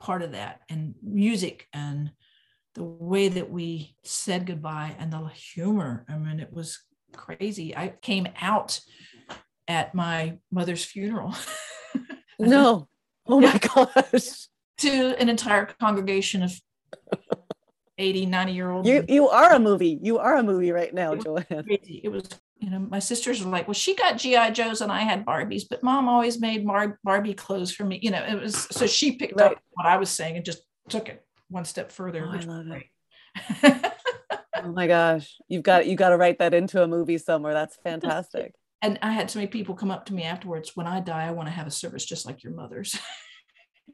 part 0.00 0.22
of 0.22 0.32
that, 0.32 0.60
and 0.68 0.94
music 1.02 1.66
and 1.72 2.10
the 2.74 2.84
way 2.84 3.28
that 3.28 3.50
we 3.50 3.94
said 4.04 4.46
goodbye 4.46 4.94
and 4.98 5.12
the 5.12 5.26
humor. 5.28 6.04
I 6.08 6.16
mean, 6.18 6.38
it 6.40 6.52
was 6.52 6.78
crazy. 7.12 7.76
I 7.76 7.94
came 8.02 8.28
out 8.40 8.80
at 9.66 9.94
my 9.94 10.38
mother's 10.50 10.84
funeral 10.84 11.34
No. 12.38 12.88
Oh 13.26 13.40
my 13.40 13.58
gosh. 13.58 14.46
to 14.78 15.20
an 15.20 15.28
entire 15.28 15.66
congregation 15.66 16.42
of 16.42 16.52
80 17.98 18.26
90 18.26 18.52
year 18.52 18.70
old 18.70 18.86
You 18.86 19.04
you 19.08 19.28
are 19.28 19.52
a 19.54 19.58
movie. 19.58 19.98
You 20.00 20.18
are 20.18 20.36
a 20.36 20.42
movie 20.42 20.70
right 20.70 20.94
now, 20.94 21.12
It 21.12 21.24
Joanne. 21.24 21.64
crazy. 21.66 22.00
It 22.04 22.08
was, 22.10 22.28
you 22.58 22.70
know, 22.70 22.78
my 22.78 22.98
sisters 22.98 23.42
were 23.44 23.50
like, 23.50 23.68
well, 23.68 23.74
she 23.74 23.94
got 23.94 24.18
GI 24.18 24.50
Joes 24.50 24.80
and 24.80 24.90
I 24.90 25.00
had 25.00 25.24
Barbies, 25.24 25.62
but 25.68 25.82
mom 25.82 26.08
always 26.08 26.40
made 26.40 26.64
Mar- 26.64 26.98
Barbie 27.04 27.34
clothes 27.34 27.72
for 27.72 27.84
me. 27.84 27.98
You 28.02 28.10
know, 28.10 28.22
it 28.22 28.40
was 28.40 28.66
so 28.70 28.86
she 28.86 29.12
picked 29.16 29.40
Right. 29.40 29.52
up 29.52 29.62
what 29.72 29.86
I 29.86 29.96
was 29.96 30.10
saying 30.10 30.36
and 30.36 30.44
just 30.44 30.62
took 30.88 31.08
it 31.08 31.24
one 31.48 31.64
step 31.64 31.92
further. 31.92 32.26
Oh, 32.26 32.36
I 32.36 32.40
love 32.40 32.66
it. 32.70 33.84
Oh 34.64 34.72
my 34.72 34.88
gosh. 34.88 35.36
You've 35.48 35.62
got 35.62 35.86
you 35.86 35.94
got 35.94 36.08
to 36.10 36.16
write 36.16 36.40
that 36.40 36.52
into 36.52 36.82
a 36.82 36.88
movie 36.88 37.18
somewhere. 37.18 37.54
That's 37.54 37.76
fantastic. 37.84 38.54
and 38.82 38.98
I 39.02 39.12
had 39.12 39.30
so 39.30 39.38
many 39.38 39.46
people 39.48 39.74
come 39.76 39.90
up 39.90 40.06
to 40.06 40.14
me 40.14 40.24
afterwards. 40.24 40.72
When 40.74 40.86
I 40.86 41.00
die, 41.00 41.26
I 41.26 41.30
want 41.30 41.46
to 41.46 41.52
have 41.52 41.66
a 41.66 41.70
service 41.70 42.04
just 42.04 42.26
like 42.26 42.42
your 42.42 42.52
mother's. 42.52 42.98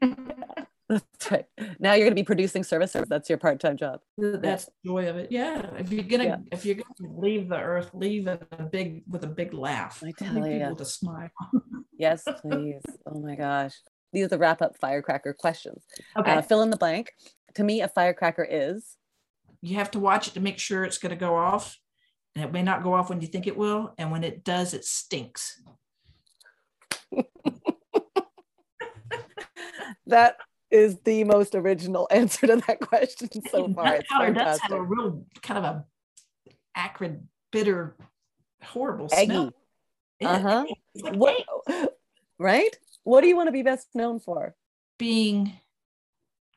That's 0.89 1.31
right. 1.31 1.45
Now 1.79 1.93
you're 1.93 2.05
going 2.05 2.11
to 2.15 2.21
be 2.21 2.23
producing 2.23 2.63
services. 2.63 3.05
That's 3.09 3.27
your 3.27 3.39
part-time 3.39 3.75
job. 3.77 4.01
That's 4.17 4.65
the 4.65 4.71
joy 4.85 5.09
of 5.09 5.17
it. 5.17 5.31
Yeah. 5.31 5.65
If 5.77 5.91
you're 5.91 6.03
gonna 6.03 6.23
Yeah. 6.23 6.37
if 6.51 6.63
you're 6.65 6.75
gonna 6.75 7.11
leave 7.19 7.49
the 7.49 7.57
earth, 7.59 7.89
leave 7.93 8.27
it 8.27 8.47
a 8.51 8.63
big 8.63 9.03
with 9.09 9.23
a 9.23 9.27
big 9.27 9.53
laugh. 9.53 10.03
I 10.05 10.11
tell 10.11 10.35
ya. 10.37 10.43
people 10.43 10.69
with 10.71 10.81
a 10.81 10.85
smile. 10.85 11.29
Yes, 11.97 12.23
please. 12.41 12.81
Oh 13.05 13.19
my 13.21 13.35
gosh. 13.35 13.73
these 14.11 14.25
are 14.25 14.27
the 14.27 14.37
wrap 14.37 14.61
up 14.61 14.77
firecracker 14.81 15.33
questions. 15.33 15.85
Okay. 16.17 16.29
Uh, 16.33 16.41
fill 16.41 16.61
in 16.61 16.69
the 16.69 16.77
blank. 16.77 17.11
To 17.55 17.63
me, 17.63 17.79
a 17.81 17.87
firecracker 17.87 18.45
is. 18.47 18.97
you 19.61 19.75
have 19.77 19.89
to 19.91 19.99
watch 19.99 20.27
it 20.27 20.33
to 20.33 20.41
make 20.41 20.59
sure 20.59 20.83
it's 20.83 20.97
going 20.97 21.11
to 21.11 21.15
go 21.15 21.35
off. 21.35 21.79
And 22.35 22.43
it 22.43 22.51
may 22.51 22.63
not 22.63 22.83
go 22.83 22.93
off 22.93 23.09
when 23.09 23.21
you 23.21 23.27
think 23.27 23.47
it 23.47 23.55
will. 23.55 23.93
And 23.97 24.11
when 24.11 24.25
it 24.25 24.43
does, 24.43 24.73
it 24.73 24.83
stinks. 24.85 25.61
That 30.07 30.37
is 30.75 30.99
the 30.99 31.23
most 31.23 31.55
original 31.55 32.07
answer 32.11 32.47
to 32.47 32.57
that 32.67 32.79
question 32.81 33.29
so 33.49 33.73
far. 33.73 33.85
Nut 33.85 33.99
It's 33.99 34.09
powder 34.09 34.33
does 34.33 34.59
have 34.59 34.71
a 34.71 34.81
real 34.81 35.25
kind 35.41 35.57
of 35.57 35.63
a 35.63 35.85
acrid, 36.75 37.27
bitter, 37.51 37.95
horrible 38.63 39.09
Eggy. 39.11 39.25
smell. 39.25 39.53
Uh-huh. 40.23 40.65
like 41.01 41.15
What, 41.15 41.43
right? 42.39 42.77
What 43.03 43.21
do 43.21 43.27
you 43.27 43.35
want 43.35 43.47
to 43.47 43.51
be 43.51 43.63
best 43.63 43.87
known 43.95 44.19
for? 44.19 44.55
being 44.97 45.51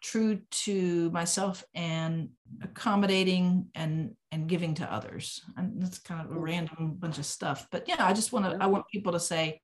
true 0.01 0.41
to 0.51 1.11
myself 1.11 1.65
and 1.75 2.29
accommodating 2.63 3.67
and 3.75 4.15
and 4.31 4.49
giving 4.49 4.75
to 4.75 4.93
others 4.93 5.43
and 5.57 5.83
that's 5.83 5.99
kind 5.99 6.21
of 6.25 6.37
a 6.37 6.39
random 6.39 6.95
bunch 7.01 7.19
of 7.19 7.27
stuff 7.27 7.67
but 7.73 7.89
yeah 7.89 8.07
i 8.07 8.13
just 8.13 8.33
want 8.33 8.45
to 8.45 8.57
i 8.63 8.67
want 8.67 8.85
people 8.93 9.11
to 9.13 9.19
say 9.19 9.61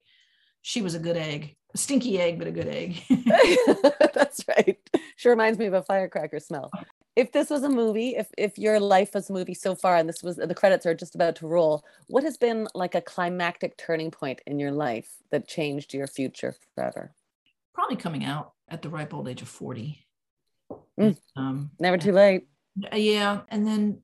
she 0.67 0.81
was 0.81 0.95
a 0.95 0.99
good 0.99 1.17
egg 1.17 1.55
a 1.75 1.79
stinky 1.79 2.19
egg 2.19 2.39
but 2.39 2.49
a 2.49 2.51
good 2.51 2.69
egg 2.69 3.03
That's 4.15 4.45
right. 4.49 4.79
She 5.17 5.29
reminds 5.29 5.59
me 5.59 5.67
of 5.67 5.75
a 5.75 5.83
firecracker 5.83 6.41
smell. 6.41 6.71
If 7.17 7.31
this 7.33 7.51
was 7.51 7.63
a 7.63 7.69
movie, 7.69 8.17
if 8.17 8.29
if 8.39 8.59
your 8.59 8.81
life 8.81 9.13
was 9.15 9.29
a 9.31 9.33
movie 9.33 9.55
so 9.55 9.75
far 9.75 9.97
and 9.97 10.09
this 10.09 10.23
was 10.23 10.37
the 10.37 10.55
credits 10.55 10.87
are 10.87 10.95
just 10.95 11.15
about 11.15 11.37
to 11.37 11.47
roll, 11.47 11.85
what 12.09 12.25
has 12.25 12.37
been 12.37 12.67
like 12.75 12.95
a 12.95 13.01
climactic 13.01 13.77
turning 13.77 14.11
point 14.11 14.41
in 14.47 14.59
your 14.59 14.73
life 14.73 15.11
that 15.31 15.47
changed 15.49 15.95
your 15.95 16.07
future 16.07 16.55
forever? 16.75 17.13
probably 17.75 17.97
coming 17.97 18.25
out 18.25 18.53
at 18.69 18.83
the 18.83 18.89
ripe 18.89 19.13
old 19.13 19.29
age 19.29 19.43
of 19.43 19.49
40 19.49 20.01
Mm. 20.99 21.17
um 21.37 21.71
Never 21.79 21.99
too 21.99 22.13
late. 22.13 22.47
Uh, 22.93 22.97
yeah 22.97 23.41
and 23.49 23.67
then 23.67 24.01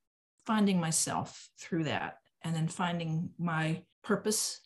finding 0.47 0.79
myself 0.81 1.49
through 1.59 1.85
that 1.85 2.19
and 2.43 2.55
then 2.55 2.69
finding 2.69 3.31
my 3.39 3.83
purpose 4.03 4.61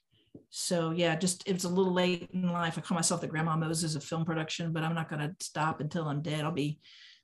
so 0.50 0.90
yeah 0.90 1.14
just 1.16 1.46
it 1.48 1.52
was 1.52 1.64
a 1.64 1.68
little 1.68 1.92
late 1.92 2.28
in 2.32 2.50
life 2.50 2.76
i 2.76 2.80
call 2.80 2.94
myself 2.94 3.20
the 3.20 3.26
grandma 3.26 3.56
moses 3.56 3.94
of 3.94 4.04
film 4.04 4.24
production 4.24 4.72
but 4.72 4.82
i'm 4.82 4.94
not 4.94 5.08
going 5.08 5.20
to 5.20 5.34
stop 5.40 5.80
until 5.80 6.08
i'm 6.08 6.22
dead 6.22 6.44
i'll 6.44 6.50
be 6.52 6.78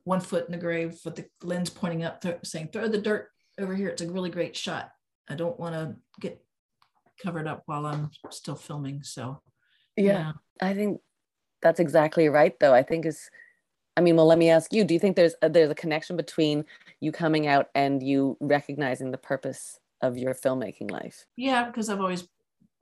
one 0.05 0.21
foot 0.21 0.47
in 0.47 0.53
the 0.53 0.59
grave 0.59 0.99
with 1.05 1.17
the 1.17 1.27
lens 1.43 1.71
pointing 1.71 2.05
up 2.05 2.21
th- 2.21 2.39
saying 2.45 2.69
throw 2.73 2.89
the 2.89 3.01
dirt 3.01 3.29
over 3.59 3.75
here 3.75 3.89
it's 3.89 4.03
a 4.03 4.11
really 4.11 4.31
great 4.31 4.57
shot 4.57 4.91
i 5.29 5.35
don't 5.35 5.59
want 5.59 5.75
to 5.75 5.95
get 6.21 6.43
covered 7.23 7.47
up 7.47 7.63
while 7.67 7.87
i'm 7.87 8.11
still 8.31 8.57
filming 8.57 9.03
so 9.03 9.41
Yeah. 9.97 10.33
I 10.63 10.75
think 10.75 11.01
that's 11.63 11.81
exactly 11.81 12.29
right 12.29 12.59
though. 12.59 12.75
I 12.75 12.83
think 12.83 13.07
is 13.07 13.31
I 13.97 14.03
mean, 14.03 14.17
well, 14.17 14.27
let 14.27 14.39
me 14.39 14.49
ask 14.49 14.73
you, 14.73 14.85
do 14.85 14.95
you 14.95 15.01
think 15.01 15.17
there's 15.17 15.35
a, 15.43 15.49
there's 15.51 15.69
a 15.69 15.75
connection 15.75 16.17
between 16.17 16.65
you 17.01 17.13
coming 17.13 17.47
out 17.47 17.69
and 17.75 18.03
you 18.03 18.37
recognizing 18.41 19.11
the 19.11 19.19
purpose 19.19 19.79
of 20.01 20.17
your 20.17 20.33
filmmaking 20.33 20.91
life? 20.91 21.27
Yeah, 21.37 21.65
because 21.67 21.91
I've 21.91 22.01
always 22.01 22.27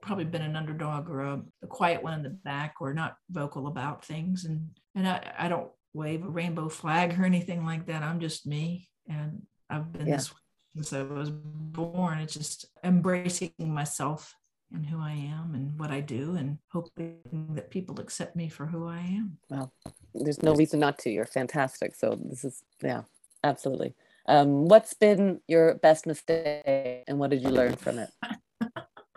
probably 0.01 0.25
been 0.25 0.43
an 0.43 0.57
underdog 0.57 1.09
or 1.11 1.21
a, 1.21 1.43
a 1.63 1.67
quiet 1.67 2.03
one 2.03 2.15
in 2.15 2.23
the 2.23 2.31
back 2.31 2.77
or 2.81 2.95
not 2.95 3.17
vocal 3.31 3.67
about 3.67 4.05
things. 4.05 4.45
And 4.45 4.71
and 4.95 5.09
I, 5.09 5.33
I 5.39 5.49
don't 5.49 5.71
wave 5.95 6.25
a 6.25 6.29
rainbow 6.29 6.69
flag 6.69 7.19
or 7.19 7.25
anything 7.25 7.65
like 7.65 7.87
that. 7.87 8.03
I'm 8.03 8.21
just 8.21 8.47
me. 8.47 8.89
And 9.09 9.43
I've 9.71 9.93
been 9.93 10.07
Yeah. 10.07 10.17
this 10.17 10.31
way 10.33 10.39
since 10.75 10.93
I 10.93 11.03
was 11.03 11.31
born. 11.31 12.19
It's 12.19 12.35
just 12.35 12.67
embracing 12.85 13.53
myself 13.59 14.35
and 14.73 14.85
who 14.85 15.01
I 15.01 15.13
am 15.13 15.55
and 15.55 15.79
what 15.81 15.91
I 15.91 16.01
do 16.01 16.37
and 16.37 16.59
hoping 16.71 17.21
that 17.55 17.71
people 17.71 17.99
accept 18.01 18.37
me 18.37 18.49
for 18.49 18.67
who 18.67 18.87
I 18.87 18.99
am. 18.99 19.39
Well, 19.49 19.73
there's 20.15 20.43
no 20.43 20.55
reason 20.55 20.81
not 20.81 20.99
to. 21.01 21.11
You're 21.11 21.25
fantastic. 21.25 21.95
So 21.95 22.19
this 22.23 22.45
is 22.45 22.63
yeah, 22.83 23.03
absolutely. 23.43 23.95
Um, 24.27 24.67
what's 24.67 24.93
been 24.93 25.41
your 25.49 25.75
best 25.77 26.07
mistake 26.07 27.05
and 27.09 27.19
what 27.19 27.31
did 27.31 27.43
you 27.43 27.49
learn 27.49 27.77
from 27.77 27.99
it? 27.99 28.11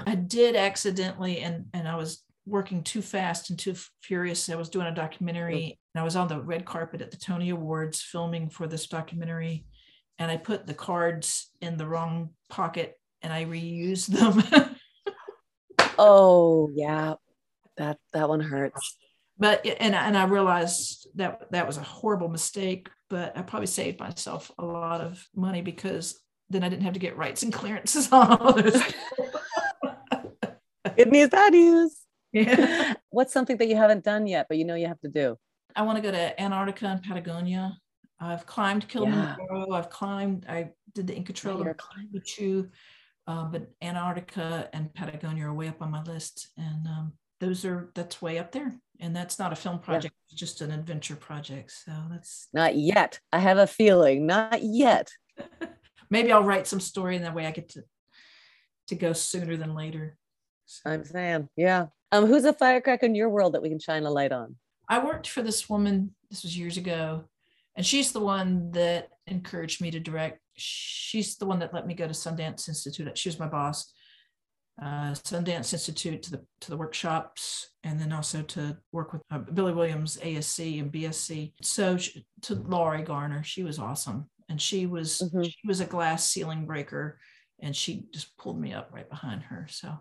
I 0.05 0.15
did 0.15 0.55
accidentally, 0.55 1.39
and 1.39 1.65
and 1.73 1.87
I 1.87 1.95
was 1.95 2.23
working 2.45 2.83
too 2.83 3.01
fast 3.01 3.49
and 3.49 3.59
too 3.59 3.75
furious. 4.01 4.49
I 4.49 4.55
was 4.55 4.69
doing 4.69 4.87
a 4.87 4.93
documentary, 4.93 5.79
and 5.93 6.01
I 6.01 6.03
was 6.03 6.15
on 6.15 6.27
the 6.27 6.41
red 6.41 6.65
carpet 6.65 7.01
at 7.01 7.11
the 7.11 7.17
Tony 7.17 7.49
Awards 7.49 8.01
filming 8.01 8.49
for 8.49 8.67
this 8.67 8.87
documentary, 8.87 9.65
and 10.19 10.31
I 10.31 10.37
put 10.37 10.65
the 10.67 10.73
cards 10.73 11.49
in 11.61 11.77
the 11.77 11.87
wrong 11.87 12.31
pocket, 12.49 12.99
and 13.21 13.31
I 13.31 13.45
reused 13.45 14.07
them. 14.07 14.75
Oh 15.97 16.71
yeah, 16.73 17.15
that 17.77 17.97
that 18.13 18.27
one 18.29 18.39
hurts. 18.39 18.97
but 19.37 19.65
and 19.65 19.93
and 19.93 20.17
I 20.17 20.23
realized 20.25 21.07
that 21.15 21.51
that 21.51 21.67
was 21.67 21.77
a 21.77 21.83
horrible 21.83 22.27
mistake. 22.27 22.89
But 23.09 23.37
I 23.37 23.41
probably 23.41 23.67
saved 23.67 23.99
myself 23.99 24.51
a 24.57 24.65
lot 24.65 25.01
of 25.01 25.23
money 25.35 25.61
because 25.61 26.19
then 26.49 26.63
I 26.63 26.69
didn't 26.69 26.83
have 26.83 26.93
to 26.93 26.99
get 26.99 27.17
rights 27.17 27.43
and 27.43 27.53
clearances 27.53 28.11
on 28.11 28.31
all 28.37 28.53
those. 28.53 28.81
Good 31.03 31.11
news, 31.11 31.29
bad 31.29 31.53
news. 31.53 31.97
yeah. 32.31 32.93
What's 33.09 33.33
something 33.33 33.57
that 33.57 33.67
you 33.67 33.75
haven't 33.75 34.03
done 34.03 34.27
yet, 34.27 34.45
but 34.47 34.59
you 34.59 34.65
know 34.65 34.75
you 34.75 34.85
have 34.87 34.99
to 35.01 35.07
do? 35.07 35.35
I 35.75 35.81
want 35.81 35.95
to 35.95 36.01
go 36.03 36.11
to 36.11 36.39
Antarctica 36.39 36.85
and 36.85 37.01
Patagonia. 37.01 37.75
I've 38.19 38.45
climbed 38.45 38.87
Kilimanjaro. 38.87 39.71
I've 39.71 39.89
climbed. 39.89 40.45
I 40.47 40.69
did 40.93 41.07
the 41.07 41.15
Inca 41.15 41.33
Trail 41.33 41.59
of 41.59 41.75
Machu, 42.13 42.69
uh, 43.25 43.45
but 43.45 43.71
Antarctica 43.81 44.69
and 44.73 44.93
Patagonia 44.93 45.47
are 45.47 45.53
way 45.55 45.69
up 45.69 45.81
on 45.81 45.89
my 45.89 46.03
list, 46.03 46.49
and 46.55 46.85
um, 46.85 47.13
those 47.39 47.65
are 47.65 47.89
that's 47.95 48.21
way 48.21 48.37
up 48.37 48.51
there. 48.51 48.71
And 48.99 49.15
that's 49.15 49.39
not 49.39 49.51
a 49.51 49.55
film 49.55 49.79
project; 49.79 50.13
it's 50.29 50.39
just 50.39 50.61
an 50.61 50.69
adventure 50.69 51.15
project. 51.15 51.71
So 51.71 51.93
that's 52.11 52.47
Not 52.53 52.75
yet. 52.75 53.19
I 53.33 53.39
have 53.39 53.57
a 53.57 53.65
feeling. 53.65 54.27
Not 54.27 54.61
yet. 54.61 55.11
maybe 56.11 56.31
I'll 56.31 56.43
write 56.43 56.67
some 56.67 56.79
story, 56.79 57.15
and 57.15 57.25
that 57.25 57.33
way 57.33 57.47
I 57.47 57.51
get 57.51 57.69
to 57.69 57.83
to 58.89 58.95
go 58.95 59.13
sooner 59.13 59.57
than 59.57 59.73
later. 59.73 60.15
I'm 60.85 61.03
saying, 61.03 61.49
yeah. 61.55 61.87
Um, 62.11 62.25
who's 62.25 62.45
a 62.45 62.53
firecracker 62.53 63.05
in 63.05 63.15
your 63.15 63.29
world 63.29 63.53
that 63.53 63.61
we 63.61 63.69
can 63.69 63.79
shine 63.79 64.03
a 64.03 64.11
light 64.11 64.31
on? 64.31 64.55
I 64.89 65.03
worked 65.03 65.29
for 65.29 65.41
this 65.41 65.69
woman, 65.69 66.13
this 66.29 66.43
was 66.43 66.57
years 66.57 66.77
ago, 66.77 67.23
and 67.75 67.85
she's 67.85 68.11
the 68.11 68.19
one 68.19 68.71
that 68.71 69.09
encouraged 69.27 69.81
me 69.81 69.91
to 69.91 69.99
direct. 69.99 70.39
She's 70.55 71.37
the 71.37 71.45
one 71.45 71.59
that 71.59 71.73
let 71.73 71.87
me 71.87 71.93
go 71.93 72.07
to 72.07 72.13
Sundance 72.13 72.67
Institute. 72.67 73.17
She 73.17 73.29
was 73.29 73.39
my 73.39 73.47
boss. 73.47 73.91
Uh, 74.81 75.11
Sundance 75.13 75.73
Institute 75.73 76.23
to 76.23 76.31
the 76.31 76.45
to 76.61 76.69
the 76.71 76.77
workshops, 76.77 77.69
and 77.83 77.99
then 77.99 78.11
also 78.11 78.41
to 78.41 78.77
work 78.91 79.13
with 79.13 79.21
uh, 79.31 79.37
Billy 79.39 79.73
Williams, 79.73 80.17
ASC 80.17 80.79
and 80.81 80.91
BSC. 80.91 81.53
So 81.61 81.97
she, 81.97 82.25
to 82.43 82.55
Laurie 82.55 83.03
Garner, 83.03 83.43
she 83.43 83.63
was 83.63 83.79
awesome, 83.79 84.29
and 84.49 84.59
she 84.59 84.87
was 84.87 85.21
Mhm. 85.33 85.45
she 85.45 85.67
was 85.67 85.79
a 85.81 85.85
glass 85.85 86.25
ceiling 86.29 86.65
breaker, 86.65 87.19
and 87.59 87.75
she 87.75 88.07
just 88.13 88.35
pulled 88.37 88.59
me 88.59 88.73
up 88.73 88.89
right 88.91 89.07
behind 89.09 89.43
her. 89.43 89.67
So 89.69 89.97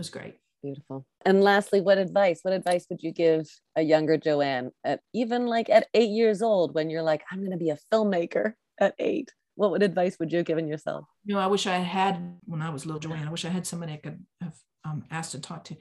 was 0.00 0.10
great. 0.10 0.36
Beautiful. 0.62 1.06
And 1.24 1.42
lastly, 1.42 1.80
what 1.80 1.98
advice? 1.98 2.40
What 2.42 2.54
advice 2.54 2.86
would 2.90 3.02
you 3.02 3.12
give 3.12 3.46
a 3.76 3.82
younger 3.82 4.16
Joanne 4.16 4.70
at 4.82 5.00
even 5.12 5.46
like 5.46 5.68
at 5.68 5.88
eight 5.94 6.10
years 6.10 6.40
old 6.42 6.74
when 6.74 6.88
you're 6.90 7.02
like, 7.02 7.22
I'm 7.30 7.40
going 7.40 7.50
to 7.50 7.56
be 7.56 7.70
a 7.70 7.78
filmmaker 7.92 8.54
at 8.78 8.94
eight? 8.98 9.30
What 9.56 9.70
would 9.72 9.82
advice 9.82 10.18
would 10.18 10.32
you 10.32 10.38
have 10.38 10.46
given 10.46 10.66
yourself? 10.66 11.04
you 11.24 11.34
know, 11.34 11.40
I 11.40 11.46
wish 11.48 11.66
I 11.66 11.76
had 11.76 12.38
when 12.46 12.62
I 12.62 12.70
was 12.70 12.86
little 12.86 13.00
Joanne. 13.00 13.28
I 13.28 13.30
wish 13.30 13.44
I 13.44 13.50
had 13.50 13.66
somebody 13.66 13.92
I 13.92 13.98
could 13.98 14.24
have 14.40 14.56
um, 14.84 15.04
asked 15.10 15.32
to 15.32 15.40
talk 15.40 15.64
to. 15.64 15.76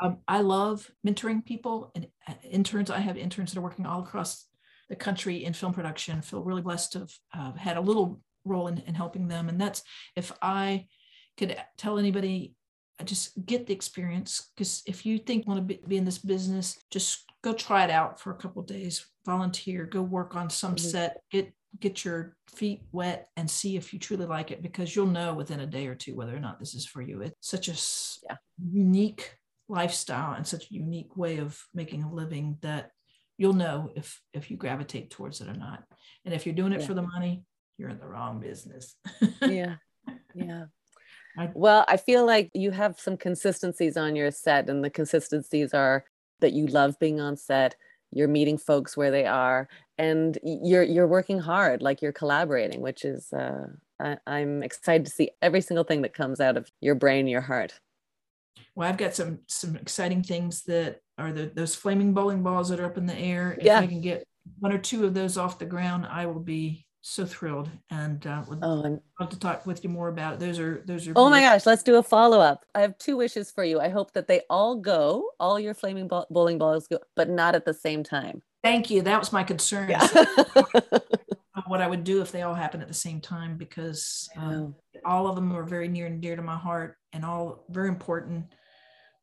Um, 0.00 0.18
I 0.28 0.40
love 0.40 0.90
mentoring 1.06 1.44
people 1.44 1.90
and 1.94 2.06
uh, 2.28 2.34
interns. 2.48 2.90
I 2.90 2.98
have 2.98 3.16
interns 3.16 3.52
that 3.52 3.58
are 3.58 3.62
working 3.62 3.86
all 3.86 4.02
across 4.02 4.46
the 4.88 4.96
country 4.96 5.44
in 5.44 5.52
film 5.52 5.74
production. 5.74 6.18
I 6.18 6.20
feel 6.20 6.44
really 6.44 6.62
blessed 6.62 6.92
to 6.92 6.98
have 7.00 7.12
uh, 7.36 7.52
had 7.52 7.76
a 7.76 7.80
little 7.80 8.20
role 8.44 8.68
in, 8.68 8.78
in 8.86 8.94
helping 8.94 9.28
them. 9.28 9.48
And 9.48 9.60
that's 9.60 9.82
if 10.14 10.30
I 10.40 10.86
could 11.36 11.56
tell 11.76 11.98
anybody, 11.98 12.54
uh, 13.00 13.04
just 13.04 13.44
get 13.46 13.66
the 13.66 13.72
experience. 13.74 14.50
Because 14.56 14.82
if 14.86 15.04
you 15.06 15.18
think 15.18 15.44
you 15.46 15.52
want 15.52 15.66
to 15.68 15.74
be, 15.74 15.80
be 15.86 15.96
in 15.96 16.04
this 16.04 16.18
business, 16.18 16.78
just 16.90 17.24
go 17.42 17.52
try 17.52 17.84
it 17.84 17.90
out 17.90 18.20
for 18.20 18.30
a 18.32 18.36
couple 18.36 18.60
of 18.60 18.66
days. 18.68 19.06
Volunteer, 19.26 19.84
go 19.86 20.02
work 20.02 20.34
on 20.36 20.48
some 20.50 20.74
Mhm. 20.76 20.80
set. 20.80 21.22
Get 21.30 21.52
get 21.80 22.04
your 22.04 22.36
feet 22.54 22.82
wet 22.92 23.30
and 23.36 23.50
see 23.50 23.76
if 23.76 23.92
you 23.92 23.98
truly 23.98 24.26
like 24.26 24.52
it 24.52 24.62
because 24.62 24.94
you'll 24.94 25.08
know 25.08 25.34
within 25.34 25.58
a 25.58 25.66
day 25.66 25.88
or 25.88 25.94
two 25.96 26.14
whether 26.14 26.34
or 26.36 26.38
not 26.38 26.60
this 26.60 26.72
is 26.72 26.86
for 26.86 27.02
you. 27.02 27.20
It's 27.22 27.48
such 27.48 27.66
a 27.68 27.74
Yeah. 28.30 28.36
unique 28.72 29.36
lifestyle 29.66 30.34
and 30.34 30.46
such 30.46 30.70
a 30.70 30.74
unique 30.74 31.16
way 31.16 31.38
of 31.38 31.60
making 31.74 32.04
a 32.04 32.12
living 32.12 32.58
that 32.60 32.92
you'll 33.38 33.54
know 33.54 33.90
if 33.96 34.22
if 34.32 34.52
you 34.52 34.56
gravitate 34.56 35.10
towards 35.10 35.40
it 35.40 35.48
or 35.48 35.54
not. 35.54 35.82
And 36.24 36.32
if 36.32 36.46
you're 36.46 36.54
doing 36.54 36.72
it 36.72 36.80
Yeah. 36.82 36.86
for 36.86 36.94
the 36.94 37.02
money, 37.02 37.44
you're 37.76 37.88
in 37.90 37.98
the 37.98 38.06
wrong 38.06 38.38
business. 38.38 38.96
Yeah. 39.42 39.76
Yeah. 40.32 40.66
I- 41.36 41.50
Well, 41.54 41.84
I 41.88 41.96
feel 41.96 42.24
like 42.26 42.50
you 42.54 42.70
have 42.70 42.98
some 43.00 43.16
consistencies 43.16 43.96
on 43.96 44.16
your 44.16 44.30
set, 44.30 44.68
and 44.68 44.84
the 44.84 44.90
consistencies 44.90 45.74
are 45.74 46.04
that 46.40 46.52
you 46.52 46.66
love 46.66 46.98
being 46.98 47.20
on 47.20 47.36
set, 47.36 47.76
you're 48.12 48.28
meeting 48.28 48.58
folks 48.58 48.96
where 48.96 49.10
they 49.10 49.26
are, 49.26 49.68
and 49.98 50.38
you're 50.44 50.82
you're 50.84 51.08
working 51.08 51.38
hard, 51.40 51.82
like 51.82 52.00
you're 52.02 52.12
collaborating, 52.12 52.80
which 52.80 53.04
is 53.04 53.32
uh, 53.32 53.66
I, 54.00 54.18
I'm 54.26 54.62
excited 54.62 55.06
to 55.06 55.12
see 55.12 55.30
every 55.42 55.60
single 55.60 55.84
thing 55.84 56.02
that 56.02 56.14
comes 56.14 56.40
out 56.40 56.56
of 56.56 56.70
your 56.80 56.94
brain, 56.94 57.26
your 57.26 57.40
heart. 57.40 57.80
well, 58.76 58.88
I've 58.88 58.96
got 58.96 59.14
some 59.14 59.40
some 59.48 59.76
exciting 59.76 60.22
things 60.22 60.62
that 60.64 61.00
are 61.18 61.32
the 61.32 61.46
those 61.46 61.74
flaming 61.74 62.14
bowling 62.14 62.42
balls 62.42 62.68
that 62.68 62.80
are 62.80 62.86
up 62.86 62.98
in 62.98 63.06
the 63.06 63.16
air. 63.16 63.54
If 63.58 63.64
Yeah. 63.64 63.80
I 63.80 63.86
can 63.86 64.00
get 64.00 64.24
one 64.58 64.72
or 64.72 64.78
two 64.78 65.04
of 65.06 65.14
those 65.14 65.36
off 65.38 65.58
the 65.58 65.66
ground, 65.66 66.06
I 66.06 66.26
will 66.26 66.40
be 66.40 66.86
so 67.06 67.26
thrilled 67.26 67.68
and 67.90 68.26
uh, 68.26 68.42
would 68.48 68.60
Oh, 68.62 68.82
and 68.82 68.98
love 69.20 69.28
to 69.28 69.38
talk 69.38 69.66
with 69.66 69.84
you 69.84 69.90
more 69.90 70.08
about 70.08 70.34
it. 70.34 70.40
Those 70.40 70.58
are 70.58 70.82
those 70.86 71.06
are. 71.06 71.12
oh 71.16 71.28
my 71.28 71.42
gosh, 71.42 71.66
let's 71.66 71.82
do 71.82 71.96
a 71.96 72.02
follow 72.02 72.40
up. 72.40 72.64
I 72.74 72.80
have 72.80 72.96
two 72.96 73.18
wishes 73.18 73.50
for 73.50 73.62
you. 73.62 73.78
I 73.78 73.90
hope 73.90 74.12
that 74.14 74.26
they 74.26 74.40
all 74.48 74.76
go, 74.76 75.28
all 75.38 75.60
your 75.60 75.74
flaming 75.74 76.08
ball- 76.08 76.26
bowling 76.30 76.56
balls 76.58 76.88
go, 76.88 76.98
but 77.14 77.28
not 77.28 77.54
at 77.54 77.66
the 77.66 77.74
same 77.74 78.04
time. 78.04 78.40
Thank 78.62 78.88
you. 78.88 79.02
That 79.02 79.18
was 79.18 79.32
my 79.32 79.44
concern. 79.44 79.90
Yeah. 79.90 80.06
What 81.66 81.80
I 81.80 81.86
would 81.86 82.04
do 82.04 82.20
if 82.20 82.30
they 82.30 82.42
all 82.42 82.52
happen 82.52 82.82
at 82.82 82.88
the 82.88 82.94
same 82.94 83.20
time, 83.22 83.56
because 83.56 84.28
um, 84.36 84.74
all 85.04 85.26
of 85.28 85.34
them 85.34 85.50
are 85.56 85.62
very 85.62 85.88
near 85.88 86.06
and 86.06 86.20
dear 86.20 86.36
to 86.36 86.42
my 86.42 86.56
heart 86.56 86.96
and 87.14 87.24
all 87.24 87.64
very 87.70 87.88
important. 87.88 88.46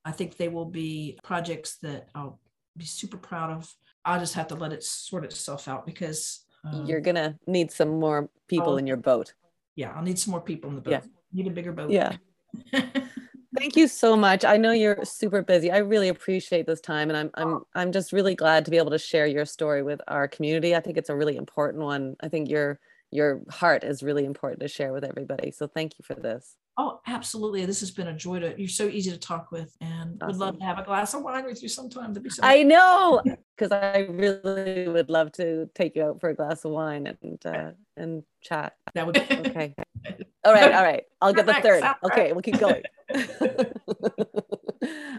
I 0.05 0.11
think 0.11 0.38
they 0.38 0.47
will 0.47 0.65
be 0.65 1.19
projects 1.23 1.77
that 1.84 2.07
I'll 2.15 2.39
be 2.77 2.86
super 2.86 3.17
proud 3.17 3.51
of. 3.51 3.71
I'll 4.05 4.19
just 4.19 4.34
have 4.34 4.47
to 4.47 4.55
let 4.55 4.73
it 4.73 4.84
sort 4.84 5.23
itself 5.23 5.67
out 5.67 5.86
because 5.86 6.45
um, 6.64 6.86
You're 6.86 7.01
gonna 7.01 7.38
need 7.47 7.72
some 7.72 7.99
more 7.99 8.30
people 8.47 8.74
Oh. 8.74 8.78
in 8.78 8.88
your 8.88 8.97
boat. 8.97 9.34
yeah, 9.76 9.91
I'll 9.95 10.03
need 10.03 10.20
some 10.20 10.32
more 10.32 10.41
people 10.41 10.70
in 10.70 10.76
the 10.76 10.82
boat. 10.82 10.91
Yeah. 10.91 11.01
Need 11.34 11.47
a 11.47 11.51
bigger 11.51 11.72
boat. 11.72 11.89
Yeah. 11.91 12.18
Thank 13.57 13.76
you 13.76 13.88
so 13.89 14.16
much. 14.16 14.45
I 14.45 14.55
know 14.57 14.72
you're 14.72 15.03
super 15.03 15.41
busy. 15.41 15.72
I 15.72 15.80
really 15.80 16.07
appreciate 16.07 16.66
this 16.66 16.80
time 16.82 17.09
and 17.09 17.18
I'm 17.18 17.30
I'm 17.34 17.62
I'm 17.76 17.91
just 17.91 18.14
really 18.14 18.34
glad 18.36 18.64
to 18.66 18.72
be 18.72 18.78
able 18.78 18.91
to 18.91 18.97
share 18.97 19.28
your 19.28 19.45
story 19.45 19.84
with 19.84 20.01
our 20.07 20.28
community. 20.28 20.76
I 20.76 20.80
think 20.80 20.97
it's 20.97 21.09
a 21.09 21.16
really 21.16 21.36
important 21.36 21.84
one. 21.84 22.16
I 22.22 22.30
think 22.30 22.49
your 22.49 22.80
your 23.12 23.41
heart 23.49 23.84
is 23.84 24.01
really 24.01 24.26
important 24.26 24.62
to 24.62 24.68
share 24.68 24.93
with 24.93 25.03
everybody. 25.03 25.51
So 25.51 25.68
thank 25.68 25.93
you 25.99 26.03
for 26.03 26.16
this. 26.16 26.55
oh, 26.78 27.01
absolutely. 27.05 27.66
This 27.66 27.82
has 27.82 27.91
been 27.91 28.07
a 28.07 28.16
joy 28.16 28.39
to. 28.39 28.55
You're 28.57 28.68
so 28.70 28.88
easy 28.88 29.12
to 29.12 29.18
talk 29.20 29.51
with, 29.51 29.76
and 29.82 30.20
would 30.26 30.38
love 30.38 30.57
to 30.59 30.66
have 30.66 30.80
a 30.80 30.84
glass 30.84 31.14
of 31.14 31.22
wine 31.22 31.45
with 31.45 31.62
you 31.62 31.70
sometime. 31.70 32.14
To 32.14 32.20
be 32.20 32.30
so. 32.30 32.41
I 32.43 32.64
know 32.64 33.22
because 33.55 33.72
I 33.72 34.07
really 34.09 34.88
would 34.88 35.09
love 35.09 35.32
to 35.34 35.70
take 35.76 35.95
you 35.95 36.03
out 36.03 36.22
for 36.22 36.30
a 36.30 36.36
glass 36.36 36.64
of 36.66 36.72
wine 36.72 37.07
and 37.22 37.45
uh, 37.45 37.72
and 37.97 38.24
chat. 38.41 38.76
that 38.93 39.05
would. 39.05 39.18
Okay. 39.51 39.76
All 40.43 40.53
right, 40.53 40.74
all 40.74 40.84
right. 40.84 41.03
I'll 41.22 41.34
get 41.34 41.45
the 41.45 41.53
third. 41.53 41.84
Okay, 42.03 42.32
we'll 42.32 42.41
keep 42.41 42.57
going. 42.57 42.82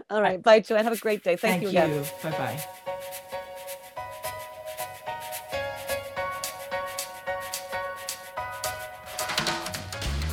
all 0.09 0.21
right. 0.21 0.43
Bye, 0.43 0.59
Joanne. 0.59 0.83
Have 0.83 0.91
a 0.91 0.97
great 0.97 1.23
day. 1.23 1.37
Thank, 1.37 1.63
Thank 1.63 1.73
you 1.73 1.95
you. 1.95 2.03
Bye 2.21 2.31
bye. 2.31 3.39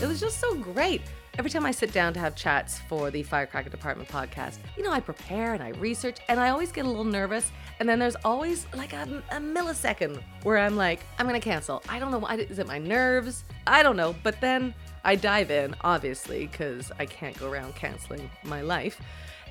It 0.02 0.06
was 0.08 0.18
just 0.20 0.40
so 0.40 0.54
great. 0.54 1.02
Every 1.38 1.50
time 1.50 1.64
I 1.66 1.70
sit 1.70 1.92
down 1.92 2.12
to 2.14 2.20
have 2.20 2.34
chats 2.34 2.78
for 2.88 3.10
the 3.10 3.22
Firecracker 3.22 3.68
Department 3.70 4.08
podcast, 4.08 4.58
you 4.76 4.82
know, 4.82 4.90
I 4.90 5.00
prepare 5.00 5.52
and 5.54 5.62
I 5.62 5.70
research 5.70 6.18
and 6.28 6.40
I 6.40 6.48
always 6.50 6.72
get 6.72 6.84
a 6.86 6.88
little 6.88 7.04
nervous. 7.04 7.50
And 7.78 7.88
then 7.88 7.98
there's 7.98 8.16
always 8.24 8.66
like 8.74 8.92
a, 8.94 9.22
a 9.30 9.36
millisecond 9.36 10.22
where 10.42 10.58
I'm 10.58 10.76
like, 10.76 11.00
I'm 11.18 11.28
going 11.28 11.38
to 11.40 11.44
cancel. 11.44 11.82
I 11.88 11.98
don't 11.98 12.10
know. 12.10 12.18
why- 12.18 12.34
Is 12.36 12.58
it 12.58 12.66
my 12.66 12.78
nerves? 12.78 13.44
I 13.66 13.82
don't 13.82 13.96
know. 13.96 14.14
But 14.22 14.40
then 14.40 14.74
I 15.04 15.16
dive 15.16 15.50
in, 15.50 15.74
obviously, 15.82 16.46
because 16.46 16.90
I 16.98 17.06
can't 17.06 17.38
go 17.38 17.50
around 17.50 17.74
canceling 17.74 18.28
my 18.44 18.62
life. 18.62 19.00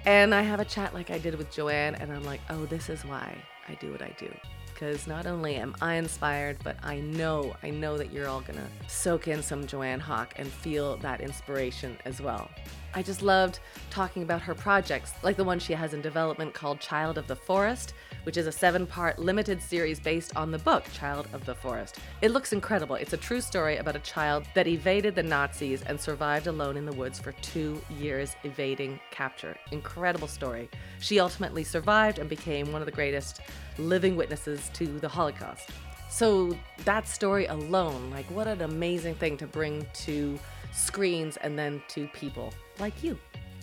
And 0.06 0.34
I 0.34 0.42
have 0.42 0.60
a 0.60 0.66
chat 0.66 0.94
like 0.94 1.12
I 1.12 1.18
did 1.18 1.36
with 1.38 1.52
Joanne, 1.52 1.96
and 1.96 2.12
I'm 2.12 2.24
like, 2.24 2.40
oh, 2.50 2.66
this 2.66 2.90
is 2.90 3.04
why 3.04 3.36
I 3.68 3.74
do 3.76 3.92
what 3.92 4.02
I 4.02 4.16
do. 4.18 4.32
Because 4.80 5.08
not 5.08 5.28
only 5.28 5.56
am 5.56 5.76
I 5.82 5.96
inspired, 5.96 6.56
but 6.64 6.78
I 6.82 7.02
know, 7.02 7.54
I 7.64 7.70
know 7.70 7.98
that 7.98 8.14
you're 8.14 8.30
all 8.30 8.40
gonna 8.40 8.70
soak 8.88 9.28
in 9.28 9.44
some 9.44 9.68
Joanne 9.68 10.00
Hock 10.00 10.36
and 10.38 10.48
feel 10.48 10.96
that 10.98 11.20
inspiration 11.20 11.98
as 12.06 12.22
well. 12.22 12.50
I 12.94 13.04
just 13.04 13.22
loved 13.22 13.60
talking 13.92 14.24
about 14.24 14.42
her 14.42 14.56
projects, 14.56 15.14
like 15.22 15.38
the 15.38 15.44
one 15.44 15.60
she 15.60 15.74
has 15.74 15.94
in 15.94 16.02
development 16.02 16.56
called 16.56 16.80
Child 16.80 17.20
of 17.20 17.28
the 17.28 17.36
Forest, 17.36 17.94
which 18.24 18.36
is 18.36 18.48
a 18.48 18.52
seven 18.52 18.88
part 18.88 19.20
limited 19.20 19.62
series 19.62 20.00
based 20.00 20.36
on 20.36 20.50
the 20.50 20.58
book 20.58 20.84
Child 20.92 21.28
of 21.34 21.46
the 21.46 21.54
Forest. 21.54 22.00
It 22.22 22.32
looks 22.32 22.52
incredible. 22.52 22.96
It's 22.96 23.14
a 23.14 23.18
true 23.18 23.42
story 23.42 23.78
about 23.78 23.96
a 23.96 24.00
child 24.00 24.46
that 24.56 24.68
evaded 24.68 25.14
the 25.14 25.24
Nazis 25.24 25.84
and 25.84 26.00
survived 26.00 26.48
alone 26.48 26.78
in 26.78 26.86
the 26.86 26.94
woods 26.94 27.20
for 27.20 27.32
two 27.34 27.80
years, 28.00 28.36
evading 28.44 29.00
capture. 29.12 29.56
Incredible 29.72 30.28
story. 30.28 30.68
She 31.00 31.20
ultimately 31.20 31.64
survived 31.64 32.18
and 32.18 32.28
became 32.28 32.72
one 32.72 32.82
of 32.82 32.88
the 32.88 32.92
greatest 32.92 33.42
living 33.78 34.16
witnesses 34.16 34.72
to 34.74 35.00
the 35.00 35.10
Holocaust. 35.10 35.70
So 36.10 36.58
that 36.86 37.08
story 37.08 37.46
alone, 37.46 38.10
like 38.10 38.26
what 38.32 38.48
an 38.48 38.62
amazing 38.62 39.14
thing 39.14 39.38
to 39.38 39.46
bring 39.46 39.86
to 40.06 40.40
screens 40.72 41.38
and 41.38 41.58
then 41.58 41.82
to 41.90 42.08
people 42.08 42.52
like 42.80 43.04
you. 43.04 43.18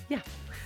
Yeah. 0.09 0.21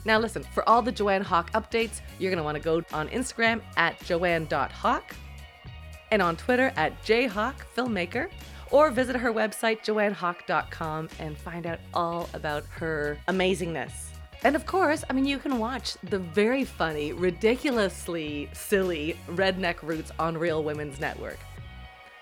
Now 0.05 0.19
listen, 0.19 0.43
for 0.43 0.69
all 0.69 0.83
the 0.83 0.93
Joanne 0.93 1.23
Hock 1.23 1.53
updates, 1.53 2.01
you're 2.19 2.31
gonna 2.31 2.43
want 2.43 2.57
to 2.57 2.63
go 2.63 2.83
on 2.93 3.09
Instagram 3.09 3.61
at 3.77 4.03
joanne.hock 4.05 5.15
and 6.11 6.23
on 6.23 6.37
Twitter 6.37 6.73
at 6.77 7.03
jhockfilmmaker 7.05 8.31
or 8.71 8.91
visit 8.91 9.17
her 9.17 9.33
website 9.33 9.81
joannehock.com 9.81 11.09
and 11.19 11.37
find 11.37 11.67
out 11.67 11.79
all 11.93 12.29
about 12.35 12.65
her 12.71 13.19
amazingness. 13.29 13.93
And 14.43 14.57
of 14.57 14.65
course, 14.65 15.05
I 15.11 15.13
mean, 15.13 15.27
you 15.27 15.39
can 15.39 15.59
watch 15.59 15.97
the 16.05 16.19
very 16.19 16.65
funny, 16.65 17.13
ridiculously 17.13 18.49
silly 18.55 19.19
Redneck 19.29 19.83
Roots 19.83 20.13
on 20.19 20.39
Real 20.39 20.65
Women's 20.65 20.99
Network. 20.99 21.39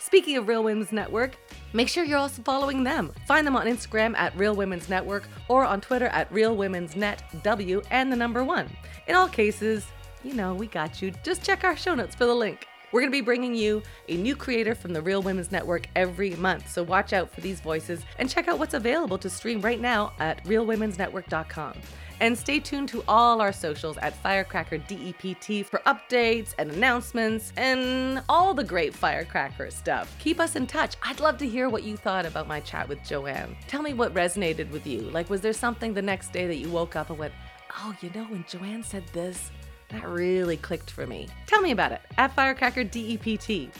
Speaking 0.00 0.36
of 0.36 0.48
Real 0.48 0.64
Women's 0.64 0.90
Network, 0.90 1.36
make 1.72 1.88
sure 1.88 2.04
you're 2.04 2.18
also 2.18 2.42
following 2.42 2.84
them. 2.84 3.12
Find 3.26 3.46
them 3.46 3.56
on 3.56 3.66
Instagram 3.66 4.16
at 4.16 4.36
Real 4.36 4.54
Women's 4.54 4.88
Network 4.88 5.28
or 5.48 5.64
on 5.64 5.80
Twitter 5.80 6.06
at 6.06 6.32
Real 6.32 6.56
Women's 6.56 6.96
Net 6.96 7.22
W 7.42 7.82
and 7.90 8.10
the 8.12 8.16
number 8.16 8.44
one. 8.44 8.68
In 9.06 9.14
all 9.14 9.28
cases, 9.28 9.86
you 10.24 10.34
know, 10.34 10.54
we 10.54 10.66
got 10.66 11.00
you. 11.00 11.12
Just 11.22 11.42
check 11.42 11.64
our 11.64 11.76
show 11.76 11.94
notes 11.94 12.14
for 12.14 12.26
the 12.26 12.34
link. 12.34 12.66
We're 12.90 13.00
going 13.00 13.12
to 13.12 13.16
be 13.16 13.24
bringing 13.24 13.54
you 13.54 13.82
a 14.08 14.16
new 14.16 14.34
creator 14.34 14.74
from 14.74 14.94
the 14.94 15.02
Real 15.02 15.20
Women's 15.20 15.52
Network 15.52 15.88
every 15.94 16.30
month, 16.36 16.70
so 16.70 16.82
watch 16.82 17.12
out 17.12 17.30
for 17.30 17.42
these 17.42 17.60
voices 17.60 18.00
and 18.18 18.30
check 18.30 18.48
out 18.48 18.58
what's 18.58 18.72
available 18.72 19.18
to 19.18 19.28
stream 19.28 19.60
right 19.60 19.80
now 19.80 20.14
at 20.18 20.42
realwomensnetwork.com. 20.44 21.74
And 22.20 22.36
stay 22.36 22.58
tuned 22.58 22.88
to 22.90 23.04
all 23.06 23.40
our 23.40 23.52
socials 23.52 23.96
at 23.98 24.16
Firecracker 24.22 24.78
DEPT 24.78 25.64
for 25.64 25.80
updates 25.86 26.54
and 26.58 26.70
announcements 26.70 27.52
and 27.56 28.22
all 28.28 28.54
the 28.54 28.64
great 28.64 28.94
Firecracker 28.94 29.70
stuff. 29.70 30.14
Keep 30.18 30.40
us 30.40 30.56
in 30.56 30.66
touch. 30.66 30.96
I'd 31.02 31.20
love 31.20 31.38
to 31.38 31.48
hear 31.48 31.68
what 31.68 31.84
you 31.84 31.96
thought 31.96 32.26
about 32.26 32.48
my 32.48 32.60
chat 32.60 32.88
with 32.88 33.04
Joanne. 33.04 33.56
Tell 33.68 33.82
me 33.82 33.94
what 33.94 34.14
resonated 34.14 34.70
with 34.70 34.86
you. 34.86 35.02
Like, 35.02 35.30
was 35.30 35.40
there 35.40 35.52
something 35.52 35.94
the 35.94 36.02
next 36.02 36.32
day 36.32 36.46
that 36.46 36.56
you 36.56 36.68
woke 36.68 36.96
up 36.96 37.10
and 37.10 37.18
went, 37.18 37.34
oh, 37.78 37.94
you 38.00 38.10
know, 38.14 38.24
when 38.24 38.44
Joanne 38.48 38.82
said 38.82 39.04
this, 39.12 39.50
that 39.90 40.06
really 40.06 40.56
clicked 40.56 40.90
for 40.90 41.06
me? 41.06 41.28
Tell 41.46 41.60
me 41.60 41.70
about 41.70 41.92
it 41.92 42.00
at 42.16 42.34
Firecracker 42.34 42.84
DEPT. 42.84 43.70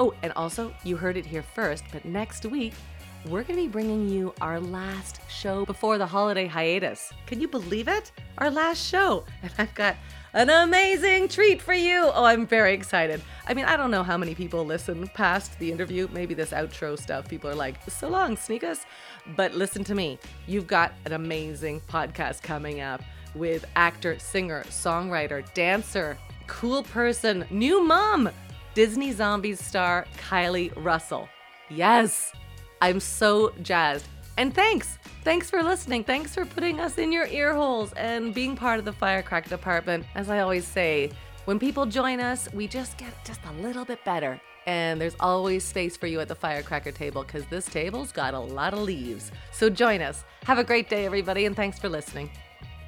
Oh, 0.00 0.12
and 0.22 0.32
also, 0.32 0.74
you 0.82 0.96
heard 0.96 1.16
it 1.16 1.24
here 1.24 1.42
first, 1.42 1.84
but 1.92 2.04
next 2.04 2.44
week, 2.46 2.72
we're 3.26 3.42
going 3.42 3.58
to 3.58 3.64
be 3.64 3.68
bringing 3.68 4.08
you 4.08 4.34
our 4.40 4.60
last 4.60 5.20
show 5.30 5.64
before 5.64 5.96
the 5.96 6.06
holiday 6.06 6.46
hiatus. 6.46 7.12
Can 7.26 7.40
you 7.40 7.48
believe 7.48 7.88
it? 7.88 8.12
Our 8.38 8.50
last 8.50 8.86
show. 8.86 9.24
And 9.42 9.52
I've 9.58 9.74
got 9.74 9.96
an 10.34 10.50
amazing 10.50 11.28
treat 11.28 11.62
for 11.62 11.72
you. 11.72 12.10
Oh, 12.12 12.24
I'm 12.24 12.46
very 12.46 12.74
excited. 12.74 13.22
I 13.46 13.54
mean, 13.54 13.64
I 13.64 13.76
don't 13.76 13.90
know 13.90 14.02
how 14.02 14.18
many 14.18 14.34
people 14.34 14.66
listen 14.66 15.08
past 15.08 15.58
the 15.58 15.72
interview. 15.72 16.08
Maybe 16.12 16.34
this 16.34 16.50
outro 16.50 16.98
stuff, 16.98 17.28
people 17.28 17.48
are 17.48 17.54
like, 17.54 17.76
so 17.88 18.08
long, 18.08 18.36
Sneakus. 18.36 18.80
But 19.36 19.54
listen 19.54 19.84
to 19.84 19.94
me. 19.94 20.18
You've 20.46 20.66
got 20.66 20.92
an 21.06 21.12
amazing 21.12 21.80
podcast 21.88 22.42
coming 22.42 22.80
up 22.80 23.02
with 23.34 23.64
actor, 23.74 24.18
singer, 24.18 24.64
songwriter, 24.68 25.44
dancer, 25.54 26.18
cool 26.46 26.82
person, 26.82 27.44
new 27.50 27.82
mom, 27.82 28.28
Disney 28.74 29.12
Zombies 29.12 29.64
star 29.64 30.06
Kylee 30.18 30.72
Russell. 30.76 31.28
Yes, 31.70 32.32
I'm 32.84 33.00
so 33.00 33.50
jazzed. 33.62 34.06
And 34.36 34.54
thanks. 34.54 34.98
Thanks 35.22 35.48
for 35.48 35.62
listening. 35.62 36.04
Thanks 36.04 36.34
for 36.34 36.44
putting 36.44 36.80
us 36.80 36.98
in 36.98 37.12
your 37.12 37.26
ear 37.28 37.54
holes 37.54 37.94
and 37.94 38.34
being 38.34 38.54
part 38.54 38.78
of 38.78 38.84
the 38.84 38.92
Firecracker 38.92 39.48
department. 39.48 40.04
As 40.14 40.28
I 40.28 40.40
always 40.40 40.66
say, 40.66 41.10
when 41.46 41.58
people 41.58 41.86
join 41.86 42.20
us, 42.20 42.46
we 42.52 42.68
just 42.68 42.98
get 42.98 43.14
just 43.24 43.40
a 43.46 43.52
little 43.62 43.86
bit 43.86 44.04
better. 44.04 44.38
And 44.66 45.00
there's 45.00 45.16
always 45.18 45.64
space 45.64 45.96
for 45.96 46.08
you 46.08 46.20
at 46.20 46.28
the 46.28 46.34
Firecracker 46.34 46.92
table 46.92 47.22
because 47.22 47.46
this 47.46 47.64
table's 47.64 48.12
got 48.12 48.34
a 48.34 48.38
lot 48.38 48.74
of 48.74 48.80
leaves. 48.80 49.32
So 49.50 49.70
join 49.70 50.02
us. 50.02 50.22
Have 50.42 50.58
a 50.58 50.64
great 50.64 50.90
day, 50.90 51.06
everybody, 51.06 51.46
and 51.46 51.56
thanks 51.56 51.78
for 51.78 51.88
listening. 51.88 52.30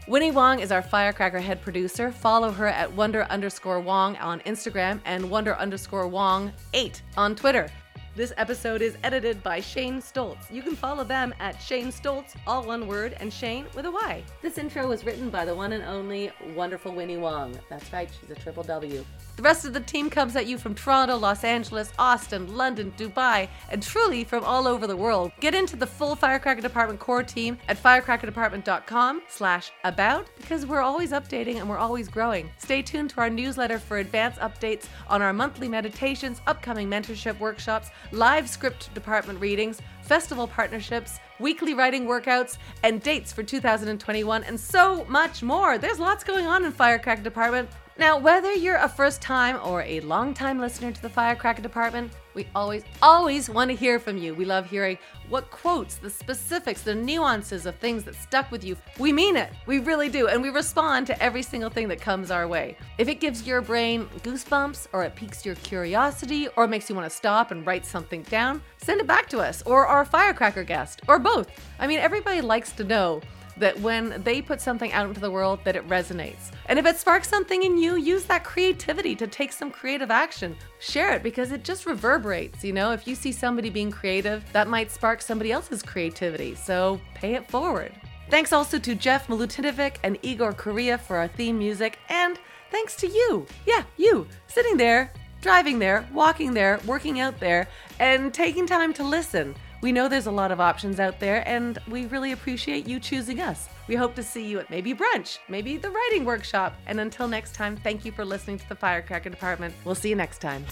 Winnie 0.09 0.31
Wong 0.31 0.60
is 0.60 0.70
our 0.73 0.82
Firecracker 0.82 1.40
head 1.40 1.62
producer. 1.62 2.12
Follow 2.12 2.51
her 2.51 2.66
at 2.66 2.93
wonder 2.93 3.24
underscore 3.31 3.81
Wong 3.81 4.14
on 4.18 4.40
Instagram 4.40 5.01
and 5.06 5.31
wonder 5.31 5.56
underscore 5.56 6.06
Wong 6.06 6.52
8 6.74 7.01
on 7.16 7.35
Twitter. 7.35 7.70
This 8.17 8.33
episode 8.39 8.81
is 8.81 8.97
edited 9.05 9.43
by 9.43 9.61
Shane 9.61 10.01
Stoltz. 10.01 10.51
You 10.51 10.63
can 10.63 10.75
follow 10.75 11.05
them 11.05 11.35
at 11.39 11.61
Shane 11.61 11.89
Stoltz, 11.89 12.35
all 12.47 12.65
one 12.65 12.87
word, 12.87 13.15
and 13.21 13.31
Shane 13.31 13.67
with 13.75 13.85
a 13.85 13.91
Y. 13.91 14.25
This 14.41 14.57
intro 14.57 14.89
was 14.89 15.05
written 15.05 15.29
by 15.29 15.45
the 15.45 15.55
one 15.55 15.75
and 15.75 15.85
only 15.85 16.33
wonderful 16.55 16.95
Winnie 16.95 17.19
Wong. 17.19 17.55
That's 17.69 17.93
right, 17.93 18.09
she's 18.19 18.31
a 18.31 18.35
triple 18.35 18.63
W. 18.63 19.05
The 19.37 19.43
rest 19.43 19.67
of 19.67 19.75
the 19.75 19.81
team 19.81 20.09
comes 20.09 20.35
at 20.35 20.47
you 20.47 20.57
from 20.57 20.75
Toronto, 20.75 21.15
Los 21.19 21.45
Angeles, 21.45 21.93
Austin, 21.99 22.57
London, 22.57 22.91
Dubai, 22.97 23.51
and 23.69 23.83
truly 23.83 24.25
from 24.25 24.45
all 24.45 24.67
over 24.67 24.87
the 24.87 24.97
world. 24.97 25.31
Get 25.41 25.55
into 25.55 25.77
the 25.77 25.87
full 25.87 26.17
Firecracker 26.17 26.63
Department 26.63 26.99
core 26.99 27.23
team 27.23 27.59
at 27.69 27.77
firecrackerdepartment.com 27.77 29.25
slash 29.29 29.73
about 29.85 30.27
because 30.39 30.65
we're 30.65 30.81
always 30.81 31.13
updating 31.13 31.57
and 31.57 31.69
we're 31.69 31.77
always 31.77 32.09
growing. 32.09 32.49
Stay 32.57 32.81
tuned 32.81 33.11
to 33.11 33.21
our 33.21 33.29
newsletter 33.29 33.79
for 33.79 33.99
advance 33.99 34.37
updates 34.37 34.87
on 35.07 35.21
our 35.21 35.35
monthly 35.35 35.69
meditations, 35.69 36.41
upcoming 36.47 36.89
mentorship 36.89 37.39
workshops, 37.39 37.91
live 38.12 38.49
script 38.49 38.93
department 38.95 39.41
readings, 39.41 39.81
festival 40.03 40.47
partnerships, 40.47 41.19
weekly 41.41 41.74
writing 41.74 42.07
workouts, 42.07 42.59
and 42.83 43.03
dates 43.03 43.33
for 43.33 43.43
2021, 43.43 44.45
and 44.45 44.59
so 44.59 45.05
much 45.07 45.43
more. 45.43 45.78
There's 45.78 45.99
lots 45.99 46.24
going 46.24 46.47
on 46.47 46.65
in 46.65 46.73
Firecracker 46.73 47.23
Department. 47.23 47.69
Now, 47.99 48.19
whether 48.19 48.53
you're 48.53 48.77
a 48.77 48.89
first 48.89 49.23
time 49.23 49.59
or 49.65 49.83
a 49.83 50.01
long 50.01 50.35
time 50.35 50.59
listener 50.59 50.93
to 50.93 51.03
the 51.03 51.09
Firecracker 51.09 51.62
Department, 51.62 52.12
we 52.37 52.47
always, 52.55 52.85
always 53.01 53.49
want 53.49 53.71
to 53.71 53.77
hear 53.77 53.99
from 53.99 54.19
you. 54.19 54.35
We 54.35 54.45
love 54.45 54.69
hearing 54.69 54.99
what 55.31 55.51
quotes, 55.51 55.97
the 55.97 56.11
specifics, 56.11 56.83
the 56.83 56.95
nuances 56.95 57.65
of 57.65 57.75
things 57.77 58.05
that 58.05 58.15
stuck 58.15 58.53
with 58.53 58.63
you. 58.63 58.77
We 58.99 59.11
mean 59.11 59.37
it. 59.37 59.51
We 59.65 59.79
really 59.79 60.11
do. 60.11 60.29
And 60.29 60.43
we 60.43 60.51
respond 60.51 61.07
to 61.09 61.21
every 61.21 61.43
single 61.43 61.71
thing 61.71 61.89
that 61.89 62.01
comes 62.01 62.31
our 62.31 62.47
way. 62.47 62.77
If 62.99 63.09
it 63.09 63.17
gives 63.17 63.47
your 63.47 63.63
brain 63.63 64.07
goosebumps, 64.23 64.89
or 64.93 65.03
it 65.03 65.17
piques 65.17 65.47
your 65.47 65.55
curiosity, 65.57 66.47
or 66.57 66.69
makes 66.69 66.91
you 66.91 66.95
want 66.95 67.11
to 67.11 67.17
stop 67.17 67.51
and 67.51 67.67
write 67.67 67.87
something 67.87 68.23
down, 68.25 68.61
send 68.77 69.01
it 69.01 69.07
back 69.07 69.29
to 69.31 69.41
us, 69.41 69.63
or 69.65 69.87
our 69.87 70.05
Firecracker 70.05 70.63
guest, 70.63 71.01
or 71.09 71.19
both. 71.19 71.49
I 71.79 71.87
mean, 71.87 72.01
everybody 72.01 72.43
likes 72.43 72.71
to 72.73 72.85
know 72.85 73.23
that 73.57 73.78
when 73.81 74.23
they 74.23 74.43
put 74.43 74.61
something 74.61 74.93
out 74.93 75.09
into 75.09 75.20
the 75.20 75.31
world 75.31 75.61
that 75.65 75.77
it 75.77 75.89
resonates. 75.89 76.51
And 76.66 76.78
if 76.78 76.87
it 76.87 76.99
sparks 76.99 77.28
something 77.28 77.62
in 77.62 77.78
you, 77.78 77.97
use 77.97 78.24
that 78.24 78.45
creativity 78.45 79.15
to 79.16 79.27
take 79.27 79.53
some 79.53 79.70
creative 79.70 80.11
action. 80.11 80.57
Share 80.78 81.15
it 81.15 81.23
because 81.23 81.53
it 81.53 81.65
just 81.65 81.87
reverberates, 81.87 82.65
you 82.65 82.73
know? 82.73 82.93
If 82.93 83.07
you 83.07 83.15
see 83.15 83.33
somebody 83.33 83.70
being 83.70 83.91
creative, 83.91 84.45
that 84.53 84.69
might 84.69 84.91
spark 84.91 85.23
somebody 85.23 85.53
else's 85.53 85.83
creativity. 85.83 86.55
So 86.55 87.01
pay 87.15 87.35
it 87.35 87.51
forward. 87.51 87.93
Thanks 88.28 88.53
also 88.53 88.78
to 88.81 88.95
Jeff 88.95 89.28
Milutinovic 89.28 89.97
and 90.03 90.19
Igor 90.23 90.53
Korea 90.53 90.99
for 90.99 91.16
our 91.16 91.28
theme 91.28 91.59
music, 91.59 91.99
and 92.09 92.41
thanks 92.73 92.97
to 92.97 93.07
you. 93.07 93.47
Yeah, 93.65 93.85
you, 93.97 94.27
sitting 94.49 94.77
there, 94.77 95.12
driving 95.43 95.78
there, 95.78 96.05
walking 96.12 96.53
there, 96.53 96.81
working 96.87 97.20
out 97.20 97.39
there, 97.39 97.69
and 98.01 98.35
taking 98.35 98.66
time 98.66 98.93
to 98.95 99.05
listen. 99.05 99.55
We 99.87 99.93
know 99.93 100.09
there's 100.09 100.27
a 100.27 100.33
lot 100.33 100.51
of 100.51 100.59
options 100.59 100.99
out 100.99 101.21
there, 101.21 101.49
and 101.49 101.79
we 101.87 102.07
really 102.07 102.33
appreciate 102.33 102.89
you 102.89 102.99
choosing 102.99 103.41
us. 103.41 103.69
We 103.87 103.95
hope 103.95 104.17
to 104.17 104.23
see 104.25 104.45
you 104.45 104.59
at 104.59 104.69
maybe 104.69 104.93
brunch, 104.93 105.39
maybe 105.49 105.77
the 105.77 105.91
writing 105.91 106.25
workshop. 106.25 106.75
And 106.89 106.99
until 106.99 107.29
next 107.29 107.55
time, 107.55 107.77
thank 107.77 108.05
you 108.05 108.11
for 108.11 108.25
listening 108.25 108.59
to 108.59 108.69
the 108.69 108.75
Firecracker 108.75 109.31
Department. 109.31 109.73
We'll 109.85 109.95
see 109.95 110.09
you 110.09 110.17
next 110.17 110.41
time. 110.41 110.67